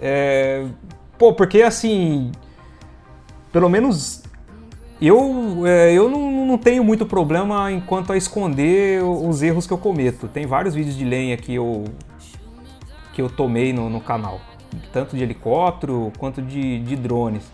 É, 0.00 0.66
Pô, 1.22 1.32
porque 1.32 1.62
assim. 1.62 2.32
Pelo 3.52 3.68
menos 3.68 4.24
eu, 5.00 5.64
é, 5.64 5.92
eu 5.92 6.10
não, 6.10 6.46
não 6.46 6.58
tenho 6.58 6.82
muito 6.82 7.06
problema 7.06 7.70
enquanto 7.70 8.12
a 8.12 8.16
esconder 8.16 9.04
os 9.04 9.40
erros 9.40 9.64
que 9.64 9.72
eu 9.72 9.78
cometo. 9.78 10.26
Tem 10.26 10.46
vários 10.46 10.74
vídeos 10.74 10.96
de 10.96 11.04
lenha 11.04 11.36
que 11.36 11.54
eu, 11.54 11.84
que 13.12 13.22
eu 13.22 13.30
tomei 13.30 13.72
no, 13.72 13.88
no 13.88 14.00
canal, 14.00 14.40
tanto 14.92 15.16
de 15.16 15.22
helicóptero 15.22 16.12
quanto 16.18 16.42
de, 16.42 16.80
de 16.80 16.96
drones. 16.96 17.44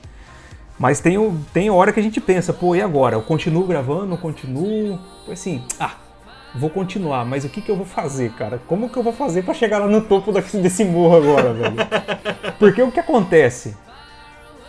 Mas 0.79 1.01
tem, 1.01 1.19
tem 1.53 1.71
hora 1.71 1.93
que 1.93 1.99
a 1.99 2.03
gente 2.03 2.21
pensa, 2.21 2.53
pô, 2.53 2.75
e 2.75 2.81
agora? 2.81 3.17
Eu 3.17 3.23
continuo 3.23 3.67
gravando, 3.67 4.17
continuo? 4.17 4.99
Assim, 5.31 5.63
ah, 5.81 5.97
vou 6.55 6.71
continuar, 6.71 7.25
mas 7.25 7.45
o 7.45 7.49
que, 7.49 7.61
que 7.61 7.71
eu 7.71 7.77
vou 7.77 7.85
fazer, 7.85 8.31
cara? 8.33 8.61
Como 8.67 8.89
que 8.89 8.97
eu 8.97 9.03
vou 9.03 9.13
fazer 9.13 9.43
pra 9.43 9.53
chegar 9.53 9.79
lá 9.79 9.87
no 9.89 10.03
topo 10.03 10.33
desse 10.63 10.85
morro 10.85 11.17
agora, 11.17 11.53
velho? 11.53 11.77
Porque 12.59 12.81
o 12.81 12.93
que 12.93 13.01
acontece? 13.01 13.77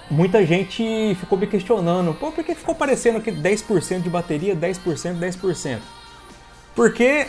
Muita 0.09 0.43
gente 0.43 1.15
ficou 1.19 1.37
me 1.37 1.45
questionando, 1.45 2.15
pô, 2.15 2.31
por 2.31 2.43
que 2.43 2.55
ficou 2.55 2.73
parecendo 2.73 3.21
que 3.21 3.31
10% 3.31 4.01
de 4.01 4.09
bateria, 4.09 4.55
10%, 4.55 5.19
10%? 5.19 5.77
Porque 6.75 7.27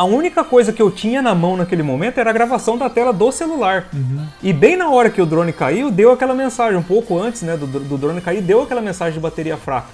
a 0.00 0.04
única 0.04 0.42
coisa 0.42 0.72
que 0.72 0.80
eu 0.80 0.90
tinha 0.90 1.20
na 1.20 1.34
mão 1.34 1.58
naquele 1.58 1.82
momento 1.82 2.16
era 2.16 2.30
a 2.30 2.32
gravação 2.32 2.78
da 2.78 2.88
tela 2.88 3.12
do 3.12 3.30
celular. 3.30 3.88
E 4.42 4.50
bem 4.50 4.74
na 4.74 4.88
hora 4.88 5.10
que 5.10 5.20
o 5.20 5.26
drone 5.26 5.52
caiu, 5.52 5.90
deu 5.90 6.10
aquela 6.10 6.32
mensagem, 6.32 6.78
um 6.78 6.82
pouco 6.82 7.18
antes 7.18 7.42
né, 7.42 7.54
do, 7.54 7.66
do 7.66 7.98
drone 7.98 8.18
cair, 8.22 8.40
deu 8.40 8.62
aquela 8.62 8.80
mensagem 8.80 9.12
de 9.12 9.20
bateria 9.20 9.58
fraca. 9.58 9.88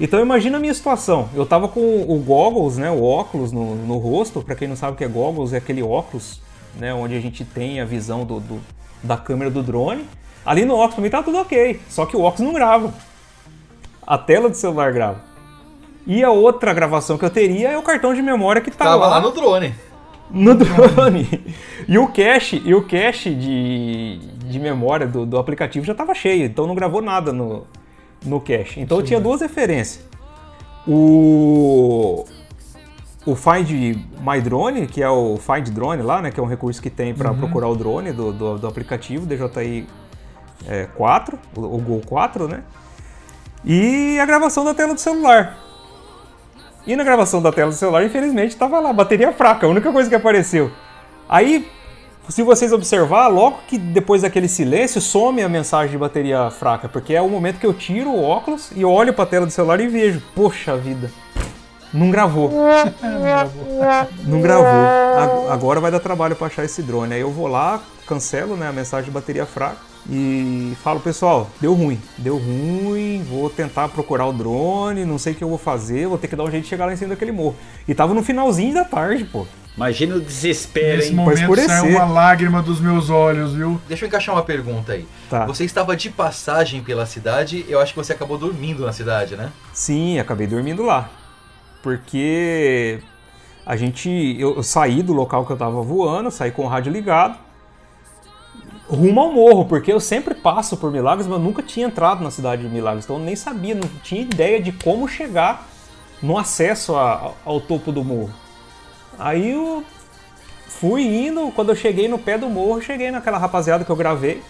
Então 0.00 0.18
imagina 0.18 0.56
a 0.56 0.60
minha 0.60 0.74
situação. 0.74 1.28
Eu 1.36 1.46
tava 1.46 1.68
com 1.68 1.80
o 1.80 2.18
goggles, 2.18 2.78
né, 2.78 2.90
o 2.90 3.00
óculos 3.04 3.52
no, 3.52 3.76
no 3.76 3.96
rosto. 3.98 4.42
Pra 4.42 4.56
quem 4.56 4.66
não 4.66 4.74
sabe 4.74 4.94
o 4.94 4.96
que 4.96 5.04
é 5.04 5.08
goggles, 5.08 5.52
é 5.52 5.58
aquele 5.58 5.84
óculos, 5.84 6.40
né, 6.76 6.92
onde 6.92 7.14
a 7.14 7.20
gente 7.20 7.44
tem 7.44 7.80
a 7.80 7.84
visão 7.84 8.24
do, 8.24 8.40
do- 8.40 8.60
da 9.04 9.16
câmera 9.16 9.52
do 9.52 9.62
drone. 9.62 10.04
Ali 10.44 10.64
no 10.64 10.74
óculos 10.74 10.96
também 10.96 11.12
tá 11.12 11.22
tudo 11.22 11.38
ok, 11.38 11.80
só 11.88 12.06
que 12.06 12.16
o 12.16 12.22
óculos 12.22 12.44
não 12.44 12.52
grava. 12.52 12.92
A 14.04 14.18
tela 14.18 14.48
do 14.48 14.56
celular 14.56 14.92
grava. 14.92 15.20
E 16.06 16.22
a 16.22 16.30
outra 16.30 16.72
gravação 16.72 17.18
que 17.18 17.24
eu 17.24 17.30
teria 17.30 17.70
é 17.70 17.78
o 17.78 17.82
cartão 17.82 18.14
de 18.14 18.22
memória 18.22 18.60
que 18.62 18.70
tá 18.70 18.84
Tava 18.84 18.96
lá 18.96 19.08
lá 19.08 19.20
no 19.20 19.32
drone. 19.32 19.74
no 20.30 20.54
drone. 20.54 21.26
E 21.88 21.98
o 21.98 22.08
cache, 22.08 22.60
e 22.64 22.74
o 22.74 22.82
cache 22.82 23.32
de, 23.34 24.18
de 24.44 24.58
memória 24.58 25.06
do, 25.06 25.24
do 25.24 25.38
aplicativo 25.38 25.86
já 25.86 25.92
estava 25.92 26.12
cheio, 26.14 26.44
então 26.44 26.66
não 26.66 26.74
gravou 26.74 27.00
nada 27.00 27.32
no, 27.32 27.64
no 28.24 28.40
cache. 28.40 28.80
Então 28.80 28.98
eu 28.98 29.04
tinha 29.04 29.20
duas 29.20 29.40
referências. 29.40 30.04
O 30.86 32.24
o 33.24 33.34
Find 33.34 33.68
My 34.20 34.40
Drone, 34.40 34.86
que 34.86 35.02
é 35.02 35.10
o 35.10 35.36
Find 35.36 35.68
Drone 35.70 36.00
lá, 36.02 36.22
né, 36.22 36.30
que 36.30 36.38
é 36.38 36.42
um 36.42 36.46
recurso 36.46 36.80
que 36.80 36.88
tem 36.88 37.12
para 37.12 37.32
Uhum. 37.32 37.38
procurar 37.38 37.68
o 37.68 37.74
drone 37.74 38.12
do, 38.12 38.32
do, 38.32 38.56
do 38.58 38.66
aplicativo 38.68 39.26
DJI 39.26 39.84
é, 40.68 40.84
4, 40.96 41.36
o, 41.56 41.60
o 41.60 41.78
Go 41.78 42.00
4, 42.06 42.46
né? 42.46 42.62
E 43.64 44.16
a 44.20 44.26
gravação 44.26 44.64
da 44.64 44.72
tela 44.74 44.94
do 44.94 45.00
celular. 45.00 45.58
E 46.86 46.94
na 46.94 47.02
gravação 47.02 47.42
da 47.42 47.50
tela 47.50 47.70
do 47.70 47.76
celular, 47.76 48.04
infelizmente, 48.04 48.50
estava 48.50 48.78
lá, 48.78 48.92
bateria 48.92 49.32
fraca, 49.32 49.66
a 49.66 49.68
única 49.68 49.90
coisa 49.90 50.08
que 50.08 50.14
apareceu. 50.14 50.70
Aí, 51.28 51.68
se 52.28 52.42
vocês 52.42 52.72
observar, 52.72 53.26
logo 53.26 53.58
que 53.66 53.76
depois 53.76 54.22
daquele 54.22 54.46
silêncio, 54.46 55.00
some 55.00 55.42
a 55.42 55.48
mensagem 55.48 55.90
de 55.90 55.98
bateria 55.98 56.48
fraca, 56.50 56.88
porque 56.88 57.12
é 57.14 57.20
o 57.20 57.28
momento 57.28 57.58
que 57.58 57.66
eu 57.66 57.74
tiro 57.74 58.10
o 58.10 58.22
óculos 58.22 58.70
e 58.74 58.84
olho 58.84 59.12
para 59.12 59.24
a 59.24 59.26
tela 59.26 59.46
do 59.46 59.52
celular 59.52 59.80
e 59.80 59.88
vejo, 59.88 60.22
poxa 60.34 60.76
vida, 60.76 61.10
não 61.92 62.10
gravou. 62.10 62.52
Não 64.24 64.40
gravou. 64.40 65.50
Agora 65.50 65.80
vai 65.80 65.90
dar 65.90 66.00
trabalho 66.00 66.36
para 66.36 66.48
achar 66.48 66.64
esse 66.64 66.82
drone. 66.82 67.14
Aí 67.14 67.20
eu 67.20 67.30
vou 67.30 67.46
lá, 67.46 67.80
cancelo 68.06 68.56
né, 68.56 68.68
a 68.68 68.72
mensagem 68.72 69.06
de 69.06 69.10
bateria 69.10 69.46
fraca 69.46 69.95
e 70.08 70.76
falo, 70.82 71.00
pessoal, 71.00 71.50
deu 71.60 71.74
ruim. 71.74 72.00
Deu 72.16 72.36
ruim, 72.36 73.24
vou 73.28 73.50
tentar 73.50 73.88
procurar 73.88 74.26
o 74.26 74.32
drone, 74.32 75.04
não 75.04 75.18
sei 75.18 75.32
o 75.32 75.36
que 75.36 75.42
eu 75.42 75.48
vou 75.48 75.58
fazer, 75.58 76.06
vou 76.06 76.16
ter 76.18 76.28
que 76.28 76.36
dar 76.36 76.44
um 76.44 76.50
jeito 76.50 76.64
de 76.64 76.68
chegar 76.68 76.86
lá 76.86 76.92
em 76.92 76.96
cima 76.96 77.10
daquele 77.10 77.32
morro. 77.32 77.56
E 77.88 77.94
tava 77.94 78.14
no 78.14 78.22
finalzinho 78.22 78.74
da 78.74 78.84
tarde, 78.84 79.24
pô. 79.24 79.46
Imagina 79.76 80.16
o 80.16 80.20
desespero, 80.20 80.96
Nesse 80.96 81.10
hein? 81.10 81.16
momento 81.16 81.38
escurecer. 81.40 81.68
saiu 81.70 81.96
uma 81.96 82.06
lágrima 82.06 82.62
dos 82.62 82.80
meus 82.80 83.10
olhos, 83.10 83.52
viu? 83.52 83.78
Deixa 83.86 84.04
eu 84.04 84.08
encaixar 84.08 84.34
uma 84.34 84.42
pergunta 84.42 84.92
aí. 84.92 85.06
Tá. 85.28 85.44
Você 85.44 85.64
estava 85.64 85.94
de 85.94 86.08
passagem 86.08 86.82
pela 86.82 87.04
cidade, 87.04 87.64
eu 87.68 87.78
acho 87.78 87.92
que 87.92 87.98
você 87.98 88.14
acabou 88.14 88.38
dormindo 88.38 88.86
na 88.86 88.92
cidade, 88.92 89.36
né? 89.36 89.52
Sim, 89.74 90.18
acabei 90.18 90.46
dormindo 90.46 90.82
lá. 90.82 91.10
Porque 91.82 93.00
a 93.66 93.76
gente. 93.76 94.36
Eu, 94.38 94.56
eu 94.56 94.62
saí 94.62 95.02
do 95.02 95.12
local 95.12 95.44
que 95.44 95.52
eu 95.52 95.56
tava 95.56 95.82
voando, 95.82 96.30
saí 96.30 96.50
com 96.50 96.62
o 96.64 96.68
rádio 96.68 96.90
ligado, 96.90 97.38
rumo 98.88 99.20
ao 99.20 99.32
morro, 99.32 99.64
porque 99.64 99.92
eu 99.92 99.98
sempre 100.00 100.34
passo 100.34 100.76
por 100.76 100.90
Milagres, 100.92 101.26
mas 101.26 101.38
eu 101.38 101.44
nunca 101.44 101.62
tinha 101.62 101.86
entrado 101.86 102.22
na 102.22 102.30
cidade 102.30 102.62
de 102.62 102.68
Milagres, 102.68 103.04
então 103.04 103.16
eu 103.16 103.22
nem 103.22 103.34
sabia, 103.36 103.74
não 103.74 103.88
tinha 104.02 104.20
ideia 104.22 104.60
de 104.62 104.72
como 104.72 105.08
chegar 105.08 105.66
no 106.22 106.38
acesso 106.38 106.94
a- 106.96 107.32
ao 107.44 107.60
topo 107.60 107.90
do 107.92 108.04
morro. 108.04 108.32
Aí 109.18 109.50
eu 109.50 109.82
fui 110.68 111.02
indo, 111.02 111.50
quando 111.52 111.70
eu 111.70 111.76
cheguei 111.76 112.06
no 112.08 112.18
pé 112.18 112.38
do 112.38 112.48
morro, 112.48 112.80
cheguei 112.80 113.10
naquela 113.10 113.38
rapaziada 113.38 113.84
que 113.84 113.90
eu 113.90 113.96
gravei. 113.96 114.42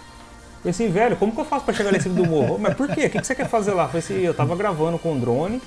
Falei 0.59 0.71
assim, 0.71 0.89
velho, 0.91 1.17
como 1.17 1.33
que 1.33 1.41
eu 1.41 1.45
faço 1.45 1.65
pra 1.65 1.73
chegar 1.75 1.91
lá 1.93 1.97
em 1.97 2.01
cima 2.01 2.15
do 2.17 2.27
morro? 2.27 2.59
Mas 2.59 2.75
por 2.75 2.89
quê? 2.89 3.07
O 3.07 3.11
que 3.11 3.21
que 3.21 3.27
você 3.27 3.35
quer 3.35 3.49
fazer 3.49 3.73
lá? 3.73 3.87
Falei 3.87 4.01
assim, 4.01 4.15
eu 4.21 4.35
tava 4.35 4.57
gravando 4.57 4.99
com 4.99 5.13
o 5.13 5.19
drone 5.21 5.63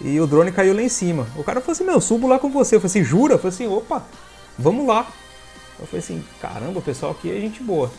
e 0.00 0.18
o 0.18 0.26
drone 0.26 0.50
caiu 0.50 0.74
lá 0.74 0.80
em 0.82 0.88
cima. 0.88 1.26
O 1.36 1.44
cara 1.44 1.60
falou 1.60 1.72
assim, 1.72 1.84
meu, 1.84 1.94
eu 1.94 2.00
subo 2.00 2.26
lá 2.26 2.38
com 2.38 2.48
você. 2.48 2.76
Eu 2.76 2.80
falei 2.80 2.90
assim, 2.90 3.04
jura? 3.04 3.34
Eu 3.34 3.38
falei 3.38 3.54
assim, 3.54 3.66
opa, 3.68 4.02
vamos 4.58 4.86
lá. 4.86 5.06
Eu 5.80 5.86
falei 5.86 6.00
assim, 6.00 6.22
caramba, 6.40 6.78
o 6.78 6.82
pessoal 6.82 7.12
aqui 7.12 7.30
é 7.34 7.40
gente 7.40 7.62
boa. 7.62 7.90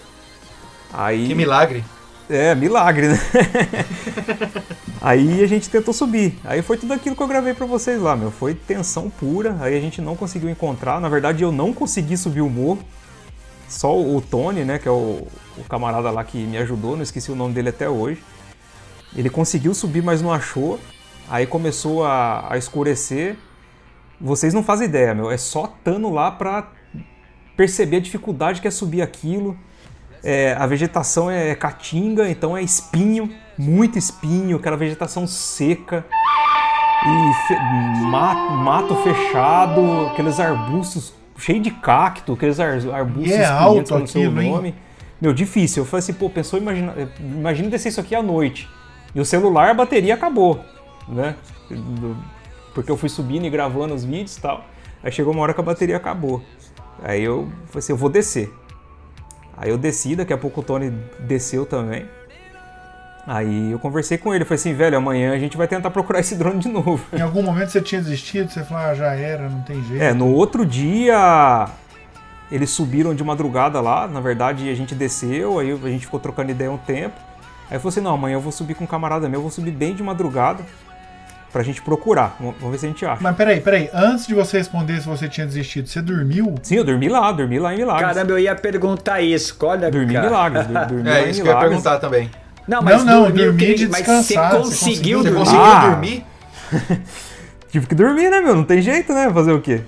Aí, 0.93 1.27
Que 1.27 1.35
milagre. 1.35 1.83
é, 2.29 2.53
milagre, 2.53 3.07
né? 3.09 3.19
Aí 5.01 5.43
a 5.43 5.47
gente 5.47 5.69
tentou 5.69 5.93
subir. 5.93 6.37
Aí 6.43 6.61
foi 6.61 6.77
tudo 6.77 6.93
aquilo 6.93 7.15
que 7.15 7.23
eu 7.23 7.27
gravei 7.27 7.53
pra 7.53 7.65
vocês 7.65 7.99
lá, 7.99 8.15
meu. 8.15 8.29
Foi 8.29 8.53
tensão 8.53 9.09
pura. 9.09 9.57
Aí 9.59 9.75
a 9.75 9.81
gente 9.81 10.01
não 10.01 10.15
conseguiu 10.15 10.49
encontrar. 10.49 11.01
Na 11.01 11.09
verdade, 11.09 11.43
eu 11.43 11.51
não 11.51 11.73
consegui 11.73 12.15
subir 12.17 12.41
o 12.41 12.49
morro. 12.49 12.83
Só 13.67 13.97
o 13.99 14.21
Tony, 14.21 14.63
né, 14.65 14.77
que 14.77 14.87
é 14.87 14.91
o, 14.91 15.25
o 15.57 15.63
camarada 15.69 16.11
lá 16.11 16.23
que 16.23 16.37
me 16.37 16.57
ajudou, 16.57 16.95
não 16.97 17.03
esqueci 17.03 17.31
o 17.31 17.35
nome 17.35 17.53
dele 17.53 17.69
até 17.69 17.89
hoje. 17.89 18.21
Ele 19.15 19.29
conseguiu 19.29 19.73
subir, 19.73 20.03
mas 20.03 20.21
não 20.21 20.31
achou. 20.31 20.79
Aí 21.29 21.47
começou 21.47 22.05
a, 22.05 22.53
a 22.53 22.57
escurecer. 22.57 23.37
Vocês 24.19 24.53
não 24.53 24.61
fazem 24.61 24.87
ideia, 24.87 25.15
meu. 25.15 25.31
É 25.31 25.37
só 25.37 25.73
tando 25.83 26.09
lá 26.11 26.29
pra 26.29 26.69
perceber 27.61 27.97
a 27.97 27.99
dificuldade 27.99 28.59
que 28.59 28.67
é 28.67 28.71
subir 28.71 29.03
aquilo. 29.03 29.55
É, 30.23 30.55
a 30.57 30.65
vegetação 30.65 31.29
é 31.29 31.53
caatinga, 31.53 32.27
então 32.27 32.57
é 32.57 32.61
espinho, 32.63 33.29
muito 33.57 33.99
espinho, 33.99 34.57
aquela 34.57 34.75
vegetação 34.75 35.27
seca. 35.27 36.03
E 37.03 37.47
fe- 37.47 37.59
ma- 38.09 38.49
mato 38.51 38.95
fechado, 38.97 40.07
aqueles 40.11 40.39
arbustos 40.39 41.13
cheios 41.37 41.61
de 41.63 41.71
cacto, 41.71 42.33
aqueles 42.33 42.59
ar- 42.59 42.79
arbustos 42.93 43.31
é 43.31 43.45
alto 43.45 43.97
não 43.99 44.07
sei 44.07 44.25
o 44.25 44.29
aquilo, 44.29 44.41
hein? 44.41 44.51
nome. 44.51 44.75
Meu, 45.19 45.33
difícil. 45.33 45.83
Eu 45.83 45.87
falei 45.87 45.99
assim, 45.99 46.13
pô, 46.13 46.29
pensou, 46.31 46.59
imagina, 46.59 46.95
imagina 47.19 47.69
descer 47.69 47.89
isso 47.89 47.99
aqui 48.01 48.15
à 48.15 48.23
noite. 48.23 48.67
E 49.13 49.19
o 49.21 49.25
celular, 49.25 49.69
a 49.69 49.73
bateria 49.73 50.15
acabou, 50.15 50.59
né? 51.07 51.35
Porque 52.73 52.89
eu 52.91 52.97
fui 52.97 53.09
subindo 53.09 53.45
e 53.45 53.49
gravando 53.51 53.93
os 53.93 54.03
vídeos 54.03 54.37
e 54.37 54.41
tal. 54.41 54.65
Aí 55.03 55.11
chegou 55.11 55.31
uma 55.33 55.41
hora 55.43 55.53
que 55.53 55.59
a 55.59 55.63
bateria 55.63 55.97
acabou. 55.97 56.41
Aí 57.03 57.23
eu 57.23 57.49
falei 57.67 57.79
assim, 57.79 57.93
eu 57.93 57.97
vou 57.97 58.09
descer. 58.09 58.53
Aí 59.57 59.69
eu 59.69 59.77
desci, 59.77 60.15
daqui 60.15 60.33
a 60.33 60.37
pouco 60.37 60.61
o 60.61 60.63
Tony 60.63 60.91
desceu 61.19 61.65
também. 61.65 62.05
Aí 63.27 63.71
eu 63.71 63.79
conversei 63.79 64.17
com 64.17 64.33
ele, 64.33 64.43
falei 64.45 64.59
assim, 64.59 64.73
velho, 64.73 64.97
amanhã 64.97 65.33
a 65.33 65.37
gente 65.37 65.55
vai 65.55 65.67
tentar 65.67 65.91
procurar 65.91 66.19
esse 66.19 66.35
drone 66.35 66.59
de 66.59 66.67
novo. 66.67 67.03
Em 67.13 67.21
algum 67.21 67.43
momento 67.43 67.69
você 67.69 67.81
tinha 67.81 68.01
desistido, 68.01 68.49
você 68.51 68.63
falou, 68.63 68.83
ah, 68.83 68.95
já 68.95 69.13
era, 69.13 69.47
não 69.47 69.61
tem 69.61 69.83
jeito. 69.83 70.01
É, 70.01 70.13
no 70.13 70.27
outro 70.27 70.65
dia 70.65 71.69
eles 72.51 72.71
subiram 72.71 73.13
de 73.15 73.23
madrugada 73.23 73.79
lá, 73.79 74.07
na 74.07 74.19
verdade 74.19 74.69
a 74.69 74.75
gente 74.75 74.93
desceu, 74.95 75.59
aí 75.59 75.71
a 75.71 75.89
gente 75.89 76.05
ficou 76.05 76.19
trocando 76.19 76.51
ideia 76.51 76.71
um 76.71 76.77
tempo. 76.77 77.15
Aí 77.69 77.77
eu 77.77 77.79
falei 77.79 77.89
assim, 77.89 78.01
não, 78.01 78.15
amanhã 78.15 78.35
eu 78.35 78.41
vou 78.41 78.51
subir 78.51 78.73
com 78.73 78.83
um 78.83 78.87
camarada 78.87 79.29
meu, 79.29 79.37
eu 79.37 79.43
vou 79.43 79.51
subir 79.51 79.71
bem 79.71 79.93
de 79.93 80.03
madrugada 80.03 80.65
pra 81.51 81.63
gente 81.63 81.81
procurar, 81.81 82.35
vamos 82.39 82.71
ver 82.71 82.77
se 82.77 82.85
a 82.85 82.89
gente 82.89 83.05
acha. 83.05 83.21
Mas 83.21 83.35
peraí, 83.35 83.59
peraí, 83.59 83.89
antes 83.93 84.25
de 84.27 84.33
você 84.33 84.57
responder 84.59 84.99
se 85.01 85.07
você 85.07 85.27
tinha 85.27 85.45
desistido, 85.45 85.87
você 85.87 86.01
dormiu? 86.01 86.55
Sim, 86.63 86.75
eu 86.75 86.83
dormi 86.83 87.09
lá, 87.09 87.31
dormi 87.31 87.59
lá 87.59 87.73
em 87.73 87.77
Milagres. 87.77 88.07
Caramba, 88.07 88.31
eu 88.31 88.39
ia 88.39 88.55
perguntar 88.55 89.21
isso. 89.21 89.55
Olha, 89.61 89.91
dormi 89.91 90.11
em 90.11 90.15
cara. 90.15 90.27
Milagres, 90.27 90.67
dur- 90.67 90.85
dormi 90.87 91.03
lá 91.09 91.17
É 91.17 91.25
em 91.25 91.29
isso 91.29 91.41
que 91.41 91.47
eu 91.47 91.51
ia 91.51 91.57
Milagres. 91.59 91.69
perguntar 91.83 91.99
também. 91.99 92.29
Não, 92.67 92.81
mas 92.81 93.03
Não, 93.03 93.29
não, 93.29 93.31
que- 93.57 93.73
de 93.73 93.87
mas 93.87 93.97
descansar, 94.03 94.51
você 94.51 94.57
você 94.57 94.57
conseguiu 94.85 95.17
conseguiu- 95.19 95.23
Você 95.23 95.29
dormir? 95.29 95.39
conseguiu 95.39 95.61
Ah. 95.65 95.89
dormir? 95.89 96.25
Tive 97.71 97.87
que 97.87 97.95
dormir, 97.95 98.29
né, 98.29 98.39
meu? 98.41 98.55
Não 98.55 98.63
tem 98.63 98.81
jeito, 98.81 99.13
né? 99.13 99.29
Fazer 99.33 99.51
o 99.51 99.61
quê? 99.61 99.81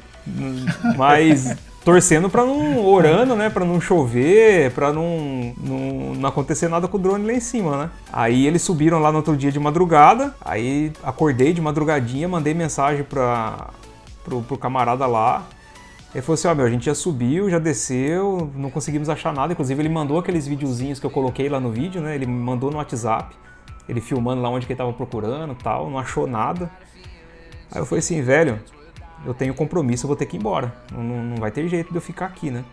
Mas 0.97 1.55
torcendo 1.83 2.29
pra 2.29 2.45
não. 2.45 2.85
orando, 2.85 3.35
né? 3.35 3.49
Pra 3.49 3.65
não 3.65 3.79
chover, 3.79 4.71
pra 4.71 4.91
não, 4.91 5.53
não, 5.57 6.15
não 6.15 6.29
acontecer 6.29 6.67
nada 6.67 6.87
com 6.87 6.97
o 6.97 6.99
drone 6.99 7.25
lá 7.25 7.33
em 7.33 7.39
cima, 7.39 7.77
né? 7.77 7.89
Aí 8.11 8.47
eles 8.47 8.61
subiram 8.61 8.99
lá 8.99 9.11
no 9.11 9.17
outro 9.17 9.35
dia 9.35 9.51
de 9.51 9.59
madrugada. 9.59 10.33
Aí 10.41 10.91
acordei 11.03 11.53
de 11.53 11.61
madrugadinha, 11.61 12.27
mandei 12.27 12.53
mensagem 12.53 13.03
pra, 13.03 13.69
pro, 14.23 14.41
pro 14.41 14.57
camarada 14.57 15.05
lá. 15.05 15.45
Ele 16.13 16.21
falou 16.21 16.35
assim: 16.35 16.47
Ó, 16.47 16.55
meu, 16.55 16.65
a 16.65 16.69
gente 16.69 16.85
já 16.85 16.95
subiu, 16.95 17.49
já 17.49 17.59
desceu, 17.59 18.51
não 18.55 18.69
conseguimos 18.69 19.09
achar 19.09 19.33
nada. 19.33 19.53
Inclusive, 19.53 19.81
ele 19.81 19.89
mandou 19.89 20.17
aqueles 20.19 20.47
videozinhos 20.47 20.99
que 20.99 21.05
eu 21.05 21.11
coloquei 21.11 21.49
lá 21.49 21.59
no 21.59 21.71
vídeo, 21.71 22.01
né? 22.01 22.15
Ele 22.15 22.25
mandou 22.25 22.71
no 22.71 22.77
WhatsApp. 22.77 23.35
Ele 23.87 23.99
filmando 23.99 24.41
lá 24.41 24.49
onde 24.49 24.65
que 24.65 24.71
ele 24.71 24.77
tava 24.77 24.93
procurando 24.93 25.55
tal, 25.55 25.89
não 25.89 25.99
achou 25.99 26.25
nada. 26.25 26.71
Aí 27.69 27.81
eu 27.81 27.85
falei 27.85 27.99
assim, 27.99 28.21
velho, 28.21 28.59
eu 29.25 29.33
tenho 29.33 29.53
compromisso, 29.53 30.05
eu 30.05 30.07
vou 30.07 30.15
ter 30.17 30.25
que 30.25 30.35
ir 30.37 30.39
embora. 30.39 30.73
Não, 30.91 31.03
não- 31.03 31.35
vai 31.37 31.51
ter 31.51 31.67
jeito 31.67 31.89
de 31.91 31.95
eu 31.97 32.01
ficar 32.01 32.25
aqui, 32.27 32.49
né? 32.51 32.63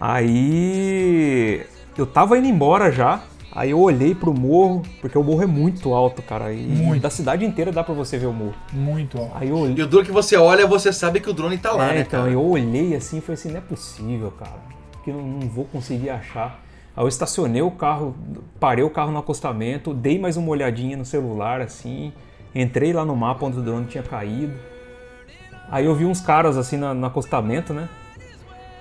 Aí 0.00 1.62
eu 1.96 2.06
tava 2.06 2.38
indo 2.38 2.46
embora 2.46 2.90
já. 2.90 3.20
Aí 3.50 3.70
eu 3.70 3.80
olhei 3.80 4.14
pro 4.14 4.32
morro, 4.32 4.82
porque 5.00 5.16
o 5.18 5.22
morro 5.24 5.42
é 5.42 5.46
muito 5.46 5.92
alto, 5.94 6.22
cara. 6.22 6.52
E 6.52 6.58
Muito. 6.66 7.02
da 7.02 7.10
cidade 7.10 7.44
inteira 7.44 7.72
dá 7.72 7.82
pra 7.82 7.94
você 7.94 8.18
ver 8.18 8.26
o 8.26 8.32
morro. 8.32 8.54
Muito 8.72 9.18
alto. 9.18 9.32
Aí 9.34 9.48
eu 9.48 9.56
olhei. 9.58 9.74
E 9.76 9.82
o 9.82 9.86
duro 9.86 10.04
que 10.04 10.12
você 10.12 10.36
olha, 10.36 10.66
você 10.66 10.92
sabe 10.92 11.18
que 11.18 11.28
o 11.30 11.32
drone 11.32 11.56
tá 11.58 11.72
lá, 11.72 11.90
É, 11.90 11.94
né, 11.94 12.00
então, 12.02 12.20
cara? 12.20 12.30
eu 12.32 12.44
olhei 12.44 12.94
assim 12.94 13.18
e 13.18 13.20
falei 13.20 13.34
assim, 13.34 13.48
não 13.50 13.58
é 13.58 13.60
possível, 13.62 14.30
cara. 14.32 14.60
Que 15.02 15.10
eu 15.10 15.14
não, 15.16 15.22
não 15.24 15.48
vou 15.48 15.64
conseguir 15.64 16.10
achar. 16.10 16.62
Aí 16.94 17.02
eu 17.02 17.08
estacionei 17.08 17.62
o 17.62 17.70
carro, 17.70 18.14
parei 18.60 18.84
o 18.84 18.90
carro 18.90 19.10
no 19.10 19.18
acostamento, 19.18 19.94
dei 19.94 20.18
mais 20.18 20.36
uma 20.36 20.48
olhadinha 20.50 20.96
no 20.96 21.04
celular, 21.04 21.60
assim, 21.60 22.12
entrei 22.54 22.92
lá 22.92 23.04
no 23.04 23.16
mapa 23.16 23.46
onde 23.46 23.58
o 23.58 23.62
drone 23.62 23.86
tinha 23.86 24.02
caído. 24.04 24.52
Aí 25.70 25.84
eu 25.84 25.94
vi 25.94 26.04
uns 26.06 26.20
caras 26.20 26.56
assim 26.56 26.76
na- 26.76 26.94
no 26.94 27.06
acostamento, 27.06 27.72
né? 27.74 27.88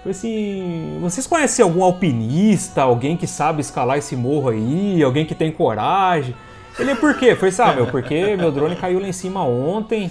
Falei 0.03 0.11
assim, 0.11 0.99
vocês 1.01 1.27
conhecem 1.27 1.63
algum 1.63 1.83
alpinista, 1.83 2.81
alguém 2.83 3.17
que 3.17 3.27
sabe 3.27 3.59
escalar 3.61 3.97
esse 3.97 4.15
morro 4.15 4.49
aí, 4.49 5.01
alguém 5.03 5.25
que 5.25 5.35
tem 5.35 5.51
coragem? 5.51 6.33
Ele, 6.79 6.95
por 6.95 7.15
quê? 7.17 7.35
Falei 7.35 7.49
assim, 7.49 7.61
ah, 7.63 7.73
meu, 7.73 7.87
porque 7.87 8.35
meu 8.37 8.51
drone 8.51 8.75
caiu 8.75 8.99
lá 8.99 9.07
em 9.07 9.11
cima 9.11 9.43
ontem 9.43 10.09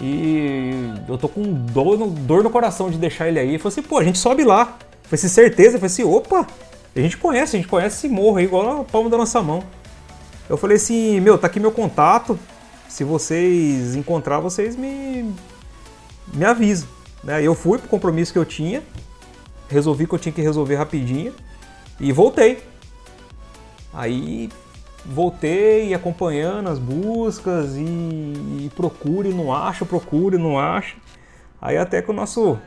e 0.00 0.94
eu 1.08 1.18
tô 1.18 1.28
com 1.28 1.42
dor 1.42 1.98
no, 1.98 2.06
dor 2.08 2.42
no 2.42 2.48
coração 2.50 2.90
de 2.90 2.96
deixar 2.96 3.28
ele 3.28 3.38
aí. 3.38 3.58
Falou 3.58 3.68
assim, 3.72 3.82
pô, 3.82 3.98
a 3.98 4.04
gente 4.04 4.18
sobe 4.18 4.44
lá. 4.44 4.64
Falei 4.64 5.14
assim, 5.14 5.28
certeza? 5.28 5.72
Falei 5.72 5.86
assim, 5.86 6.04
opa, 6.04 6.46
a 6.96 7.00
gente 7.00 7.16
conhece, 7.16 7.56
a 7.56 7.58
gente 7.58 7.68
conhece 7.68 7.96
esse 7.96 8.08
morro 8.08 8.38
aí, 8.38 8.44
igual 8.44 8.78
na 8.78 8.84
palma 8.84 9.10
da 9.10 9.18
nossa 9.18 9.42
mão. 9.42 9.62
Eu 10.48 10.56
falei 10.56 10.76
assim, 10.76 11.20
meu, 11.20 11.36
tá 11.36 11.46
aqui 11.48 11.60
meu 11.60 11.72
contato. 11.72 12.38
Se 12.88 13.04
vocês 13.04 13.94
encontrar, 13.94 14.40
vocês 14.40 14.76
me, 14.76 15.32
me 16.32 16.44
avisam. 16.44 16.88
Né? 17.22 17.42
Eu 17.42 17.54
fui 17.54 17.78
pro 17.78 17.88
compromisso 17.88 18.32
que 18.32 18.38
eu 18.38 18.44
tinha, 18.44 18.82
resolvi 19.68 20.06
que 20.06 20.14
eu 20.14 20.18
tinha 20.18 20.32
que 20.32 20.42
resolver 20.42 20.76
rapidinho 20.76 21.32
e 21.98 22.12
voltei. 22.12 22.62
Aí 23.92 24.48
voltei 25.04 25.92
acompanhando 25.94 26.68
as 26.68 26.78
buscas 26.78 27.76
e, 27.76 27.80
e 27.80 28.70
procure, 28.76 29.32
não 29.32 29.52
acha, 29.52 29.84
procure, 29.84 30.38
não 30.38 30.58
acha. 30.58 30.96
Aí 31.60 31.76
até 31.76 32.00
que 32.00 32.10
o 32.10 32.14
nosso 32.14 32.58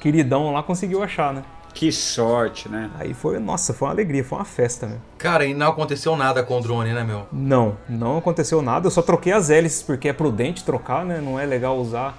queridão 0.00 0.52
lá 0.52 0.62
conseguiu 0.62 1.02
achar, 1.02 1.32
né? 1.32 1.44
Que 1.74 1.92
sorte, 1.92 2.68
né? 2.68 2.90
Aí 2.98 3.14
foi, 3.14 3.38
nossa, 3.38 3.72
foi 3.72 3.86
uma 3.86 3.94
alegria, 3.94 4.24
foi 4.24 4.38
uma 4.38 4.44
festa, 4.44 4.86
meu. 4.86 4.98
Cara, 5.16 5.44
e 5.44 5.54
não 5.54 5.68
aconteceu 5.68 6.16
nada 6.16 6.42
com 6.42 6.58
o 6.58 6.60
drone, 6.60 6.92
né, 6.92 7.04
meu? 7.04 7.26
Não, 7.30 7.76
não 7.88 8.18
aconteceu 8.18 8.60
nada. 8.60 8.86
Eu 8.86 8.90
só 8.90 9.02
troquei 9.02 9.32
as 9.32 9.48
hélices 9.48 9.82
porque 9.82 10.08
é 10.08 10.12
prudente 10.12 10.64
trocar, 10.64 11.04
né? 11.04 11.20
Não 11.20 11.38
é 11.38 11.46
legal 11.46 11.78
usar 11.78 12.18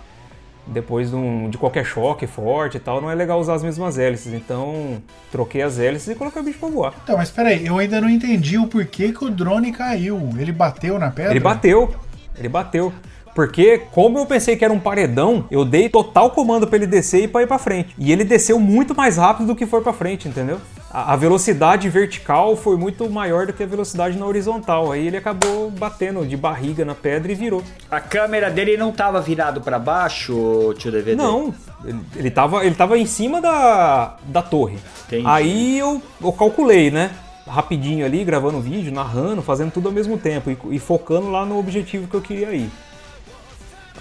depois 0.71 1.09
de, 1.09 1.15
um- 1.15 1.49
de 1.49 1.57
qualquer 1.57 1.85
choque 1.85 2.25
forte 2.27 2.77
e 2.77 2.79
tal. 2.79 3.01
Não 3.01 3.09
é 3.11 3.15
legal 3.15 3.39
usar 3.39 3.55
as 3.55 3.63
mesmas 3.63 3.97
hélices. 3.97 4.33
Então, 4.33 5.01
troquei 5.31 5.61
as 5.61 5.79
hélices 5.79 6.07
e 6.09 6.15
coloquei 6.15 6.41
o 6.41 6.45
bicho 6.45 6.59
pra 6.59 6.69
voar. 6.69 6.93
Então, 7.03 7.17
mas 7.17 7.29
peraí, 7.29 7.65
eu 7.65 7.77
ainda 7.77 7.99
não 7.99 8.09
entendi 8.09 8.57
o 8.57 8.67
porquê 8.67 9.11
que 9.11 9.23
o 9.25 9.29
drone 9.29 9.71
caiu. 9.71 10.29
Ele 10.37 10.51
bateu 10.51 10.97
na 10.99 11.09
pedra? 11.11 11.31
Ele 11.33 11.39
bateu, 11.39 11.93
ele 12.37 12.49
bateu. 12.49 12.93
Porque, 13.35 13.77
como 13.91 14.17
eu 14.17 14.25
pensei 14.25 14.55
que 14.57 14.65
era 14.65 14.73
um 14.73 14.79
paredão, 14.79 15.45
eu 15.51 15.63
dei 15.63 15.87
total 15.87 16.31
comando 16.31 16.67
pra 16.67 16.75
ele 16.77 16.87
descer 16.87 17.23
e 17.23 17.27
pra 17.27 17.41
ir 17.43 17.47
pra 17.47 17.57
frente. 17.59 17.95
E 17.97 18.11
ele 18.11 18.23
desceu 18.23 18.59
muito 18.59 18.93
mais 18.95 19.17
rápido 19.17 19.47
do 19.47 19.55
que 19.55 19.65
foi 19.65 19.81
pra 19.81 19.93
frente, 19.93 20.27
entendeu? 20.27 20.59
A, 20.91 21.15
velocidade 21.15 21.87
vertical 21.87 22.55
foi 22.55 22.75
muito 22.75 23.07
maior 23.09 23.45
do 23.45 23.53
que 23.53 23.61
a 23.61 23.67
velocidade 23.67 24.17
na 24.17 24.25
horizontal. 24.25 24.91
Aí 24.91 25.05
ele 25.05 25.17
acabou 25.17 25.69
batendo 25.69 26.25
de 26.25 26.35
barriga 26.35 26.83
na 26.83 26.95
pedra 26.95 27.31
e 27.31 27.35
virou. 27.35 27.63
A 27.91 28.01
câmera 28.01 28.49
dele 28.49 28.75
não 28.75 28.91
tava 28.91 29.21
virado 29.21 29.61
pra 29.61 29.77
baixo, 29.77 30.73
tio 30.79 30.91
DVD? 30.91 31.15
Não, 31.15 31.53
ele, 31.85 31.99
ele, 32.15 32.31
tava, 32.31 32.65
ele 32.65 32.73
tava 32.73 32.97
em 32.97 33.05
cima 33.05 33.39
da, 33.39 34.17
da 34.23 34.41
torre. 34.41 34.79
Entendi. 35.05 35.27
Aí 35.27 35.77
eu, 35.77 36.01
eu 36.21 36.33
calculei, 36.33 36.89
né? 36.89 37.11
Rapidinho 37.47 38.03
ali, 38.05 38.23
gravando 38.23 38.59
vídeo, 38.59 38.91
narrando, 38.91 39.43
fazendo 39.43 39.71
tudo 39.71 39.89
ao 39.89 39.93
mesmo 39.93 40.17
tempo 40.17 40.49
e, 40.49 40.75
e 40.75 40.79
focando 40.79 41.29
lá 41.29 41.45
no 41.45 41.59
objetivo 41.59 42.07
que 42.07 42.15
eu 42.15 42.21
queria 42.21 42.51
ir. 42.51 42.69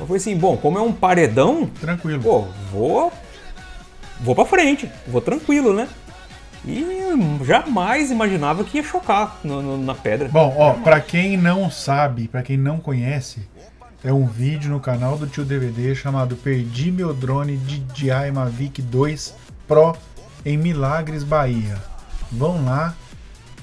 Eu 0.01 0.07
falei 0.07 0.17
assim, 0.17 0.37
bom, 0.37 0.57
como 0.57 0.79
é 0.79 0.83
um 0.83 0.93
paredão, 0.93 1.69
Tranquilo. 1.81 2.23
pô, 2.23 2.45
vou. 2.73 3.13
Vou 4.21 4.35
pra 4.35 4.45
frente, 4.45 4.91
vou 5.07 5.21
tranquilo, 5.21 5.73
né? 5.73 5.87
E 6.67 7.45
jamais 7.45 8.11
imaginava 8.11 8.65
que 8.65 8.79
ia 8.79 8.85
chocar 8.85 9.39
no- 9.45 9.63
no- 9.63 9.79
na 9.85 9.95
pedra. 9.95 10.29
Bom, 10.29 10.55
ó, 10.59 10.73
pra 10.75 11.01
quem 11.01 11.37
não 11.37 11.71
sabe, 11.71 12.29
pra 12.29 12.43
quem 12.43 12.57
não 12.57 12.79
conhece, 12.79 13.41
é 14.05 14.13
um 14.13 14.27
vídeo 14.27 14.71
no 14.71 14.81
canal 14.81 15.17
do 15.17 15.27
tio 15.27 15.45
DVD 15.45 15.95
chamado 15.95 16.37
Perdi 16.37 16.91
meu 16.93 17.15
drone 17.15 17.57
DJI 17.57 18.31
Mavic 18.33 18.83
2 18.83 19.35
Pro 19.67 19.97
em 20.45 20.57
Milagres, 20.57 21.23
Bahia. 21.23 21.77
Vão 22.31 22.65
lá 22.65 22.95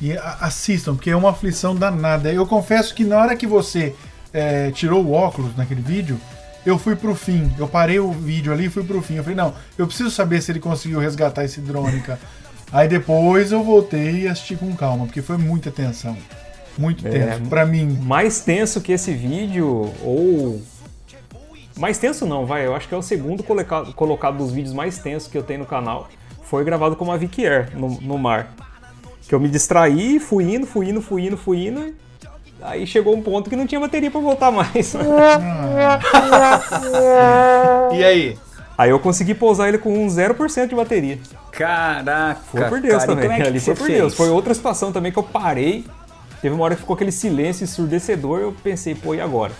e 0.01 0.11
assistam, 0.41 0.95
porque 0.95 1.09
é 1.09 1.15
uma 1.15 1.29
aflição 1.31 1.75
danada. 1.75 2.31
Eu 2.31 2.45
confesso 2.45 2.93
que 2.93 3.03
na 3.03 3.17
hora 3.17 3.35
que 3.35 3.47
você 3.47 3.95
é, 4.33 4.71
tirou 4.71 5.03
o 5.05 5.13
óculos 5.13 5.55
naquele 5.55 5.81
vídeo, 5.81 6.19
eu 6.65 6.77
fui 6.77 6.95
pro 6.95 7.15
fim. 7.15 7.51
Eu 7.57 7.67
parei 7.67 7.99
o 7.99 8.11
vídeo 8.11 8.51
ali 8.51 8.65
e 8.65 8.69
fui 8.69 8.83
pro 8.83 9.01
fim. 9.01 9.15
Eu 9.15 9.23
falei, 9.23 9.37
não, 9.37 9.53
eu 9.77 9.85
preciso 9.87 10.09
saber 10.11 10.41
se 10.41 10.51
ele 10.51 10.59
conseguiu 10.59 10.99
resgatar 10.99 11.43
esse 11.45 11.61
drone, 11.61 12.01
cara. 12.01 12.19
Aí 12.71 12.87
depois 12.87 13.51
eu 13.51 13.63
voltei 13.63 14.23
e 14.23 14.27
assisti 14.27 14.55
com 14.55 14.75
calma, 14.75 15.05
porque 15.05 15.21
foi 15.21 15.37
muita 15.37 15.71
tensão. 15.71 16.17
Muito 16.77 17.07
É, 17.07 17.11
tenso. 17.11 17.41
Pra 17.49 17.65
mim, 17.65 17.97
Mais 18.03 18.41
tenso 18.41 18.81
que 18.81 18.91
esse 18.91 19.13
vídeo, 19.13 19.91
ou. 20.03 20.61
Mais 21.77 21.97
tenso 21.97 22.25
não, 22.25 22.45
vai. 22.45 22.65
Eu 22.65 22.75
acho 22.75 22.87
que 22.87 22.93
é 22.93 22.97
o 22.97 23.01
segundo 23.01 23.43
colocado, 23.43 23.93
colocado 23.93 24.37
dos 24.37 24.51
vídeos 24.51 24.73
mais 24.73 24.97
tensos 24.97 25.29
que 25.29 25.37
eu 25.37 25.43
tenho 25.43 25.59
no 25.59 25.65
canal. 25.65 26.09
Foi 26.43 26.63
gravado 26.63 26.95
com 26.95 27.05
uma 27.05 27.17
Vic 27.17 27.45
Air 27.45 27.69
no, 27.75 27.89
no 28.01 28.17
mar. 28.17 28.53
Que 29.27 29.33
eu 29.33 29.39
me 29.39 29.49
distraí, 29.49 30.19
fui 30.19 30.55
indo, 30.55 30.67
fui 30.67 30.89
indo, 30.89 31.01
fui 31.01 31.25
indo, 31.27 31.37
fui 31.37 31.67
indo. 31.67 31.93
Aí 32.61 32.85
chegou 32.87 33.15
um 33.15 33.21
ponto 33.21 33.49
que 33.49 33.55
não 33.55 33.67
tinha 33.67 33.79
bateria 33.79 34.09
pra 34.09 34.21
voltar 34.21 34.51
mais. 34.51 34.93
E 37.93 38.03
aí? 38.03 38.37
Aí 38.77 38.89
eu 38.89 38.99
consegui 38.99 39.33
pousar 39.33 39.69
ele 39.69 39.77
com 39.77 39.93
um 39.93 40.07
0% 40.07 40.67
de 40.67 40.75
bateria. 40.75 41.17
Caraca, 41.51 42.41
Foi 42.51 42.63
por 42.65 42.81
Deus 42.81 42.95
cara, 42.95 43.07
também. 43.07 43.29
como 43.29 43.33
é 43.33 43.41
que 43.41 43.47
Ali 43.47 43.59
foi 43.59 43.75
por 43.75 43.87
fez? 43.87 43.97
Deus. 43.99 44.13
Foi 44.15 44.29
outra 44.29 44.53
situação 44.53 44.91
também 44.91 45.11
que 45.11 45.19
eu 45.19 45.23
parei. 45.23 45.85
Teve 46.41 46.53
uma 46.53 46.63
hora 46.65 46.75
que 46.75 46.81
ficou 46.81 46.93
aquele 46.93 47.11
silêncio 47.11 47.63
ensurdecedor. 47.63 48.39
Eu 48.39 48.53
pensei, 48.63 48.93
pô, 48.93 49.15
e 49.15 49.21
agora? 49.21 49.53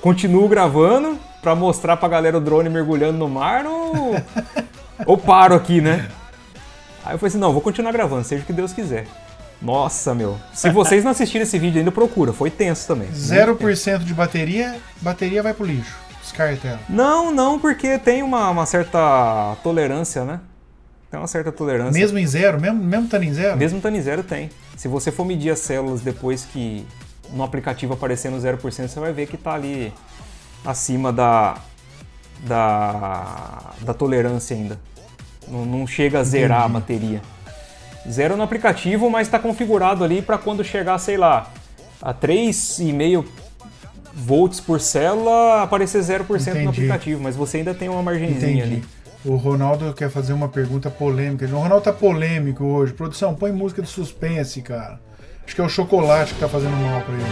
Continuo 0.00 0.48
gravando 0.48 1.18
pra 1.42 1.54
mostrar 1.54 1.96
pra 1.96 2.08
galera 2.08 2.38
o 2.38 2.40
drone 2.40 2.68
mergulhando 2.68 3.18
no 3.18 3.28
mar 3.28 3.66
ou, 3.66 4.14
ou 5.06 5.18
paro 5.18 5.54
aqui, 5.54 5.80
né? 5.80 6.08
Aí 7.04 7.14
eu 7.14 7.18
falei 7.18 7.28
assim: 7.28 7.38
não, 7.38 7.52
vou 7.52 7.60
continuar 7.60 7.92
gravando, 7.92 8.24
seja 8.24 8.42
o 8.42 8.46
que 8.46 8.52
Deus 8.52 8.72
quiser. 8.72 9.06
Nossa, 9.60 10.14
meu. 10.14 10.38
Se 10.52 10.70
vocês 10.70 11.02
não 11.02 11.12
assistiram 11.12 11.42
esse 11.42 11.58
vídeo 11.58 11.78
ainda, 11.78 11.90
procura. 11.90 12.32
Foi 12.32 12.50
tenso 12.50 12.86
também. 12.86 13.08
Muito 13.08 13.28
tenso. 13.28 13.90
0% 13.90 13.98
de 14.04 14.12
bateria, 14.12 14.76
bateria 15.00 15.42
vai 15.42 15.54
pro 15.54 15.64
lixo. 15.64 16.03
Descarta 16.24 16.66
ela. 16.66 16.80
Não, 16.88 17.30
não, 17.30 17.58
porque 17.58 17.98
tem 17.98 18.22
uma, 18.22 18.48
uma 18.48 18.64
certa 18.64 19.56
tolerância, 19.62 20.24
né? 20.24 20.40
Tem 21.10 21.20
uma 21.20 21.26
certa 21.28 21.52
tolerância. 21.52 21.92
Mesmo 21.92 22.18
em 22.18 22.26
zero, 22.26 22.58
mesmo, 22.58 22.82
mesmo 22.82 23.04
estando 23.04 23.22
em 23.22 23.32
zero? 23.32 23.56
Mesmo 23.58 23.76
estando 23.76 23.96
em 23.96 24.00
zero, 24.02 24.22
tem. 24.22 24.50
Se 24.76 24.88
você 24.88 25.12
for 25.12 25.24
medir 25.24 25.50
as 25.50 25.58
células 25.58 26.00
depois 26.00 26.44
que 26.46 26.86
no 27.30 27.44
aplicativo 27.44 27.92
aparecendo 27.92 28.36
0%, 28.38 28.58
você 28.88 28.98
vai 28.98 29.12
ver 29.12 29.26
que 29.26 29.36
tá 29.36 29.52
ali 29.52 29.92
acima 30.64 31.12
da, 31.12 31.56
da, 32.40 33.74
da 33.82 33.94
tolerância 33.94 34.56
ainda. 34.56 34.80
Não, 35.46 35.66
não 35.66 35.86
chega 35.86 36.20
a 36.20 36.24
zerar 36.24 36.62
a 36.62 36.64
Entendi. 36.64 36.80
bateria. 36.80 37.22
Zero 38.10 38.36
no 38.36 38.42
aplicativo, 38.42 39.10
mas 39.10 39.26
está 39.28 39.38
configurado 39.38 40.02
ali 40.02 40.22
para 40.22 40.38
quando 40.38 40.64
chegar, 40.64 40.98
sei 40.98 41.16
lá, 41.16 41.50
a 42.00 42.12
3,5 42.12 43.24
volts 44.14 44.60
por 44.60 44.80
célula, 44.80 45.62
aparecer 45.62 46.00
0% 46.02 46.28
no 46.28 46.36
Entendi. 46.36 46.68
aplicativo. 46.68 47.20
Mas 47.22 47.36
você 47.36 47.58
ainda 47.58 47.74
tem 47.74 47.88
uma 47.88 48.02
margenzinha 48.02 48.64
Entendi. 48.64 48.74
ali. 48.76 48.84
O 49.24 49.36
Ronaldo 49.36 49.92
quer 49.94 50.10
fazer 50.10 50.32
uma 50.32 50.48
pergunta 50.48 50.90
polêmica. 50.90 51.46
O 51.46 51.58
Ronaldo 51.58 51.84
tá 51.84 51.92
polêmico 51.92 52.64
hoje. 52.64 52.92
Produção, 52.92 53.34
põe 53.34 53.52
música 53.52 53.80
de 53.80 53.88
suspense, 53.88 54.60
cara. 54.62 55.00
Acho 55.46 55.54
que 55.54 55.60
é 55.60 55.64
o 55.64 55.68
chocolate 55.68 56.34
que 56.34 56.40
tá 56.40 56.48
fazendo 56.48 56.76
mal 56.76 57.00
pra 57.00 57.14
ele. 57.14 57.24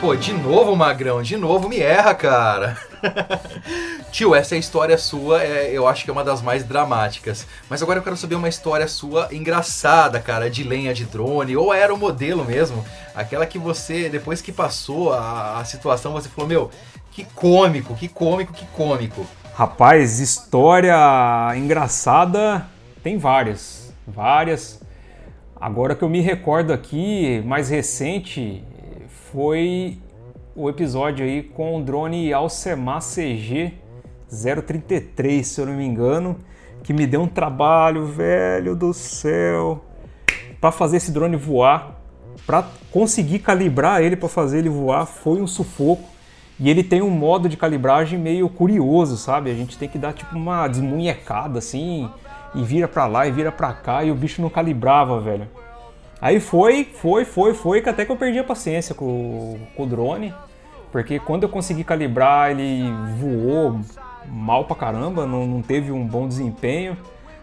Pô, 0.00 0.14
de 0.14 0.32
novo, 0.32 0.76
Magrão, 0.76 1.22
de 1.22 1.36
novo 1.36 1.68
me 1.68 1.78
erra, 1.80 2.14
cara. 2.14 2.76
Tio, 4.10 4.34
essa 4.34 4.56
história 4.56 4.96
sua, 4.96 5.42
é, 5.42 5.70
eu 5.72 5.86
acho 5.86 6.04
que 6.04 6.10
é 6.10 6.12
uma 6.12 6.24
das 6.24 6.42
mais 6.42 6.64
dramáticas. 6.64 7.46
Mas 7.68 7.82
agora 7.82 7.98
eu 7.98 8.02
quero 8.02 8.16
saber 8.16 8.34
uma 8.34 8.48
história 8.48 8.88
sua 8.88 9.28
engraçada, 9.32 10.20
cara, 10.20 10.50
de 10.50 10.62
lenha 10.64 10.94
de 10.94 11.04
drone, 11.04 11.56
ou 11.56 11.72
aeromodelo 11.72 12.44
mesmo. 12.44 12.84
Aquela 13.14 13.46
que 13.46 13.58
você, 13.58 14.08
depois 14.08 14.40
que 14.40 14.52
passou 14.52 15.12
a, 15.12 15.58
a 15.58 15.64
situação, 15.64 16.12
você 16.12 16.28
falou, 16.28 16.48
meu, 16.48 16.70
que 17.10 17.24
cômico, 17.24 17.94
que 17.94 18.08
cômico, 18.08 18.52
que 18.52 18.66
cômico. 18.66 19.26
Rapaz, 19.54 20.20
história 20.20 20.96
engraçada 21.56 22.66
tem 23.02 23.18
várias, 23.18 23.92
várias. 24.06 24.80
Agora 25.56 25.94
que 25.94 26.02
eu 26.04 26.08
me 26.08 26.20
recordo 26.20 26.72
aqui, 26.72 27.42
mais 27.44 27.68
recente, 27.68 28.62
foi 29.32 29.98
o 30.58 30.68
episódio 30.68 31.24
aí 31.24 31.40
com 31.40 31.78
o 31.78 31.84
drone 31.84 32.32
Alcemar 32.32 33.00
CG 33.00 33.74
033, 34.28 35.46
se 35.46 35.60
eu 35.60 35.66
não 35.66 35.74
me 35.74 35.84
engano, 35.86 36.36
que 36.82 36.92
me 36.92 37.06
deu 37.06 37.22
um 37.22 37.28
trabalho, 37.28 38.04
velho 38.06 38.74
do 38.74 38.92
céu, 38.92 39.84
para 40.60 40.72
fazer 40.72 40.96
esse 40.96 41.12
drone 41.12 41.36
voar, 41.36 42.00
para 42.44 42.66
conseguir 42.90 43.38
calibrar 43.38 44.02
ele 44.02 44.16
para 44.16 44.28
fazer 44.28 44.58
ele 44.58 44.68
voar, 44.68 45.06
foi 45.06 45.40
um 45.40 45.46
sufoco. 45.46 46.02
E 46.58 46.68
ele 46.68 46.82
tem 46.82 47.00
um 47.00 47.10
modo 47.10 47.48
de 47.48 47.56
calibragem 47.56 48.18
meio 48.18 48.48
curioso, 48.48 49.16
sabe? 49.16 49.52
A 49.52 49.54
gente 49.54 49.78
tem 49.78 49.88
que 49.88 49.96
dar 49.96 50.12
tipo 50.12 50.36
uma 50.36 50.66
desmunhecada 50.66 51.60
assim, 51.60 52.10
e 52.52 52.64
vira 52.64 52.88
pra 52.88 53.06
lá 53.06 53.28
e 53.28 53.30
vira 53.30 53.52
pra 53.52 53.72
cá, 53.72 54.02
e 54.02 54.10
o 54.10 54.14
bicho 54.14 54.42
não 54.42 54.50
calibrava, 54.50 55.20
velho. 55.20 55.48
Aí 56.20 56.40
foi, 56.40 56.84
foi, 56.84 57.24
foi, 57.24 57.54
foi, 57.54 57.80
que 57.80 57.88
até 57.88 58.04
que 58.04 58.10
eu 58.10 58.16
perdi 58.16 58.40
a 58.40 58.44
paciência 58.44 58.92
com, 58.92 59.56
com 59.76 59.84
o 59.84 59.86
drone. 59.86 60.34
Porque 60.90 61.18
quando 61.18 61.42
eu 61.42 61.48
consegui 61.48 61.84
calibrar, 61.84 62.50
ele 62.50 62.84
voou 63.18 63.80
mal 64.26 64.64
pra 64.64 64.76
caramba, 64.76 65.26
não, 65.26 65.46
não 65.46 65.62
teve 65.62 65.92
um 65.92 66.06
bom 66.06 66.26
desempenho. 66.28 66.96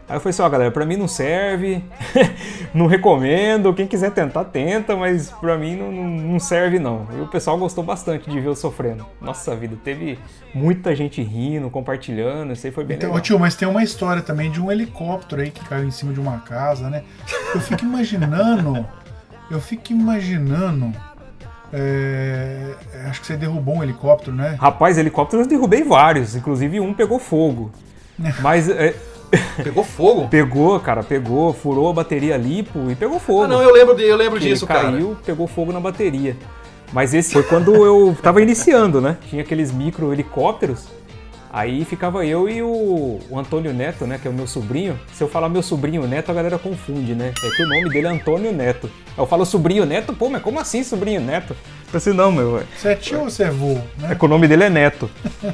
Aí 0.07 0.17
eu 0.17 0.19
falei 0.19 0.29
assim, 0.29 0.41
ó 0.43 0.49
galera, 0.49 0.69
pra 0.69 0.85
mim 0.85 0.97
não 0.97 1.07
serve, 1.07 1.83
não 2.75 2.85
recomendo, 2.85 3.73
quem 3.73 3.87
quiser 3.87 4.11
tentar, 4.11 4.43
tenta, 4.45 4.95
mas 4.95 5.31
pra 5.31 5.57
mim 5.57 5.75
não, 5.75 5.91
não, 5.91 6.39
serve 6.39 6.77
não. 6.77 7.07
E 7.17 7.21
o 7.21 7.27
pessoal 7.27 7.57
gostou 7.57 7.83
bastante 7.83 8.29
de 8.29 8.39
ver 8.39 8.47
eu 8.49 8.55
sofrendo. 8.55 9.03
Nossa 9.19 9.55
vida, 9.55 9.75
teve 9.83 10.19
muita 10.53 10.95
gente 10.95 11.23
rindo, 11.23 11.71
compartilhando, 11.71 12.53
isso 12.53 12.67
aí 12.67 12.71
foi 12.71 12.83
bem 12.83 12.97
Então, 12.97 13.09
legal. 13.09 13.19
ô, 13.19 13.21
tio, 13.23 13.39
mas 13.39 13.55
tem 13.55 13.67
uma 13.67 13.81
história 13.83 14.21
também 14.21 14.51
de 14.51 14.61
um 14.61 14.71
helicóptero 14.71 15.41
aí 15.41 15.49
que 15.49 15.65
caiu 15.65 15.87
em 15.87 15.91
cima 15.91 16.13
de 16.13 16.19
uma 16.19 16.37
casa, 16.37 16.87
né? 16.87 17.01
Eu 17.55 17.59
fico 17.61 17.83
imaginando. 17.83 18.85
Eu 19.49 19.59
fico 19.59 19.91
imaginando 19.91 20.91
É, 21.73 22.73
acho 23.09 23.21
que 23.21 23.27
você 23.27 23.35
derrubou 23.37 23.75
um 23.77 23.83
helicóptero, 23.83 24.35
né? 24.35 24.55
Rapaz, 24.59 24.97
helicópteros 24.97 25.45
eu 25.45 25.49
derrubei 25.49 25.83
vários, 25.83 26.35
inclusive 26.35 26.79
um 26.79 26.93
pegou 26.93 27.19
fogo. 27.19 27.71
Mas. 28.41 28.69
é, 28.69 28.93
Pegou 29.63 29.83
fogo? 29.83 30.27
Pegou, 30.27 30.79
cara, 30.79 31.03
pegou, 31.03 31.53
furou 31.53 31.89
a 31.89 31.93
bateria 31.93 32.37
lipo 32.37 32.89
e 32.89 32.95
pegou 32.95 33.19
fogo. 33.19 33.43
Ah, 33.43 33.47
não, 33.47 33.61
eu 33.61 33.73
lembro, 33.73 33.95
de, 33.95 34.03
eu 34.03 34.15
lembro 34.15 34.37
Ele 34.37 34.49
disso, 34.49 34.65
cara. 34.65 34.91
caiu, 34.91 35.17
pegou 35.25 35.47
fogo 35.47 35.71
na 35.71 35.79
bateria. 35.79 36.37
Mas 36.93 37.13
esse 37.13 37.33
foi 37.33 37.43
quando 37.43 37.73
eu 37.73 38.15
tava 38.21 38.41
iniciando, 38.41 39.01
né? 39.01 39.17
Tinha 39.29 39.41
aqueles 39.41 39.71
micro 39.71 40.13
helicópteros. 40.13 40.87
Aí 41.55 41.85
ficava 41.85 42.25
eu 42.25 42.49
e 42.49 42.61
o, 42.61 43.21
o 43.29 43.39
Antônio 43.39 43.73
Neto, 43.73 44.05
né? 44.05 44.19
Que 44.21 44.27
é 44.27 44.29
o 44.29 44.33
meu 44.33 44.45
sobrinho. 44.45 44.99
Se 45.13 45.23
eu 45.23 45.29
falar 45.29 45.47
meu 45.47 45.63
sobrinho 45.63 46.05
Neto, 46.05 46.29
a 46.29 46.33
galera 46.33 46.59
confunde, 46.59 47.15
né? 47.15 47.31
É 47.41 47.49
que 47.55 47.63
o 47.63 47.65
nome 47.65 47.89
dele 47.89 48.07
é 48.07 48.09
Antônio 48.09 48.51
Neto. 48.51 48.91
Eu 49.17 49.25
falo 49.25 49.45
sobrinho 49.45 49.85
Neto, 49.85 50.13
pô, 50.13 50.27
mas 50.27 50.41
como 50.41 50.59
assim 50.59 50.83
sobrinho 50.83 51.21
Neto? 51.21 51.55
Eu 51.93 51.97
assim, 51.97 52.11
não, 52.11 52.29
meu. 52.29 52.61
Você 52.77 52.89
é 52.89 52.95
tio 52.95 53.21
ou 53.21 53.29
você 53.29 53.43
é 53.43 53.49
vô? 53.49 53.75
Né? 53.97 54.11
É 54.11 54.15
que 54.15 54.25
o 54.25 54.27
nome 54.27 54.49
dele 54.49 54.65
é 54.65 54.69
Neto. 54.69 55.09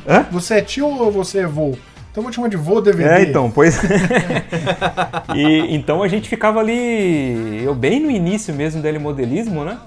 Hã? 0.08 0.26
Você 0.34 0.56
é 0.56 0.62
tio 0.62 0.88
ou 0.88 1.12
você 1.12 1.42
é 1.42 1.46
vô? 1.46 1.78
Então 2.10 2.24
vou 2.24 2.32
te 2.32 2.36
chamar 2.36 2.48
de 2.48 2.58
vô 2.58 2.82
DVD. 2.82 3.08
É, 3.08 3.22
então, 3.22 3.52
pois. 3.52 3.80
e 5.36 5.76
então 5.76 6.02
a 6.02 6.08
gente 6.08 6.28
ficava 6.28 6.60
ali, 6.60 7.62
eu 7.64 7.76
bem 7.76 8.00
no 8.00 8.10
início 8.10 8.52
mesmo 8.54 8.82
do 8.82 8.88
helimodelismo, 8.88 9.64
né? 9.64 9.78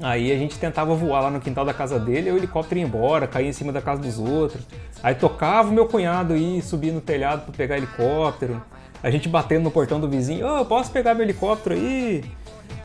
Aí 0.00 0.30
a 0.30 0.36
gente 0.36 0.56
tentava 0.58 0.94
voar 0.94 1.22
lá 1.22 1.30
no 1.30 1.40
quintal 1.40 1.64
da 1.64 1.74
casa 1.74 1.98
dele, 1.98 2.30
o 2.30 2.36
helicóptero 2.36 2.80
ia 2.80 2.86
embora, 2.86 3.26
caía 3.26 3.48
em 3.48 3.52
cima 3.52 3.72
da 3.72 3.82
casa 3.82 4.00
dos 4.00 4.18
outros. 4.18 4.62
Aí 5.02 5.14
tocava 5.14 5.68
o 5.68 5.72
meu 5.72 5.86
cunhado 5.86 6.36
ir 6.36 6.62
subir 6.62 6.92
no 6.92 7.00
telhado 7.00 7.42
para 7.42 7.54
pegar 7.54 7.76
helicóptero. 7.76 8.62
A 9.02 9.10
gente 9.10 9.28
batendo 9.28 9.64
no 9.64 9.70
portão 9.70 10.00
do 10.00 10.08
vizinho, 10.08 10.46
ô, 10.46 10.64
posso 10.64 10.90
pegar 10.90 11.14
meu 11.14 11.24
helicóptero 11.24 11.74
aí? 11.74 12.24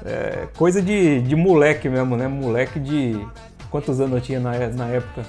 É, 0.06 0.48
coisa 0.58 0.82
de, 0.82 1.22
de 1.22 1.36
moleque 1.36 1.88
mesmo, 1.88 2.18
né? 2.18 2.28
Moleque 2.28 2.80
de. 2.80 3.20
Quantos 3.70 4.00
anos 4.00 4.16
eu 4.16 4.22
tinha 4.22 4.40
na, 4.40 4.52
na 4.70 4.88
época? 4.88 5.24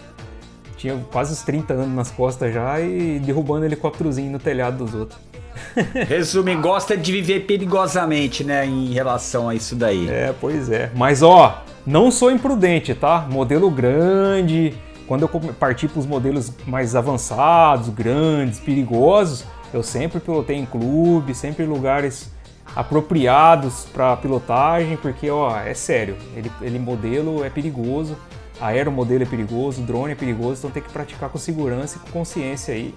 Tinha 0.77 0.99
quase 1.11 1.33
uns 1.33 1.43
30 1.43 1.73
anos 1.73 1.95
nas 1.95 2.11
costas 2.11 2.53
já 2.53 2.81
e 2.81 3.19
derrubando 3.19 3.65
helicópterozinho 3.65 4.31
no 4.31 4.39
telhado 4.39 4.85
dos 4.85 4.95
outros. 4.95 5.19
Resume, 6.09 6.55
gosta 6.57 6.97
de 6.97 7.13
viver 7.13 7.41
perigosamente, 7.47 8.45
né, 8.45 8.67
em 8.67 8.93
relação 8.93 9.49
a 9.49 9.55
isso 9.55 9.75
daí. 9.77 10.09
É, 10.09 10.35
pois 10.39 10.71
é. 10.71 10.91
Mas 10.95 11.23
ó, 11.23 11.63
não 11.87 12.11
sou 12.11 12.31
imprudente, 12.31 12.95
tá? 12.95 13.27
Modelo 13.31 13.71
grande. 13.71 14.75
Quando 15.07 15.23
eu 15.23 15.29
parti 15.29 15.87
para 15.87 16.01
os 16.01 16.07
modelos 16.07 16.51
mais 16.67 16.97
avançados, 16.97 17.91
grandes, 17.91 18.59
perigosos, 18.59 19.45
eu 19.73 19.83
sempre 19.83 20.19
pilotei 20.19 20.57
em 20.57 20.65
clube, 20.65 21.35
sempre 21.35 21.65
em 21.65 21.67
lugares 21.67 22.33
apropriados 22.75 23.87
para 23.93 24.17
pilotagem, 24.17 24.97
porque 24.97 25.29
ó, 25.31 25.57
é 25.59 25.75
sério, 25.75 26.17
ele, 26.35 26.51
ele 26.61 26.79
modelo 26.79 27.45
é 27.45 27.51
perigoso, 27.51 28.17
aeromodelo 28.61 29.23
é 29.23 29.27
perigoso, 29.27 29.83
drone 29.83 30.13
é 30.13 30.17
perigoso, 30.17 30.61
então 30.61 30.71
tem 30.71 30.83
que 30.83 30.91
praticar 30.91 31.29
com 31.29 31.39
segurança 31.39 31.99
e 31.99 32.01
com 32.01 32.19
consciência 32.19 32.75
aí. 32.75 32.95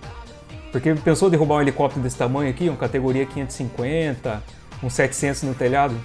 Porque 0.71 0.93
pensou 0.95 1.29
derrubar 1.29 1.55
um 1.55 1.61
helicóptero 1.61 2.01
desse 2.01 2.17
tamanho 2.17 2.49
aqui, 2.49 2.69
um 2.69 2.75
categoria 2.75 3.25
550, 3.25 4.41
um 4.83 4.89
700 4.89 5.43
no 5.43 5.53
telhado? 5.53 5.95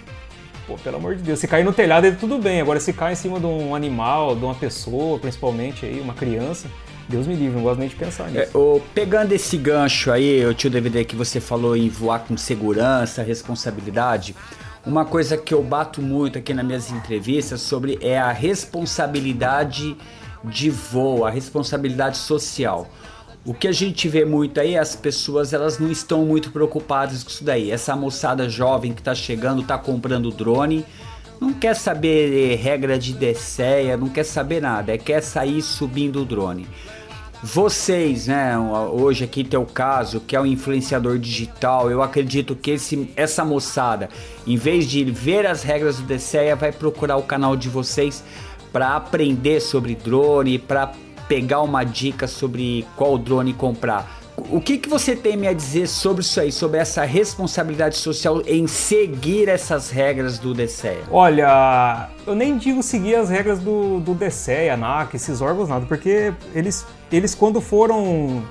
Pô, 0.66 0.76
pelo 0.76 0.96
amor 0.96 1.16
de 1.16 1.22
Deus, 1.22 1.38
se 1.38 1.48
cair 1.48 1.64
no 1.64 1.72
telhado 1.72 2.06
ele 2.06 2.16
tudo 2.16 2.38
bem, 2.38 2.60
agora 2.60 2.78
se 2.78 2.92
cair 2.92 3.12
em 3.12 3.16
cima 3.16 3.40
de 3.40 3.46
um 3.46 3.74
animal, 3.74 4.36
de 4.36 4.44
uma 4.44 4.54
pessoa, 4.54 5.18
principalmente 5.18 5.84
aí, 5.84 6.00
uma 6.00 6.14
criança, 6.14 6.68
Deus 7.08 7.26
me 7.26 7.34
livre, 7.34 7.56
não 7.56 7.62
gosto 7.62 7.80
nem 7.80 7.88
de 7.88 7.96
pensar 7.96 8.30
nisso. 8.30 8.50
É, 8.54 8.56
ô, 8.56 8.80
pegando 8.94 9.32
esse 9.32 9.56
gancho 9.56 10.10
aí, 10.10 10.44
o 10.46 10.54
tio 10.54 10.70
DVD 10.70 11.04
que 11.04 11.16
você 11.16 11.40
falou 11.40 11.76
em 11.76 11.88
voar 11.88 12.20
com 12.20 12.36
segurança, 12.36 13.22
responsabilidade, 13.22 14.36
uma 14.84 15.04
coisa 15.04 15.36
que 15.36 15.52
eu 15.52 15.62
bato 15.62 16.00
muito 16.00 16.38
aqui 16.38 16.54
nas 16.54 16.64
minhas 16.64 16.90
entrevistas 16.90 17.60
sobre 17.60 17.98
é 18.00 18.18
a 18.18 18.32
responsabilidade 18.32 19.96
de 20.44 20.70
voo, 20.70 21.24
a 21.24 21.30
responsabilidade 21.30 22.16
social. 22.18 22.88
O 23.44 23.52
que 23.52 23.66
a 23.66 23.72
gente 23.72 24.08
vê 24.08 24.24
muito 24.24 24.60
aí, 24.60 24.78
as 24.78 24.94
pessoas 24.94 25.52
elas 25.52 25.78
não 25.80 25.90
estão 25.90 26.24
muito 26.24 26.52
preocupadas 26.52 27.24
com 27.24 27.30
isso 27.30 27.42
daí. 27.42 27.72
Essa 27.72 27.96
moçada 27.96 28.48
jovem 28.48 28.92
que 28.92 29.02
tá 29.02 29.16
chegando, 29.16 29.64
tá 29.64 29.76
comprando 29.76 30.30
drone, 30.30 30.84
não 31.40 31.52
quer 31.52 31.74
saber 31.74 32.54
regra 32.54 32.96
de 32.96 33.12
DCEA, 33.12 33.96
não 33.96 34.08
quer 34.08 34.22
saber 34.22 34.62
nada, 34.62 34.94
é 34.94 34.98
quer 34.98 35.20
sair 35.20 35.60
subindo 35.60 36.22
o 36.22 36.24
drone. 36.24 36.68
Vocês, 37.42 38.28
né, 38.28 38.56
hoje 38.56 39.24
aqui 39.24 39.42
tem 39.42 39.58
o 39.58 39.66
caso, 39.66 40.20
que 40.20 40.36
é 40.36 40.40
um 40.40 40.46
influenciador 40.46 41.18
digital, 41.18 41.90
eu 41.90 42.00
acredito 42.00 42.54
que 42.54 42.70
esse, 42.70 43.10
essa 43.16 43.44
moçada, 43.44 44.08
em 44.46 44.56
vez 44.56 44.86
de 44.86 45.02
ver 45.02 45.44
as 45.44 45.64
regras 45.64 45.96
do 45.96 46.04
DCEA, 46.04 46.54
vai 46.54 46.70
procurar 46.70 47.16
o 47.16 47.24
canal 47.24 47.56
de 47.56 47.68
vocês 47.68 48.22
para 48.72 48.94
aprender 48.94 49.58
sobre 49.58 49.96
drone, 49.96 50.60
para 50.60 50.92
pegar 51.32 51.62
uma 51.62 51.82
dica 51.82 52.28
sobre 52.28 52.86
qual 52.94 53.16
drone 53.16 53.54
comprar. 53.54 54.20
O 54.50 54.60
que, 54.60 54.76
que 54.76 54.86
você 54.86 55.16
tem 55.16 55.48
a 55.48 55.52
dizer 55.54 55.86
sobre 55.88 56.20
isso 56.20 56.38
aí, 56.38 56.52
sobre 56.52 56.78
essa 56.78 57.04
responsabilidade 57.04 57.96
social 57.96 58.42
em 58.46 58.66
seguir 58.66 59.48
essas 59.48 59.90
regras 59.90 60.38
do 60.38 60.52
DCEA? 60.52 61.04
Olha, 61.10 62.10
eu 62.26 62.34
nem 62.34 62.58
digo 62.58 62.82
seguir 62.82 63.14
as 63.14 63.30
regras 63.30 63.60
do, 63.60 63.98
do 64.00 64.12
DCEA, 64.12 64.74
ANAC, 64.74 65.14
esses 65.16 65.40
órgãos, 65.40 65.70
nada, 65.70 65.86
porque 65.86 66.34
eles, 66.54 66.84
eles 67.10 67.34
quando 67.34 67.62
foram 67.62 68.42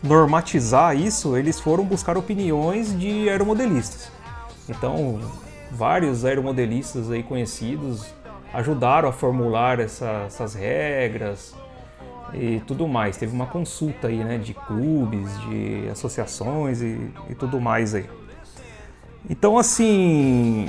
normatizar 0.00 0.96
isso, 0.96 1.36
eles 1.36 1.58
foram 1.58 1.82
buscar 1.84 2.16
opiniões 2.16 2.96
de 2.96 3.28
aeromodelistas. 3.28 4.12
Então, 4.68 5.18
vários 5.72 6.24
aeromodelistas 6.24 7.10
aí 7.10 7.24
conhecidos 7.24 8.06
ajudaram 8.54 9.08
a 9.08 9.12
formular 9.12 9.80
essa- 9.80 10.24
essas 10.26 10.54
regras 10.54 11.52
e 12.34 12.60
tudo 12.66 12.86
mais. 12.88 13.16
Teve 13.16 13.32
uma 13.32 13.46
consulta 13.46 14.08
aí, 14.08 14.22
né, 14.22 14.38
de 14.38 14.54
clubes, 14.54 15.28
de 15.42 15.88
associações 15.90 16.80
e, 16.82 16.98
e 17.28 17.34
tudo 17.34 17.60
mais 17.60 17.94
aí. 17.94 18.06
Então, 19.28 19.58
assim, 19.58 20.68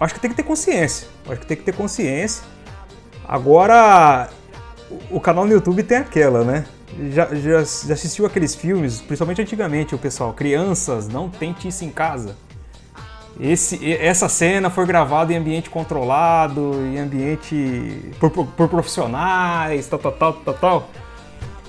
acho 0.00 0.14
que 0.14 0.20
tem 0.20 0.30
que 0.30 0.36
ter 0.36 0.42
consciência. 0.42 1.08
Acho 1.28 1.40
que 1.40 1.46
tem 1.46 1.56
que 1.56 1.62
ter 1.64 1.74
consciência. 1.74 2.44
Agora, 3.26 4.28
o- 5.10 5.20
canal 5.20 5.44
no 5.44 5.52
YouTube 5.52 5.82
tem 5.82 5.98
aquela, 5.98 6.44
né? 6.44 6.64
Já, 7.10 7.26
já, 7.34 7.62
já 7.64 7.94
assistiu 7.94 8.26
aqueles 8.26 8.54
filmes, 8.54 9.00
principalmente 9.00 9.40
antigamente, 9.40 9.94
o 9.94 9.98
pessoal, 9.98 10.34
crianças, 10.34 11.08
não 11.08 11.28
tente 11.30 11.66
isso 11.66 11.84
em 11.84 11.90
casa. 11.90 12.36
Esse, 13.40 13.92
essa 13.94 14.28
cena 14.28 14.70
foi 14.70 14.86
gravada 14.86 15.32
em 15.32 15.36
ambiente 15.36 15.70
controlado, 15.70 16.74
em 16.92 16.98
ambiente 16.98 18.12
por, 18.20 18.30
por- 18.30 18.46
por 18.46 18.68
profissionais, 18.68 19.86
tal, 19.88 19.98
tal, 19.98 20.12
tal, 20.12 20.32
tal, 20.34 20.54
tal. 20.54 20.90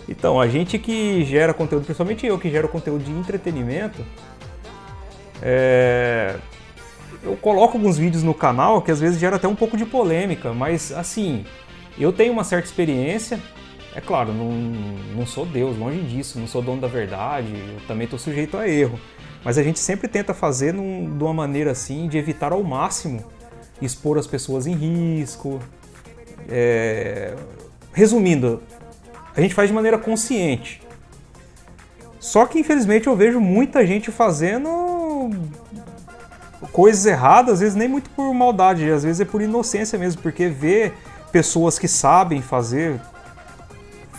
Então, 0.07 0.39
a 0.39 0.47
gente 0.47 0.77
que 0.77 1.23
gera 1.23 1.53
conteúdo, 1.53 1.85
principalmente 1.85 2.25
eu 2.27 2.37
que 2.37 2.49
gero 2.51 2.67
conteúdo 2.67 3.03
de 3.03 3.11
entretenimento, 3.11 4.05
é, 5.41 6.35
eu 7.23 7.35
coloco 7.37 7.77
alguns 7.77 7.97
vídeos 7.97 8.23
no 8.23 8.33
canal 8.33 8.81
que 8.81 8.91
às 8.91 8.99
vezes 8.99 9.19
gera 9.19 9.37
até 9.37 9.47
um 9.47 9.55
pouco 9.55 9.77
de 9.77 9.85
polêmica, 9.85 10.53
mas 10.53 10.91
assim, 10.91 11.45
eu 11.97 12.11
tenho 12.11 12.33
uma 12.33 12.43
certa 12.43 12.67
experiência. 12.67 13.39
É 13.95 14.01
claro, 14.01 14.33
não, 14.33 14.49
não 15.15 15.25
sou 15.25 15.45
Deus, 15.45 15.77
longe 15.77 16.01
disso, 16.01 16.39
não 16.39 16.47
sou 16.47 16.61
dono 16.61 16.81
da 16.81 16.87
verdade, 16.87 17.47
eu 17.53 17.79
também 17.87 18.05
estou 18.05 18.17
sujeito 18.19 18.57
a 18.57 18.67
erro. 18.67 18.99
Mas 19.43 19.57
a 19.57 19.63
gente 19.63 19.79
sempre 19.79 20.07
tenta 20.07 20.33
fazer 20.33 20.73
num- 20.73 21.17
de 21.17 21.23
uma 21.23 21.33
maneira 21.33 21.71
assim 21.71 22.07
de 22.07 22.17
evitar 22.17 22.51
ao 22.51 22.63
máximo 22.63 23.23
expor 23.81 24.17
as 24.17 24.25
pessoas 24.27 24.65
em 24.67 24.73
risco. 24.73 25.59
É, 26.49 27.33
Resumindo, 27.93 28.61
a 29.35 29.41
gente 29.41 29.53
faz 29.53 29.69
de 29.69 29.73
maneira 29.75 29.97
consciente. 29.97 30.81
Só 32.19 32.45
que 32.45 32.57
infelizmente 32.59 33.07
eu 33.07 33.15
vejo 33.15 33.39
muita 33.39 33.85
gente 33.85 34.09
fazendo 34.11 35.29
coisas 36.71 37.05
erradas, 37.05 37.55
às 37.55 37.59
vezes 37.59 37.75
nem 37.75 37.87
muito 37.87 38.09
por 38.11 38.33
maldade, 38.33 38.89
às 38.89 39.03
vezes 39.03 39.19
é 39.19 39.25
por 39.25 39.41
inocência 39.41 39.99
mesmo, 39.99 40.21
porque 40.21 40.47
vê 40.47 40.91
pessoas 41.31 41.77
que 41.77 41.87
sabem 41.87 42.41
fazer 42.41 42.99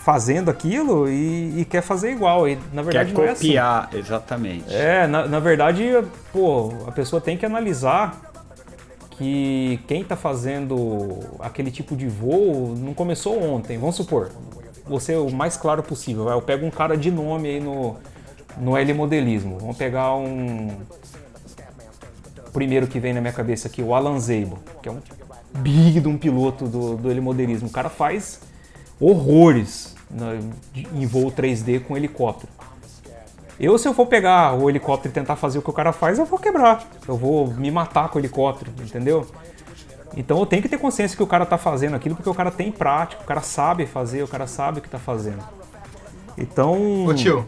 fazendo 0.05 0.51
aquilo 0.51 1.09
e, 1.09 1.61
e 1.61 1.65
quer 1.65 1.81
fazer 1.81 2.11
igual. 2.11 2.47
E 2.47 2.59
na 2.71 2.83
verdade 2.83 3.11
Quer 3.11 3.17
não 3.17 3.27
é 3.27 3.31
assim. 3.31 3.47
copiar, 3.47 3.89
exatamente. 3.91 4.71
É, 4.71 5.07
na, 5.07 5.25
na 5.27 5.39
verdade, 5.39 5.83
pô, 6.31 6.71
a 6.85 6.91
pessoa 6.91 7.19
tem 7.19 7.35
que 7.35 7.43
analisar 7.43 8.31
que 9.17 9.79
quem 9.87 10.01
está 10.01 10.15
fazendo 10.15 11.21
aquele 11.39 11.71
tipo 11.71 11.95
de 11.95 12.07
voo 12.07 12.75
não 12.77 12.93
começou 12.93 13.41
ontem. 13.41 13.79
Vamos 13.79 13.95
supor, 13.95 14.29
você 14.85 15.15
o 15.15 15.31
mais 15.31 15.57
claro 15.57 15.81
possível. 15.81 16.29
Eu 16.29 16.41
pego 16.41 16.67
um 16.67 16.71
cara 16.71 16.95
de 16.95 17.09
nome 17.09 17.49
aí 17.49 17.59
no, 17.59 17.95
no 18.59 18.77
L-modelismo. 18.77 19.57
Vamos 19.57 19.75
pegar 19.75 20.15
um. 20.15 20.69
Primeiro 22.53 22.85
que 22.85 22.99
vem 22.99 23.11
na 23.11 23.21
minha 23.21 23.33
cabeça 23.33 23.67
aqui, 23.67 23.81
o 23.81 23.95
Alan 23.95 24.19
Zeibo, 24.19 24.59
que 24.83 24.87
é 24.87 24.91
um 24.91 25.01
big 25.55 25.99
de 25.99 26.07
um 26.07 26.15
piloto 26.15 26.67
do, 26.67 26.95
do 26.95 27.09
L-modelismo. 27.09 27.69
O 27.69 27.71
cara 27.71 27.89
faz 27.89 28.39
horrores 28.99 29.94
na- 30.15 30.33
em 30.93 31.05
voo 31.05 31.31
3D 31.31 31.79
com 31.79 31.95
helicóptero. 31.95 32.51
Eu, 33.59 33.77
se 33.77 33.87
eu 33.87 33.93
for 33.93 34.05
pegar 34.07 34.53
o 34.53 34.69
helicóptero 34.69 35.11
e 35.11 35.13
tentar 35.13 35.35
fazer 35.37 35.59
o 35.59 35.61
que 35.61 35.69
o 35.69 35.73
cara 35.73 35.93
faz, 35.93 36.19
eu 36.19 36.25
vou 36.25 36.37
quebrar. 36.39 36.83
Eu 37.07 37.15
vou 37.15 37.47
me 37.47 37.71
matar 37.71 38.09
com 38.09 38.17
o 38.17 38.21
helicóptero, 38.21 38.71
entendeu? 38.81 39.25
Então 40.17 40.39
eu 40.39 40.45
tenho 40.45 40.61
que 40.61 40.69
ter 40.69 40.77
consciência 40.77 41.15
que 41.15 41.23
o 41.23 41.27
cara 41.27 41.45
tá 41.45 41.57
fazendo 41.57 41.95
aquilo 41.95 42.15
porque 42.15 42.29
o 42.29 42.33
cara 42.33 42.51
tem 42.51 42.71
prática, 42.71 43.21
o 43.21 43.25
cara 43.25 43.41
sabe 43.41 43.85
fazer, 43.85 44.23
o 44.23 44.27
cara 44.27 44.47
sabe 44.47 44.79
o 44.79 44.81
que 44.81 44.89
tá 44.89 44.99
fazendo. 44.99 45.43
Então. 46.37 47.05
Ô 47.05 47.13
tio, 47.13 47.45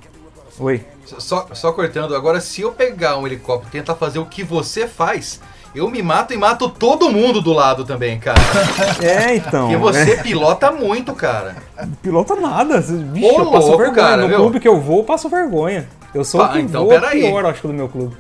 Oi. 0.60 0.84
só, 1.06 1.48
só 1.54 1.72
cortando, 1.74 2.16
agora 2.16 2.40
se 2.42 2.62
eu 2.62 2.72
pegar 2.72 3.18
um 3.18 3.26
helicóptero 3.28 3.70
e 3.70 3.72
tentar 3.80 3.96
fazer 3.96 4.20
o 4.20 4.26
que 4.26 4.44
você 4.44 4.88
faz, 4.88 5.40
eu 5.78 5.90
me 5.90 6.02
mato 6.02 6.34
e 6.34 6.38
mato 6.38 6.70
todo 6.70 7.10
mundo 7.12 7.42
do 7.42 7.54
lado 7.54 7.86
também, 7.86 8.20
cara. 8.20 8.40
É, 9.02 9.36
então. 9.36 9.68
Porque 9.70 9.78
você 9.78 10.12
é. 10.14 10.22
pilota 10.24 10.72
muito, 10.72 11.14
cara. 11.14 11.56
Pilota 12.02 12.36
nada. 12.36 12.80
Vixe, 12.82 13.26
Ô, 13.26 13.40
eu 13.40 13.52
passo 13.52 13.68
louco, 13.68 13.78
vergonha. 13.84 13.94
cara, 14.08 14.22
no 14.24 14.28
viu? 14.28 14.38
clube 14.38 14.60
que 14.60 14.68
eu 14.68 14.80
vou, 14.80 15.00
eu 15.00 15.04
passo 15.04 15.30
vergonha. 15.30 15.88
Eu 16.14 16.24
sou 16.24 16.42
Ah, 16.42 16.50
o 16.50 16.52
que 16.54 16.60
então, 16.60 16.86
voa 16.86 17.00
peraí. 17.00 17.22
pior, 17.22 17.46
acho 17.46 17.68
do 17.68 17.74
meu 17.74 17.88
clube. 17.88 18.16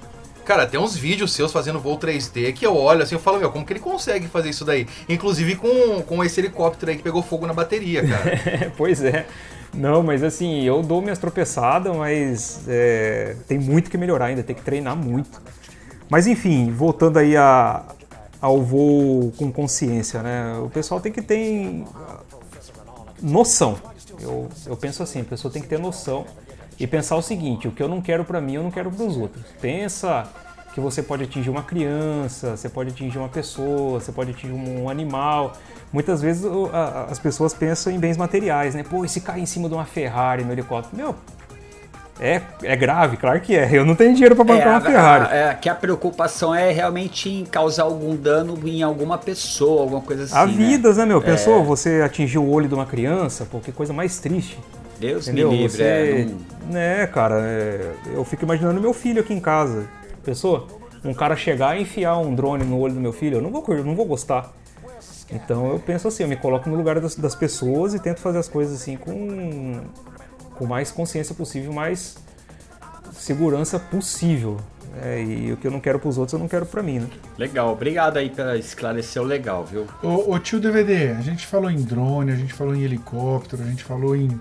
Cara, 0.45 0.65
tem 0.65 0.79
uns 0.79 0.95
vídeos 0.95 1.33
seus 1.33 1.51
fazendo 1.51 1.77
voo 1.79 1.97
3D 1.97 2.53
que 2.53 2.65
eu 2.65 2.73
olho 2.75 3.03
assim, 3.03 3.15
eu 3.15 3.19
falo, 3.19 3.37
meu, 3.37 3.51
como 3.51 3.65
que 3.65 3.73
ele 3.73 3.81
consegue 3.81 4.27
fazer 4.27 4.49
isso 4.49 4.63
daí? 4.63 4.87
Inclusive 5.09 5.55
com, 5.55 6.01
com 6.03 6.23
esse 6.23 6.39
helicóptero 6.39 6.91
aí 6.91 6.97
que 6.97 7.03
pegou 7.03 7.21
fogo 7.21 7.45
na 7.45 7.53
bateria, 7.53 8.01
cara. 8.07 8.71
pois 8.77 9.03
é. 9.03 9.25
Não, 9.73 10.01
mas 10.01 10.23
assim, 10.23 10.63
eu 10.63 10.81
dou 10.81 11.01
minhas 11.01 11.19
tropeçadas, 11.19 11.93
mas 11.95 12.61
é, 12.67 13.35
tem 13.47 13.59
muito 13.59 13.91
que 13.91 13.97
melhorar 13.97 14.27
ainda, 14.27 14.41
tem 14.41 14.55
que 14.55 14.61
treinar 14.61 14.95
muito. 14.95 15.41
Mas 16.09 16.27
enfim, 16.27 16.71
voltando 16.71 17.17
aí 17.17 17.35
a, 17.35 17.83
ao 18.41 18.61
voo 18.61 19.31
com 19.37 19.51
consciência, 19.51 20.21
né? 20.21 20.57
O 20.59 20.69
pessoal 20.69 20.99
tem 20.99 21.11
que 21.11 21.21
ter 21.21 21.83
noção. 23.21 23.77
Eu, 24.19 24.47
eu 24.65 24.77
penso 24.77 25.03
assim, 25.03 25.21
a 25.21 25.25
pessoa 25.25 25.51
tem 25.51 25.61
que 25.61 25.67
ter 25.67 25.79
noção 25.79 26.25
e 26.79 26.87
pensar 26.87 27.15
o 27.15 27.21
seguinte: 27.21 27.67
o 27.67 27.71
que 27.71 27.81
eu 27.81 27.87
não 27.87 28.01
quero 28.01 28.23
pra 28.23 28.39
mim, 28.39 28.53
eu 28.53 28.63
não 28.63 28.71
quero 28.71 28.89
pros 28.91 29.17
outros. 29.17 29.43
Pensa 29.59 30.27
que 30.73 30.79
você 30.79 31.01
pode 31.01 31.23
atingir 31.23 31.49
uma 31.49 31.63
criança, 31.63 32.55
você 32.55 32.69
pode 32.69 32.91
atingir 32.91 33.17
uma 33.17 33.29
pessoa, 33.29 33.99
você 33.99 34.11
pode 34.11 34.31
atingir 34.31 34.53
um 34.53 34.87
animal. 34.89 35.53
Muitas 35.91 36.21
vezes 36.21 36.45
as 37.09 37.17
pessoas 37.17 37.53
pensam 37.53 37.91
em 37.91 37.99
bens 37.99 38.15
materiais, 38.15 38.75
né? 38.75 38.83
Pô, 38.83 39.03
e 39.03 39.09
se 39.09 39.21
cair 39.21 39.41
em 39.41 39.45
cima 39.45 39.67
de 39.67 39.73
uma 39.73 39.85
Ferrari 39.85 40.43
no 40.43 40.51
helicóptero? 40.51 40.95
Meu, 40.95 41.15
é, 42.19 42.41
é 42.63 42.75
grave, 42.75 43.17
claro 43.17 43.39
que 43.41 43.55
é. 43.55 43.69
Eu 43.71 43.85
não 43.85 43.95
tenho 43.95 44.13
dinheiro 44.13 44.35
pra 44.35 44.43
bancar 44.43 44.67
uma 44.69 44.77
a- 44.77 44.81
Ferrari. 44.81 45.25
a- 45.25 45.35
é, 45.35 45.53
que 45.53 45.69
a 45.69 45.75
preocupação 45.75 46.53
é 46.53 46.71
realmente 46.71 47.29
em 47.29 47.45
causar 47.45 47.83
algum 47.83 48.15
dano 48.15 48.57
em 48.65 48.81
alguma 48.83 49.17
pessoa, 49.17 49.81
alguma 49.81 50.01
coisa 50.01 50.23
assim. 50.23 50.35
Há 50.35 50.45
né? 50.45 50.51
vidas, 50.53 50.97
né, 50.97 51.05
meu? 51.05 51.19
É. 51.19 51.21
Pensou 51.21 51.63
você 51.63 52.01
atingir 52.03 52.37
o 52.39 52.49
olho 52.49 52.67
de 52.67 52.73
uma 52.73 52.85
criança? 52.85 53.45
Pô, 53.49 53.59
que 53.59 53.71
coisa 53.71 53.93
mais 53.93 54.19
triste. 54.19 54.57
Deus 54.99 55.27
Entendeu? 55.27 55.51
me 55.51 55.57
livre, 55.57 55.77
Você, 55.77 55.83
é, 55.83 56.27
né, 56.73 57.05
cara, 57.07 57.35
é, 57.39 57.91
eu 58.15 58.23
fico 58.25 58.43
imaginando 58.45 58.81
meu 58.81 58.93
filho 58.93 59.21
aqui 59.21 59.31
em 59.33 59.39
casa. 59.39 59.85
Pensou? 60.25 60.67
Um 61.05 61.13
cara 61.13 61.35
chegar 61.35 61.77
e 61.77 61.83
enfiar 61.83 62.17
um 62.17 62.33
drone 62.33 62.63
no 62.65 62.79
olho 62.79 62.95
do 62.95 62.99
meu 62.99 63.13
filho, 63.13 63.37
eu 63.37 63.41
não 63.41 63.51
vou, 63.51 63.63
eu 63.69 63.83
não 63.83 63.95
vou 63.95 64.05
gostar. 64.05 64.51
Então 65.31 65.67
eu 65.71 65.77
penso 65.79 66.07
assim, 66.07 66.23
eu 66.23 66.29
me 66.29 66.35
coloco 66.35 66.69
no 66.69 66.75
lugar 66.75 66.99
das, 66.99 67.15
das 67.15 67.35
pessoas 67.35 67.93
e 67.93 67.99
tento 67.99 68.19
fazer 68.21 68.39
as 68.39 68.47
coisas 68.47 68.81
assim 68.81 68.95
com, 68.97 69.81
com 70.57 70.65
mais 70.65 70.91
consciência 70.91 71.33
possível, 71.35 71.71
mais 71.73 72.17
segurança 73.13 73.79
possível. 73.79 74.57
É, 75.03 75.21
e 75.21 75.51
o 75.51 75.57
que 75.57 75.67
eu 75.67 75.71
não 75.71 75.79
quero 75.79 75.99
pros 75.99 76.17
outros, 76.17 76.33
eu 76.33 76.39
não 76.39 76.47
quero 76.47 76.65
pra 76.65 76.81
mim, 76.81 76.99
né? 76.99 77.07
Legal, 77.37 77.71
obrigado 77.71 78.17
aí 78.17 78.29
pra 78.31 78.57
esclarecer 78.57 79.21
o 79.21 79.25
legal, 79.25 79.63
viu? 79.63 79.85
Ô, 80.01 80.33
ô, 80.33 80.39
tio 80.39 80.59
DVD, 80.59 81.11
a 81.11 81.21
gente 81.21 81.45
falou 81.45 81.69
em 81.69 81.79
drone, 81.81 82.31
a 82.31 82.35
gente 82.35 82.51
falou 82.53 82.73
em 82.75 82.81
helicóptero, 82.81 83.61
a 83.61 83.65
gente 83.67 83.83
falou 83.83 84.15
em, 84.15 84.39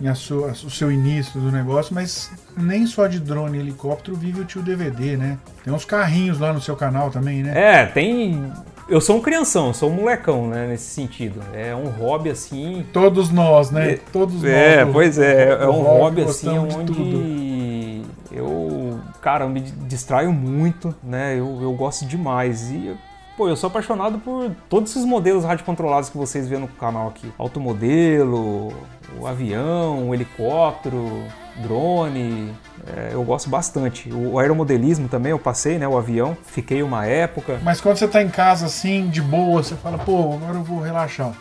em 0.00 0.06
a 0.06 0.14
sua- 0.14 0.52
o 0.52 0.70
seu 0.70 0.92
início 0.92 1.40
do 1.40 1.50
negócio, 1.50 1.92
mas 1.92 2.30
nem 2.56 2.86
só 2.86 3.08
de 3.08 3.18
drone 3.18 3.58
e 3.58 3.60
helicóptero 3.60 4.16
vive 4.16 4.42
o 4.42 4.44
tio 4.44 4.62
DVD, 4.62 5.16
né? 5.16 5.38
Tem 5.64 5.72
uns 5.72 5.84
carrinhos 5.84 6.38
lá 6.38 6.52
no 6.52 6.60
seu 6.60 6.76
canal 6.76 7.10
também, 7.10 7.42
né? 7.42 7.52
É, 7.80 7.86
tem. 7.86 8.52
Eu 8.86 9.00
sou 9.00 9.16
um 9.16 9.20
crianção, 9.20 9.72
sou 9.72 9.90
um 9.90 9.94
molecão, 9.94 10.46
né, 10.46 10.66
nesse 10.66 10.90
sentido. 10.90 11.40
É 11.54 11.74
um 11.74 11.88
hobby 11.88 12.30
assim. 12.30 12.84
Todos 12.92 13.30
nós, 13.30 13.70
né? 13.70 13.98
Todos 14.12 14.42
nós. 14.42 14.44
É, 14.44 14.84
pois 14.84 15.18
é, 15.18 15.50
é 15.50 15.68
um 15.68 15.82
rock 15.82 16.00
hobby 16.00 16.22
assim 16.22 16.58
onde 16.58 18.02
eu, 18.30 18.98
cara, 19.22 19.44
eu 19.44 19.48
me 19.48 19.60
distraio 19.60 20.32
muito, 20.32 20.94
né? 21.02 21.38
Eu, 21.38 21.60
eu 21.62 21.72
gosto 21.72 22.04
demais 22.04 22.70
e 22.70 22.94
pô, 23.36 23.48
eu 23.48 23.56
sou 23.56 23.68
apaixonado 23.68 24.18
por 24.18 24.50
todos 24.68 24.90
esses 24.90 25.04
modelos 25.04 25.44
radiocontrolados 25.44 26.10
que 26.10 26.16
vocês 26.18 26.48
vê 26.48 26.58
no 26.58 26.68
canal 26.68 27.08
aqui. 27.08 27.32
Automodelo, 27.38 28.72
o 29.18 29.26
avião, 29.26 30.08
o 30.10 30.14
helicóptero, 30.14 31.24
drone, 31.56 32.52
é, 32.86 33.10
eu 33.12 33.22
gosto 33.22 33.48
bastante. 33.48 34.12
O 34.12 34.38
aeromodelismo 34.38 35.08
também 35.08 35.30
eu 35.30 35.38
passei, 35.38 35.78
né? 35.78 35.86
O 35.86 35.96
avião, 35.96 36.36
fiquei 36.44 36.82
uma 36.82 37.06
época. 37.06 37.60
Mas 37.62 37.80
quando 37.80 37.96
você 37.96 38.08
tá 38.08 38.22
em 38.22 38.28
casa 38.28 38.66
assim, 38.66 39.08
de 39.08 39.20
boa, 39.20 39.62
você 39.62 39.74
fala, 39.74 39.98
pô, 39.98 40.34
agora 40.34 40.54
eu 40.56 40.62
vou 40.62 40.80
relaxar. 40.80 41.32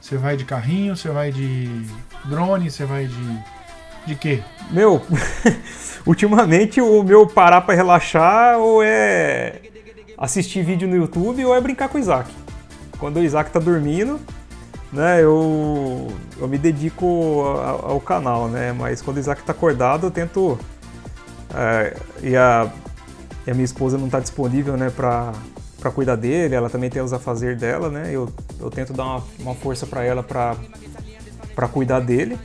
Você 0.00 0.16
vai 0.16 0.36
de 0.36 0.44
carrinho, 0.44 0.96
você 0.96 1.08
vai 1.08 1.30
de 1.30 1.86
drone, 2.24 2.70
você 2.70 2.84
vai 2.84 3.06
de. 3.06 3.62
De 4.04 4.16
quê? 4.16 4.42
Meu, 4.68 5.00
ultimamente 6.04 6.80
o 6.80 7.04
meu 7.04 7.24
parar 7.24 7.60
pra 7.60 7.72
relaxar 7.72 8.58
ou 8.58 8.82
é 8.82 9.60
assistir 10.18 10.64
vídeo 10.64 10.88
no 10.88 10.96
YouTube 10.96 11.44
ou 11.44 11.54
é 11.54 11.60
brincar 11.60 11.88
com 11.88 11.98
o 11.98 12.00
Isaac. 12.00 12.28
Quando 12.98 13.18
o 13.18 13.22
Isaac 13.22 13.52
tá 13.52 13.60
dormindo, 13.60 14.20
né, 14.92 15.22
eu, 15.22 16.08
eu 16.38 16.46
me 16.46 16.58
dedico 16.58 17.42
ao, 17.82 18.00
canal, 18.00 18.48
né? 18.48 18.72
Mas 18.72 19.00
quando 19.00 19.16
o 19.16 19.20
Isaac 19.20 19.42
tá 19.42 19.52
acordado, 19.52 20.06
eu 20.06 20.10
tento. 20.10 20.58
é, 21.54 21.96
e, 22.22 22.36
a, 22.36 22.70
e 23.46 23.50
a 23.50 23.54
minha 23.54 23.64
esposa 23.64 23.96
não 23.96 24.08
tá 24.08 24.20
disponível, 24.20 24.76
né, 24.76 24.90
pra, 24.90 25.32
pra 25.80 25.90
cuidar 25.90 26.16
dele, 26.16 26.54
ela 26.54 26.68
também 26.68 26.90
tem 26.90 27.00
os 27.00 27.12
afazeres 27.12 27.58
dela, 27.58 27.88
né? 27.88 28.10
Eu, 28.10 28.28
eu 28.60 28.70
tento 28.70 28.92
dar 28.92 29.04
uma, 29.04 29.24
uma 29.40 29.54
força 29.54 29.86
pra 29.86 30.04
ela 30.04 30.22
pra 30.22 31.68
cuidar 31.68 32.00
dele. 32.00 32.38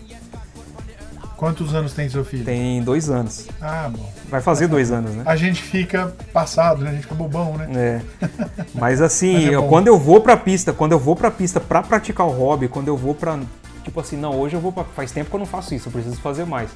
Quantos 1.37 1.73
anos 1.75 1.93
tem 1.93 2.09
seu 2.09 2.25
filho? 2.25 2.43
Tem 2.43 2.81
dois 2.81 3.09
anos. 3.09 3.47
Ah, 3.61 3.89
bom. 3.95 4.11
Vai 4.27 4.41
fazer 4.41 4.67
dois 4.67 4.91
anos, 4.91 5.11
né? 5.13 5.23
A 5.25 5.35
gente 5.35 5.61
fica 5.61 6.11
passado, 6.33 6.83
né? 6.83 6.89
A 6.89 6.93
gente 6.93 7.03
fica 7.03 7.13
bobão, 7.15 7.55
né? 7.55 7.69
É. 7.75 8.27
Mas 8.73 9.01
assim, 9.01 9.33
Mas 9.35 9.43
é 9.45 9.55
eu- 9.55 9.63
quando 9.67 9.87
eu 9.87 9.97
vou 9.99 10.19
pra 10.19 10.35
pista, 10.35 10.73
quando 10.73 10.93
eu 10.93 10.99
vou 10.99 11.15
pra 11.15 11.29
pista 11.29 11.59
pra 11.59 11.83
praticar 11.83 12.25
o 12.25 12.31
hobby, 12.31 12.67
quando 12.67 12.87
eu 12.87 12.97
vou 12.97 13.13
pra. 13.13 13.39
Tipo 13.83 13.99
assim, 14.01 14.17
não, 14.17 14.35
hoje 14.37 14.55
eu 14.55 14.59
vou 14.59 14.71
pra. 14.71 14.83
Faz 14.83 15.11
tempo 15.11 15.29
que 15.29 15.35
eu 15.35 15.39
não 15.39 15.45
faço 15.45 15.73
isso, 15.75 15.87
eu 15.87 15.91
preciso 15.93 16.17
fazer 16.17 16.45
mais. 16.45 16.69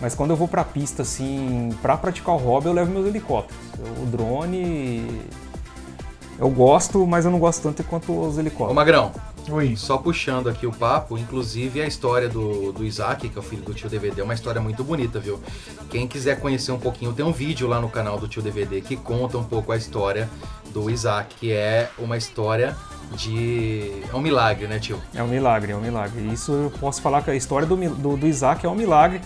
Mas 0.00 0.16
quando 0.16 0.30
eu 0.30 0.36
vou 0.36 0.48
pra 0.48 0.64
pista, 0.64 1.02
assim, 1.02 1.70
pra 1.80 1.96
praticar 1.96 2.34
o 2.34 2.38
hobby, 2.38 2.66
eu 2.66 2.72
levo 2.72 2.90
meus 2.90 3.06
helicópteros. 3.06 3.56
O 4.02 4.06
drone. 4.06 5.22
Eu 6.38 6.50
gosto, 6.50 7.06
mas 7.06 7.24
eu 7.24 7.30
não 7.30 7.38
gosto 7.38 7.62
tanto 7.62 7.84
quanto 7.84 8.12
os 8.20 8.36
Ô 8.36 8.40
helicópteros. 8.40 8.74
Magrão, 8.74 9.12
Oi. 9.50 9.76
só 9.76 9.98
puxando 9.98 10.48
aqui 10.48 10.66
o 10.66 10.72
papo, 10.72 11.18
inclusive 11.18 11.82
a 11.82 11.86
história 11.86 12.28
do, 12.28 12.72
do 12.72 12.84
Isaac, 12.84 13.28
que 13.28 13.36
é 13.36 13.40
o 13.40 13.42
filho 13.42 13.62
do 13.62 13.74
tio 13.74 13.88
DVD, 13.88 14.20
é 14.20 14.24
uma 14.24 14.34
história 14.34 14.60
muito 14.60 14.84
bonita, 14.84 15.18
viu? 15.18 15.40
Quem 15.90 16.06
quiser 16.06 16.38
conhecer 16.40 16.72
um 16.72 16.78
pouquinho, 16.78 17.12
tem 17.12 17.24
um 17.24 17.32
vídeo 17.32 17.66
lá 17.66 17.80
no 17.80 17.88
canal 17.88 18.18
do 18.18 18.28
tio 18.28 18.40
DVD 18.40 18.80
que 18.80 18.96
conta 18.96 19.36
um 19.38 19.44
pouco 19.44 19.72
a 19.72 19.76
história 19.76 20.28
do 20.72 20.88
Isaac, 20.88 21.34
que 21.36 21.52
é 21.52 21.90
uma 21.98 22.16
história 22.16 22.76
de. 23.16 23.90
É 24.10 24.14
um 24.14 24.20
milagre, 24.20 24.66
né, 24.66 24.78
tio? 24.78 25.00
É 25.14 25.22
um 25.22 25.28
milagre, 25.28 25.72
é 25.72 25.76
um 25.76 25.80
milagre. 25.80 26.26
Isso 26.32 26.52
eu 26.52 26.72
posso 26.80 27.02
falar 27.02 27.22
que 27.22 27.30
a 27.30 27.34
história 27.34 27.66
do, 27.66 27.76
do, 27.76 28.16
do 28.16 28.26
Isaac 28.26 28.64
é 28.64 28.68
um 28.68 28.74
milagre. 28.74 29.20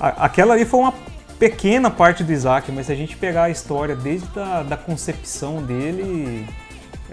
Aquela 0.00 0.54
ali 0.54 0.64
foi 0.64 0.80
uma 0.80 0.94
pequena 1.38 1.90
parte 1.90 2.24
do 2.24 2.32
Isaac, 2.32 2.70
mas 2.72 2.86
se 2.86 2.92
a 2.92 2.96
gente 2.96 3.16
pegar 3.16 3.44
a 3.44 3.50
história 3.50 3.94
desde 3.94 4.26
a 4.38 4.62
da 4.62 4.76
concepção 4.76 5.62
dele, 5.62 6.46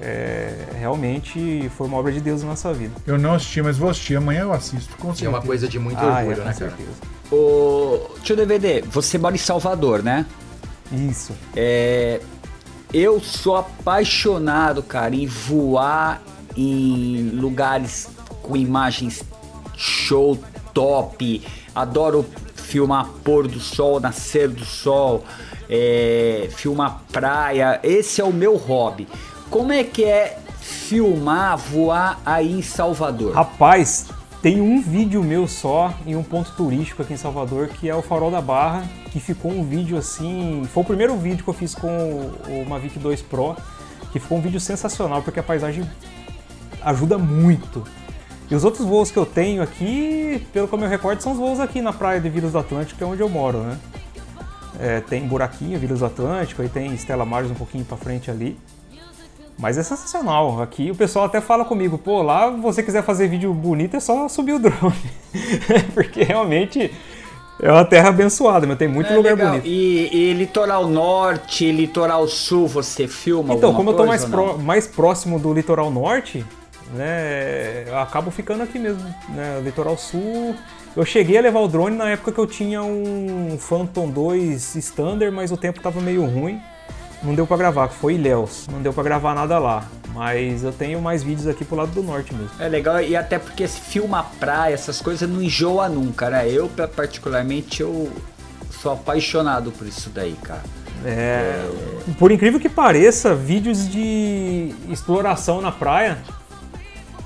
é, 0.02 0.54
realmente 0.78 1.70
foi 1.78 1.88
uma 1.88 1.98
obra 1.98 2.12
de 2.12 2.20
Deus 2.22 2.41
na 2.43 2.50
nossa 2.50 2.74
vida. 2.74 2.93
Eu 3.08 3.18
não 3.18 3.34
assisti, 3.34 3.62
mas 3.62 3.78
vou 3.78 3.89
assistir. 3.89 4.16
Amanhã 4.16 4.41
eu 4.41 4.54
assisto, 4.54 4.96
com 4.98 5.08
E 5.08 5.12
é 5.12 5.14
certeza. 5.14 5.30
uma 5.30 5.41
coisa 5.41 5.68
de 5.68 5.80
muito 5.80 5.98
Ah, 6.00 6.22
é, 6.22 6.28
orgulho, 6.28 6.38
com 6.38 6.43
né, 6.43 6.54
cara? 6.54 6.72
certeza. 6.72 7.16
Ô, 7.32 8.00
tio 8.24 8.36
DVD, 8.36 8.82
você 8.82 9.18
mora 9.18 9.36
em 9.36 9.39
Salvador, 9.39 10.04
né? 10.04 10.26
Isso. 10.91 11.34
É, 11.56 12.22
eu 12.93 13.20
sou 13.20 13.56
apaixonado, 13.58 14.84
cara, 14.84 15.16
em 15.16 15.26
voar 15.26 16.22
em 16.56 17.32
lugares 17.34 18.08
com 18.43 18.56
imagens 18.56 19.24
show, 19.76 20.38
top. 20.74 21.41
Adoro 21.74 22.26
filmar 22.56 23.08
pôr 23.24 23.48
do 23.48 23.60
sol, 23.60 24.00
nascer 24.00 24.48
do 24.48 24.64
sol, 24.64 25.26
é, 25.70 26.48
filmar 26.56 27.02
praia. 27.12 27.80
Esse 27.84 28.22
é 28.22 28.24
o 28.24 28.32
meu 28.32 28.56
hobby. 28.56 29.08
Como 29.50 29.72
é 29.72 29.84
que 29.84 30.04
é 30.04 30.38
filmar, 30.60 31.58
voar 31.58 32.20
aí 32.26 32.52
em 32.52 32.62
Salvador? 32.62 33.34
Rapaz, 33.34 34.10
tem 34.41 34.60
um 34.60 34.82
vídeo 34.82 35.24
meu 35.24 35.48
só 35.48 35.93
em 36.06 36.16
um 36.16 36.24
ponto 36.24 36.52
turístico 36.52 37.02
aqui 37.02 37.14
em 37.14 37.18
Salvador, 37.18 37.68
que 37.70 37.89
é 37.89 37.96
o 37.96 38.02
Farol 38.02 38.32
da 38.32 38.41
Barra, 38.41 38.84
que 39.12 39.20
ficou 39.20 39.52
um 39.52 39.64
vídeo 39.64 39.98
assim. 39.98 40.68
Foi 40.74 40.84
o 40.84 40.86
primeiro 40.86 41.16
vídeo 41.16 41.43
que 41.43 41.50
eu 41.50 41.54
fiz 41.54 41.74
com 41.74 41.88
o 41.88 42.66
Mavic 42.68 43.00
2 43.00 43.22
Pro, 43.22 43.56
que 44.12 44.20
ficou 44.20 44.38
um 44.38 44.41
vídeo 44.41 44.60
sensacional, 44.60 45.22
porque 45.22 45.39
a 45.39 45.43
paisagem 45.43 45.89
ajuda 46.82 47.18
muito. 47.18 47.84
E 48.50 48.54
os 48.54 48.64
outros 48.64 48.86
voos 48.86 49.10
que 49.10 49.18
eu 49.18 49.26
tenho 49.26 49.64
aqui, 49.64 50.46
pelo 50.54 50.68
que 50.68 50.76
eu 50.76 50.80
me 50.80 50.88
recordo, 50.88 51.22
são 51.22 51.32
os 51.32 51.38
voos 51.38 51.60
aqui 51.60 51.82
na 51.82 51.93
praia 51.93 52.20
de 52.20 52.30
Vilas 52.30 52.52
do 52.52 52.60
Atlântico, 52.60 52.98
que 52.98 53.04
é 53.04 53.08
onde 53.08 53.22
eu 53.22 53.30
moro, 53.30 53.60
né? 53.60 53.80
É, 54.80 55.00
tem 55.02 55.26
Buraquinho, 55.26 55.80
Vilas 55.80 56.00
do 56.00 56.06
Atlântico, 56.06 56.62
aí 56.62 56.70
tem 56.70 56.93
Estela 56.93 57.26
Maris 57.26 57.50
um 57.50 57.56
pouquinho 57.56 57.86
pra 57.86 57.98
frente 57.98 58.30
ali. 58.30 58.58
Mas 59.58 59.78
é 59.78 59.84
sensacional. 59.84 60.62
Aqui 60.62 60.91
o 60.91 60.95
pessoal 60.95 61.26
até 61.26 61.39
fala 61.39 61.64
comigo, 61.64 61.97
pô, 61.97 62.22
lá 62.22 62.49
você 62.49 62.84
quiser 62.84 63.03
fazer 63.03 63.28
vídeo 63.28 63.53
bonito 63.53 63.95
é 63.95 63.99
só 63.99 64.28
subir 64.28 64.53
o 64.53 64.60
drone. 64.60 64.95
Porque 65.93 66.24
realmente 66.24 66.93
é 67.62 67.72
uma 67.72 67.86
terra 67.86 68.10
abençoada, 68.10 68.68
mas 68.68 68.78
tem 68.78 68.88
muito 68.88 69.12
É 69.12 69.16
lugar 69.16 69.32
legal. 69.32 69.49
bonito. 69.51 69.66
E, 69.66 70.10
e 70.14 70.34
litoral 70.34 70.88
norte, 70.88 71.72
litoral 71.72 72.28
sul, 72.28 72.68
você 72.68 73.08
filma 73.08 73.53
Então, 73.53 73.74
como 73.74 73.91
eu 73.91 73.93
tô 73.95 74.06
mais, 74.06 74.26
pró- 74.26 74.58
mais 74.58 74.88
próximo 74.88 75.39
do 75.39 75.53
litoral 75.53 75.89
norte, 75.89 76.45
né, 76.93 77.86
eu 77.88 77.97
acabo 77.97 78.30
ficando 78.32 78.62
aqui 78.64 78.78
mesmo, 78.78 79.03
né, 79.30 79.62
litoral 79.64 79.97
sul. 79.97 80.53
Eu 80.95 81.06
cheguei 81.06 81.38
a 81.38 81.41
levar 81.41 81.60
o 81.60 81.68
drone 81.68 81.95
na 81.95 82.10
época 82.10 82.32
que 82.34 82.39
eu 82.39 82.47
tinha 82.47 82.82
um 82.84 83.58
Phantom 83.60 84.10
2 84.10 84.76
Standard, 84.76 85.34
mas 85.34 85.51
o 85.51 85.58
tempo 85.58 85.80
tava 85.82 85.99
meio 86.01 86.26
ruim. 86.26 86.60
Não 87.26 87.34
deu 87.34 87.47
pra 87.47 87.57
gravar, 87.57 87.88
foi 87.89 88.13
Ilhéus. 88.15 88.67
Não 88.71 88.82
deu 88.82 88.93
pra 88.93 89.03
gravar 89.03 89.34
nada 89.34 89.57
lá. 89.59 89.86
Mas 90.13 90.63
eu 90.63 90.71
tenho 90.71 91.01
mais 91.01 91.23
vídeos 91.23 91.47
aqui 91.47 91.65
pro 91.65 91.76
lado 91.76 91.91
do 91.91 92.01
norte 92.03 92.34
mesmo. 92.34 92.51
É 92.59 92.69
legal, 92.69 93.01
e 93.01 93.15
até 93.17 93.38
porque 93.38 93.67
se 93.67 93.82
filma 93.82 94.23
praia, 94.39 94.73
essas 94.73 95.01
coisas 95.01 95.28
não 95.30 95.41
enjoa 95.41 95.89
nunca, 95.89 96.30
né? 96.30 96.47
Eu, 96.49 96.69
pa- 96.69 96.88
particularmente, 96.88 97.82
eu 97.82 98.09
sou 98.82 98.93
apaixonado 98.93 99.71
por 99.71 99.86
isso 99.86 100.09
daí, 100.09 100.36
cara. 100.41 100.61
É, 101.03 101.67
por 102.17 102.32
incrível 102.32 102.59
que 102.59 102.69
pareça, 102.69 103.36
vídeos 103.36 103.89
de 103.89 104.73
exploração 104.89 105.61
na 105.61 105.71
praia 105.71 106.17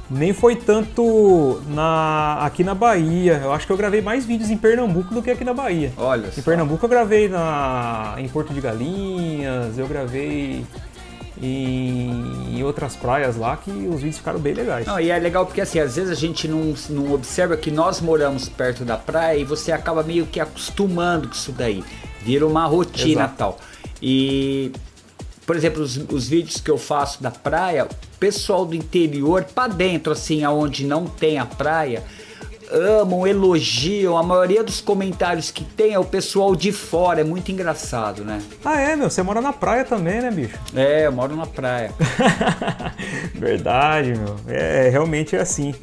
nem 0.09 0.33
foi 0.33 0.55
tanto 0.55 1.61
na, 1.67 2.39
aqui 2.41 2.63
na 2.63 2.73
Bahia. 2.73 3.39
Eu 3.43 3.53
acho 3.53 3.65
que 3.67 3.71
eu 3.71 3.77
gravei 3.77 4.01
mais 4.01 4.25
vídeos 4.25 4.49
em 4.49 4.57
Pernambuco 4.57 5.13
do 5.13 5.21
que 5.21 5.29
aqui 5.29 5.43
na 5.43 5.53
Bahia. 5.53 5.93
Olha 5.97 6.27
Em 6.27 6.31
só. 6.31 6.41
Pernambuco 6.41 6.83
eu 6.85 6.89
gravei 6.89 7.29
na, 7.29 8.15
em 8.17 8.27
Porto 8.27 8.53
de 8.53 8.59
Galinhas, 8.59 9.77
eu 9.77 9.87
gravei 9.87 10.65
em, 11.41 12.57
em 12.57 12.63
outras 12.63 12.95
praias 12.95 13.35
lá 13.37 13.55
que 13.57 13.69
os 13.71 13.97
vídeos 14.01 14.17
ficaram 14.17 14.39
bem 14.39 14.53
legais. 14.53 14.85
Não, 14.87 14.99
e 14.99 15.09
é 15.09 15.17
legal 15.19 15.45
porque 15.45 15.61
assim, 15.61 15.79
às 15.79 15.95
vezes 15.95 16.11
a 16.11 16.15
gente 16.15 16.47
não, 16.47 16.73
não 16.89 17.13
observa 17.13 17.55
que 17.55 17.71
nós 17.71 18.01
moramos 18.01 18.49
perto 18.49 18.83
da 18.83 18.97
praia 18.97 19.37
e 19.37 19.43
você 19.43 19.71
acaba 19.71 20.03
meio 20.03 20.25
que 20.25 20.39
acostumando 20.39 21.27
com 21.27 21.33
isso 21.33 21.51
daí. 21.51 21.83
Vira 22.21 22.45
uma 22.45 22.65
rotina 22.65 23.21
Exato. 23.23 23.35
tal. 23.37 23.59
E, 24.01 24.71
por 25.49 25.55
exemplo, 25.55 25.81
os, 25.81 25.97
os 25.97 26.29
vídeos 26.29 26.61
que 26.61 26.69
eu 26.69 26.77
faço 26.77 27.23
da 27.23 27.31
praia, 27.31 27.85
o 27.85 28.17
pessoal 28.19 28.67
do 28.67 28.75
interior, 28.75 29.43
pra 29.45 29.67
dentro, 29.67 30.13
assim, 30.13 30.43
aonde 30.43 30.85
não 30.85 31.07
tem 31.07 31.39
a 31.39 31.45
praia, 31.47 32.03
amam, 32.69 33.25
elogiam. 33.25 34.15
A 34.15 34.21
maioria 34.21 34.63
dos 34.63 34.79
comentários 34.79 35.49
que 35.49 35.63
tem 35.63 35.95
é 35.95 35.97
o 35.97 36.05
pessoal 36.05 36.55
de 36.55 36.71
fora. 36.71 37.21
É 37.21 37.23
muito 37.23 37.51
engraçado, 37.51 38.23
né? 38.23 38.43
Ah 38.63 38.79
é, 38.79 38.95
meu, 38.95 39.09
você 39.09 39.23
mora 39.23 39.41
na 39.41 39.51
praia 39.51 39.83
também, 39.83 40.21
né, 40.21 40.29
bicho? 40.29 40.55
É, 40.75 41.07
eu 41.07 41.11
moro 41.11 41.35
na 41.35 41.47
praia. 41.47 41.91
Verdade, 43.33 44.13
meu. 44.13 44.35
É, 44.47 44.87
realmente 44.89 45.35
é 45.35 45.39
assim. 45.39 45.73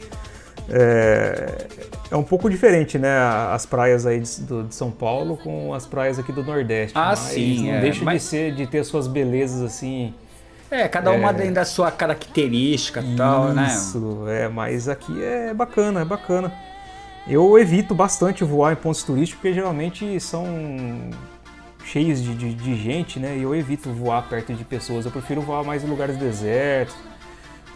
É, 0.71 1.67
é 2.11 2.17
um 2.17 2.23
pouco 2.23 2.49
diferente, 2.49 2.99
né? 2.99 3.11
As 3.53 3.67
praias 3.67 4.07
aí 4.07 4.21
de, 4.21 4.41
do- 4.43 4.63
de 4.65 4.75
São 4.75 4.91
Paulo 4.91 5.37
com 5.37 5.75
as 5.75 5.87
praias 5.87 6.19
aqui 6.19 6.33
do 6.33 6.43
Nordeste. 6.45 6.97
Ah, 6.97 7.07
mas 7.09 7.19
sim, 7.19 7.67
Não 7.69 7.75
é. 7.75 7.81
deixa 7.81 8.05
Mas- 8.05 8.23
de 8.23 8.29
ser, 8.29 8.55
de 8.55 8.67
ter 8.67 8.85
suas 8.85 9.07
belezas 9.07 9.63
assim. 9.63 10.15
É, 10.71 10.89
cada 10.89 11.13
uma 11.13 11.31
É. 11.31 11.33
tem 11.33 11.53
da 11.53 11.65
sua 11.65 11.91
característica 11.93 13.01
e 13.01 13.15
tal, 13.17 13.53
né? 13.53 13.67
Isso, 13.69 14.25
é, 14.29 14.49
mas 14.49 14.89
aqui 14.89 15.23
é 15.23 15.55
bacana, 15.55 16.01
é 16.01 16.05
bacana. 16.05 16.53
Eu 17.29 17.59
evito 17.59 17.95
bastante 17.95 18.43
voar 18.45 18.73
em 18.73 18.77
pontos 18.77 19.03
turísticos 19.03 19.41
porque 19.41 19.55
geralmente 19.55 20.19
são 20.21 20.45
cheios 21.85 22.21
de, 22.23 22.35
de- 22.35 22.55
de 22.55 22.75
gente, 22.77 23.19
né? 23.21 23.37
E 23.37 23.43
eu 23.43 23.55
evito 23.55 23.93
voar 23.93 24.29
perto 24.29 24.53
de 24.55 24.65
pessoas. 24.65 25.05
Eu 25.05 25.11
prefiro 25.13 25.41
voar 25.41 25.63
mais 25.65 25.85
em 25.85 25.87
lugares 25.87 26.17
desertos, 26.17 26.95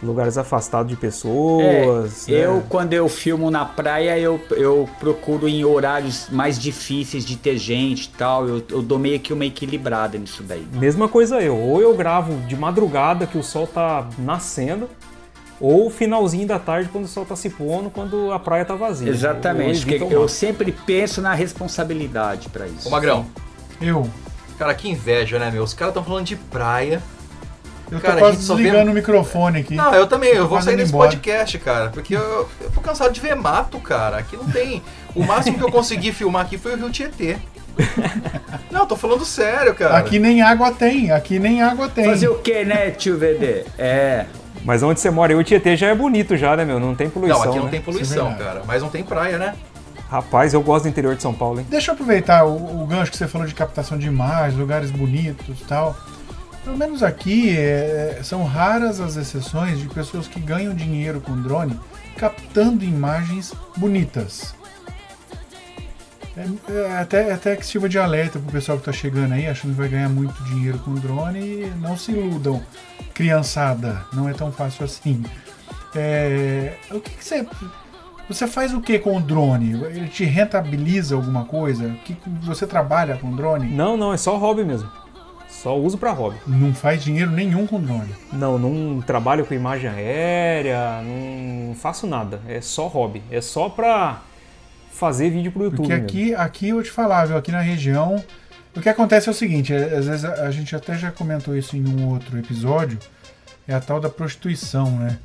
lugares 0.02 0.38
afastados 0.38 0.90
de 0.90 0.96
pessoas. 0.96 2.28
É, 2.28 2.32
né? 2.32 2.46
eu, 2.46 2.62
quando 2.68 2.92
eu 2.92 3.08
filmo 3.08 3.50
na 3.50 3.64
praia, 3.64 4.18
eu, 4.18 4.40
eu 4.52 4.88
procuro 4.98 5.48
em 5.48 5.64
horários 5.64 6.28
mais 6.30 6.58
difíceis 6.58 7.24
de 7.24 7.36
ter 7.36 7.56
gente 7.58 8.04
e 8.04 8.08
tal. 8.10 8.48
Eu, 8.48 8.62
eu 8.70 8.82
dou 8.82 8.98
meio 8.98 9.20
que 9.20 9.32
uma 9.32 9.44
equilibrada 9.44 10.16
nisso 10.18 10.42
daí. 10.42 10.66
Mesma 10.72 11.08
coisa 11.08 11.40
eu. 11.40 11.56
Ou 11.56 11.80
eu 11.80 11.94
gravo 11.94 12.34
de 12.46 12.56
madrugada 12.56 13.26
que 13.26 13.36
o 13.36 13.42
sol 13.42 13.66
tá 13.66 14.08
nascendo, 14.18 14.88
ou 15.60 15.90
finalzinho 15.90 16.46
da 16.46 16.58
tarde 16.58 16.88
quando 16.90 17.04
o 17.04 17.08
sol 17.08 17.26
tá 17.26 17.36
se 17.36 17.50
pondo, 17.50 17.90
quando 17.90 18.32
a 18.32 18.38
praia 18.38 18.64
tá 18.64 18.74
vazia. 18.74 19.10
Exatamente, 19.10 19.86
Eu, 19.86 19.96
eu 19.98 20.04
máximo. 20.22 20.28
sempre 20.28 20.72
penso 20.72 21.20
na 21.20 21.34
responsabilidade 21.34 22.48
pra 22.48 22.66
isso. 22.66 22.88
Ô 22.88 22.90
Magrão, 22.90 23.26
Eu. 23.80 24.08
cara, 24.58 24.74
que 24.74 24.88
inveja, 24.88 25.38
né, 25.38 25.50
meu? 25.50 25.62
Os 25.62 25.74
caras 25.74 25.92
estão 25.92 26.02
falando 26.04 26.24
de 26.24 26.36
praia. 26.36 27.02
Eu 27.90 27.98
tô 27.98 28.06
Cara, 28.06 28.14
a 28.14 28.18
quase 28.20 28.38
desligando 28.38 28.90
o 28.90 28.94
microfone 28.94 29.60
aqui. 29.60 29.74
Não, 29.74 29.92
eu 29.94 30.06
também, 30.06 30.30
eu 30.30 30.44
Tô 30.44 30.48
vou 30.50 30.62
sair 30.62 30.76
desse 30.76 30.90
embora. 30.90 31.10
podcast, 31.10 31.58
cara, 31.58 31.90
porque 31.90 32.14
eu, 32.14 32.48
eu 32.60 32.70
tô 32.70 32.80
cansado 32.80 33.12
de 33.12 33.20
ver 33.20 33.34
mato, 33.34 33.78
cara. 33.80 34.18
Aqui 34.18 34.36
não 34.36 34.44
tem. 34.44 34.80
O 35.14 35.24
máximo 35.24 35.58
que 35.58 35.64
eu 35.64 35.70
consegui 35.72 36.12
filmar 36.12 36.42
aqui 36.42 36.56
foi 36.56 36.74
o 36.74 36.76
Rio 36.76 36.90
Tietê. 36.90 37.36
Não, 38.70 38.86
tô 38.86 38.94
falando 38.96 39.24
sério, 39.24 39.74
cara. 39.74 39.96
Aqui 39.98 40.18
nem 40.18 40.42
água 40.42 40.72
tem, 40.72 41.10
aqui 41.10 41.38
nem 41.38 41.62
água 41.62 41.88
tem. 41.88 42.04
Fazer 42.04 42.28
o 42.28 42.36
que, 42.36 42.64
né, 42.64 42.90
tio 42.90 43.18
VD? 43.18 43.64
É. 43.78 44.26
Mas 44.64 44.82
onde 44.82 45.00
você 45.00 45.10
mora, 45.10 45.32
eu, 45.32 45.38
o 45.38 45.44
Tietê 45.44 45.76
já 45.76 45.88
é 45.88 45.94
bonito 45.94 46.36
já, 46.36 46.56
né, 46.56 46.64
meu? 46.64 46.78
Não 46.78 46.94
tem 46.94 47.08
poluição, 47.08 47.38
Não, 47.38 47.48
aqui 47.48 47.56
não 47.58 47.64
né? 47.64 47.70
tem 47.70 47.80
é 47.80 47.82
poluição, 47.82 48.28
verdade. 48.28 48.44
cara. 48.44 48.62
Mas 48.66 48.82
não 48.82 48.90
tem 48.90 49.02
praia, 49.02 49.38
né? 49.38 49.54
Rapaz, 50.10 50.52
eu 50.52 50.60
gosto 50.60 50.84
do 50.84 50.88
interior 50.88 51.14
de 51.16 51.22
São 51.22 51.32
Paulo, 51.32 51.60
hein? 51.60 51.66
Deixa 51.70 51.90
eu 51.90 51.94
aproveitar 51.94 52.44
o, 52.44 52.82
o 52.82 52.86
gancho 52.86 53.10
que 53.10 53.16
você 53.16 53.26
falou 53.28 53.46
de 53.46 53.54
captação 53.54 53.96
de 53.96 54.06
imagens, 54.06 54.58
lugares 54.58 54.90
bonitos 54.90 55.60
e 55.60 55.64
tal. 55.64 55.96
Pelo 56.64 56.76
menos 56.76 57.02
aqui 57.02 57.56
é, 57.56 58.20
são 58.22 58.44
raras 58.44 59.00
as 59.00 59.16
exceções 59.16 59.78
de 59.78 59.88
pessoas 59.88 60.28
que 60.28 60.38
ganham 60.38 60.74
dinheiro 60.74 61.20
com 61.20 61.40
drone 61.40 61.78
captando 62.16 62.84
imagens 62.84 63.54
bonitas. 63.76 64.54
É, 66.36 66.72
é 66.72 66.98
até, 66.98 67.32
até 67.32 67.56
que 67.56 67.66
sirva 67.66 67.88
de 67.88 67.98
alerta 67.98 68.38
pro 68.38 68.52
pessoal 68.52 68.78
que 68.78 68.84
tá 68.84 68.92
chegando 68.92 69.32
aí, 69.32 69.46
achando 69.46 69.72
que 69.72 69.78
vai 69.78 69.88
ganhar 69.88 70.08
muito 70.08 70.42
dinheiro 70.44 70.78
com 70.78 70.94
drone 70.94 71.40
e 71.40 71.72
não 71.80 71.96
se 71.96 72.12
iludam. 72.12 72.62
Criançada, 73.14 74.04
não 74.12 74.28
é 74.28 74.32
tão 74.32 74.52
fácil 74.52 74.84
assim. 74.84 75.24
É, 75.94 76.76
o 76.90 77.00
que, 77.00 77.10
que 77.10 77.24
você. 77.24 77.46
Você 78.28 78.46
faz 78.46 78.72
o 78.72 78.80
que 78.80 78.98
com 78.98 79.16
o 79.16 79.20
drone? 79.20 79.72
Ele 79.86 80.06
te 80.06 80.24
rentabiliza 80.24 81.16
alguma 81.16 81.44
coisa? 81.46 81.88
O 81.88 81.96
que 81.96 82.16
você 82.42 82.64
trabalha 82.64 83.16
com 83.16 83.34
drone? 83.34 83.68
Não, 83.68 83.96
não, 83.96 84.12
é 84.12 84.16
só 84.16 84.36
hobby 84.36 84.62
mesmo. 84.62 84.88
Só 85.62 85.78
uso 85.78 85.98
pra 85.98 86.10
hobby. 86.12 86.38
Não 86.46 86.72
faz 86.72 87.04
dinheiro 87.04 87.30
nenhum 87.30 87.66
com 87.66 87.78
drone. 87.78 88.14
Não, 88.32 88.58
não 88.58 89.02
trabalho 89.02 89.44
com 89.44 89.52
imagem 89.52 89.90
aérea, 89.90 91.02
não 91.02 91.74
faço 91.74 92.06
nada. 92.06 92.40
É 92.48 92.62
só 92.62 92.86
hobby. 92.86 93.22
É 93.30 93.42
só 93.42 93.68
pra 93.68 94.22
fazer 94.90 95.28
vídeo 95.28 95.52
pro 95.52 95.64
YouTube. 95.64 95.76
Porque 95.76 95.92
mesmo. 95.92 96.06
aqui, 96.06 96.34
aqui 96.34 96.68
eu 96.70 96.82
te 96.82 96.90
falar, 96.90 97.26
viu? 97.26 97.36
Aqui 97.36 97.52
na 97.52 97.60
região, 97.60 98.24
o 98.74 98.80
que 98.80 98.88
acontece 98.88 99.28
é 99.28 99.32
o 99.32 99.34
seguinte: 99.34 99.74
é, 99.74 99.98
às 99.98 100.06
vezes 100.06 100.24
a, 100.24 100.46
a 100.46 100.50
gente 100.50 100.74
até 100.74 100.96
já 100.96 101.10
comentou 101.10 101.54
isso 101.54 101.76
em 101.76 101.86
um 101.86 102.08
outro 102.08 102.38
episódio, 102.38 102.98
é 103.68 103.74
a 103.74 103.80
tal 103.80 104.00
da 104.00 104.08
prostituição, 104.08 104.90
né? 104.92 105.18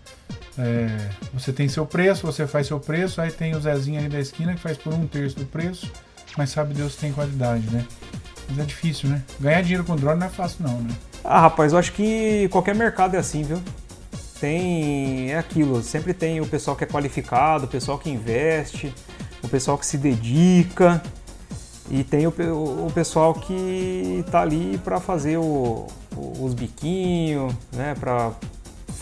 É, 0.57 0.87
você 1.33 1.53
tem 1.53 1.69
seu 1.69 1.85
preço, 1.85 2.25
você 2.25 2.45
faz 2.45 2.67
seu 2.67 2.79
preço, 2.79 3.21
aí 3.21 3.31
tem 3.31 3.55
o 3.55 3.61
Zezinho 3.61 3.99
ali 3.99 4.09
da 4.09 4.19
esquina 4.19 4.53
que 4.53 4.59
faz 4.59 4.77
por 4.77 4.93
um 4.93 5.07
terço 5.07 5.37
do 5.37 5.45
preço, 5.45 5.89
mas 6.37 6.49
sabe 6.49 6.73
Deus 6.73 6.97
tem 6.97 7.13
qualidade, 7.13 7.65
né? 7.71 7.85
Mas 8.49 8.59
é 8.59 8.63
difícil, 8.63 9.09
né? 9.09 9.21
Ganhar 9.39 9.61
dinheiro 9.61 9.83
com 9.83 9.95
drone 9.95 10.19
não 10.19 10.27
é 10.27 10.29
fácil, 10.29 10.57
não, 10.67 10.79
né? 10.81 10.89
Ah, 11.23 11.41
rapaz, 11.41 11.73
eu 11.73 11.79
acho 11.79 11.91
que 11.93 12.47
qualquer 12.51 12.75
mercado 12.75 13.15
é 13.15 13.19
assim, 13.19 13.43
viu? 13.43 13.59
Tem. 14.39 15.31
É 15.31 15.37
aquilo, 15.37 15.81
sempre 15.81 16.13
tem 16.13 16.39
o 16.41 16.45
pessoal 16.45 16.75
que 16.75 16.83
é 16.83 16.87
qualificado, 16.87 17.65
o 17.65 17.67
pessoal 17.67 17.97
que 17.97 18.09
investe, 18.09 18.93
o 19.43 19.47
pessoal 19.47 19.77
que 19.77 19.85
se 19.85 19.97
dedica. 19.97 21.01
E 21.89 22.03
tem 22.03 22.25
o, 22.25 22.29
o 22.29 22.91
pessoal 22.93 23.33
que 23.33 24.23
tá 24.31 24.41
ali 24.41 24.79
para 24.83 24.99
fazer 24.99 25.37
o- 25.37 25.85
os 26.39 26.53
biquinhos, 26.53 27.53
né? 27.71 27.95
Pra 27.99 28.31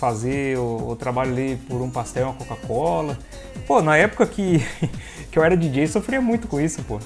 fazer 0.03 0.57
o, 0.57 0.89
o 0.89 0.95
trabalho 0.97 1.31
ali 1.31 1.55
por 1.55 1.81
um 1.81 1.89
pastel 1.89 2.23
e 2.23 2.25
uma 2.25 2.33
Coca-Cola. 2.33 3.17
Pô, 3.65 3.81
na 3.81 3.95
época 3.95 4.25
que, 4.27 4.61
que 5.31 5.39
eu 5.39 5.43
era 5.45 5.55
DJ, 5.55 5.87
sofria 5.87 6.19
muito 6.19 6.45
com 6.45 6.59
isso, 6.59 6.83
pô. 6.83 6.99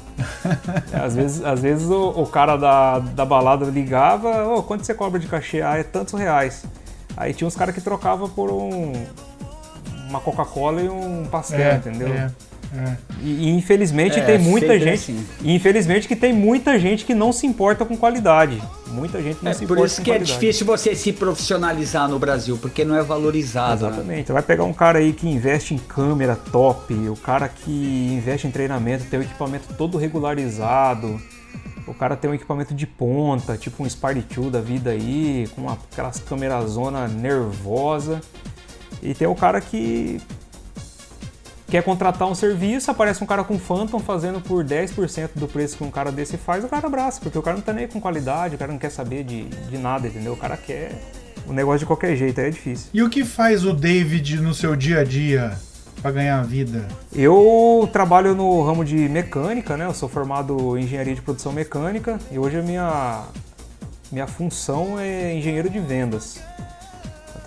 Às 0.92 1.16
vezes, 1.16 1.44
às 1.46 1.62
vezes 1.62 1.88
o, 1.88 2.10
o 2.10 2.26
cara 2.26 2.58
da, 2.58 2.98
da 2.98 3.24
balada 3.24 3.66
ligava, 3.66 4.48
ô, 4.48 4.64
quanto 4.64 4.84
você 4.84 4.96
cobra 4.96 5.20
de 5.20 5.28
cachê? 5.28 5.62
Ah, 5.62 5.78
é 5.78 5.84
tantos 5.84 6.20
reais. 6.20 6.66
Aí 7.16 7.36
tinha 7.36 7.48
uns 7.48 7.56
caras 7.56 7.76
que 7.76 7.82
trocavam 7.82 8.28
por 8.28 8.50
um 8.50 8.94
uma 10.10 10.20
Coca-Cola 10.20 10.82
e 10.82 10.90
um 10.90 11.26
pastel, 11.26 11.60
É, 11.60 11.76
entendeu? 11.76 12.08
é, 12.08 12.32
é. 12.76 12.98
E, 13.24 13.30
e, 13.30 13.50
infelizmente 13.50 14.20
É, 14.20 14.24
tem 14.24 14.38
muita 14.40 14.68
sempre 14.68 14.80
gente. 14.84 14.94
assim. 14.96 15.26
E 15.42 15.54
infelizmente 15.56 16.08
que 16.08 16.16
tem 16.16 16.34
muita 16.34 16.78
gente 16.80 17.06
que 17.06 17.14
não 17.16 17.32
se 17.32 17.46
importa 17.48 17.86
com 17.86 17.96
qualidade. 17.98 18.62
Muita 18.88 19.22
gente 19.22 19.40
não 19.44 19.52
É 19.52 19.54
se 19.54 19.66
por 19.66 19.74
importa 19.74 19.86
isso 19.86 19.98
com 19.98 20.04
que 20.04 20.12
é 20.12 20.14
qualidade. 20.16 20.40
difícil 20.40 20.66
você 20.66 20.96
se 20.96 21.12
profissionalizar 21.14 22.08
no 22.10 22.18
Brasil, 22.20 22.58
porque 22.58 22.84
não 22.86 22.96
é 22.96 23.04
valorizado. 23.04 23.86
né? 23.86 23.92
Exatamente. 23.92 24.28
Você 24.28 24.34
vai 24.34 24.44
pegar 24.44 24.64
um 24.64 24.74
cara 24.74 25.00
aí 25.00 25.14
que 25.14 25.28
investe 25.28 25.74
em 25.74 25.78
câmera 25.78 26.36
top, 26.36 26.94
o 27.10 27.16
cara 27.16 27.48
que 27.50 27.72
investe 28.14 28.48
em 28.48 28.52
treinamento, 28.52 29.06
tem 29.06 29.20
o 29.20 29.24
equipamento 29.24 29.74
todo 29.78 29.98
regularizado. 29.98 31.20
O 31.88 31.94
cara 31.94 32.18
tem 32.18 32.30
um 32.30 32.34
equipamento 32.34 32.74
de 32.74 32.86
ponta, 32.86 33.56
tipo 33.58 33.82
um 33.82 33.90
Sparty 33.90 34.22
2 34.36 34.52
da 34.52 34.60
vida 34.60 34.90
aí, 34.90 35.48
com 35.56 35.62
uma, 35.62 35.78
aquelas 35.92 36.20
câmeras 36.20 36.72
zona 36.72 37.08
nervosa. 37.08 38.20
E 39.02 39.14
tem 39.14 39.28
o 39.28 39.36
cara 39.36 39.62
que 39.62 40.20
quer 41.70 41.84
contratar 41.84 42.28
um 42.28 42.36
serviço, 42.36 42.90
aparece 42.90 43.24
um 43.24 43.28
cara 43.28 43.44
com 43.44 43.60
Phantom 43.60 44.00
fazendo 44.00 44.40
por 44.40 44.64
10% 44.64 45.32
do 45.36 45.48
preço 45.48 45.78
que 45.78 45.84
um 45.84 45.92
cara 45.92 46.12
desse 46.12 46.38
faz, 46.38 46.64
o 46.64 46.68
cara 46.68 46.88
abraça, 46.88 47.20
porque 47.22 47.38
o 47.38 47.42
cara 47.42 47.58
não 47.58 47.64
tá 47.64 47.74
nem 47.74 47.88
com 47.88 48.00
qualidade, 48.00 48.56
o 48.56 48.58
cara 48.58 48.72
não 48.72 48.80
quer 48.80 48.90
saber 48.90 49.24
de, 49.24 49.46
de 49.46 49.78
nada, 49.78 50.08
entendeu? 50.08 50.34
O 50.34 50.38
cara 50.38 50.56
quer 50.56 50.92
o 51.46 51.54
negócio 51.54 51.80
de 51.80 51.86
qualquer 51.86 52.16
jeito, 52.16 52.40
aí 52.40 52.48
é 52.48 52.50
difícil. 52.50 52.90
E 52.94 53.02
o 53.02 53.10
que 53.10 53.24
faz 53.24 53.66
o 53.66 53.74
David 53.74 54.42
no 54.42 54.54
seu 54.54 54.76
dia 54.76 55.00
a 55.00 55.04
dia 55.04 55.58
pra 56.02 56.12
ganhar 56.12 56.42
vida? 56.44 56.88
Eu 57.14 57.90
trabalho 57.92 58.36
no 58.36 58.64
ramo 58.64 58.84
de 58.86 58.96
mecânica, 59.10 59.76
né? 59.76 59.86
Eu 59.86 59.94
sou 59.94 60.08
formado 60.08 60.78
em 60.78 60.84
engenharia 60.84 61.16
de 61.16 61.22
produção 61.22 61.52
mecânica 61.52 62.20
e 62.32 62.38
hoje 62.38 62.58
a 62.58 62.62
minha, 62.62 63.24
minha 64.12 64.28
função 64.28 65.00
é 65.00 65.34
engenheiro 65.34 65.70
de 65.70 65.80
vendas. 65.80 66.40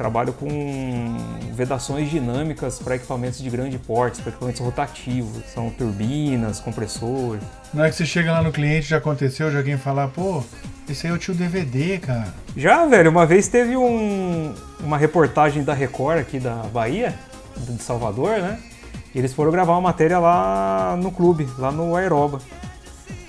Eu 0.01 0.05
trabalho 0.05 0.32
com 0.32 1.14
vedações 1.53 2.09
dinâmicas 2.09 2.78
para 2.78 2.96
equipamentos 2.96 3.38
de 3.38 3.51
grande 3.51 3.76
porte, 3.78 4.22
para 4.22 4.30
equipamentos 4.30 4.59
rotativos. 4.62 5.44
São 5.53 5.68
turbinas, 5.68 6.59
compressores. 6.59 7.42
Na 7.74 7.82
hora 7.82 7.90
que 7.90 7.96
você 7.98 8.07
chega 8.07 8.32
lá 8.32 8.42
no 8.42 8.51
cliente, 8.51 8.88
já 8.88 8.96
aconteceu 8.96 9.51
de 9.51 9.59
alguém 9.59 9.76
falar, 9.76 10.09
pô, 10.09 10.42
esse 10.88 11.07
aí 11.07 11.12
é 11.12 11.14
o 11.14 11.18
tio 11.18 11.34
DVD, 11.34 11.98
cara. 11.98 12.28
Já, 12.57 12.86
velho, 12.86 13.11
uma 13.11 13.26
vez 13.26 13.46
teve 13.48 13.76
um- 13.76 14.55
uma 14.82 14.96
reportagem 14.96 15.62
da 15.62 15.74
Record 15.74 16.18
aqui 16.18 16.38
da 16.40 16.55
Bahia, 16.72 17.14
de 17.59 17.82
Salvador, 17.82 18.38
né? 18.38 18.59
E 19.14 19.18
eles 19.18 19.34
foram 19.34 19.53
gravar 19.53 19.72
uma 19.74 19.82
matéria 19.82 20.18
lá 20.18 20.96
no 20.98 21.12
clube, 21.12 21.46
lá 21.59 21.70
no 21.70 21.94
Aeroba. 21.94 22.40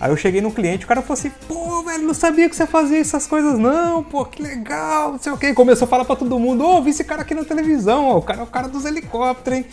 Aí 0.02 0.10
eu 0.12 0.18
cheguei 0.18 0.42
no 0.42 0.52
cliente, 0.52 0.84
o 0.84 0.88
cara 0.88 1.00
falou 1.04 1.14
assim, 1.14 1.32
pô, 1.48 1.84
velho, 1.84 2.04
não 2.04 2.14
sabia 2.16 2.50
que 2.50 2.56
você 2.56 2.66
fazia 2.66 2.98
essas 3.00 3.28
coisas 3.28 3.60
não, 3.60 4.02
pô, 4.04 4.26
que 4.26 4.42
legal, 4.42 5.12
não 5.12 5.20
sei 5.20 5.32
o 5.32 5.38
quê. 5.38 5.54
Começou 5.54 5.86
a 5.86 5.88
falar 5.88 6.06
pra 6.06 6.16
todo 6.16 6.40
mundo, 6.40 6.66
ô, 6.66 6.82
vi 6.82 6.90
esse 6.90 7.04
cara 7.04 7.22
aqui 7.22 7.36
na 7.36 7.44
televisão, 7.46 8.06
ó, 8.06 8.18
o 8.18 8.22
cara 8.24 8.40
é 8.40 8.44
o 8.44 8.48
cara 8.48 8.68
dos 8.68 8.84
helicópteros, 8.84 9.60
hein? 9.60 9.66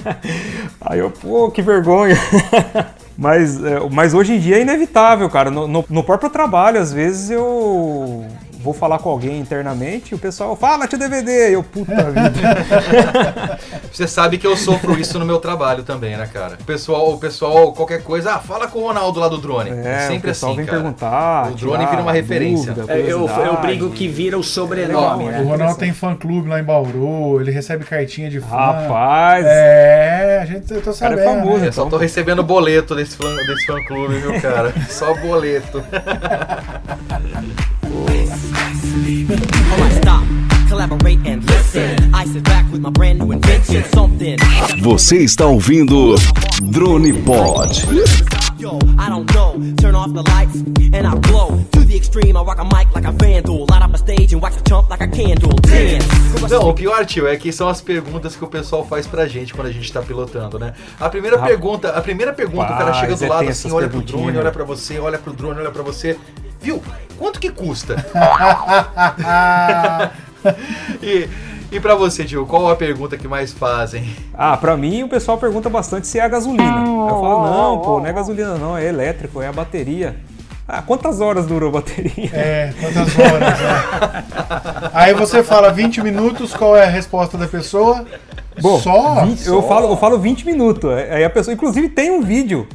Aí 0.80 0.98
eu, 0.98 1.10
pô, 1.10 1.50
que 1.50 1.60
vergonha. 1.60 2.16
Mas, 3.18 3.62
é, 3.62 3.78
mas 3.90 4.14
hoje 4.14 4.32
em 4.32 4.38
dia 4.40 4.56
é 4.56 4.62
inevitável, 4.62 5.28
cara. 5.28 5.50
No, 5.50 5.68
no- 5.68 5.84
no 5.90 6.02
próprio 6.02 6.30
trabalho, 6.30 6.80
às 6.80 6.90
vezes 6.90 7.28
eu 7.28 8.24
vou 8.62 8.74
falar 8.74 8.98
com 8.98 9.08
alguém 9.08 9.40
internamente 9.40 10.12
e 10.12 10.14
o 10.14 10.18
pessoal 10.18 10.54
fala, 10.54 10.86
tio 10.86 10.98
DVD. 10.98 11.54
Eu, 11.54 11.62
puta 11.62 11.94
vida. 12.10 13.58
Você 13.90 14.06
sabe 14.06 14.38
que 14.38 14.46
eu 14.46 14.56
sofro 14.56 14.98
isso 14.98 15.18
no 15.18 15.24
meu 15.26 15.38
trabalho 15.38 15.82
também, 15.82 16.16
né, 16.16 16.28
cara? 16.32 16.56
O 16.60 16.64
pessoal, 16.64 17.12
o 17.12 17.18
pessoal 17.18 17.72
qualquer 17.72 18.02
coisa, 18.02 18.34
ah, 18.34 18.38
fala 18.38 18.68
com 18.68 18.78
o 18.80 18.82
Ronaldo 18.82 19.18
lá 19.18 19.28
do 19.28 19.38
drone. 19.38 19.70
É, 19.70 20.00
sempre 20.06 20.18
o 20.18 20.22
pessoal 20.22 20.52
assim, 20.52 20.58
vem 20.58 20.66
cara. 20.66 20.78
perguntar. 20.78 21.50
O 21.50 21.54
drone 21.54 21.78
tirar 21.78 21.90
vira 21.90 22.02
uma 22.02 22.12
referência. 22.12 22.72
dúvida, 22.72 22.92
É, 22.92 23.00
eu, 23.00 23.26
eu 23.28 23.60
brigo 23.60 23.90
que 23.90 24.06
vira 24.06 24.38
o 24.38 24.42
sobrenome, 24.42 25.24
O 25.24 25.30
né? 25.30 25.42
Ronaldo 25.42 25.78
tem 25.78 25.92
fã 25.92 26.14
clube 26.14 26.48
lá 26.48 26.60
em 26.60 26.64
Bauru, 26.64 27.40
ele 27.40 27.50
recebe 27.50 27.84
cartinha 27.84 28.30
de 28.30 28.40
fã. 28.40 28.46
Rapaz. 28.56 29.44
É, 29.46 30.40
a 30.42 30.46
gente, 30.46 30.72
eu 30.72 30.80
tô 30.80 30.92
cara 30.92 31.16
sabendo. 31.16 31.20
é 31.20 31.24
famoso, 31.24 31.58
né? 31.58 31.68
Eu 31.68 31.72
só 31.72 31.86
tô 31.86 31.96
recebendo 31.96 32.42
boleto 32.42 32.94
desse 32.94 33.16
fã, 33.16 33.34
desse 33.46 33.66
fã 33.66 33.82
clube, 33.84 34.14
viu, 34.18 34.40
cara? 34.40 34.72
Só 34.88 35.14
boleto. 35.14 35.82
Você 44.82 45.18
está 45.18 45.46
ouvindo 45.46 46.14
Drone 46.62 47.12
Pod. 47.22 47.86
Yo, 48.58 48.78
I 48.98 49.08
don't 49.08 49.32
know. 49.32 49.54
Turn 49.76 49.94
off 49.94 50.12
the 50.12 50.22
lights 50.30 50.56
and 50.92 51.06
I 51.06 51.18
glow. 51.28 51.64
To 51.72 51.84
the 51.84 51.96
extreme, 51.96 52.36
I 52.36 52.42
rock 52.42 52.60
a 52.60 52.64
mic 52.64 52.94
like 52.94 53.06
a 53.06 53.12
vandal. 53.12 53.66
Light 53.70 53.82
up 53.82 53.94
a 53.94 53.98
stage 53.98 54.34
and 54.34 54.42
wax 54.42 54.56
a 54.58 54.62
chump 54.68 54.90
like 54.90 55.02
a 55.02 55.08
candle. 55.08 55.54
Dance. 55.62 56.50
Não, 56.50 56.68
o 56.68 56.74
pior, 56.74 57.06
tio, 57.06 57.26
é 57.26 57.36
que 57.36 57.52
são 57.52 57.68
as 57.68 57.80
perguntas 57.80 58.36
que 58.36 58.44
o 58.44 58.48
pessoal 58.48 58.84
faz 58.84 59.06
pra 59.06 59.26
gente 59.26 59.54
quando 59.54 59.68
a 59.68 59.72
gente 59.72 59.90
tá 59.92 60.02
pilotando, 60.02 60.58
né? 60.58 60.74
A 60.98 61.08
primeira 61.08 61.36
Rapaz, 61.36 61.56
pergunta, 61.56 61.88
a 61.90 62.00
primeira 62.02 62.32
pergunta, 62.32 62.64
o 62.64 62.78
cara 62.78 62.92
chega 62.94 63.16
do 63.16 63.24
é 63.24 63.28
lado 63.28 63.48
assim, 63.48 63.70
olha 63.70 63.88
pro 63.88 64.02
drone, 64.02 64.32
né? 64.32 64.38
olha 64.40 64.52
pra 64.52 64.64
você, 64.64 64.98
olha 64.98 65.18
pro 65.18 65.32
drone, 65.32 65.58
olha 65.58 65.70
pra 65.70 65.82
você. 65.82 66.18
Viu? 66.60 66.82
Quanto 67.18 67.40
que 67.40 67.50
custa? 67.50 67.96
e, 71.02 71.28
e 71.70 71.80
pra 71.80 71.94
você, 71.94 72.24
tio, 72.24 72.46
qual 72.46 72.70
a 72.70 72.76
pergunta 72.76 73.16
que 73.16 73.28
mais 73.28 73.52
fazem? 73.52 74.14
Ah, 74.34 74.56
pra 74.56 74.76
mim 74.76 75.02
o 75.02 75.08
pessoal 75.08 75.38
pergunta 75.38 75.68
bastante 75.68 76.06
se 76.06 76.18
é 76.18 76.22
a 76.22 76.28
gasolina. 76.28 76.84
Eu 76.84 77.20
falo, 77.20 77.44
não, 77.44 77.78
pô, 77.78 78.00
não 78.00 78.06
é 78.06 78.12
gasolina 78.12 78.56
não, 78.56 78.76
é 78.76 78.86
elétrico, 78.86 79.42
é 79.42 79.48
a 79.48 79.52
bateria. 79.52 80.16
Ah, 80.66 80.82
quantas 80.82 81.20
horas 81.20 81.46
dura 81.46 81.66
a 81.66 81.70
bateria? 81.70 82.30
É, 82.32 82.72
quantas 82.80 83.18
horas, 83.18 83.58
né? 83.58 84.24
Aí 84.94 85.12
você 85.14 85.42
fala 85.42 85.72
20 85.72 86.00
minutos, 86.00 86.54
qual 86.54 86.76
é 86.76 86.84
a 86.84 86.88
resposta 86.88 87.36
da 87.36 87.48
pessoa? 87.48 88.06
Bom, 88.60 88.78
Só? 88.78 89.24
20 89.24 89.46
eu, 89.46 89.62
falo, 89.62 89.90
eu 89.90 89.96
falo 89.96 90.18
20 90.18 90.46
minutos. 90.46 90.90
Aí 90.92 91.24
a 91.24 91.30
pessoa, 91.30 91.52
inclusive, 91.52 91.88
tem 91.88 92.10
um 92.10 92.22
vídeo 92.22 92.68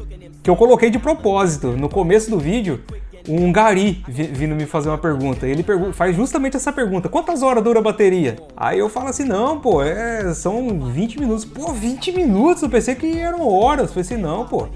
que 0.44 0.50
eu 0.50 0.56
coloquei 0.56 0.90
de 0.90 1.00
propósito. 1.00 1.72
No 1.72 1.88
começo 1.88 2.30
do 2.30 2.38
vídeo, 2.38 2.82
um 3.28 3.52
gari 3.52 4.04
vi- 4.08 4.28
vindo 4.28 4.56
me 4.56 4.66
fazer 4.66 4.90
uma 4.90 4.98
pergunta. 4.98 5.48
Ele 5.48 5.64
pergu- 5.64 5.92
faz 5.94 6.16
justamente 6.16 6.56
essa 6.58 6.72
pergunta: 6.72 7.10
quantas 7.10 7.42
horas 7.42 7.64
dura 7.64 7.80
a 7.80 7.82
bateria? 7.82 8.36
Aí 8.56 8.80
eu 8.80 8.90
falo 8.90 9.08
assim: 9.10 9.24
não, 9.26 9.60
pô, 9.60 9.82
é, 9.84 10.34
são 10.34 10.80
20 10.92 11.20
minutos. 11.20 11.46
Pô, 11.46 11.72
20 11.74 12.12
minutos? 12.12 12.64
Eu 12.64 12.70
pensei 12.70 12.96
que 12.96 13.18
eram 13.20 13.48
horas. 13.48 13.84
Eu 13.84 13.88
falei 13.90 14.02
assim: 14.02 14.18
não, 14.18 14.46
pô. 14.48 14.68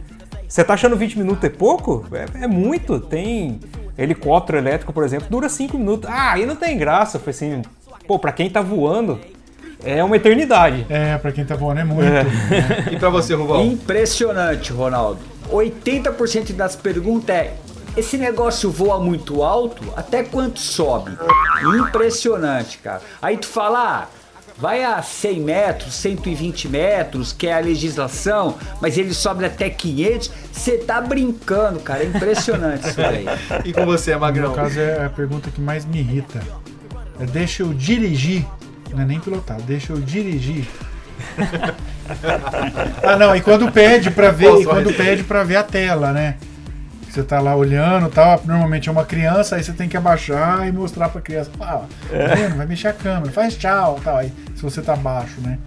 Você 0.47 0.63
tá 0.63 0.73
achando 0.73 0.95
20 0.95 1.17
minutos 1.19 1.43
é 1.43 1.49
pouco? 1.49 2.05
É, 2.11 2.43
é 2.45 2.47
muito. 2.47 2.99
Tem 2.99 3.59
helicóptero 3.97 4.57
elétrico, 4.57 4.91
por 4.91 5.03
exemplo, 5.03 5.27
dura 5.29 5.47
5 5.47 5.77
minutos. 5.77 6.09
Ah, 6.09 6.31
aí 6.31 6.45
não 6.45 6.55
tem 6.55 6.77
graça. 6.77 7.17
Eu 7.17 7.21
falei 7.21 7.35
assim: 7.35 7.61
pô, 8.07 8.17
pra 8.17 8.31
quem 8.31 8.49
tá 8.49 8.59
voando, 8.61 9.19
é 9.83 10.03
uma 10.03 10.15
eternidade. 10.15 10.87
É, 10.89 11.17
pra 11.19 11.31
quem 11.31 11.45
tá 11.45 11.55
voando 11.55 11.81
é 11.81 11.83
muito. 11.83 12.07
E 12.91 12.97
pra 12.97 13.09
você, 13.11 13.35
Rubão? 13.35 13.63
Impressionante, 13.63 14.73
Ronaldo. 14.73 15.19
80% 15.51 16.53
das 16.53 16.75
perguntas 16.75 17.35
é: 17.35 17.53
esse 17.95 18.17
negócio 18.17 18.71
voa 18.71 18.99
muito 18.99 19.43
alto? 19.43 19.83
Até 19.95 20.23
quanto 20.23 20.59
sobe? 20.59 21.17
Impressionante, 21.79 22.77
cara. 22.79 23.01
Aí 23.21 23.37
tu 23.37 23.47
fala, 23.47 24.03
ah, 24.03 24.07
vai 24.57 24.83
a 24.83 25.01
100 25.01 25.39
metros, 25.41 25.93
120 25.95 26.67
metros, 26.67 27.31
que 27.33 27.47
é 27.47 27.53
a 27.53 27.59
legislação, 27.59 28.55
mas 28.81 28.97
ele 28.97 29.13
sobe 29.13 29.45
até 29.45 29.69
500. 29.69 30.31
Você 30.51 30.77
tá 30.77 30.99
brincando, 31.01 31.79
cara. 31.79 32.03
É 32.03 32.07
impressionante 32.07 32.89
isso 32.89 33.01
aí. 33.01 33.25
E 33.65 33.73
com 33.73 33.85
você, 33.85 34.13
No 34.13 34.19
Magrão? 34.21 34.49
meu 34.49 34.55
caso 34.55 34.79
é 34.79 35.05
a 35.05 35.09
pergunta 35.09 35.49
que 35.49 35.61
mais 35.61 35.85
me 35.85 35.99
irrita. 35.99 36.39
É 37.19 37.25
deixa 37.25 37.63
eu 37.63 37.73
dirigir. 37.73 38.45
Não 38.91 39.01
é 39.01 39.05
nem 39.05 39.19
pilotar, 39.19 39.61
deixa 39.61 39.93
eu 39.93 39.99
dirigir. 39.99 40.67
ah 43.03 43.17
não, 43.17 43.35
e 43.35 43.41
quando 43.41 43.71
pede 43.71 44.09
pra 44.09 44.31
ver, 44.31 44.49
Posso 44.49 44.61
e 44.61 44.65
quando 44.65 44.93
pede 44.93 45.23
pra 45.23 45.43
ver 45.43 45.57
a 45.57 45.63
tela, 45.63 46.11
né? 46.11 46.37
Você 47.09 47.23
tá 47.23 47.39
lá 47.39 47.55
olhando 47.55 48.07
e 48.07 48.09
tal, 48.11 48.39
normalmente 48.45 48.87
é 48.87 48.91
uma 48.91 49.03
criança, 49.05 49.55
aí 49.55 49.63
você 49.63 49.73
tem 49.73 49.89
que 49.89 49.97
abaixar 49.97 50.67
e 50.67 50.71
mostrar 50.71 51.09
pra 51.09 51.19
criança. 51.21 51.49
Ah, 51.59 51.81
tá 52.09 52.35
vendo? 52.35 52.55
Vai 52.55 52.65
mexer 52.67 52.89
a 52.89 52.93
câmera, 52.93 53.31
faz 53.31 53.55
tchau 53.55 53.99
tal. 54.03 54.17
Aí, 54.17 54.31
se 54.55 54.61
você 54.61 54.81
tá 54.81 54.95
baixo, 54.95 55.41
né? 55.41 55.57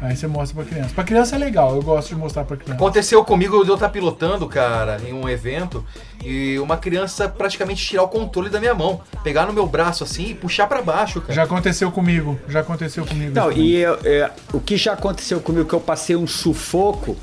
Aí 0.00 0.16
você 0.16 0.26
mostra 0.26 0.56
pra 0.62 0.64
criança. 0.72 0.90
Pra 0.94 1.04
criança 1.04 1.36
é 1.36 1.38
legal, 1.38 1.76
eu 1.76 1.82
gosto 1.82 2.08
de 2.08 2.16
mostrar 2.16 2.42
pra 2.44 2.56
criança. 2.56 2.74
Aconteceu 2.74 3.24
comigo 3.24 3.62
de 3.62 3.68
eu 3.70 3.74
estar 3.74 3.88
pilotando, 3.88 4.48
cara, 4.48 5.00
em 5.06 5.12
um 5.12 5.28
evento, 5.28 5.84
e 6.24 6.58
uma 6.58 6.76
criança 6.76 7.28
praticamente 7.28 7.84
tirar 7.84 8.02
o 8.02 8.08
controle 8.08 8.48
da 8.50 8.58
minha 8.58 8.74
mão, 8.74 9.00
pegar 9.22 9.46
no 9.46 9.52
meu 9.52 9.64
braço 9.66 10.02
assim 10.02 10.30
e 10.30 10.34
puxar 10.34 10.66
pra 10.66 10.82
baixo, 10.82 11.20
cara. 11.20 11.32
Já 11.34 11.44
aconteceu 11.44 11.90
comigo, 11.92 12.36
já 12.48 12.60
aconteceu 12.60 13.06
comigo. 13.06 13.32
Não, 13.32 13.52
e 13.52 13.76
eu- 13.76 13.96
é, 14.04 14.28
o 14.52 14.58
que 14.60 14.76
já 14.76 14.92
aconteceu 14.94 15.40
comigo, 15.40 15.68
que 15.68 15.74
eu 15.74 15.80
passei 15.80 16.16
um 16.16 16.26
sufoco, 16.26 17.16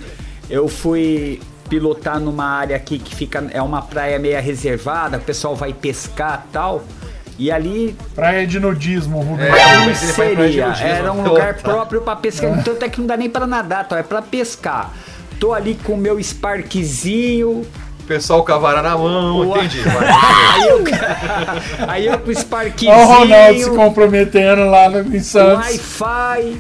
eu 0.49 0.69
fui 0.69 1.41
pilotar 1.69 2.19
numa 2.19 2.45
área 2.45 2.75
aqui 2.75 2.97
que 2.97 3.15
fica, 3.15 3.47
é 3.51 3.61
uma 3.61 3.81
praia 3.81 4.17
meia 4.19 4.41
reservada, 4.41 5.17
o 5.17 5.21
pessoal 5.21 5.55
vai 5.55 5.71
pescar 5.73 6.45
e 6.49 6.51
tal, 6.51 6.83
e 7.37 7.49
ali 7.51 7.95
Praia 8.13 8.45
de 8.45 8.59
nudismo, 8.59 9.21
Rubens. 9.21 9.53
É, 9.53 9.95
seria, 9.95 10.65
era 10.65 11.13
um 11.13 11.23
lugar 11.23 11.53
próprio 11.55 12.01
pra 12.01 12.15
pescar, 12.15 12.61
tanto 12.63 12.83
é 12.83 12.89
que 12.89 12.99
não 12.99 13.07
dá 13.07 13.15
nem 13.15 13.29
pra 13.29 13.47
nadar, 13.47 13.87
tá? 13.87 13.97
é 13.97 14.03
pra 14.03 14.21
pescar. 14.21 14.91
Tô 15.39 15.53
ali 15.53 15.79
com 15.85 15.93
o 15.93 15.97
meu 15.97 16.21
Sparkzinho, 16.21 17.61
O 18.01 18.03
pessoal 18.05 18.43
com 18.43 18.51
a 18.51 18.57
vara 18.57 18.81
na 18.81 18.97
mão, 18.97 19.47
Ua. 19.47 19.59
entendi. 19.59 19.79
aí 19.87 20.67
eu, 20.67 20.83
aí 21.87 22.05
eu 22.07 22.19
com 22.19 22.29
o 22.29 22.35
Sparkzinho, 22.35 22.91
Olha 22.91 23.03
o 23.03 23.07
Ronaldo 23.07 23.59
se 23.63 23.69
comprometendo 23.69 24.65
lá 24.65 24.89
no, 24.89 25.15
em 25.15 25.19
Santos. 25.21 25.65
Wi-Fi. 25.67 26.57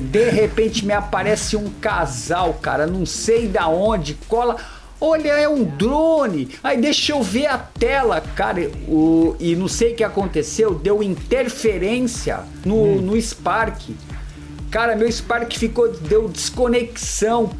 De 0.00 0.30
repente 0.30 0.84
me 0.84 0.92
aparece 0.92 1.56
um 1.56 1.68
casal, 1.80 2.54
cara, 2.54 2.86
não 2.86 3.04
sei 3.04 3.48
da 3.48 3.68
onde, 3.68 4.14
cola. 4.28 4.56
Olha, 5.00 5.30
é 5.30 5.48
um 5.48 5.64
drone. 5.64 6.48
Aí 6.62 6.80
deixa 6.80 7.10
eu 7.10 7.22
ver 7.24 7.46
a 7.46 7.58
tela, 7.58 8.20
cara. 8.20 8.70
O, 8.86 9.34
e 9.40 9.56
não 9.56 9.66
sei 9.66 9.92
o 9.94 9.96
que 9.96 10.04
aconteceu, 10.04 10.74
deu 10.74 11.02
interferência 11.02 12.40
no, 12.64 13.02
no 13.02 13.20
Spark. 13.20 13.90
Cara, 14.70 14.94
meu 14.94 15.10
Spark 15.10 15.52
ficou, 15.58 15.92
deu 15.92 16.28
desconexão 16.28 17.50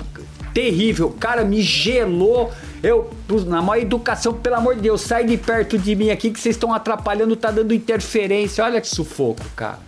terrível. 0.55 1.11
Cara, 1.19 1.45
me 1.45 1.61
gelou. 1.61 2.53
Eu, 2.81 3.11
na 3.47 3.61
maior 3.61 3.83
educação, 3.83 4.35
pelo 4.35 4.57
amor 4.57 4.77
de 4.77 4.83
Deus, 4.83 5.01
sai 5.01 5.25
de 5.25 5.37
perto 5.37 5.77
de 5.77 5.95
mim 5.95 6.11
aqui 6.11 6.31
que 6.31 6.39
vocês 6.39 6.55
estão 6.55 6.73
atrapalhando, 6.73 7.35
tá 7.35 7.51
dando 7.51 7.75
interferência. 7.75 8.65
Olha 8.65 8.81
que 8.81 8.89
sufoco, 8.89 9.45
cara. 9.57 9.81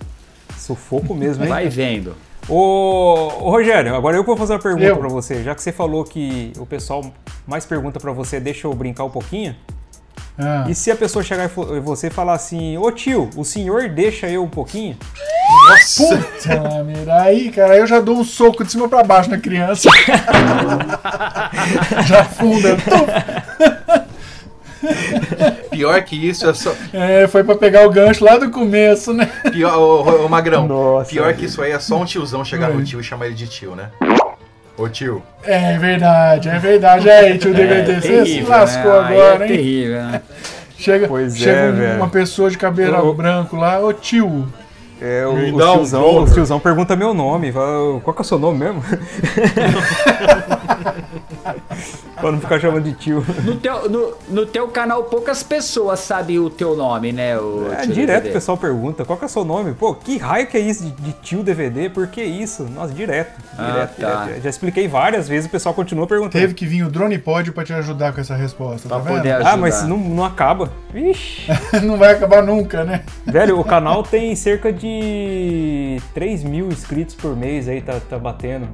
Sufoco 0.59 1.15
mesmo, 1.15 1.45
hein? 1.45 1.51
Vai 1.51 1.69
vendo. 1.69 2.17
Ô, 2.49 3.31
ô, 3.41 3.51
Rogério, 3.51 3.95
agora 3.95 4.17
eu 4.17 4.25
vou 4.25 4.37
fazer 4.37 4.53
uma 4.53 4.59
pergunta 4.59 4.97
pra 4.97 5.09
você. 5.09 5.43
Já 5.43 5.55
que 5.55 5.63
você 5.63 5.73
falou 5.73 6.05
que 6.05 6.53
o 6.59 6.67
pessoal 6.67 7.03
mais 7.47 7.65
pergunta 7.65 7.99
pra 7.99 8.13
você, 8.13 8.39
deixa 8.39 8.67
eu 8.67 8.75
brincar 8.75 9.05
um 9.05 9.11
pouquinho. 9.11 9.57
Ah. 10.37 10.67
E 10.69 10.75
se 10.75 10.91
a 10.91 10.97
pessoa 10.97 11.23
chegar 11.23 11.49
e 11.49 11.81
você 11.81 12.11
falar 12.11 12.35
assim, 12.35 12.77
ô 12.77 12.91
tio, 12.91 13.31
o 13.37 13.45
senhor 13.45 13.89
deixa 13.89 14.29
eu 14.29 14.43
um 14.43 14.49
pouquinho? 14.49 14.97
Puta 15.97 16.61
lá, 16.61 16.83
mira. 16.83 17.23
Aí, 17.23 17.51
cara, 17.51 17.77
eu 17.77 17.87
já 17.87 18.01
dou 18.01 18.17
um 18.17 18.25
soco 18.25 18.65
de 18.65 18.73
cima 18.73 18.89
pra 18.89 19.05
baixo 19.05 19.31
na 19.31 19.39
criança. 19.39 19.89
já 22.07 22.23
afunda. 22.23 22.77
Pior 25.71 26.03
que 26.03 26.17
isso, 26.29 26.49
é 26.49 26.55
só. 26.55 26.73
É, 26.93 27.27
foi 27.27 27.43
pra 27.45 27.55
pegar 27.55 27.87
o 27.87 27.91
gancho 27.91 28.25
lá 28.25 28.37
do 28.37 28.51
começo, 28.51 29.13
né? 29.13 29.29
Pior, 29.53 29.77
ô, 29.79 30.03
ô, 30.03 30.27
ô, 30.27 30.29
Magrão, 30.29 30.67
Nossa, 30.69 31.11
pior 31.11 31.33
que 31.35 31.47
isso 31.47 31.61
aí 31.63 31.73
é 31.73 31.79
só 31.79 31.97
um 32.01 32.05
tiozão 32.05 32.45
chegar 32.45 32.71
no 32.71 32.79
Oi. 32.79 32.85
tio 32.85 33.01
e 33.01 33.05
chamar 33.05 33.27
ele 33.27 33.35
de 33.35 33.47
tio, 33.47 33.75
né? 33.75 33.91
Ô 34.77 34.89
tio. 34.89 35.23
É 35.45 35.77
verdade, 35.79 36.49
é 36.49 36.59
verdade. 36.59 37.09
Aí, 37.09 37.39
tio 37.39 37.55
DVD, 37.55 38.01
você 38.01 38.27
se 38.27 38.41
lascou 38.43 39.03
né? 39.03 39.09
Aí 39.09 39.15
agora, 39.21 39.45
é 39.45 39.49
hein? 39.49 39.57
terrível, 39.57 40.03
né? 40.03 40.23
Chega, 40.77 41.09
Pois 41.09 41.37
chega 41.39 41.57
é, 41.59 41.95
um- 41.95 41.97
uma 41.99 42.09
pessoa 42.09 42.51
de 42.51 42.59
cabelo 42.59 43.09
Ô, 43.09 43.15
branco 43.15 43.57
lá, 43.57 43.79
ô 43.81 43.93
tio. 43.93 44.47
É, 45.01 45.27
o, 45.27 45.33
um 45.33 45.57
tiozão, 45.59 46.01
dólar. 46.03 46.23
os 46.25 46.33
tiozão 46.33 46.59
pergunta 46.61 46.97
meu 46.97 47.13
nome. 47.13 47.53
Fala, 47.53 48.01
Qual 48.01 48.15
que 48.15 48.21
é 48.21 48.23
o 48.23 48.25
seu 48.25 48.39
nome 48.39 48.59
mesmo? 48.59 48.83
pra 52.21 52.33
não 52.33 52.41
ficar 52.41 52.59
chamando 52.61 52.85
de 52.85 52.93
tio. 52.95 53.25
No 53.45 53.57
teu, 53.57 53.89
no, 53.89 54.15
no 54.29 54.47
teu 54.47 54.69
canal, 54.69 55.05
poucas 55.05 55.43
pessoas 55.43 56.01
sabem 56.01 56.39
o 56.39 56.49
teu 56.51 56.77
nome, 56.77 57.13
né? 57.13 57.39
O 57.39 57.71
É, 57.73 57.87
direto 57.87 58.29
o 58.29 58.33
pessoal 58.33 58.57
pergunta, 58.57 59.05
qual 59.05 59.19
que 59.19 59.25
é 59.25 59.27
o 59.27 59.31
seu 59.31 59.45
nome? 59.45 59.75
Pô, 59.75 59.95
que 59.95 60.17
raio 60.19 60.47
que 60.47 60.57
é 60.57 60.61
isso 60.61 60.85
de, 60.85 60.91
de 60.91 61.13
tio 61.23 61.43
DVD? 61.43 61.89
Por 61.89 62.07
que 62.09 62.23
isso? 62.23 62.65
Nossa, 62.65 62.93
direto. 62.93 63.33
Ah, 63.59 63.71
direto, 63.73 64.01
tá. 64.01 64.25
direto. 64.25 64.43
Já 64.43 64.51
expliquei 64.51 64.89
várias 64.89 65.29
vezes, 65.29 65.47
o 65.47 65.51
pessoal 65.51 65.75
continua 65.75 66.07
perguntando. 66.07 66.41
Teve 66.41 66.55
que 66.55 66.67
vir 66.67 66.85
o 66.85 66.91
drone 66.91 67.19
pod 67.19 67.53
pra 67.53 67.65
te 67.65 67.73
ajudar 67.73 68.13
com 68.13 68.21
essa 68.21 68.35
resposta, 68.35 68.89
tá 68.89 68.97
Pra 68.99 69.05
vendo? 69.13 69.17
poder 69.19 69.47
Ah, 69.47 69.57
mas 69.57 69.83
não, 69.85 69.99
não 69.99 70.25
acaba. 70.25 70.73
Vixe. 70.93 71.43
Não 71.83 71.97
vai 71.97 72.13
acabar 72.13 72.41
nunca, 72.43 72.85
né? 72.85 73.03
Velho, 73.27 73.59
o 73.59 73.65
canal 73.65 74.03
tem 74.05 74.35
cerca 74.37 74.73
de 74.73 76.01
3 76.15 76.45
mil 76.45 76.69
inscritos 76.69 77.15
por 77.15 77.37
mês 77.37 77.69
aí, 77.69 77.81
tá, 77.83 77.99
tá 78.09 78.17
batendo. 78.19 78.69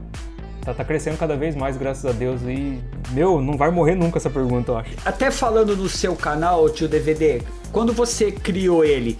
Tá, 0.70 0.74
tá 0.74 0.84
crescendo 0.84 1.18
cada 1.18 1.36
vez 1.36 1.56
mais, 1.56 1.76
graças 1.76 2.04
a 2.04 2.12
Deus. 2.12 2.42
E, 2.42 2.78
meu, 3.10 3.40
não 3.40 3.56
vai 3.56 3.70
morrer 3.70 3.94
nunca 3.94 4.18
essa 4.18 4.30
pergunta, 4.30 4.70
eu 4.70 4.78
acho. 4.78 4.90
Até 5.04 5.30
falando 5.30 5.76
no 5.76 5.88
seu 5.88 6.14
canal, 6.14 6.68
tio 6.70 6.88
DVD, 6.88 7.42
quando 7.72 7.92
você 7.92 8.30
criou 8.30 8.84
ele, 8.84 9.18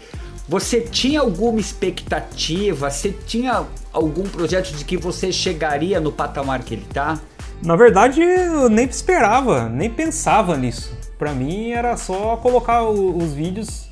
você 0.49 0.81
tinha 0.81 1.21
alguma 1.21 1.59
expectativa? 1.59 2.89
Você 2.89 3.11
tinha 3.11 3.65
algum 3.93 4.23
projeto 4.23 4.73
de 4.73 4.85
que 4.85 4.97
você 4.97 5.33
chegaria 5.33 6.01
no 6.01 6.13
patamar 6.13 6.63
que 6.63 6.75
ele 6.75 6.87
tá? 6.93 7.19
Na 7.65 7.75
verdade, 7.75 8.23
eu 8.23 8.69
nem 8.69 8.87
esperava, 8.87 9.69
nem 9.69 9.91
pensava 9.91 10.57
nisso. 10.57 10.97
Pra 11.19 11.33
mim 11.33 11.73
era 11.73 11.97
só 11.97 12.37
colocar 12.37 12.85
os 12.85 13.33
vídeos 13.33 13.89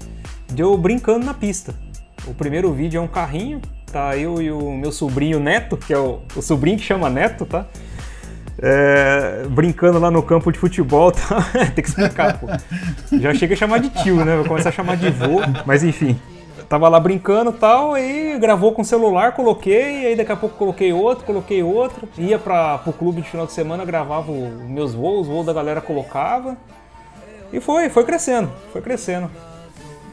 de 0.47 0.63
eu 0.63 0.77
brincando 0.79 1.27
na 1.27 1.35
pista. 1.35 1.75
O 2.27 2.33
primeiro 2.33 2.73
vídeo 2.73 2.99
é 2.99 3.01
um 3.01 3.09
carrinho, 3.09 3.61
tá 3.93 4.16
eu 4.16 4.40
e 4.40 4.51
o 4.51 4.73
meu 4.73 4.93
sobrinho 4.93 5.40
Neto, 5.40 5.77
que 5.77 5.93
é 5.93 5.98
o, 5.98 6.20
o 6.36 6.43
sobrinho 6.43 6.78
que 6.78 6.85
chama 6.85 7.09
Neto, 7.09 7.44
tá? 7.47 7.66
É, 8.60 9.44
brincando 9.48 9.98
lá 10.01 10.10
no 10.10 10.23
campo 10.23 10.51
de 10.51 10.59
futebol, 10.59 11.10
tá? 11.12 11.43
Tem 11.74 11.82
que 11.82 11.89
explicar, 11.89 12.39
pô. 12.39 12.47
Já 13.19 13.32
chega 13.35 13.55
a 13.55 13.56
chamar 13.56 13.78
de 13.78 13.90
tio, 13.90 14.24
né? 14.24 14.36
Vai 14.36 14.44
começar 14.47 14.70
a 14.70 14.73
chamar 14.73 14.97
de 14.97 15.10
vô, 15.10 15.40
mas 15.65 15.85
enfim. 15.85 16.19
Tava 16.69 16.86
lá 16.89 17.01
brincando 17.01 17.51
e 17.51 17.55
tal, 17.55 17.94
aí 17.94 18.39
gravou 18.39 18.73
com 18.73 18.82
o 18.82 18.85
celular, 18.85 19.32
coloquei, 19.32 20.06
aí 20.06 20.15
daqui 20.15 20.32
a 20.32 20.36
pouco 20.36 20.56
coloquei 20.56 20.93
outro, 20.93 21.24
coloquei 21.24 21.62
outro. 21.62 22.06
Ia 22.19 22.39
para 22.39 22.77
pro 22.78 22.93
clube 22.93 23.23
de 23.23 23.31
final 23.31 23.47
de 23.47 23.52
semana, 23.52 23.86
gravava 23.86 24.31
os 24.31 24.69
meus 24.69 24.93
voos, 24.93 25.23
os 25.23 25.27
voos 25.28 25.47
da 25.47 25.52
galera 25.52 25.81
colocava. 25.81 26.59
E 27.51 27.60
foi, 27.60 27.89
foi 27.89 28.05
crescendo, 28.05 28.51
foi 28.70 28.82
crescendo. 28.82 29.31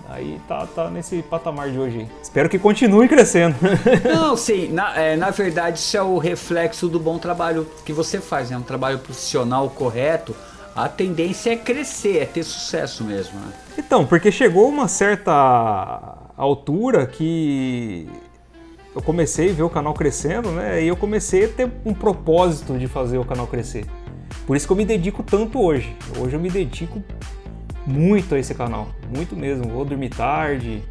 Aí 0.10 0.40
tá, 0.48 0.68
tá 0.68 0.90
nesse 0.90 1.22
patamar 1.23 1.72
de 1.72 1.80
hoje. 1.80 2.07
Espero 2.22 2.48
que 2.48 2.60
continue 2.60 3.07
crescendo. 3.07 3.56
Não, 4.06 4.38
sim, 4.38 4.72
na, 4.72 4.95
é, 4.95 5.15
na 5.15 5.32
verdade 5.32 5.80
isso 5.80 5.98
é 5.98 6.02
o 6.02 6.18
reflexo 6.18 6.88
do 6.88 6.99
bom 6.99 7.18
trabalho 7.18 7.68
que 7.86 7.91
você 7.91 8.19
faz, 8.19 8.49
né? 8.49 8.57
Um 8.57 8.61
trabalho 8.61 8.99
profissional 8.99 9.69
correto. 9.69 10.36
A 10.76 10.90
tendência 10.90 11.52
é 11.52 11.56
crescer, 11.56 12.18
é 12.18 12.26
ter 12.26 12.44
sucesso 12.44 13.03
mesmo, 13.03 13.40
né? 13.40 13.53
Então, 13.77 14.06
porque 14.06 14.32
chegou 14.32 14.68
uma 14.68 14.88
certa 14.88 16.18
altura 16.38 17.07
que 17.07 18.07
eu 18.94 19.02
comecei 19.02 19.49
a 19.52 19.53
ver 19.53 19.64
o 19.64 19.69
canal 19.69 19.94
crescendo, 19.94 20.52
né? 20.52 20.84
E 20.84 20.88
eu 20.88 20.95
comecei 20.95 21.45
a 21.45 21.48
ter 21.48 21.72
um 21.86 21.94
propósito 21.94 22.77
de 22.77 22.88
fazer 22.88 23.18
o 23.18 23.26
canal 23.26 23.48
crescer. 23.48 23.86
Por 24.45 24.56
isso 24.56 24.68
que 24.68 24.73
eu 24.73 24.77
me 24.77 24.86
dedico 24.86 25.23
tanto 25.23 25.61
hoje. 25.61 25.95
Hoje 26.19 26.36
eu 26.36 26.40
me 26.40 26.49
dedico 26.49 27.02
muito 27.86 28.36
a 28.36 28.40
esse 28.40 28.53
canal, 28.53 28.90
muito 29.16 29.36
mesmo. 29.36 29.70
Vou 29.70 29.86
dormir 29.86 30.10
tarde, 30.10 30.82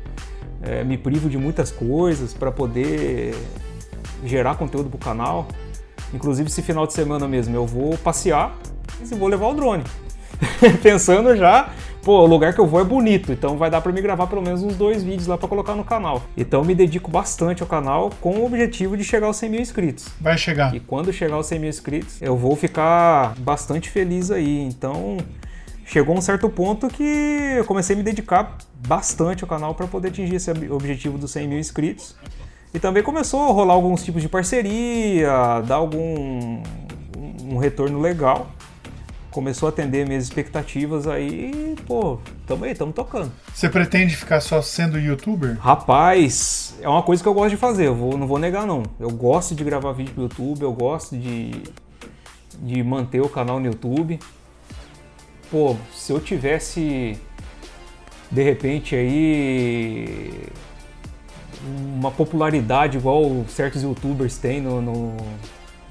eh, 0.62 0.85
me 0.85 0.97
privo 0.97 1.29
de 1.29 1.37
muitas 1.37 1.71
coisas 1.71 2.33
para 2.33 2.53
poder 2.53 3.35
gerar 4.25 4.57
conteúdo 4.57 4.89
pro 4.89 4.99
canal. 4.99 5.49
Inclusive 6.12 6.49
esse 6.49 6.62
final 6.62 6.87
de 6.87 6.93
semana 6.93 7.27
mesmo 7.27 7.55
eu 7.55 7.66
vou 7.66 7.97
passear 7.99 8.57
e 9.01 9.15
vou 9.15 9.29
levar 9.29 9.49
o 9.49 9.55
drone. 9.55 9.85
Pensando 10.83 11.37
já, 11.37 11.71
pô, 12.03 12.21
o 12.21 12.27
lugar 12.27 12.53
que 12.55 12.61
eu 12.61 12.66
vou 12.66 12.81
é 12.81 12.85
bonito, 12.85 13.33
então 13.33 13.57
vai 13.57 13.71
dar 13.71 13.81
para 13.81 13.93
me 13.93 14.01
gravar 14.01 14.27
pelo 14.27 14.43
menos 14.43 14.62
uns 14.62 14.77
dois 14.77 15.03
vídeos 15.03 15.27
lá 15.27 15.37
para 15.37 15.49
colocar 15.49 15.75
no 15.75 15.85
canal. 15.85 16.23
Então 16.37 16.61
eu 16.61 16.65
me 16.65 16.75
dedico 16.75 17.11
bastante 17.11 17.62
ao 17.62 17.69
canal 17.69 18.11
com 18.21 18.37
o 18.37 18.47
objetivo 18.47 18.97
de 18.97 19.05
chegar 19.05 19.27
aos 19.27 19.37
100 19.37 19.51
mil 19.51 19.61
inscritos. 19.61 20.09
Vai 20.21 20.39
chegar. 20.39 20.75
E 20.75 20.81
quando 20.81 21.12
chegar 21.12 21.35
aos 21.35 21.47
100 21.47 21.59
mil 21.59 21.69
inscritos, 21.69 22.23
eu 22.23 22.37
vou 22.37 22.57
ficar 22.57 23.35
bastante 23.39 23.91
feliz 23.91 24.31
aí. 24.31 24.61
Então, 24.61 25.19
chegou 25.86 26.16
um 26.16 26.20
certo 26.20 26.48
ponto 26.48 26.89
que 26.89 27.02
eu 27.56 27.65
comecei 27.65 27.94
a 27.94 27.97
me 27.97 28.02
dedicar 28.02 28.56
bastante 28.86 29.44
ao 29.44 29.48
canal 29.48 29.74
para 29.74 29.86
poder 29.86 30.09
atingir 30.09 30.36
esse 30.36 30.51
ob- 30.51 30.70
objetivo 30.73 31.19
dos 31.19 31.31
100 31.31 31.48
mil 31.48 31.59
inscritos. 31.59 32.15
E 32.73 32.78
também 32.78 33.02
começou 33.02 33.43
a 33.43 33.52
rolar 33.52 33.74
alguns 33.74 34.02
tipos 34.02 34.20
de 34.20 34.28
parceria, 34.28 35.61
dar 35.66 35.77
algum 35.77 36.61
um 37.44 37.59
retorno 37.59 38.01
legal. 38.01 38.51
Começou 39.31 39.66
a 39.66 39.70
atender 39.70 40.06
minhas 40.06 40.23
expectativas 40.24 41.09
aí, 41.09 41.51
e, 41.52 41.81
pô, 41.82 42.19
tamo 42.47 42.65
aí, 42.65 42.74
tamo 42.74 42.93
tocando. 42.93 43.32
Você 43.52 43.69
pretende 43.69 44.15
ficar 44.15 44.40
só 44.40 44.62
sendo 44.62 44.97
youtuber? 44.98 45.59
Rapaz, 45.61 46.77
é 46.81 46.89
uma 46.89 47.02
coisa 47.02 47.20
que 47.20 47.28
eu 47.28 47.35
gosto 47.35 47.51
de 47.51 47.56
fazer, 47.56 47.86
eu 47.89 47.97
vou, 47.97 48.16
não 48.16 48.28
vou 48.28 48.39
negar 48.39 48.65
não. 48.65 48.85
Eu 49.01 49.11
gosto 49.11 49.52
de 49.55 49.65
gravar 49.65 49.90
vídeo 49.93 50.15
pro 50.15 50.23
YouTube, 50.23 50.62
eu 50.62 50.73
gosto 50.73 51.16
de, 51.16 51.51
de 52.61 52.82
manter 52.85 53.20
o 53.23 53.28
canal 53.28 53.59
no 53.59 53.66
YouTube. 53.66 54.20
Pô, 55.55 55.77
se 55.95 56.13
eu 56.13 56.19
tivesse 56.19 57.17
de 58.29 58.43
repente 58.43 58.97
aí 58.97 60.33
uma 61.97 62.11
popularidade 62.11 62.99
igual 62.99 63.45
certos 63.47 63.85
youtubers 63.85 64.37
têm 64.37 64.61
no, 64.61 64.83
no, 64.83 65.17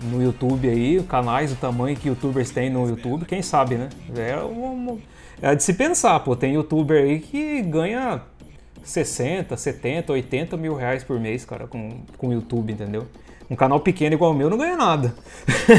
no 0.01 0.21
YouTube 0.21 0.67
aí, 0.67 1.01
canais 1.03 1.51
do 1.51 1.55
tamanho 1.55 1.95
que 1.95 2.09
youtubers 2.09 2.51
têm 2.51 2.69
no 2.69 2.89
YouTube, 2.89 3.23
quem 3.23 3.41
sabe, 3.41 3.75
né? 3.75 3.87
É, 4.17 4.35
uma, 4.35 4.97
é 5.41 5.55
de 5.55 5.63
se 5.63 5.73
pensar, 5.75 6.19
pô, 6.19 6.35
tem 6.35 6.55
youtuber 6.55 7.01
aí 7.01 7.21
que 7.21 7.61
ganha 7.61 8.21
60, 8.83 9.55
70, 9.55 10.11
80 10.11 10.57
mil 10.57 10.75
reais 10.75 11.05
por 11.05 11.17
mês, 11.21 11.45
cara, 11.45 11.67
com, 11.67 12.01
com 12.17 12.27
o 12.27 12.33
YouTube, 12.33 12.73
entendeu? 12.73 13.07
Um 13.49 13.55
canal 13.55 13.79
pequeno 13.79 14.13
igual 14.13 14.31
o 14.31 14.35
meu 14.35 14.49
não 14.49 14.57
ganha 14.57 14.75
nada. 14.75 15.15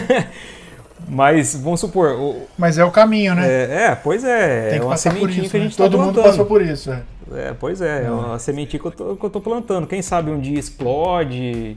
Mas, 1.09 1.55
vamos 1.55 1.81
supor... 1.81 2.12
O, 2.12 2.43
Mas 2.56 2.78
é 2.78 2.85
o 2.85 2.90
caminho, 2.90 3.35
né? 3.35 3.47
é, 3.47 3.85
é, 3.86 3.94
pois 3.94 4.24
é, 4.24 4.68
Tem 4.68 4.76
é 4.76 4.78
que 4.78 4.85
uma 4.85 4.90
passar 4.90 5.10
por 5.10 5.20
sementinha 5.20 5.43
isso. 5.43 5.51
que 5.51 5.56
a 5.56 5.60
né? 5.60 5.66
gente 5.66 5.76
tá 5.76 5.85
Todo 5.85 5.98
mundo 5.98 6.12
plantando. 6.14 6.31
passou 6.31 6.47
por 6.47 6.62
isso. 6.62 6.90
É. 6.90 7.02
É, 7.32 7.55
pois 7.59 7.81
é, 7.81 8.05
é 8.05 8.10
uma 8.10 8.39
sementinha 8.39 8.81
que 8.81 8.86
eu, 8.86 8.90
tô, 8.90 9.16
que 9.16 9.24
eu 9.24 9.31
tô 9.31 9.40
plantando. 9.40 9.86
Quem 9.86 10.02
sabe 10.02 10.31
um 10.31 10.39
dia 10.39 10.59
explode. 10.59 11.76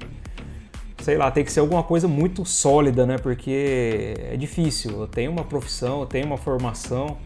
Sei 1.01 1.15
lá, 1.17 1.31
tem 1.31 1.43
que 1.43 1.51
ser 1.51 1.61
alguma 1.61 1.83
coisa 1.83 2.07
muito 2.07 2.43
sólida, 2.45 3.05
né? 3.05 3.17
Porque 3.17 4.13
é 4.31 4.35
difícil. 4.35 4.99
Eu 4.99 5.07
tenho 5.07 5.31
uma 5.31 5.43
profissão, 5.43 6.01
eu 6.01 6.05
tenho 6.05 6.25
uma 6.25 6.37
formação, 6.37 7.17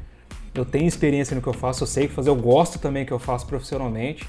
eu 0.54 0.64
tenho 0.64 0.88
experiência 0.88 1.36
no 1.36 1.42
que 1.42 1.48
eu 1.48 1.54
faço, 1.54 1.84
eu 1.84 1.88
sei 1.88 2.08
que 2.08 2.14
fazer, 2.14 2.30
eu 2.30 2.36
gosto 2.36 2.78
também 2.78 3.06
que 3.06 3.12
eu 3.12 3.20
faço 3.20 3.48
profissionalmente. 3.48 4.28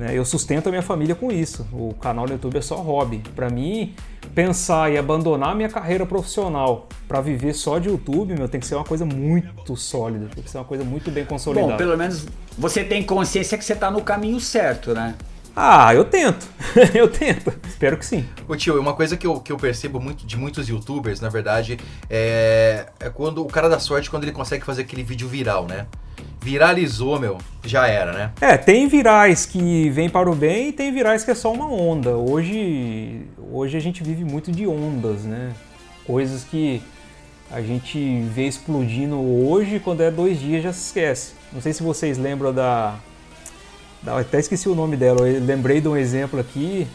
Né? 0.00 0.16
Eu 0.16 0.24
sustento 0.24 0.68
a 0.68 0.70
minha 0.70 0.80
família 0.80 1.14
com 1.14 1.30
isso. 1.30 1.66
O 1.70 1.92
canal 1.92 2.24
no 2.24 2.32
YouTube 2.32 2.56
é 2.56 2.62
só 2.62 2.76
hobby. 2.76 3.22
Para 3.36 3.50
mim, 3.50 3.94
pensar 4.34 4.90
e 4.90 4.96
abandonar 4.96 5.54
minha 5.54 5.68
carreira 5.68 6.06
profissional 6.06 6.88
para 7.06 7.20
viver 7.20 7.52
só 7.52 7.78
de 7.78 7.90
YouTube, 7.90 8.34
meu, 8.34 8.48
tem 8.48 8.58
que 8.58 8.66
ser 8.66 8.76
uma 8.76 8.84
coisa 8.84 9.04
muito 9.04 9.76
sólida, 9.76 10.28
tem 10.34 10.42
que 10.42 10.48
ser 10.48 10.56
uma 10.56 10.64
coisa 10.64 10.82
muito 10.84 11.10
bem 11.10 11.26
consolidada. 11.26 11.72
Bom, 11.72 11.76
pelo 11.76 11.98
menos 11.98 12.26
você 12.56 12.82
tem 12.82 13.02
consciência 13.02 13.58
que 13.58 13.64
você 13.64 13.76
tá 13.76 13.90
no 13.90 14.00
caminho 14.00 14.40
certo, 14.40 14.94
né? 14.94 15.16
Ah, 15.54 15.94
eu 15.94 16.06
tento. 16.06 16.48
eu 16.94 17.06
tento. 17.06 17.52
Espero 17.68 17.98
que 17.98 18.06
sim. 18.06 18.24
Ô 18.48 18.56
tio, 18.56 18.80
uma 18.80 18.94
coisa 18.94 19.18
que 19.18 19.26
eu, 19.26 19.38
que 19.38 19.52
eu 19.52 19.58
percebo 19.58 20.00
muito 20.00 20.24
de 20.26 20.34
muitos 20.38 20.66
youtubers, 20.66 21.20
na 21.20 21.28
verdade, 21.28 21.78
é, 22.08 22.86
é 22.98 23.10
quando 23.10 23.42
o 23.42 23.48
cara 23.48 23.68
dá 23.68 23.78
sorte 23.78 24.08
quando 24.08 24.24
ele 24.24 24.32
consegue 24.32 24.64
fazer 24.64 24.82
aquele 24.82 25.02
vídeo 25.02 25.28
viral, 25.28 25.66
né? 25.66 25.86
Viralizou, 26.42 27.20
meu, 27.20 27.38
já 27.64 27.86
era, 27.86 28.12
né? 28.12 28.32
É, 28.40 28.56
tem 28.56 28.88
virais 28.88 29.44
que 29.44 29.90
vêm 29.90 30.08
para 30.08 30.30
o 30.30 30.34
bem 30.34 30.68
e 30.68 30.72
tem 30.72 30.92
virais 30.92 31.22
que 31.22 31.30
é 31.30 31.34
só 31.34 31.52
uma 31.52 31.70
onda. 31.70 32.16
Hoje, 32.16 33.26
hoje 33.52 33.76
a 33.76 33.80
gente 33.80 34.02
vive 34.02 34.24
muito 34.24 34.50
de 34.50 34.66
ondas, 34.66 35.24
né? 35.24 35.52
Coisas 36.06 36.42
que 36.44 36.82
a 37.50 37.60
gente 37.60 38.22
vê 38.34 38.46
explodindo 38.46 39.20
hoje, 39.20 39.80
quando 39.80 40.02
é 40.02 40.10
dois 40.10 40.40
dias 40.40 40.62
já 40.62 40.72
se 40.72 40.86
esquece. 40.86 41.32
Não 41.52 41.60
sei 41.60 41.72
se 41.72 41.82
vocês 41.82 42.16
lembram 42.16 42.54
da. 42.54 42.94
da 44.02 44.18
até 44.18 44.38
esqueci 44.38 44.68
o 44.68 44.74
nome 44.74 44.96
dela, 44.96 45.28
eu 45.28 45.44
lembrei 45.44 45.80
de 45.80 45.88
um 45.88 45.96
exemplo 45.96 46.40
aqui 46.40 46.88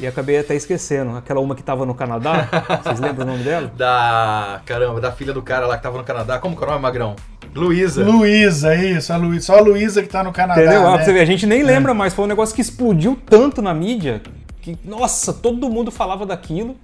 e 0.00 0.06
acabei 0.06 0.38
até 0.38 0.54
esquecendo. 0.54 1.16
Aquela 1.16 1.40
uma 1.40 1.54
que 1.54 1.62
tava 1.62 1.84
no 1.84 1.94
Canadá, 1.94 2.48
vocês 2.82 2.98
lembram 2.98 3.26
o 3.26 3.30
nome 3.30 3.44
dela? 3.44 3.70
Da. 3.76 4.62
Caramba, 4.64 5.00
da 5.00 5.12
filha 5.12 5.32
do 5.32 5.42
cara 5.42 5.66
lá 5.66 5.76
que 5.76 5.82
tava 5.82 5.98
no 5.98 6.04
Canadá. 6.04 6.38
Como 6.38 6.56
que 6.56 6.62
é 6.62 6.66
o 6.66 6.70
nome, 6.70 6.82
Magrão? 6.82 7.14
Luísa. 7.54 8.04
Luísa, 8.04 8.74
isso, 8.74 9.12
a 9.12 9.16
Luísa. 9.16 9.46
Só 9.46 9.58
a 9.58 9.60
Luísa 9.60 10.02
que 10.02 10.08
tá 10.08 10.24
no 10.24 10.32
Canadá. 10.32 10.60
Entendeu? 10.60 10.86
Ah, 10.86 10.92
né? 10.92 10.96
pra 10.96 11.04
você 11.04 11.12
ver, 11.12 11.20
a 11.20 11.24
gente 11.24 11.46
nem 11.46 11.62
lembra 11.62 11.92
mais. 11.92 12.14
Foi 12.14 12.24
um 12.24 12.28
negócio 12.28 12.54
que 12.54 12.62
explodiu 12.62 13.18
tanto 13.26 13.60
na 13.60 13.74
mídia 13.74 14.22
que, 14.62 14.78
nossa, 14.84 15.32
todo 15.32 15.68
mundo 15.68 15.90
falava 15.90 16.24
daquilo. 16.24 16.76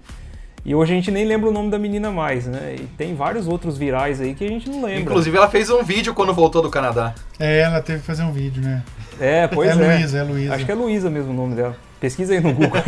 E 0.64 0.74
hoje 0.74 0.92
a 0.92 0.96
gente 0.96 1.12
nem 1.12 1.24
lembra 1.24 1.48
o 1.48 1.52
nome 1.52 1.70
da 1.70 1.78
menina 1.78 2.10
mais, 2.10 2.44
né? 2.46 2.74
E 2.76 2.86
tem 2.98 3.14
vários 3.14 3.46
outros 3.46 3.78
virais 3.78 4.20
aí 4.20 4.34
que 4.34 4.44
a 4.44 4.48
gente 4.48 4.68
não 4.68 4.82
lembra. 4.82 5.00
Inclusive, 5.00 5.36
ela 5.36 5.48
fez 5.48 5.70
um 5.70 5.84
vídeo 5.84 6.12
quando 6.12 6.34
voltou 6.34 6.60
do 6.60 6.68
Canadá. 6.68 7.14
É, 7.38 7.60
ela 7.60 7.80
teve 7.80 8.00
que 8.00 8.04
fazer 8.04 8.24
um 8.24 8.32
vídeo, 8.32 8.60
né? 8.60 8.82
É, 9.20 9.46
pois 9.46 9.70
é. 9.70 9.72
É 9.72 9.96
Luísa, 9.96 10.18
é 10.18 10.22
Luísa. 10.24 10.54
Acho 10.54 10.66
que 10.66 10.72
é 10.72 10.74
Luísa 10.74 11.08
mesmo 11.08 11.30
o 11.30 11.36
nome 11.36 11.54
dela. 11.54 11.76
Pesquisa 12.00 12.34
aí 12.34 12.40
no 12.40 12.52
Google. 12.52 12.80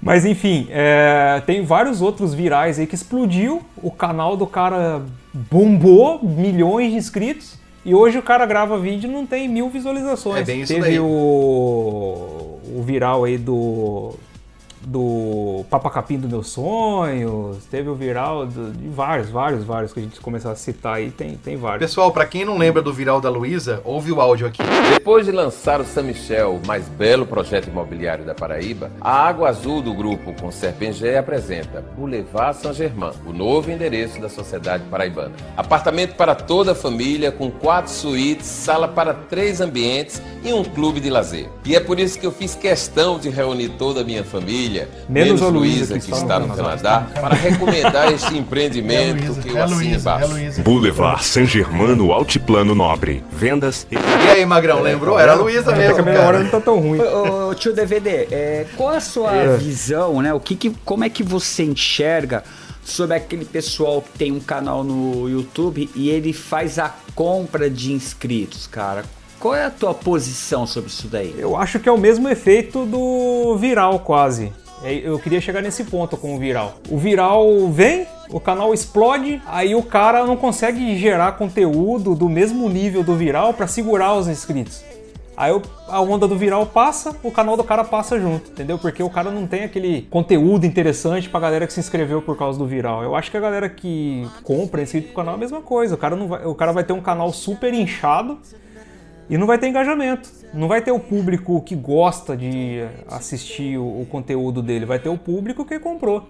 Mas 0.00 0.24
enfim, 0.24 0.68
é, 0.70 1.42
tem 1.44 1.64
vários 1.64 2.00
outros 2.00 2.32
virais 2.32 2.78
aí 2.78 2.86
que 2.86 2.94
explodiu. 2.94 3.62
O 3.76 3.90
canal 3.90 4.36
do 4.36 4.46
cara 4.46 5.02
bombou, 5.32 6.22
milhões 6.22 6.92
de 6.92 6.96
inscritos. 6.96 7.58
E 7.84 7.94
hoje 7.94 8.18
o 8.18 8.22
cara 8.22 8.44
grava 8.46 8.78
vídeo 8.78 9.08
e 9.08 9.12
não 9.12 9.26
tem 9.26 9.48
mil 9.48 9.68
visualizações. 9.68 10.42
É 10.42 10.44
bem 10.44 10.60
isso 10.62 10.72
Teve 10.72 10.86
daí. 10.86 11.00
o, 11.00 11.04
o 11.04 12.82
viral 12.84 13.24
aí 13.24 13.38
do 13.38 14.14
do 14.88 15.64
Papacapim 15.68 16.16
dos 16.18 16.30
Meus 16.30 16.48
Sonhos, 16.48 17.58
teve 17.70 17.90
o 17.90 17.94
viral 17.94 18.46
do- 18.46 18.70
de 18.72 18.88
vários, 18.88 19.28
vários, 19.28 19.62
vários 19.62 19.92
que 19.92 20.00
a 20.00 20.02
gente 20.02 20.18
começar 20.20 20.50
a 20.50 20.56
citar 20.56 20.94
aí, 20.96 21.10
tem, 21.10 21.36
tem 21.36 21.56
vários. 21.56 21.80
Pessoal, 21.80 22.10
pra 22.10 22.24
quem 22.24 22.44
não 22.44 22.56
lembra 22.56 22.80
do 22.80 22.92
viral 22.92 23.20
da 23.20 23.28
Luísa, 23.28 23.82
ouve 23.84 24.10
o 24.10 24.20
áudio 24.20 24.46
aqui. 24.46 24.62
Depois 24.94 25.26
de 25.26 25.32
lançar 25.32 25.80
o 25.80 25.84
San 25.84 26.04
Michel, 26.04 26.54
o 26.62 26.66
mais 26.66 26.88
belo 26.88 27.26
projeto 27.26 27.68
imobiliário 27.68 28.24
da 28.24 28.34
Paraíba, 28.34 28.90
a 29.00 29.10
Água 29.28 29.50
Azul 29.50 29.82
do 29.82 29.92
grupo 29.92 30.32
com 30.40 30.50
Serpengé 30.50 31.18
apresenta 31.18 31.84
Boulevard 31.96 32.56
Saint-Germain, 32.56 33.12
o 33.26 33.32
novo 33.32 33.70
endereço 33.70 34.18
da 34.20 34.28
sociedade 34.30 34.84
paraibana. 34.90 35.32
Apartamento 35.56 36.14
para 36.14 36.34
toda 36.34 36.72
a 36.72 36.74
família, 36.74 37.30
com 37.30 37.50
quatro 37.50 37.92
suítes, 37.92 38.46
sala 38.46 38.88
para 38.88 39.12
três 39.12 39.60
ambientes 39.60 40.22
e 40.42 40.52
um 40.52 40.64
clube 40.64 41.00
de 41.00 41.10
lazer. 41.10 41.48
E 41.64 41.76
é 41.76 41.80
por 41.80 42.00
isso 42.00 42.18
que 42.18 42.26
eu 42.26 42.32
fiz 42.32 42.54
questão 42.54 43.18
de 43.18 43.28
reunir 43.28 43.70
toda 43.70 44.00
a 44.00 44.04
minha 44.04 44.24
família, 44.24 44.77
Menos 45.08 45.42
a 45.42 45.48
Luísa, 45.48 45.98
que 45.98 46.06
que 46.06 46.12
está 46.12 46.38
no 46.38 46.54
Canadá. 46.54 47.06
Para 47.20 47.34
recomendar 47.34 48.12
este 48.12 48.36
empreendimento 48.36 49.34
que 49.40 49.48
eu 49.48 49.62
assino 49.62 49.82
embaixo. 49.82 50.62
Boulevard 50.62 51.24
Saint-Germain 51.24 51.94
no 51.96 52.12
Altiplano 52.12 52.74
Nobre. 52.74 53.22
Vendas 53.32 53.86
e... 53.90 53.94
E 53.96 54.30
aí, 54.30 54.44
Magrão, 54.46 54.80
lembrou? 54.82 55.18
Era 55.18 55.32
a 55.32 55.34
Luísa 55.36 55.72
mesmo, 55.74 55.94
Até 55.94 56.02
que 56.02 56.08
a 56.08 56.12
memória 56.12 56.40
não 56.40 56.50
tá 56.50 56.60
tão 56.60 56.78
ruim. 56.78 57.00
Ô, 57.00 57.48
ô, 57.50 57.54
tio 57.54 57.72
DVD, 57.74 58.28
é, 58.30 58.66
qual 58.76 58.90
a 58.90 59.00
sua 59.00 59.34
É. 59.34 59.56
visão, 59.56 60.20
né? 60.20 60.32
O 60.34 60.40
que, 60.40 60.54
que- 60.54 60.70
como 60.84 61.04
é 61.04 61.08
que 61.08 61.22
você 61.22 61.62
enxerga 61.64 62.44
sobre 62.84 63.16
aquele 63.16 63.44
pessoal 63.44 64.00
que 64.02 64.18
tem 64.18 64.32
um 64.32 64.40
canal 64.40 64.82
no 64.84 65.28
YouTube 65.28 65.90
e 65.94 66.08
ele 66.10 66.32
faz 66.32 66.78
a 66.78 66.94
compra 67.14 67.68
de 67.68 67.92
inscritos, 67.92 68.66
cara? 68.66 69.04
Qual 69.40 69.54
é 69.54 69.64
a 69.64 69.70
tua 69.70 69.94
posição 69.94 70.66
sobre 70.66 70.90
isso 70.90 71.06
daí? 71.06 71.34
Eu 71.38 71.56
acho 71.56 71.78
que 71.78 71.88
é 71.88 71.92
o 71.92 71.98
mesmo 71.98 72.28
efeito 72.28 72.84
do 72.84 73.56
viral, 73.56 74.00
quase. 74.00 74.52
É, 74.82 74.94
Eu 74.94 75.18
queria 75.18 75.40
chegar 75.40 75.62
nesse 75.62 75.84
ponto 75.84 76.16
com 76.16 76.34
o 76.34 76.38
viral. 76.38 76.74
O 76.88 76.98
viral 76.98 77.68
vem, 77.70 78.06
o 78.30 78.38
canal 78.38 78.72
explode, 78.72 79.42
aí 79.46 79.74
o 79.74 79.82
cara 79.82 80.24
não 80.24 80.36
consegue 80.36 80.96
gerar 80.98 81.32
conteúdo 81.32 82.14
do 82.14 82.28
mesmo 82.28 82.68
nível 82.68 83.02
do 83.02 83.14
viral 83.14 83.54
para 83.54 83.66
segurar 83.66 84.14
os 84.14 84.28
inscritos. 84.28 84.84
Aí 85.36 85.52
a 85.86 86.00
onda 86.00 86.26
do 86.26 86.36
viral 86.36 86.66
passa, 86.66 87.14
o 87.22 87.30
canal 87.30 87.56
do 87.56 87.62
cara 87.62 87.84
passa 87.84 88.18
junto, 88.18 88.50
entendeu? 88.50 88.76
Porque 88.76 89.00
o 89.04 89.08
cara 89.08 89.30
não 89.30 89.46
tem 89.46 89.62
aquele 89.62 90.02
conteúdo 90.10 90.66
interessante 90.66 91.28
pra 91.28 91.38
galera 91.38 91.64
que 91.64 91.72
se 91.72 91.78
inscreveu 91.78 92.20
por 92.20 92.36
causa 92.36 92.58
do 92.58 92.66
viral. 92.66 93.04
Eu 93.04 93.14
acho 93.14 93.30
que 93.30 93.36
a 93.36 93.40
galera 93.40 93.68
que 93.68 94.28
compra 94.42 94.82
inscrito 94.82 95.06
pro 95.06 95.16
canal 95.16 95.34
é 95.34 95.36
a 95.36 95.38
mesma 95.38 95.60
coisa. 95.60 95.94
O 95.94 95.98
cara, 95.98 96.16
não 96.16 96.26
vai, 96.26 96.44
o 96.44 96.56
cara 96.56 96.72
vai 96.72 96.82
ter 96.82 96.92
um 96.92 97.00
canal 97.00 97.32
super 97.32 97.72
inchado 97.72 98.36
e 99.28 99.36
não 99.36 99.46
vai 99.46 99.58
ter 99.58 99.68
engajamento. 99.68 100.30
Não 100.54 100.66
vai 100.66 100.80
ter 100.80 100.90
o 100.90 100.98
público 100.98 101.60
que 101.60 101.74
gosta 101.74 102.36
de 102.36 102.80
assistir 103.08 103.78
o, 103.78 104.02
o 104.02 104.06
conteúdo 104.06 104.62
dele. 104.62 104.86
Vai 104.86 104.98
ter 104.98 105.08
o 105.08 105.18
público 105.18 105.64
que 105.64 105.78
comprou. 105.78 106.28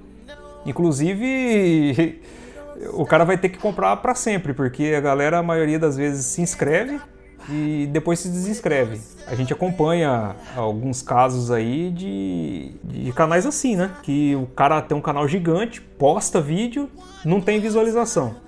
Inclusive, 0.67 2.21
o 2.95 3.07
cara 3.07 3.25
vai 3.25 3.39
ter 3.39 3.49
que 3.49 3.59
comprar 3.59 3.97
para 3.99 4.15
sempre, 4.15 4.53
porque 4.53 4.95
a 4.97 5.01
galera, 5.01 5.39
a 5.39 5.43
maioria 5.43 5.79
das 5.79 5.97
vezes, 5.97 6.27
se 6.27 6.43
inscreve 6.43 7.01
e 7.49 7.89
depois 7.91 8.19
se 8.19 8.29
desinscreve. 8.29 9.01
A 9.27 9.35
gente 9.35 9.53
acompanha 9.53 10.37
alguns 10.57 11.01
casos 11.01 11.51
aí 11.51 11.91
de, 11.91 12.73
de 12.83 13.13
canais 13.13 13.47
assim, 13.47 13.77
né? 13.77 13.91
Que 14.03 14.35
o 14.35 14.47
cara 14.47 14.83
tem 14.83 14.97
um 14.97 15.01
canal 15.01 15.27
gigante, 15.29 15.81
posta 15.81 16.41
vídeo, 16.41 16.91
não 17.25 17.41
tem 17.41 17.61
visualização. 17.61 18.48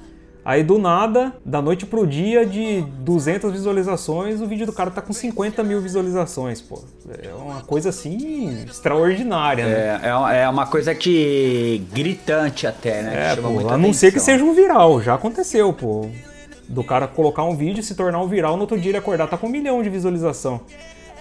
Aí 0.50 0.64
do 0.64 0.80
nada, 0.80 1.32
da 1.44 1.62
noite 1.62 1.86
pro 1.86 2.04
dia, 2.04 2.44
de 2.44 2.80
200 2.98 3.52
visualizações, 3.52 4.40
o 4.40 4.46
vídeo 4.48 4.66
do 4.66 4.72
cara 4.72 4.90
tá 4.90 5.00
com 5.00 5.12
50 5.12 5.62
mil 5.62 5.80
visualizações, 5.80 6.60
pô. 6.60 6.82
É 7.22 7.32
uma 7.32 7.60
coisa 7.60 7.90
assim 7.90 8.64
extraordinária, 8.68 9.64
né? 9.64 10.00
É, 10.02 10.08
é 10.08 10.48
uma- 10.48 10.62
é 10.64 10.66
coisa 10.66 10.92
que 10.92 11.86
gritante 11.92 12.66
até, 12.66 13.00
né? 13.00 13.30
É, 13.32 13.36
pô, 13.36 13.68
a 13.68 13.78
não 13.78 13.92
ser 13.92 14.12
que 14.12 14.18
seja 14.18 14.42
um 14.44 14.52
viral, 14.52 15.00
já 15.00 15.14
aconteceu, 15.14 15.72
pô. 15.72 16.08
Do 16.68 16.82
cara 16.82 17.06
colocar 17.06 17.44
um 17.44 17.54
vídeo, 17.54 17.80
se 17.80 17.94
tornar 17.94 18.18
um 18.20 18.26
viral, 18.26 18.56
no 18.56 18.62
outro 18.62 18.76
dia 18.76 18.90
ele 18.90 18.98
acordar, 18.98 19.28
tá 19.28 19.36
com 19.36 19.46
um 19.46 19.50
milhão 19.50 19.80
de 19.84 19.88
visualização. 19.88 20.62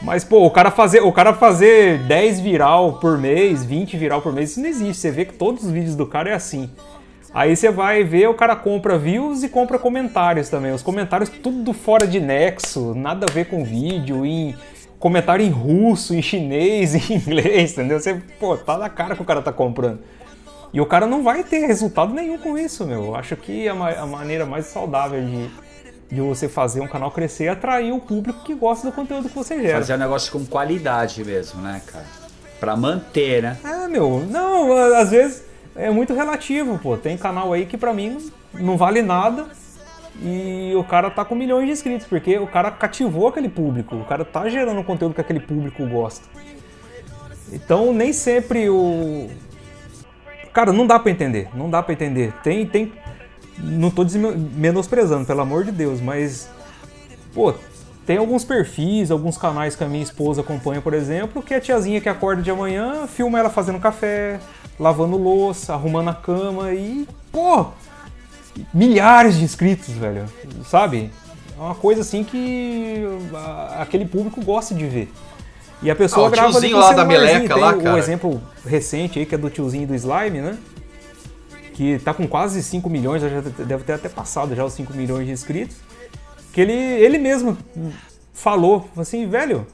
Mas, 0.01 0.23
pô, 0.23 0.43
o 0.43 0.49
cara 0.49 0.71
fazer, 0.71 1.01
o 1.03 1.11
cara 1.11 1.35
fazer 1.35 1.99
10 2.07 2.39
viral 2.39 2.93
por 2.93 3.15
mês, 3.19 3.63
20 3.63 3.95
viral 3.95 4.23
por 4.23 4.33
mês, 4.33 4.49
isso 4.49 4.59
não 4.59 4.67
existe. 4.69 4.97
Você 4.97 5.11
vê 5.11 5.23
que 5.25 5.33
todos 5.33 5.63
os 5.65 5.69
vídeos 5.69 5.95
do 5.95 6.07
cara 6.07 6.31
é 6.31 6.33
assim. 6.33 6.67
Aí 7.33 7.55
você 7.55 7.69
vai 7.69 8.03
ver, 8.03 8.27
o 8.27 8.33
cara 8.33 8.55
compra 8.55 8.97
views 8.97 9.43
e 9.43 9.49
compra 9.49 9.77
comentários 9.77 10.49
também. 10.49 10.71
Os 10.71 10.81
comentários 10.81 11.29
tudo 11.29 11.73
fora 11.73 12.07
de 12.07 12.19
nexo, 12.19 12.93
nada 12.95 13.27
a 13.29 13.31
ver 13.31 13.45
com 13.45 13.63
vídeo, 13.63 14.25
em 14.25 14.55
comentário 14.97 15.45
em 15.45 15.49
russo, 15.49 16.13
em 16.15 16.21
chinês, 16.21 16.95
em 17.09 17.15
inglês, 17.15 17.73
entendeu? 17.73 17.99
Você, 17.99 18.15
pô, 18.39 18.57
tá 18.57 18.77
na 18.77 18.89
cara 18.89 19.15
que 19.15 19.21
o 19.21 19.25
cara 19.25 19.41
tá 19.41 19.51
comprando. 19.53 19.99
E 20.73 20.81
o 20.81 20.85
cara 20.85 21.05
não 21.07 21.23
vai 21.23 21.43
ter 21.43 21.65
resultado 21.65 22.13
nenhum 22.13 22.37
com 22.37 22.57
isso, 22.57 22.85
meu. 22.85 23.05
Eu 23.05 23.15
acho 23.15 23.35
que 23.35 23.67
a, 23.67 23.73
ma- 23.75 23.91
a 23.91 24.05
maneira 24.05 24.45
mais 24.45 24.65
saudável 24.67 25.19
de, 25.23 25.49
de 26.15 26.21
você 26.21 26.47
fazer 26.49 26.79
um 26.81 26.87
canal 26.87 27.09
crescer 27.11 27.45
é 27.45 27.49
atrair 27.49 27.91
o 27.91 27.99
público 27.99 28.43
que 28.43 28.53
gosta 28.53 28.87
do 28.87 28.93
conteúdo 28.93 29.29
que 29.29 29.35
você 29.35 29.59
gera. 29.61 29.77
Fazer 29.79 29.93
um 29.95 29.97
negócio 29.97 30.31
com 30.31 30.45
qualidade 30.45 31.23
mesmo, 31.23 31.61
né, 31.61 31.81
cara? 31.85 32.05
Pra 32.59 32.75
manter, 32.75 33.41
né? 33.41 33.57
É, 33.63 33.87
meu, 33.87 34.23
não, 34.29 34.71
às 34.95 35.09
vezes 35.11 35.43
é 35.79 35.89
muito 35.89 36.13
relativo, 36.13 36.77
pô. 36.77 36.97
Tem 36.97 37.17
canal 37.17 37.53
aí 37.53 37.65
que 37.65 37.77
pra 37.77 37.93
mim 37.93 38.17
não, 38.53 38.77
vale 38.77 39.01
nada 39.01 39.47
e 40.21 40.73
o 40.75 40.83
cara 40.83 41.09
tá 41.09 41.23
com 41.23 41.33
milhões 41.33 41.65
de 41.65 41.71
inscritos, 41.71 42.05
porque 42.05 42.37
o 42.37 42.47
cara 42.47 42.69
cativou 42.69 43.27
aquele 43.27 43.47
público, 43.47 43.95
o 43.95 44.03
cara 44.03 44.25
tá 44.25 44.49
gerando 44.49 44.83
conteúdo 44.83 45.15
que 45.15 45.21
aquele 45.21 45.39
público 45.39 45.87
gosta. 45.87 46.27
Então 47.51 47.93
nem 47.93 48.11
sempre 48.11 48.69
o. 48.69 49.29
Cara, 50.51 50.73
não 50.73 50.85
dá 50.85 50.99
pra 50.99 51.11
entender, 51.11 51.47
não 51.53 51.69
dá 51.69 51.81
pra 51.81 51.93
entender. 51.93 52.33
Tem, 52.43 52.65
tem. 52.65 52.91
Não 53.57 53.89
tô 53.89 54.05
menosprezando, 54.55 55.25
pelo 55.25 55.41
amor 55.41 55.63
de 55.63 55.71
Deus, 55.71 56.01
mas. 56.01 56.49
Pô, 57.33 57.53
tem 58.05 58.17
alguns 58.17 58.43
perfis, 58.43 59.11
alguns 59.11 59.37
canais 59.37 59.75
que 59.75 59.83
a 59.83 59.87
minha 59.87 60.03
esposa 60.03 60.41
acompanha, 60.41 60.81
por 60.81 60.93
exemplo, 60.93 61.41
que 61.41 61.53
a 61.53 61.61
tiazinha 61.61 62.01
que 62.01 62.09
acorda 62.09 62.41
de 62.41 62.51
manhã 62.51 63.07
filma 63.07 63.39
ela 63.39 63.49
fazendo 63.49 63.79
café, 63.79 64.39
lavando 64.79 65.17
louça, 65.17 65.73
arrumando 65.73 66.09
a 66.09 66.13
cama 66.13 66.73
e. 66.73 67.07
Pô! 67.31 67.67
Milhares 68.73 69.37
de 69.37 69.43
inscritos, 69.43 69.89
velho. 69.93 70.25
Sabe? 70.65 71.11
É 71.57 71.61
uma 71.61 71.75
coisa 71.75 72.01
assim 72.01 72.23
que 72.23 73.03
aquele 73.77 74.05
público 74.05 74.43
gosta 74.43 74.73
de 74.73 74.87
ver. 74.87 75.11
E 75.81 75.89
a 75.89 75.95
pessoa 75.95 76.25
Ah, 76.25 76.29
o 76.29 76.31
grava 76.31 76.51
tiozinho 76.51 76.77
lá 76.77 76.91
da 76.93 77.05
meleca 77.05 77.55
lá, 77.55 77.73
cara. 77.73 77.97
exemplo 77.97 78.41
recente 78.65 79.19
aí, 79.19 79.25
que 79.25 79.35
é 79.35 79.37
do 79.37 79.49
tiozinho 79.49 79.87
do 79.87 79.95
Slime, 79.95 80.41
né? 80.41 80.57
Que 81.73 81.99
tá 81.99 82.13
com 82.13 82.27
quase 82.27 82.61
5 82.61 82.89
milhões, 82.89 83.21
já 83.21 83.41
deve 83.65 83.83
ter 83.85 83.93
até 83.93 84.09
passado 84.09 84.53
já 84.55 84.65
os 84.65 84.73
5 84.73 84.93
milhões 84.93 85.25
de 85.25 85.31
inscritos. 85.31 85.77
Que 86.51 86.61
ele, 86.61 86.73
ele 86.73 87.17
mesmo 87.17 87.57
falou, 88.33 88.81
falou 88.81 89.01
assim, 89.01 89.29
velho, 89.29 89.65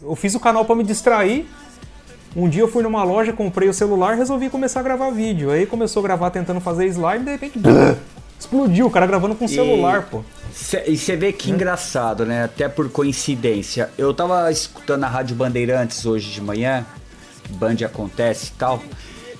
eu 0.00 0.16
fiz 0.16 0.34
o 0.34 0.40
canal 0.40 0.64
pra 0.64 0.74
me 0.74 0.82
distrair. 0.82 1.48
Um 2.34 2.48
dia 2.48 2.62
eu 2.62 2.68
fui 2.68 2.82
numa 2.82 3.04
loja, 3.04 3.32
comprei 3.32 3.68
o 3.68 3.74
celular, 3.74 4.16
resolvi 4.16 4.48
começar 4.48 4.80
a 4.80 4.82
gravar 4.82 5.10
vídeo. 5.10 5.50
Aí 5.50 5.66
começou 5.66 6.00
a 6.00 6.02
gravar 6.04 6.30
tentando 6.30 6.60
fazer 6.60 6.86
slime, 6.86 7.24
de 7.24 7.30
repente 7.32 7.58
explodiu, 8.38 8.86
o 8.86 8.90
cara 8.90 9.06
gravando 9.06 9.34
com 9.34 9.44
o 9.44 9.48
E- 9.48 9.54
celular, 9.54 10.02
pô. 10.10 10.22
Cê- 10.52 10.84
E 10.88 10.96
você 10.96 11.14
vê 11.16 11.32
que 11.32 11.50
engraçado, 11.50 12.24
né? 12.26 12.44
Até 12.44 12.68
por 12.68 12.88
coincidência. 12.90 13.90
Eu 13.98 14.12
tava 14.14 14.50
escutando 14.50 15.04
a 15.04 15.08
Rádio 15.08 15.36
Bandeirantes 15.36 16.04
hoje 16.06 16.30
de 16.30 16.40
manhã, 16.40 16.84
Band 17.50 17.76
Acontece 17.84 18.48
e 18.54 18.58
tal. 18.58 18.82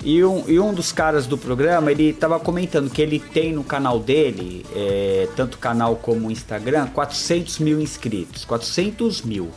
E 0.04 0.24
um, 0.24 0.44
e 0.48 0.58
um 0.58 0.74
dos 0.74 0.90
caras 0.92 1.26
do 1.26 1.38
programa, 1.38 1.90
ele 1.92 2.12
tava 2.12 2.38
comentando 2.40 2.90
que 2.90 3.00
ele 3.00 3.18
tem 3.20 3.52
no 3.52 3.62
canal 3.64 3.98
dele, 4.00 4.66
é, 4.74 5.28
tanto 5.36 5.58
canal 5.58 5.96
como 5.96 6.30
Instagram, 6.30 6.88
400 6.88 7.58
mil 7.60 7.80
inscritos. 7.80 8.44
400 8.44 9.22
mil. 9.22 9.48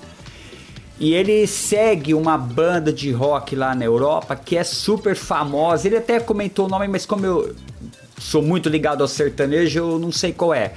E 0.99 1.13
ele 1.13 1.45
segue 1.45 2.13
uma 2.13 2.38
banda 2.38 2.91
de 2.91 3.11
rock 3.11 3.55
lá 3.55 3.76
na 3.76 3.84
Europa 3.84 4.35
que 4.35 4.55
é 4.55 4.63
super 4.63 5.15
famosa. 5.15 5.88
Ele 5.88 5.97
até 5.97 6.19
comentou 6.19 6.65
o 6.65 6.69
nome, 6.69 6.88
mas 6.88 7.05
como 7.05 7.26
eu 7.26 7.53
sou 8.17 8.41
muito 8.41 8.69
ligado 8.69 9.01
ao 9.01 9.07
sertanejo, 9.07 9.80
eu 9.80 9.99
não 9.99 10.11
sei 10.11 10.31
qual 10.31 10.53
é. 10.53 10.73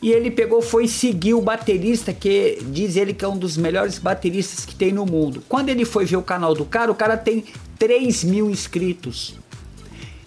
E 0.00 0.10
ele 0.10 0.30
pegou, 0.30 0.60
foi 0.60 0.88
seguir 0.88 1.34
o 1.34 1.40
baterista, 1.40 2.12
que 2.12 2.58
diz 2.68 2.96
ele 2.96 3.14
que 3.14 3.24
é 3.24 3.28
um 3.28 3.36
dos 3.36 3.56
melhores 3.56 3.98
bateristas 3.98 4.64
que 4.64 4.74
tem 4.74 4.92
no 4.92 5.04
mundo. 5.04 5.42
Quando 5.48 5.68
ele 5.68 5.84
foi 5.84 6.04
ver 6.04 6.16
o 6.16 6.22
canal 6.22 6.54
do 6.54 6.64
cara, 6.64 6.90
o 6.90 6.94
cara 6.94 7.16
tem 7.16 7.44
3 7.78 8.24
mil 8.24 8.50
inscritos. 8.50 9.34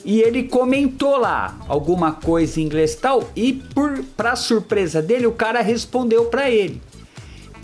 E 0.06 0.22
ele 0.22 0.44
comentou 0.44 1.18
lá 1.18 1.58
alguma 1.68 2.12
coisa 2.12 2.60
em 2.60 2.64
inglês 2.64 2.96
tal, 2.96 3.30
e 3.36 3.54
por, 3.54 4.04
pra 4.16 4.36
surpresa 4.36 5.02
dele, 5.02 5.28
o 5.28 5.32
cara 5.32 5.62
respondeu 5.62 6.26
pra 6.26 6.50
ele 6.50 6.82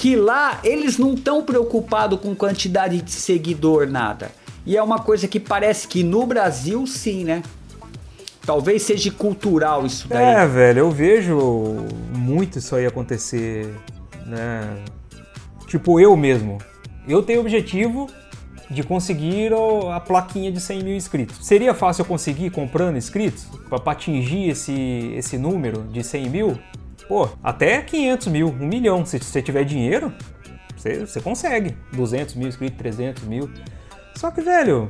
que 0.03 0.17
lá 0.17 0.59
eles 0.65 0.97
não 0.97 1.13
estão 1.13 1.41
preocupados 1.43 2.19
com 2.19 2.35
quantidade 2.35 3.01
de 3.01 3.09
seguidor, 3.09 3.87
nada. 3.87 4.31
E 4.65 4.75
é 4.75 4.83
uma 4.83 4.99
coisa 4.99 5.29
que 5.29 5.39
parece 5.39 5.87
que 5.87 6.03
no 6.03 6.25
Brasil 6.25 6.85
sim, 6.85 7.23
né? 7.23 7.41
Talvez 8.45 8.83
seja 8.83 9.09
cultural 9.13 9.85
isso 9.85 10.05
daí. 10.09 10.21
É, 10.21 10.45
velho, 10.45 10.79
eu 10.79 10.91
vejo 10.91 11.87
muito 12.13 12.59
isso 12.59 12.75
aí 12.75 12.85
acontecer, 12.85 13.73
né? 14.25 14.83
Tipo, 15.67 16.01
eu 16.01 16.17
mesmo. 16.17 16.57
Eu 17.07 17.23
tenho 17.23 17.39
o 17.39 17.41
objetivo 17.41 18.09
de 18.69 18.83
conseguir 18.83 19.53
a 19.89 20.01
plaquinha 20.01 20.51
de 20.51 20.59
100 20.59 20.83
mil 20.83 20.97
inscritos. 20.97 21.47
Seria 21.47 21.73
fácil 21.73 22.01
eu 22.01 22.05
conseguir 22.05 22.49
comprando 22.49 22.97
inscritos? 22.97 23.45
Pra 23.69 23.93
atingir 23.93 24.49
esse, 24.49 25.13
esse 25.15 25.37
número 25.37 25.83
de 25.83 26.03
100 26.03 26.29
mil? 26.29 26.59
Pô, 27.07 27.29
até 27.43 27.81
500 27.81 28.27
mil, 28.27 28.47
1 28.49 28.53
milhão. 28.65 29.05
Se 29.05 29.19
você 29.19 29.41
tiver 29.41 29.63
dinheiro, 29.63 30.13
você, 30.75 31.05
você 31.05 31.21
consegue. 31.21 31.75
200 31.93 32.35
mil 32.35 32.47
inscritos, 32.47 32.77
300 32.77 33.23
mil. 33.23 33.49
Só 34.15 34.31
que, 34.31 34.41
velho, 34.41 34.87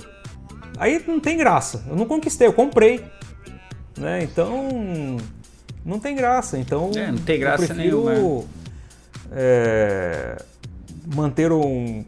aí 0.77 1.03
não 1.07 1.19
tem 1.19 1.37
graça. 1.37 1.83
Eu 1.89 1.95
não 1.95 2.05
conquistei, 2.05 2.47
eu 2.47 2.53
comprei. 2.53 3.03
Né? 3.97 4.23
Então, 4.23 5.17
não 5.85 5.99
tem 5.99 6.15
graça. 6.15 6.57
Então, 6.57 6.91
É, 6.95 7.11
não 7.11 7.17
tem 7.19 7.39
graça 7.39 7.63
eu 7.63 7.67
prefiro, 7.67 8.05
nenhuma. 8.05 8.43
é, 9.31 10.41
manter 11.15 11.51
um 11.51 12.03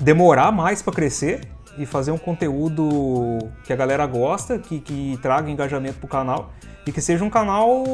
demorar 0.00 0.52
mais 0.52 0.82
para 0.82 0.92
crescer 0.92 1.40
e 1.78 1.86
fazer 1.86 2.10
um 2.10 2.18
conteúdo 2.18 3.38
que 3.64 3.72
a 3.72 3.76
galera 3.76 4.06
gosta, 4.06 4.58
que, 4.58 4.80
que 4.80 5.18
traga 5.20 5.50
engajamento 5.50 5.98
pro 5.98 6.08
canal 6.08 6.52
e 6.86 6.92
que 6.92 7.00
seja 7.00 7.24
um 7.24 7.30
canal 7.30 7.84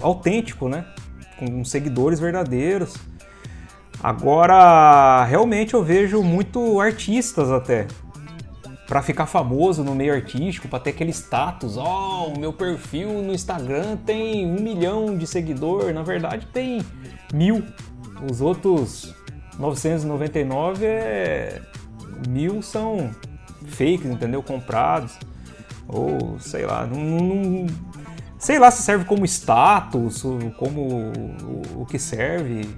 autêntico, 0.00 0.68
né? 0.68 0.84
Com 1.38 1.64
seguidores 1.64 2.18
verdadeiros. 2.18 2.94
Agora, 4.02 5.24
realmente 5.24 5.74
eu 5.74 5.84
vejo 5.84 6.22
muito 6.22 6.80
artistas 6.80 7.50
até 7.50 7.86
Pra 8.90 9.02
ficar 9.02 9.26
famoso 9.26 9.84
no 9.84 9.94
meio 9.94 10.12
artístico, 10.12 10.66
pra 10.66 10.80
ter 10.80 10.90
aquele 10.90 11.12
status, 11.12 11.76
ó, 11.76 12.26
o 12.26 12.36
meu 12.36 12.52
perfil 12.52 13.22
no 13.22 13.32
Instagram 13.32 13.96
tem 13.98 14.44
um 14.44 14.60
milhão 14.60 15.16
de 15.16 15.28
seguidor, 15.28 15.94
na 15.94 16.02
verdade 16.02 16.44
tem 16.52 16.84
mil. 17.32 17.62
Os 18.28 18.40
outros 18.40 19.14
999 19.60 20.84
é 20.84 21.62
mil 22.28 22.62
são 22.62 23.10
fakes, 23.66 24.06
entendeu? 24.06 24.42
Comprados 24.42 25.12
ou 25.88 26.38
sei 26.40 26.64
lá, 26.66 26.86
não, 26.86 26.98
não- 27.00 27.66
sei 28.38 28.58
lá 28.58 28.70
se 28.70 28.82
serve 28.82 29.04
como 29.04 29.24
status, 29.26 30.22
como 30.58 30.80
o, 31.76 31.82
o 31.82 31.86
que 31.86 31.98
serve. 31.98 32.68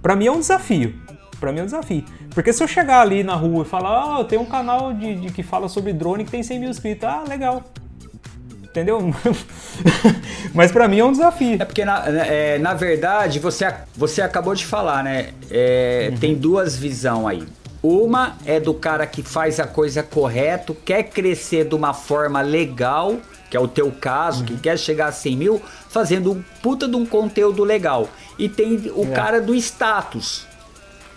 Pra 0.00 0.16
mim 0.16 0.26
é 0.26 0.32
um 0.32 0.40
desafio. 0.40 0.94
Pra 1.38 1.52
mim 1.52 1.58
é 1.58 1.62
um 1.62 1.66
desafio. 1.66 2.04
Porque 2.34 2.52
se 2.52 2.62
eu 2.62 2.68
chegar 2.68 3.00
ali 3.02 3.22
na 3.24 3.34
rua 3.34 3.64
e 3.64 3.68
falar, 3.68 4.20
ah, 4.20 4.24
tem 4.24 4.38
um 4.38 4.44
canal 4.44 4.92
de, 4.94 5.14
de- 5.16 5.32
que 5.32 5.42
fala 5.42 5.68
sobre 5.68 5.92
drone 5.92 6.24
que 6.24 6.30
tem 6.30 6.42
100 6.42 6.58
mil 6.60 6.70
inscritos, 6.70 7.04
ah, 7.08 7.24
legal. 7.28 7.64
Entendeu? 8.62 9.12
Mas 10.54 10.72
pra 10.72 10.88
mim 10.88 10.98
é 11.00 11.04
um 11.04 11.12
desafio. 11.12 11.60
É 11.60 11.64
porque, 11.64 11.84
na, 11.84 12.04
é, 12.06 12.58
na 12.58 12.74
verdade, 12.74 13.38
você, 13.38 13.72
você 13.94 14.22
acabou 14.22 14.54
de 14.54 14.64
falar, 14.64 15.02
né? 15.04 15.30
É, 15.50 16.12
Tem 16.20 16.34
duas 16.34 16.76
visões 16.76 17.26
aí. 17.26 17.42
Uma 17.82 18.36
é 18.46 18.60
do 18.60 18.72
cara 18.72 19.06
que 19.06 19.22
faz 19.22 19.58
a 19.58 19.66
coisa 19.66 20.02
correto, 20.02 20.74
quer 20.84 21.02
crescer 21.04 21.64
de 21.64 21.74
uma 21.74 21.92
forma 21.92 22.40
legal, 22.40 23.16
que 23.50 23.56
é 23.56 23.60
o 23.60 23.66
teu 23.66 23.90
caso, 23.90 24.44
que 24.44 24.56
quer 24.56 24.78
chegar 24.78 25.06
a 25.08 25.12
100 25.12 25.36
mil, 25.36 25.62
fazendo 25.88 26.30
um 26.32 26.42
puta 26.62 26.86
de 26.86 26.94
um 26.94 27.04
conteúdo 27.04 27.64
legal. 27.64 28.08
E 28.38 28.48
tem 28.48 28.76
o 28.94 29.04
É. 29.04 29.10
cara 29.10 29.40
do 29.40 29.52
status, 29.54 30.46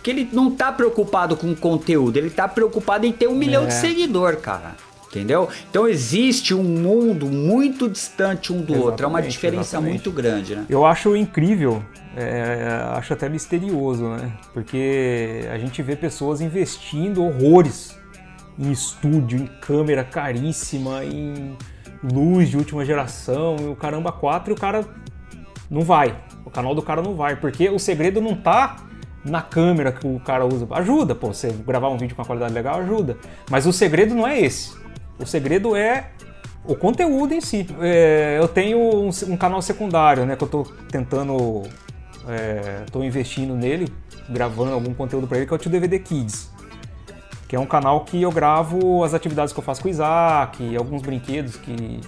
que 0.02 0.10
ele 0.10 0.28
não 0.34 0.50
tá 0.52 0.72
preocupado 0.72 1.38
com 1.38 1.52
o 1.52 1.56
conteúdo, 1.56 2.18
ele 2.18 2.32
tá 2.32 2.48
preocupado 2.48 3.06
em 3.06 3.12
ter 3.12 3.28
um 3.28 3.36
milhão 3.36 3.66
É. 3.66 3.68
de 3.68 3.74
seguidor, 3.76 4.38
cara. 4.38 4.76
Entendeu? 5.16 5.48
Então 5.70 5.88
existe 5.88 6.54
um 6.54 6.64
mundo 6.64 7.28
muito 7.28 7.90
distante 7.90 8.52
um 8.52 8.62
do 8.62 8.74
outro. 8.74 9.06
É 9.06 9.08
uma 9.08 9.20
Exatamente, 9.20 9.32
diferença 9.32 9.62
exatamente. 9.62 9.90
muito 9.92 10.12
grande, 10.12 10.56
né? 10.58 10.66
Eu 10.70 10.86
acho 10.86 11.16
incrível, 11.16 11.82
é, 12.18 12.82
acho 12.96 13.14
até 13.14 13.30
misterioso, 13.30 14.10
né? 14.10 14.34
Porque 14.54 15.48
a 15.50 15.58
gente 15.58 15.82
vê 15.82 15.96
pessoas 15.96 16.42
investindo 16.42 17.24
horrores 17.24 17.98
em 18.60 18.72
estúdio, 18.72 19.40
em 19.40 19.48
câmera 19.62 20.04
caríssima, 20.04 21.06
em 21.06 21.58
luz 22.04 22.50
de 22.50 22.58
última 22.58 22.84
geração, 22.84 23.56
e 23.62 23.66
o 23.68 23.76
caramba 23.76 24.12
4 24.12 24.52
e 24.52 24.54
o 24.54 24.58
cara 24.58 24.86
não 25.70 25.82
vai. 25.82 26.18
O 26.46 26.50
canal 26.50 26.76
do 26.76 26.82
cara 26.82 27.02
não 27.02 27.16
vai, 27.16 27.38
porque 27.38 27.70
o 27.70 27.80
segredo 27.80 28.20
não 28.20 28.36
tá 28.36 28.78
na 29.24 29.42
câmera 29.42 29.92
que 29.92 30.06
o 30.06 30.20
cara 30.20 30.46
usa. 30.46 30.68
Ajuda, 30.72 31.16
pô, 31.16 31.34
você 31.34 31.50
gravar 31.66 31.90
um 31.90 31.98
vídeo 31.98 32.16
com 32.16 32.22
uma 32.22 32.26
qualidade 32.26 32.54
legal 32.54 32.80
ajuda. 32.80 33.18
Mas 33.50 33.66
o 33.66 33.74
segredo 33.74 34.14
não 34.14 34.28
é 34.28 34.40
esse. 34.40 34.85
O 35.20 35.26
segredo 35.26 35.76
é 35.76 36.10
o 36.68 36.76
conteúdo 36.76 37.34
em 37.34 37.42
si. 37.42 37.68
É, 37.80 38.38
eu 38.40 38.48
tenho 38.48 38.80
um, 38.80 39.10
um 39.30 39.38
canal 39.38 39.62
secundário, 39.62 40.26
né, 40.26 40.36
que 40.36 40.44
eu 40.44 40.48
tô 40.48 40.64
tentando, 40.92 41.64
é, 42.28 42.84
tô 42.92 43.04
investindo 43.04 43.56
nele, 43.56 43.88
gravando 44.30 44.74
algum 44.74 44.94
conteúdo 44.94 45.28
para 45.28 45.38
ele, 45.38 45.46
que 45.46 45.54
é 45.54 45.56
o 45.56 45.60
Tio 45.60 45.72
DVD 45.72 46.00
Kids. 46.00 46.54
Que 47.48 47.56
é 47.56 47.60
um 47.60 47.66
canal 47.66 48.04
que 48.04 48.22
eu 48.22 48.32
gravo 48.32 49.04
as 49.04 49.14
atividades 49.14 49.54
que 49.54 49.60
eu 49.60 49.64
faço 49.64 49.82
com 49.82 49.88
o 49.88 49.92
Isaac, 49.92 50.76
alguns 50.76 51.04
brinquedos 51.04 51.56
que, 51.58 52.02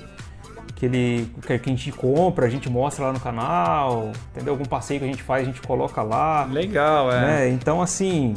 que 0.75 0.85
ele 0.87 1.31
que 1.45 1.53
a 1.53 1.57
gente 1.57 1.91
compra, 1.91 2.47
a 2.47 2.49
gente 2.49 2.67
mostra 2.67 3.05
lá 3.05 3.13
no 3.13 3.19
canal, 3.19 4.11
entendeu? 4.31 4.53
Algum 4.53 4.65
passeio 4.65 4.99
que 4.99 5.05
a 5.05 5.09
gente 5.09 5.21
faz, 5.21 5.43
a 5.43 5.45
gente 5.45 5.61
coloca 5.61 6.01
lá. 6.01 6.45
Legal, 6.45 7.11
é. 7.11 7.21
Né? 7.21 7.49
Então, 7.49 7.79
assim, 7.83 8.33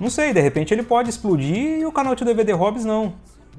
não 0.00 0.10
sei, 0.10 0.32
de 0.32 0.40
repente 0.40 0.74
ele 0.74 0.82
pode 0.82 1.08
explodir 1.08 1.78
e 1.78 1.86
o 1.86 1.92
canal 1.92 2.16
de 2.16 2.24
DVD 2.24 2.52
Hobbies 2.52 2.84
não. 2.84 3.14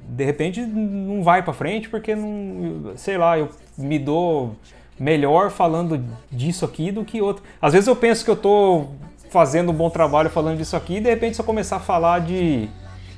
De 0.08 0.24
repente 0.24 0.60
não 0.60 1.22
vai 1.22 1.42
pra 1.42 1.52
frente 1.52 1.88
porque 1.88 2.14
não, 2.14 2.92
sei 2.96 3.18
lá, 3.18 3.38
eu 3.38 3.48
me 3.76 3.98
dou 3.98 4.56
melhor 4.98 5.50
falando 5.50 6.02
disso 6.30 6.64
aqui 6.64 6.90
do 6.90 7.04
que 7.04 7.20
outro. 7.20 7.42
Às 7.60 7.72
vezes 7.72 7.88
eu 7.88 7.96
penso 7.96 8.24
que 8.24 8.30
eu 8.30 8.36
tô 8.36 8.86
fazendo 9.30 9.72
um 9.72 9.74
bom 9.74 9.90
trabalho 9.90 10.30
falando 10.30 10.58
disso 10.58 10.76
aqui 10.76 10.96
e 10.96 11.00
de 11.00 11.10
repente 11.10 11.34
se 11.34 11.40
eu 11.40 11.44
começar 11.44 11.76
a 11.76 11.80
falar 11.80 12.20
de 12.20 12.68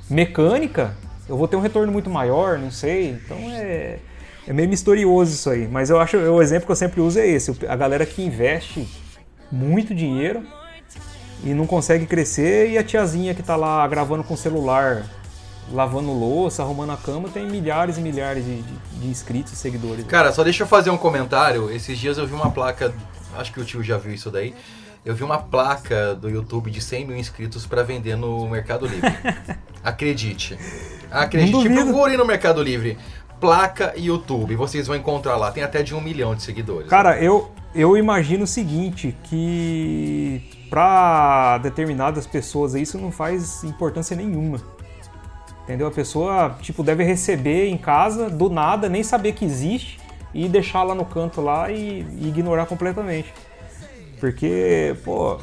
mecânica, 0.09 0.97
eu 1.27 1.37
vou 1.37 1.47
ter 1.47 1.55
um 1.55 1.61
retorno 1.61 1.91
muito 1.91 2.09
maior, 2.09 2.57
não 2.57 2.71
sei. 2.71 3.11
Então 3.11 3.37
é 3.51 3.99
é 4.49 4.53
meio 4.53 4.67
misterioso 4.67 5.31
isso 5.31 5.47
aí, 5.47 5.67
mas 5.67 5.91
eu 5.91 5.99
acho 5.99 6.17
o 6.17 6.41
exemplo 6.41 6.65
que 6.65 6.71
eu 6.71 6.75
sempre 6.75 6.99
uso 6.99 7.19
é 7.19 7.27
esse, 7.27 7.55
a 7.67 7.75
galera 7.75 8.03
que 8.03 8.23
investe 8.23 8.87
muito 9.51 9.93
dinheiro 9.93 10.41
e 11.43 11.53
não 11.53 11.67
consegue 11.67 12.07
crescer 12.07 12.71
e 12.71 12.77
a 12.77 12.83
tiazinha 12.83 13.35
que 13.35 13.43
tá 13.43 13.55
lá 13.55 13.87
gravando 13.87 14.23
com 14.23 14.33
o 14.33 14.37
celular, 14.37 15.05
lavando 15.71 16.11
louça, 16.11 16.63
arrumando 16.63 16.91
a 16.91 16.97
cama, 16.97 17.29
tem 17.29 17.47
milhares 17.47 17.97
e 17.97 18.01
milhares 18.01 18.43
de, 18.45 18.61
de- 18.61 18.99
de 19.01 19.07
inscritos 19.07 19.53
e 19.53 19.55
seguidores. 19.55 20.05
Cara, 20.05 20.31
só 20.31 20.43
deixa 20.43 20.63
eu 20.63 20.67
fazer 20.67 20.89
um 20.89 20.97
comentário. 20.97 21.69
Esses 21.71 21.97
dias 21.97 22.17
eu 22.17 22.25
vi 22.27 22.33
uma 22.33 22.49
placa, 22.51 22.93
acho 23.37 23.51
que 23.53 23.59
o 23.59 23.65
tio 23.65 23.81
já 23.83 23.97
viu 23.97 24.13
isso 24.13 24.29
daí. 24.31 24.53
Eu 25.05 25.15
vi 25.15 25.23
uma 25.23 25.37
placa 25.37 26.13
do 26.15 26.29
YouTube 26.29 26.69
de 26.69 26.81
100 26.81 27.07
mil 27.07 27.17
inscritos 27.17 27.65
pra 27.65 27.83
vender 27.83 28.15
no 28.17 28.47
Mercado 28.49 28.85
Livre. 28.85 29.09
Acredite. 29.83 30.57
Acredite. 31.09 31.69
Procure 31.69 32.17
no 32.17 32.25
Mercado 32.25 32.61
Livre. 32.61 32.97
Placa 33.39 33.93
YouTube. 33.95 34.55
Vocês 34.55 34.87
vão 34.87 34.95
encontrar 34.97 35.37
lá. 35.37 35.51
Tem 35.51 35.63
até 35.63 35.81
de 35.81 35.95
um 35.95 36.01
milhão 36.01 36.35
de 36.35 36.43
seguidores. 36.43 36.89
Cara, 36.89 37.17
eu 37.21 37.49
eu 37.73 37.95
imagino 37.95 38.43
o 38.43 38.47
seguinte, 38.47 39.15
que 39.23 40.41
para 40.69 41.59
determinadas 41.59 42.25
pessoas 42.27 42.73
isso 42.75 42.97
não 42.97 43.11
faz 43.11 43.63
importância 43.63 44.15
nenhuma. 44.17 44.59
Entendeu? 45.69 45.85
A 45.85 45.91
pessoa, 45.91 46.57
tipo, 46.63 46.81
deve 46.81 47.03
receber 47.03 47.67
em 47.67 47.77
casa 47.77 48.27
do 48.27 48.49
nada, 48.49 48.89
nem 48.89 49.03
saber 49.03 49.33
que 49.33 49.45
existe 49.45 49.99
e 50.33 50.49
deixar 50.49 50.81
lá 50.81 50.95
no 50.95 51.05
canto 51.05 51.41
lá 51.41 51.71
e, 51.71 52.03
e 52.17 52.27
ignorar 52.27 52.65
completamente. 52.65 53.31
Porque, 54.19 54.95
pô, 55.05 55.37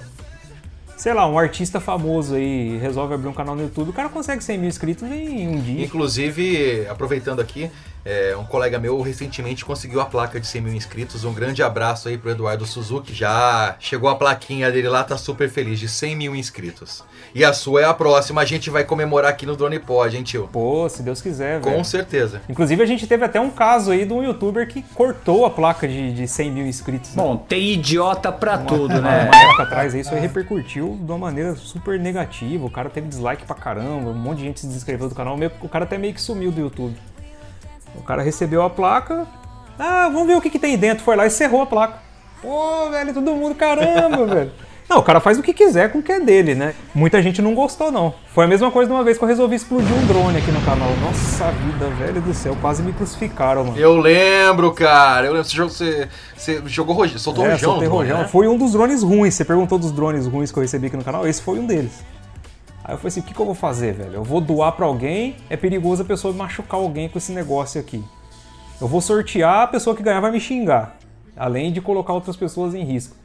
sei 0.97 1.15
lá, 1.15 1.29
um 1.29 1.39
artista 1.39 1.79
famoso 1.79 2.35
aí 2.35 2.77
resolve 2.79 3.15
abrir 3.15 3.29
um 3.29 3.33
canal 3.33 3.55
no 3.55 3.63
YouTube, 3.63 3.91
o 3.91 3.93
cara 3.93 4.09
consegue 4.09 4.43
100 4.43 4.59
mil 4.59 4.69
inscritos 4.69 5.09
em 5.09 5.47
um 5.47 5.61
dia. 5.61 5.85
Inclusive, 5.85 6.89
aproveitando 6.89 7.39
aqui, 7.39 7.71
é, 8.07 8.37
um 8.37 8.45
colega 8.45 8.79
meu 8.79 9.01
recentemente 9.01 9.65
conseguiu 9.65 10.01
a 10.01 10.07
placa 10.07 10.39
de 10.39 10.47
100 10.47 10.61
mil 10.63 10.73
inscritos. 10.75 11.25
Um 11.25 11.35
grande 11.35 11.61
abraço 11.61 12.09
aí 12.09 12.17
pro 12.17 12.31
Eduardo 12.31 12.65
Suzuki. 12.65 13.13
Já 13.13 13.75
chegou 13.81 14.09
a 14.09 14.15
plaquinha 14.15 14.71
dele 14.71 14.89
lá, 14.89 15.03
tá 15.03 15.17
super 15.17 15.51
feliz, 15.51 15.81
de 15.81 15.89
100 15.89 16.15
mil 16.15 16.37
inscritos. 16.37 17.03
E 17.35 17.45
a 17.45 17.53
sua 17.53 17.81
é 17.81 17.85
a 17.85 17.93
próxima, 17.93 18.41
a 18.41 18.45
gente 18.45 18.71
vai 18.71 18.85
comemorar 18.85 19.33
aqui 19.33 19.45
no 19.45 19.57
Drone 19.57 19.81
Pod, 19.81 20.17
hein, 20.17 20.23
tio? 20.23 20.49
Pô, 20.53 20.89
se 20.89 21.03
Deus 21.03 21.21
quiser, 21.21 21.61
velho. 21.61 21.77
Com 21.77 21.83
certeza. 21.83 22.41
Inclusive, 22.49 22.81
a 22.81 22.87
gente 22.87 23.09
teve 23.09 23.25
até 23.25 23.41
um 23.41 23.51
caso 23.51 23.91
aí 23.91 24.07
de 24.07 24.13
um 24.13 24.23
youtuber 24.23 24.69
que 24.69 24.83
cortou 24.95 25.45
a 25.45 25.51
placa 25.51 25.89
de, 25.89 26.13
de 26.15 26.29
100 26.29 26.51
mil 26.53 26.67
inscritos. 26.67 27.11
né? 27.11 27.21
Bom, 27.21 27.37
tem 27.37 27.73
idiota 27.73 28.31
pra 28.31 28.57
tudo, 28.57 28.93
uma, 28.93 29.01
né? 29.01 29.25
Uma 29.25 29.37
época 29.37 29.63
atrás 29.65 29.95
isso 29.95 30.15
aí 30.15 30.21
repercutiu 30.21 30.97
de 31.01 31.11
uma 31.11 31.19
maneira 31.19 31.57
super 31.57 31.99
negativa. 31.99 32.65
O 32.65 32.71
cara 32.71 32.89
teve 32.89 33.09
dislike 33.09 33.45
pra 33.45 33.57
caramba, 33.57 34.11
um 34.11 34.15
monte 34.15 34.39
de 34.39 34.45
gente 34.45 34.61
se 34.61 34.67
desinscreveu 34.67 35.09
do 35.09 35.15
canal. 35.15 35.37
O 35.61 35.69
cara 35.69 35.85
até 35.85 35.99
meio 35.99 36.15
que 36.15 36.21
sumiu 36.21 36.53
do 36.53 36.61
YouTube. 36.61 36.97
O 37.95 38.03
cara 38.03 38.23
recebeu 38.23 38.63
a 38.63 38.71
placa. 38.71 39.27
Ah, 39.79 40.09
vamos 40.11 40.27
ver 40.27 40.37
o 40.37 40.41
que, 40.41 40.51
que 40.51 40.59
tem 40.59 40.77
dentro. 40.77 41.05
Foi 41.05 41.17
lá 41.17 41.27
e 41.27 41.31
cerrou 41.31 41.63
a 41.63 41.67
placa. 41.67 41.99
Pô, 42.43 42.91
velho, 42.91 43.13
todo 43.15 43.35
mundo, 43.35 43.55
caramba, 43.55 44.27
velho. 44.35 44.53
Não, 44.89 44.99
o 44.99 45.03
cara 45.03 45.19
faz 45.19 45.37
o 45.37 45.43
que 45.43 45.53
quiser 45.53 45.91
com 45.91 45.99
o 45.99 46.03
que 46.03 46.13
é 46.13 46.21
dele, 46.21 46.55
né? 46.55 46.73
Muita 46.95 47.21
gente 47.21 47.43
não 47.43 47.57
gostou, 47.57 47.91
não. 47.91 48.15
Foi 48.33 48.45
a 48.45 48.47
mesma 48.47 48.71
coisa 48.71 48.89
de 48.89 48.95
uma 48.95 49.03
vez 49.03 49.19
que 49.19 49.25
eu 49.25 49.27
resolvi 49.27 49.57
explodir 49.57 49.93
um 49.93 50.07
drone 50.07 50.39
aqui 50.39 50.53
no 50.53 50.61
canal. 50.61 50.89
Nossa 51.03 51.51
vida, 51.51 51.89
velho 51.89 52.21
do 52.21 52.33
céu, 52.33 52.57
quase 52.61 52.85
me 52.85 52.93
crucificaram, 52.93 53.65
mano. 53.65 53.77
Eu 53.77 53.97
lembro, 53.97 54.73
cara. 54.73 55.27
Eu 55.27 55.33
lembro, 55.33 55.45
você 55.49 55.57
jogou, 55.57 55.71
você, 55.73 56.09
você 56.37 56.63
jogou 56.67 56.95
rojão, 56.95 57.19
soltou 57.19 57.45
é, 57.45 57.51
rojão. 57.51 57.71
soltei 57.71 57.89
rojão. 57.89 58.19
né? 58.19 58.29
Foi 58.29 58.47
um 58.47 58.57
dos 58.57 58.73
drones 58.73 59.03
ruins. 59.03 59.35
Você 59.35 59.45
perguntou 59.45 59.77
dos 59.77 59.91
drones 59.91 60.25
ruins 60.25 60.53
que 60.53 60.59
eu 60.59 60.63
recebi 60.63 60.87
aqui 60.87 60.97
no 60.97 61.03
canal. 61.03 61.27
Esse 61.27 61.43
foi 61.43 61.59
um 61.59 61.67
deles. 61.67 62.05
Aí 62.87 62.95
eu 62.95 62.99
falei 62.99 63.09
assim: 63.09 63.21
o 63.21 63.23
que, 63.25 63.35
que 63.35 63.41
eu 63.41 63.47
vou 63.47 63.55
fazer, 63.55 63.93
velho? 63.95 64.15
Eu 64.15 64.23
vou 64.25 64.41
doar 64.41 64.71
pra 64.73 64.87
alguém. 64.87 65.35
É 65.51 65.57
perigoso 65.57 66.03
a 66.03 66.05
pessoa 66.05 66.33
machucar 66.33 66.79
alguém 66.81 67.09
com 67.09 67.19
esse 67.19 67.33
negócio 67.33 67.81
aqui. 67.81 68.03
Eu 68.81 68.87
vou 68.87 69.01
sortear, 69.01 69.63
a 69.63 69.67
pessoa 69.67 69.97
que 69.97 70.03
ganhar 70.03 70.21
vai 70.21 70.31
me 70.31 70.39
xingar. 70.41 70.97
Além 71.37 71.73
de 71.73 71.81
colocar 71.81 72.13
outras 72.13 72.37
pessoas 72.37 72.75
em 72.75 72.85
risco. 72.85 73.17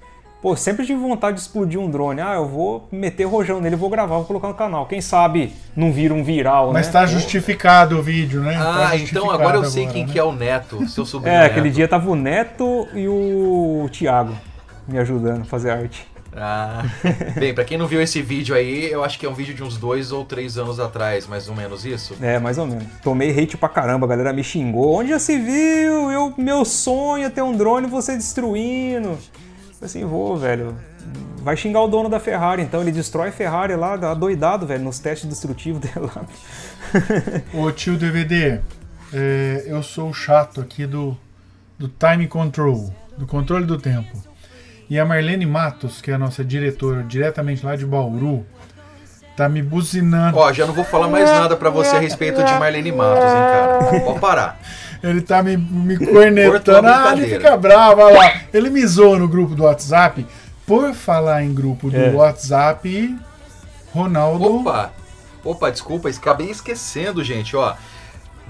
Pô, 0.42 0.56
sempre 0.56 0.84
tive 0.88 1.00
vontade 1.00 1.36
de 1.36 1.42
explodir 1.44 1.80
um 1.80 1.88
drone. 1.88 2.20
Ah, 2.20 2.34
eu 2.34 2.48
vou 2.48 2.88
meter 2.92 3.26
rojão 3.26 3.62
nele, 3.62 3.76
vou 3.76 3.92
gravar, 3.92 4.16
vou 4.16 4.26
colocar 4.26 4.48
no 4.48 4.56
canal. 4.56 4.88
Quem 4.88 5.00
sabe 5.00 5.54
não 5.76 5.92
vira 5.92 6.12
um 6.16 6.24
viral, 6.24 6.74
Mas 6.74 6.88
né? 6.88 6.94
tá 6.94 7.06
justificado 7.06 8.00
o 8.00 8.02
vídeo, 8.02 8.42
né? 8.42 8.56
Ah, 8.58 8.88
Tá 8.90 8.98
então 8.98 9.30
agora 9.30 9.58
eu 9.58 9.66
sei 9.66 9.84
agora, 9.84 9.94
quem 9.94 10.08
né? 10.08 10.12
que 10.12 10.18
é 10.18 10.24
o 10.24 10.32
Neto, 10.32 10.90
seu 10.90 11.06
sobrinho. 11.06 11.36
É, 11.36 11.46
aquele 11.46 11.66
Neto. 11.68 11.76
dia 11.76 11.88
tava 11.88 12.10
o 12.10 12.16
Neto 12.16 12.88
e 12.96 13.08
o 13.08 13.88
Thiago 13.92 14.34
me 14.88 14.98
ajudando 14.98 15.42
a 15.42 15.46
fazer 15.46 15.70
arte. 15.70 16.08
Ah, 16.36 16.84
bem, 17.38 17.54
pra 17.54 17.66
quem 17.66 17.78
não 17.78 17.88
viu 17.88 18.02
esse 18.02 18.22
vídeo 18.22 18.56
aí, 18.56 18.90
eu 18.90 19.04
acho 19.04 19.20
que 19.20 19.26
é 19.26 19.30
um 19.30 19.34
vídeo 19.34 19.54
de 19.54 19.64
uns 19.64 19.78
dois 19.78 20.12
ou 20.12 20.24
três 20.24 20.58
anos 20.58 20.80
atrás, 20.80 21.28
mais 21.28 21.50
ou 21.50 21.56
menos 21.56 21.86
isso. 21.86 22.16
É, 22.22 22.40
mais 22.40 22.58
ou 22.58 22.66
menos. 22.66 22.86
Tomei 23.04 23.38
hate 23.38 23.58
pra 23.58 23.68
caramba, 23.68 24.06
a 24.06 24.10
galera 24.10 24.32
me 24.32 24.44
xingou. 24.44 24.96
Onde 25.00 25.10
já 25.10 25.20
se 25.20 25.38
viu? 25.38 26.12
Eu, 26.12 26.34
meu 26.38 26.64
sonho 26.64 27.26
é 27.26 27.30
ter 27.30 27.42
um 27.42 27.56
drone 27.56 27.88
e 27.88 27.90
você 27.90 28.16
destruindo. 28.16 29.18
Assim, 29.82 30.06
vou, 30.06 30.38
velho. 30.38 30.76
Vai 31.38 31.58
xingar 31.58 31.82
o 31.82 31.88
dono 31.88 32.08
da 32.08 32.20
Ferrari, 32.20 32.62
então. 32.62 32.82
Ele 32.82 32.92
destrói 32.92 33.30
a 33.30 33.32
Ferrari 33.32 33.76
lá, 33.76 33.96
doidado, 34.14 34.66
velho, 34.66 34.84
nos 34.84 35.00
testes 35.00 35.28
destrutivos 35.28 35.82
dele 35.82 36.08
lá. 36.16 36.26
Ô 37.54 37.72
tio 37.72 37.98
DVD, 37.98 38.60
é, 39.12 39.64
eu 39.66 39.82
sou 39.84 40.10
o 40.10 40.14
chato 40.14 40.62
aqui 40.62 40.86
do, 40.86 41.18
do 41.78 41.90
time 41.90 42.28
control, 42.28 42.94
do 43.18 43.26
controle 43.26 43.66
do 43.66 43.78
tempo. 43.78 44.31
E 44.92 45.00
a 45.00 45.06
Marlene 45.06 45.46
Matos, 45.46 46.02
que 46.02 46.12
é 46.12 46.16
a 46.16 46.18
nossa 46.18 46.44
diretora, 46.44 47.02
diretamente 47.02 47.66
lá 47.66 47.78
de 47.78 47.86
Bauru, 47.86 48.46
tá 49.38 49.48
me 49.48 49.62
buzinando. 49.64 50.38
Ó, 50.38 50.52
já 50.52 50.66
não 50.66 50.74
vou 50.74 50.84
falar 50.84 51.08
mais 51.08 51.30
nada 51.32 51.56
pra 51.56 51.70
você 51.70 51.96
a 51.96 52.00
respeito 52.00 52.44
de 52.44 52.54
Marlene 52.56 52.92
Matos, 52.92 53.24
hein, 53.24 53.32
cara. 53.32 54.02
Pode 54.04 54.20
parar. 54.20 54.60
Ele 55.02 55.22
tá 55.22 55.42
me, 55.42 55.56
me 55.56 55.98
cornetando. 55.98 56.90
Ah, 56.90 57.14
ele 57.14 57.26
fica 57.26 57.56
bravo, 57.56 58.02
olha 58.02 58.18
lá. 58.20 58.34
Ele 58.54 58.70
me 58.70 58.86
zoa 58.86 59.18
no 59.18 59.30
grupo 59.30 59.56
do 59.56 59.64
WhatsApp. 59.64 60.28
Por 60.68 60.94
falar 60.94 61.42
em 61.42 61.54
grupo 61.54 61.90
do 61.90 61.96
É. 61.96 62.10
WhatsApp, 62.12 63.18
Ronaldo. 63.96 64.58
Opa! 64.58 64.92
Opa, 65.42 65.72
desculpa, 65.72 66.10
acabei 66.10 66.52
esquecendo, 66.52 67.24
gente, 67.24 67.56
ó. 67.56 67.76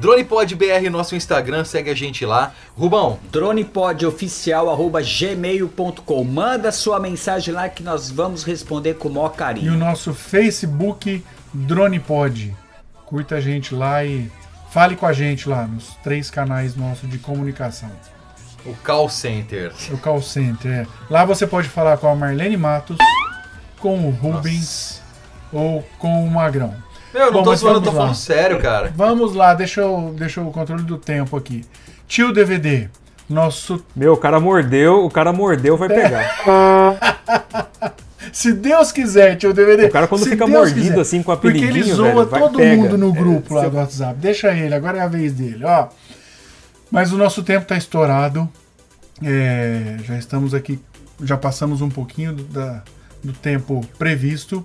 DronePod 0.02 0.56
BR, 0.56 0.90
nosso 0.90 1.16
Instagram, 1.16 1.64
segue 1.64 1.92
a 1.92 1.94
gente 1.94 2.26
lá. 2.26 2.54
Rubão. 2.76 3.20
dronepodoficial.gmail.com 3.32 6.24
Manda 6.24 6.72
sua 6.72 7.00
mensagem 7.00 7.54
lá 7.54 7.70
que 7.70 7.84
nós 7.84 8.10
vamos 8.10 8.44
responder 8.44 8.96
com 8.96 9.10
o 9.10 9.14
maior 9.14 9.32
E 9.34 9.38
carinho. 9.38 9.74
o 9.74 9.78
nosso 9.78 10.12
Facebook 10.14 11.24
DronePod. 11.54 12.56
Curta 13.06 13.36
a 13.36 13.42
gente 13.42 13.76
lá 13.76 14.04
e 14.04 14.32
fale 14.72 14.96
com 14.96 15.06
a 15.06 15.14
gente 15.14 15.48
lá 15.48 15.68
nos 15.68 15.96
três 16.04 16.32
canais 16.32 16.76
nossos 16.76 17.08
de 17.10 17.20
comunicação. 17.20 17.92
O 18.66 18.74
Call 18.84 19.10
Center. 19.10 19.72
O 19.92 19.98
call 19.98 20.22
center. 20.22 20.72
é. 20.72 20.88
Lá 21.10 21.26
você 21.26 21.46
pode 21.46 21.68
falar 21.68 21.98
com 21.98 22.08
a 22.08 22.16
Marlene 22.16 22.58
Matos, 22.58 22.98
com 23.80 24.08
o 24.08 24.12
Rubens 24.12 25.02
ou 25.52 25.84
com 26.00 26.26
o 26.26 26.32
Magrão. 26.32 26.74
Meu, 27.14 27.24
eu 27.24 27.32
não 27.32 27.40
Bom, 27.40 27.44
tô 27.44 27.56
zoando, 27.56 27.82
tô 27.82 27.90
lá. 27.92 27.96
falando 27.98 28.16
sério, 28.16 28.60
cara. 28.60 28.92
Vamos 28.96 29.34
lá, 29.36 29.54
deixa 29.54 29.82
eu, 29.82 30.14
deixa 30.18 30.40
eu 30.40 30.48
o 30.48 30.52
controle 30.52 30.84
do 30.84 30.98
tempo 30.98 31.36
aqui. 31.36 31.66
Tio 32.08 32.32
DVD, 32.34 32.88
nosso. 33.30 33.84
Meu, 33.96 34.14
o 34.14 34.18
cara 34.18 34.40
mordeu, 34.40 35.06
o 35.06 35.10
cara 35.12 35.34
mordeu, 35.34 35.76
vai 35.78 35.90
pegar. 35.90 36.36
Se 38.32 38.54
Deus 38.54 38.92
quiser, 38.94 39.36
tio 39.36 39.54
DVD. 39.54 39.86
O 39.88 39.92
cara 39.92 40.08
quando 40.08 40.24
se 40.24 40.30
fica 40.30 40.46
Deus 40.46 40.58
mordido 40.58 40.82
quiser. 40.90 41.02
assim 41.02 41.22
com 41.24 41.34
o 41.34 41.38
Porque 41.38 41.58
ele 41.58 41.84
zoa 41.84 42.08
velho, 42.14 42.26
vai, 42.28 42.40
todo 42.40 42.58
pega. 42.60 42.76
mundo 42.82 42.98
no 42.98 43.10
É, 43.10 43.12
grupo 43.12 43.54
lá 43.56 43.62
se 43.62 43.66
eu- 43.68 43.72
do 43.72 43.78
WhatsApp. 43.78 44.20
Deixa 44.20 44.54
ele, 44.56 44.74
agora 44.74 45.00
é 45.00 45.02
a 45.02 45.08
vez 45.08 45.34
dele, 45.34 45.66
ó. 45.66 45.88
Mas 46.90 47.12
o 47.12 47.18
nosso 47.18 47.44
tempo 47.44 47.66
tá 47.66 47.76
estourado. 47.76 48.48
É, 49.24 49.98
já 50.06 50.18
estamos 50.18 50.54
aqui, 50.54 50.80
já 51.22 51.36
passamos 51.36 51.82
um 51.82 51.90
pouquinho 51.90 52.32
do, 52.34 52.44
da- 52.44 52.84
do 53.24 53.34
tempo 53.34 53.82
previsto. 53.98 54.64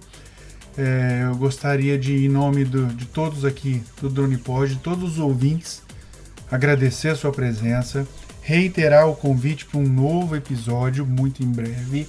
É, 0.78 1.22
eu 1.24 1.34
gostaria 1.36 1.98
de, 1.98 2.26
em 2.26 2.28
nome 2.28 2.64
do- 2.64 2.86
de 2.86 3.06
todos 3.06 3.44
aqui 3.44 3.82
do 4.00 4.10
Drone 4.10 4.36
Pod, 4.36 4.74
de 4.74 4.80
todos 4.80 5.12
os 5.12 5.18
ouvintes, 5.18 5.82
agradecer 6.50 7.08
a 7.08 7.16
sua 7.16 7.32
presença, 7.32 8.06
reiterar 8.42 9.08
o 9.08 9.16
convite 9.16 9.64
para 9.64 9.80
um 9.80 9.88
novo 9.88 10.36
episódio 10.36 11.04
muito 11.06 11.42
em 11.42 11.46
breve 11.50 12.06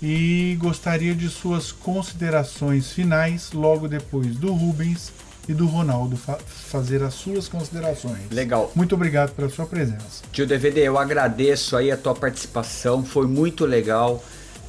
e 0.00 0.56
gostaria 0.60 1.14
de 1.14 1.28
suas 1.28 1.70
considerações 1.72 2.92
finais 2.92 3.50
logo 3.52 3.88
depois 3.88 4.36
do 4.36 4.52
Rubens 4.52 5.12
e 5.48 5.52
do 5.52 5.66
Ronaldo 5.66 6.16
fa- 6.16 6.38
fazer 6.46 7.02
as 7.02 7.14
suas 7.14 7.48
considerações. 7.48 8.30
Legal. 8.30 8.70
Muito 8.76 8.94
obrigado 8.94 9.32
pela 9.34 9.48
sua 9.50 9.66
presença. 9.66 10.22
Tio 10.32 10.46
DVD, 10.46 10.82
eu 10.86 10.96
agradeço 10.98 11.76
aí 11.76 11.90
a 11.90 11.96
tua 11.96 12.14
participação, 12.14 13.04
foi 13.04 13.26
muito 13.26 13.66
legal. 13.66 14.22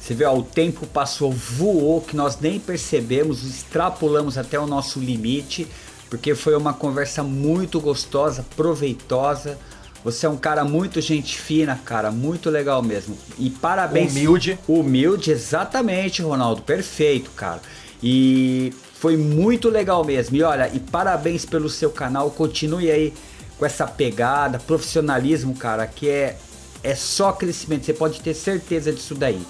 Você 0.04 0.12
vê, 0.12 0.26
ó, 0.26 0.36
o 0.36 0.42
tempo 0.42 0.86
passou, 0.86 1.32
voou, 1.32 1.98
que 2.02 2.14
nós 2.14 2.38
nem 2.38 2.60
percebemos, 2.60 3.42
extrapolamos 3.42 4.36
até 4.36 4.60
o 4.60 4.66
nosso 4.66 5.00
limite, 5.00 5.66
porque 6.10 6.34
foi 6.34 6.54
uma 6.54 6.74
conversa 6.74 7.22
muito 7.22 7.80
gostosa, 7.80 8.44
proveitosa. 8.54 9.58
Você 10.04 10.26
é 10.26 10.28
um 10.28 10.36
cara 10.36 10.62
muito 10.62 11.00
gente 11.00 11.38
fina, 11.38 11.80
cara, 11.82 12.10
muito 12.10 12.50
legal 12.50 12.82
mesmo. 12.82 13.16
E 13.38 13.48
parabéns. 13.48 14.12
Humilde. 14.12 14.58
Humilde, 14.68 15.30
exatamente, 15.30 16.20
Ronaldo, 16.20 16.60
perfeito, 16.60 17.30
cara. 17.30 17.62
E 18.02 18.74
foi 19.00 19.16
muito 19.16 19.70
legal 19.70 20.04
mesmo. 20.04 20.36
E 20.36 20.42
olha, 20.42 20.70
e 20.70 20.80
parabéns 20.80 21.46
pelo 21.46 21.70
seu 21.70 21.88
canal, 21.88 22.30
continue 22.30 22.90
aí 22.90 23.14
com 23.58 23.64
essa 23.64 23.86
pegada, 23.86 24.58
profissionalismo, 24.58 25.56
cara, 25.56 25.86
que 25.86 26.10
é, 26.10 26.36
é 26.82 26.94
só 26.94 27.32
crescimento, 27.32 27.86
você 27.86 27.94
pode 27.94 28.20
ter 28.20 28.34
certeza 28.34 28.92
disso 28.92 29.14
daí. 29.14 29.40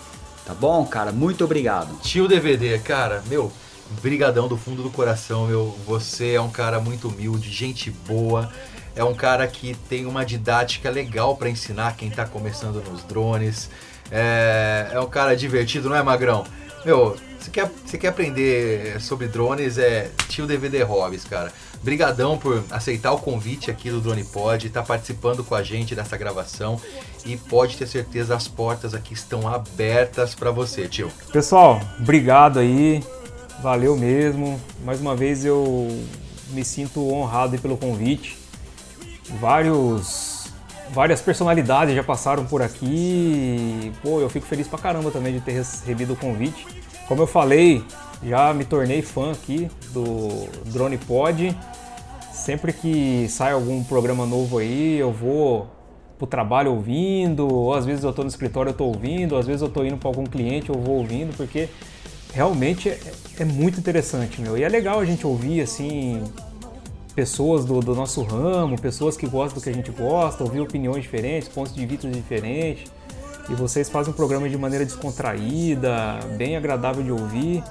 Tá 0.45 0.53
bom, 0.53 0.85
cara? 0.85 1.11
Muito 1.11 1.45
obrigado. 1.45 1.99
Tio 2.01 2.29
DVD, 2.29 2.79
cara, 2.79 3.23
meu, 3.29 3.51
brigadão 4.03 4.47
do 4.47 4.57
fundo 4.57 4.83
do 4.83 4.91
coração, 4.91 5.47
meu. 5.47 5.77
Você 5.87 6.33
é 6.35 6.41
um 6.41 6.51
cara 6.51 6.81
muito 6.81 7.09
humilde, 7.09 7.51
gente 7.51 7.91
boa. 7.91 8.51
É 8.95 9.03
um 9.03 9.15
cara 9.15 9.47
que 9.49 9.75
tem 9.89 10.07
uma 10.07 10.25
didática 10.25 10.91
legal 10.91 11.37
pra 11.37 11.49
ensinar 11.49 11.97
quem 11.97 12.11
tá 12.11 12.27
começando 12.27 12.83
nos 12.89 13.03
drones. 13.03 13.71
É, 14.11 14.91
é 14.93 15.01
um 15.01 15.09
cara 15.09 15.35
divertido, 15.35 15.89
não 15.89 15.97
é, 15.97 16.03
Magrão? 16.03 16.45
Meu, 16.85 17.17
você 17.39 17.51
quer, 17.51 17.71
quer 17.99 18.09
aprender 18.09 19.01
sobre 19.01 19.27
drones? 19.27 19.79
É 19.79 20.11
tio 20.29 20.47
DVD 20.47 20.83
Hobbies, 20.83 21.25
cara. 21.25 21.51
brigadão 21.83 22.37
por 22.37 22.63
aceitar 22.71 23.13
o 23.13 23.19
convite 23.19 23.71
aqui 23.71 23.91
do 23.91 24.01
Drone 24.01 24.25
Pod, 24.25 24.67
estar 24.67 24.83
participando 24.83 25.43
com 25.43 25.55
a 25.55 25.63
gente 25.63 25.95
dessa 25.95 26.17
gravação 26.17 26.81
e 27.25 27.37
pode 27.37 27.77
ter 27.77 27.87
certeza 27.87 28.35
as 28.35 28.47
portas 28.47 28.95
aqui 28.95 29.15
estão 29.15 29.49
abertas 29.49 30.35
para 30.35 30.51
você, 30.51 30.87
tio. 30.89 31.11
Pessoal, 31.33 31.81
obrigado 31.99 32.59
aí. 32.59 33.03
Valeu 33.63 33.97
mesmo. 33.97 34.61
Mais 34.85 35.01
uma 35.01 35.17
vez 35.17 35.45
eu 35.45 35.89
me 36.51 36.65
sinto 36.65 37.01
honrado 37.11 37.59
pelo 37.59 37.77
convite. 37.77 38.37
Vários 39.41 40.35
várias 40.93 41.21
personalidades 41.21 41.95
já 41.95 42.05
passaram 42.05 42.45
por 42.45 42.63
aqui. 42.63 43.93
Pô, 44.03 44.21
eu 44.21 44.29
fico 44.29 44.47
feliz 44.47 44.69
pra 44.69 44.79
caramba 44.79 45.11
também 45.11 45.33
de 45.33 45.41
ter 45.41 45.53
recebido 45.53 46.13
o 46.13 46.17
convite. 46.17 46.67
Como 47.09 47.23
eu 47.23 47.27
falei, 47.27 47.85
já 48.23 48.53
me 48.53 48.65
tornei 48.65 49.03
fã 49.03 49.33
aqui 49.33 49.71
do 49.93 50.49
Drone 50.67 50.99
Pod. 50.99 51.57
Sempre 52.33 52.73
que 52.73 53.27
sai 53.29 53.53
algum 53.53 53.83
programa 53.83 54.27
novo 54.27 54.59
aí, 54.59 54.99
eu 54.99 55.13
vou 55.13 55.69
pro 56.25 56.27
trabalho 56.27 56.73
ouvindo, 56.73 57.47
ou 57.47 57.75
às 57.75 57.85
vezes 57.85 58.03
eu 58.03 58.13
tô 58.13 58.23
no 58.23 58.29
escritório 58.29 58.71
eu 58.71 58.75
tô 58.75 58.85
ouvindo, 58.85 59.33
ou 59.33 59.39
às 59.39 59.47
vezes 59.47 59.63
eu 59.63 59.69
tô 59.69 59.85
indo 59.85 59.97
para 59.97 60.09
algum 60.09 60.25
cliente 60.25 60.71
eu 60.71 60.77
vou 60.77 60.97
ouvindo, 60.97 61.37
porque 61.37 61.69
realmente 62.33 62.89
é, 62.89 62.99
é 63.39 63.45
muito 63.45 63.79
interessante, 63.79 64.41
meu. 64.41 64.57
E 64.57 64.63
é 64.63 64.69
legal 64.69 64.99
a 64.99 65.05
gente 65.05 65.27
ouvir 65.27 65.61
assim 65.61 66.23
pessoas 67.15 67.65
do, 67.65 67.81
do, 67.81 67.95
nosso 67.95 68.23
ramo, 68.23 68.81
pessoas 68.81 69.17
que 69.17 69.27
gostam 69.27 69.61
do 69.61 69.63
que 69.63 69.71
a 69.71 69.73
gente 69.73 69.91
gosta, 69.93 70.43
ouvir 70.43 70.61
opiniões 70.61 71.03
diferentes, 71.03 71.49
pontos 71.49 71.75
de 71.75 71.87
vista 71.87 72.09
diferentes. 72.09 72.91
E 73.49 73.55
vocês 73.55 73.89
fazem 73.89 74.13
um 74.13 74.17
programa 74.17 74.49
de 74.49 74.57
maneira 74.57 74.85
descontraída, 74.85 76.19
bem 76.37 76.57
agradável 76.57 77.03
de 77.03 77.13
ouvir. 77.13 77.63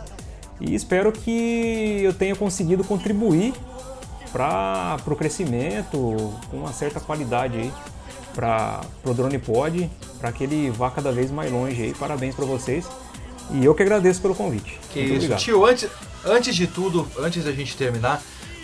E 0.61 0.73
espero 0.73 1.11
que 1.11 2.01
eu 2.03 2.13
tenha 2.13 2.35
conseguido 2.35 2.83
contribuir 2.83 3.53
para 4.31 4.97
o 5.05 5.15
crescimento 5.15 6.15
com 6.49 6.57
uma 6.57 6.71
certa 6.71 6.99
qualidade 6.99 7.57
aí 7.57 7.73
para 8.33 8.81
o 9.05 9.13
Drone 9.13 9.37
Pod, 9.39 9.89
para 10.19 10.31
que 10.31 10.43
ele 10.43 10.69
vá 10.71 10.89
cada 10.89 11.11
vez 11.11 11.31
mais 11.31 11.51
longe 11.51 11.81
aí. 11.81 11.93
Parabéns 11.93 12.35
para 12.35 12.45
vocês. 12.45 12.87
E 13.51 13.63
eu 13.63 13.75
que 13.75 13.83
agradeço 13.83 14.21
pelo 14.21 14.35
convite. 14.35 14.79
Que 14.91 14.99
Muito 14.99 15.09
isso. 15.09 15.15
obrigado. 15.17 15.39
Tio, 15.39 15.65
antes, 15.65 15.89
antes 16.25 16.55
de 16.55 16.67
tudo, 16.67 17.07
antes 17.19 17.43
da 17.43 17.51
gente 17.51 17.75
terminar, 17.75 18.21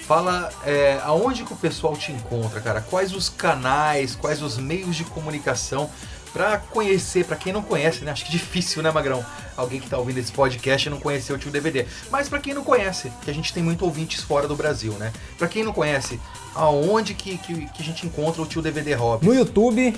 fala 0.07 0.49
é, 0.65 0.99
aonde 1.03 1.43
que 1.43 1.53
o 1.53 1.55
pessoal 1.55 1.95
te 1.95 2.11
encontra, 2.11 2.59
cara? 2.61 2.81
Quais 2.81 3.13
os 3.13 3.29
canais, 3.29 4.15
quais 4.15 4.41
os 4.41 4.57
meios 4.57 4.95
de 4.95 5.03
comunicação 5.03 5.89
para 6.33 6.57
conhecer, 6.57 7.25
para 7.25 7.35
quem 7.35 7.51
não 7.51 7.61
conhece, 7.61 8.03
né? 8.03 8.11
Acho 8.11 8.25
que 8.25 8.31
difícil, 8.31 8.83
né, 8.83 8.91
Magrão? 8.91 9.25
Alguém 9.57 9.79
que 9.79 9.89
tá 9.89 9.97
ouvindo 9.97 10.19
esse 10.19 10.31
podcast 10.31 10.87
e 10.87 10.91
não 10.91 10.99
conheceu 10.99 11.35
o 11.35 11.39
Tio 11.39 11.51
DVD. 11.51 11.85
Mas 12.09 12.29
para 12.29 12.39
quem 12.39 12.53
não 12.53 12.63
conhece, 12.63 13.11
que 13.23 13.29
a 13.29 13.33
gente 13.33 13.53
tem 13.53 13.63
muito 13.63 13.83
ouvintes 13.83 14.21
fora 14.21 14.47
do 14.47 14.55
Brasil, 14.55 14.93
né? 14.93 15.11
Para 15.37 15.47
quem 15.47 15.63
não 15.63 15.73
conhece, 15.73 16.19
aonde 16.55 17.13
que, 17.13 17.37
que, 17.37 17.65
que 17.67 17.81
a 17.81 17.85
gente 17.85 18.05
encontra 18.05 18.41
o 18.41 18.45
Tio 18.45 18.61
DVD 18.61 18.93
Hobby? 18.93 19.25
No 19.25 19.33
YouTube, 19.33 19.95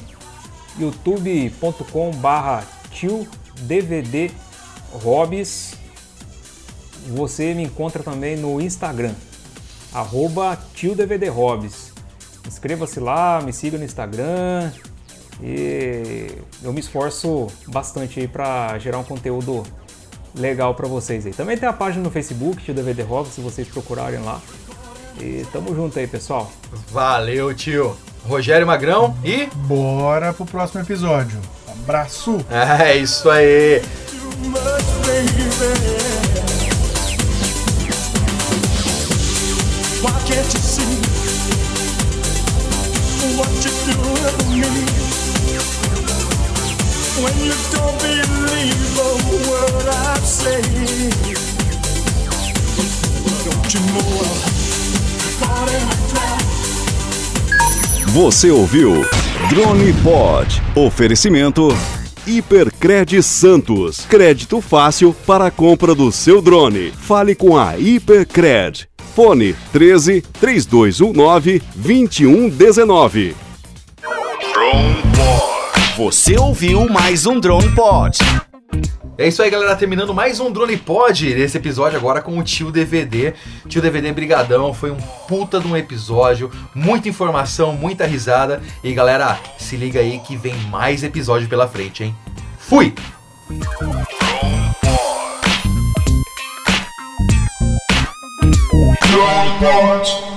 youtube.com 0.79 2.11
barra 2.11 2.63
tio 2.91 3.27
DVD 3.61 4.31
Hobbies. 5.03 5.73
Você 7.07 7.53
me 7.53 7.63
encontra 7.63 8.03
também 8.03 8.37
no 8.37 8.61
Instagram, 8.61 9.13
arroba 9.91 10.57
tio 10.73 10.95
DVD 10.95 11.27
Hobbies. 11.29 11.91
Inscreva-se 12.47 12.99
lá, 12.99 13.41
me 13.41 13.53
siga 13.53 13.77
no 13.77 13.83
Instagram 13.83 14.71
e 15.41 16.27
eu 16.61 16.71
me 16.71 16.79
esforço 16.79 17.47
bastante 17.67 18.19
aí 18.19 18.27
para 18.27 18.77
gerar 18.77 18.99
um 18.99 19.03
conteúdo 19.03 19.63
legal 20.35 20.75
para 20.75 20.87
vocês 20.87 21.25
aí. 21.25 21.33
Também 21.33 21.57
tem 21.57 21.67
a 21.67 21.73
página 21.73 22.03
no 22.03 22.11
Facebook, 22.11 22.63
tio 22.63 22.73
DVD 22.73 23.01
Hobbies, 23.01 23.33
se 23.33 23.41
vocês 23.41 23.67
procurarem 23.67 24.19
lá. 24.19 24.39
E 25.19 25.45
tamo 25.51 25.75
junto 25.75 25.97
aí, 25.99 26.07
pessoal. 26.07 26.51
Valeu, 26.89 27.53
tio. 27.53 27.95
Rogério 28.27 28.67
Magrão 28.67 29.15
e. 29.23 29.47
Bora 29.67 30.31
pro 30.31 30.45
próximo 30.45 30.81
episódio. 30.81 31.39
Abraço! 31.67 32.37
É 32.49 32.95
isso 32.97 33.29
aí! 33.29 33.81
Why 40.01 40.11
can't 40.25 40.53
you 40.53 40.61
see 40.61 41.10
When 47.21 47.37
you 47.45 47.53
don't 47.71 47.97
believe 48.01 48.97
a 48.97 49.11
word 49.47 49.87
I 49.87 50.19
say, 50.21 50.61
don't 53.45 53.73
you 53.73 53.81
know 53.93 54.21
I'm? 54.23 54.51
Você 58.13 58.49
ouviu 58.49 59.05
Drone 59.49 59.93
Pod. 60.03 60.61
Oferecimento 60.75 61.69
Hipercred 62.25 63.21
Santos. 63.21 64.05
Crédito 64.09 64.59
fácil 64.59 65.15
para 65.25 65.45
a 65.45 65.51
compra 65.51 65.93
do 65.93 66.11
seu 66.11 66.41
drone. 66.41 66.91
Fale 66.91 67.35
com 67.35 67.57
a 67.57 67.77
Hipercred. 67.77 68.87
Fone 69.15 69.55
13 69.71 70.21
3219 70.21 71.61
2119. 71.75 73.35
Drone 74.01 75.01
Pod. 75.15 75.60
Você 75.97 76.37
ouviu 76.39 76.87
mais 76.87 77.25
um 77.25 77.37
Drone 77.37 77.69
Pod. 77.75 78.17
É 79.17 79.27
isso 79.27 79.43
aí, 79.43 79.49
galera. 79.49 79.75
Terminando 79.75 80.13
mais 80.13 80.39
um 80.39 80.49
Drone 80.49 80.77
Pod. 80.77 81.27
Esse 81.27 81.57
episódio 81.57 81.97
agora 81.97 82.21
com 82.21 82.37
o 82.37 82.43
Tio 82.43 82.71
DVD. 82.71 83.33
Tio 83.67 83.81
DVD, 83.81 84.11
brigadão. 84.13 84.73
Foi 84.73 84.89
um 84.89 84.97
puta 85.27 85.59
de 85.59 85.67
um 85.67 85.75
episódio. 85.75 86.49
Muita 86.73 87.09
informação, 87.09 87.73
muita 87.73 88.05
risada. 88.05 88.61
E 88.81 88.93
galera, 88.93 89.37
se 89.57 89.75
liga 89.75 89.99
aí 89.99 90.19
que 90.19 90.37
vem 90.37 90.55
mais 90.69 91.03
episódio 91.03 91.49
pela 91.49 91.67
frente, 91.67 92.05
hein? 92.05 92.15
Fui! 92.57 92.93
Drone 99.09 99.51
Pod. 99.59 100.30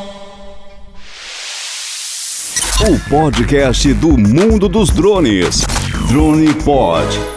O 2.86 3.00
podcast 3.08 3.94
do 3.94 4.18
mundo 4.18 4.68
dos 4.68 4.90
drones. 4.90 5.64
Drone 6.06 6.52
Pod. 6.52 7.33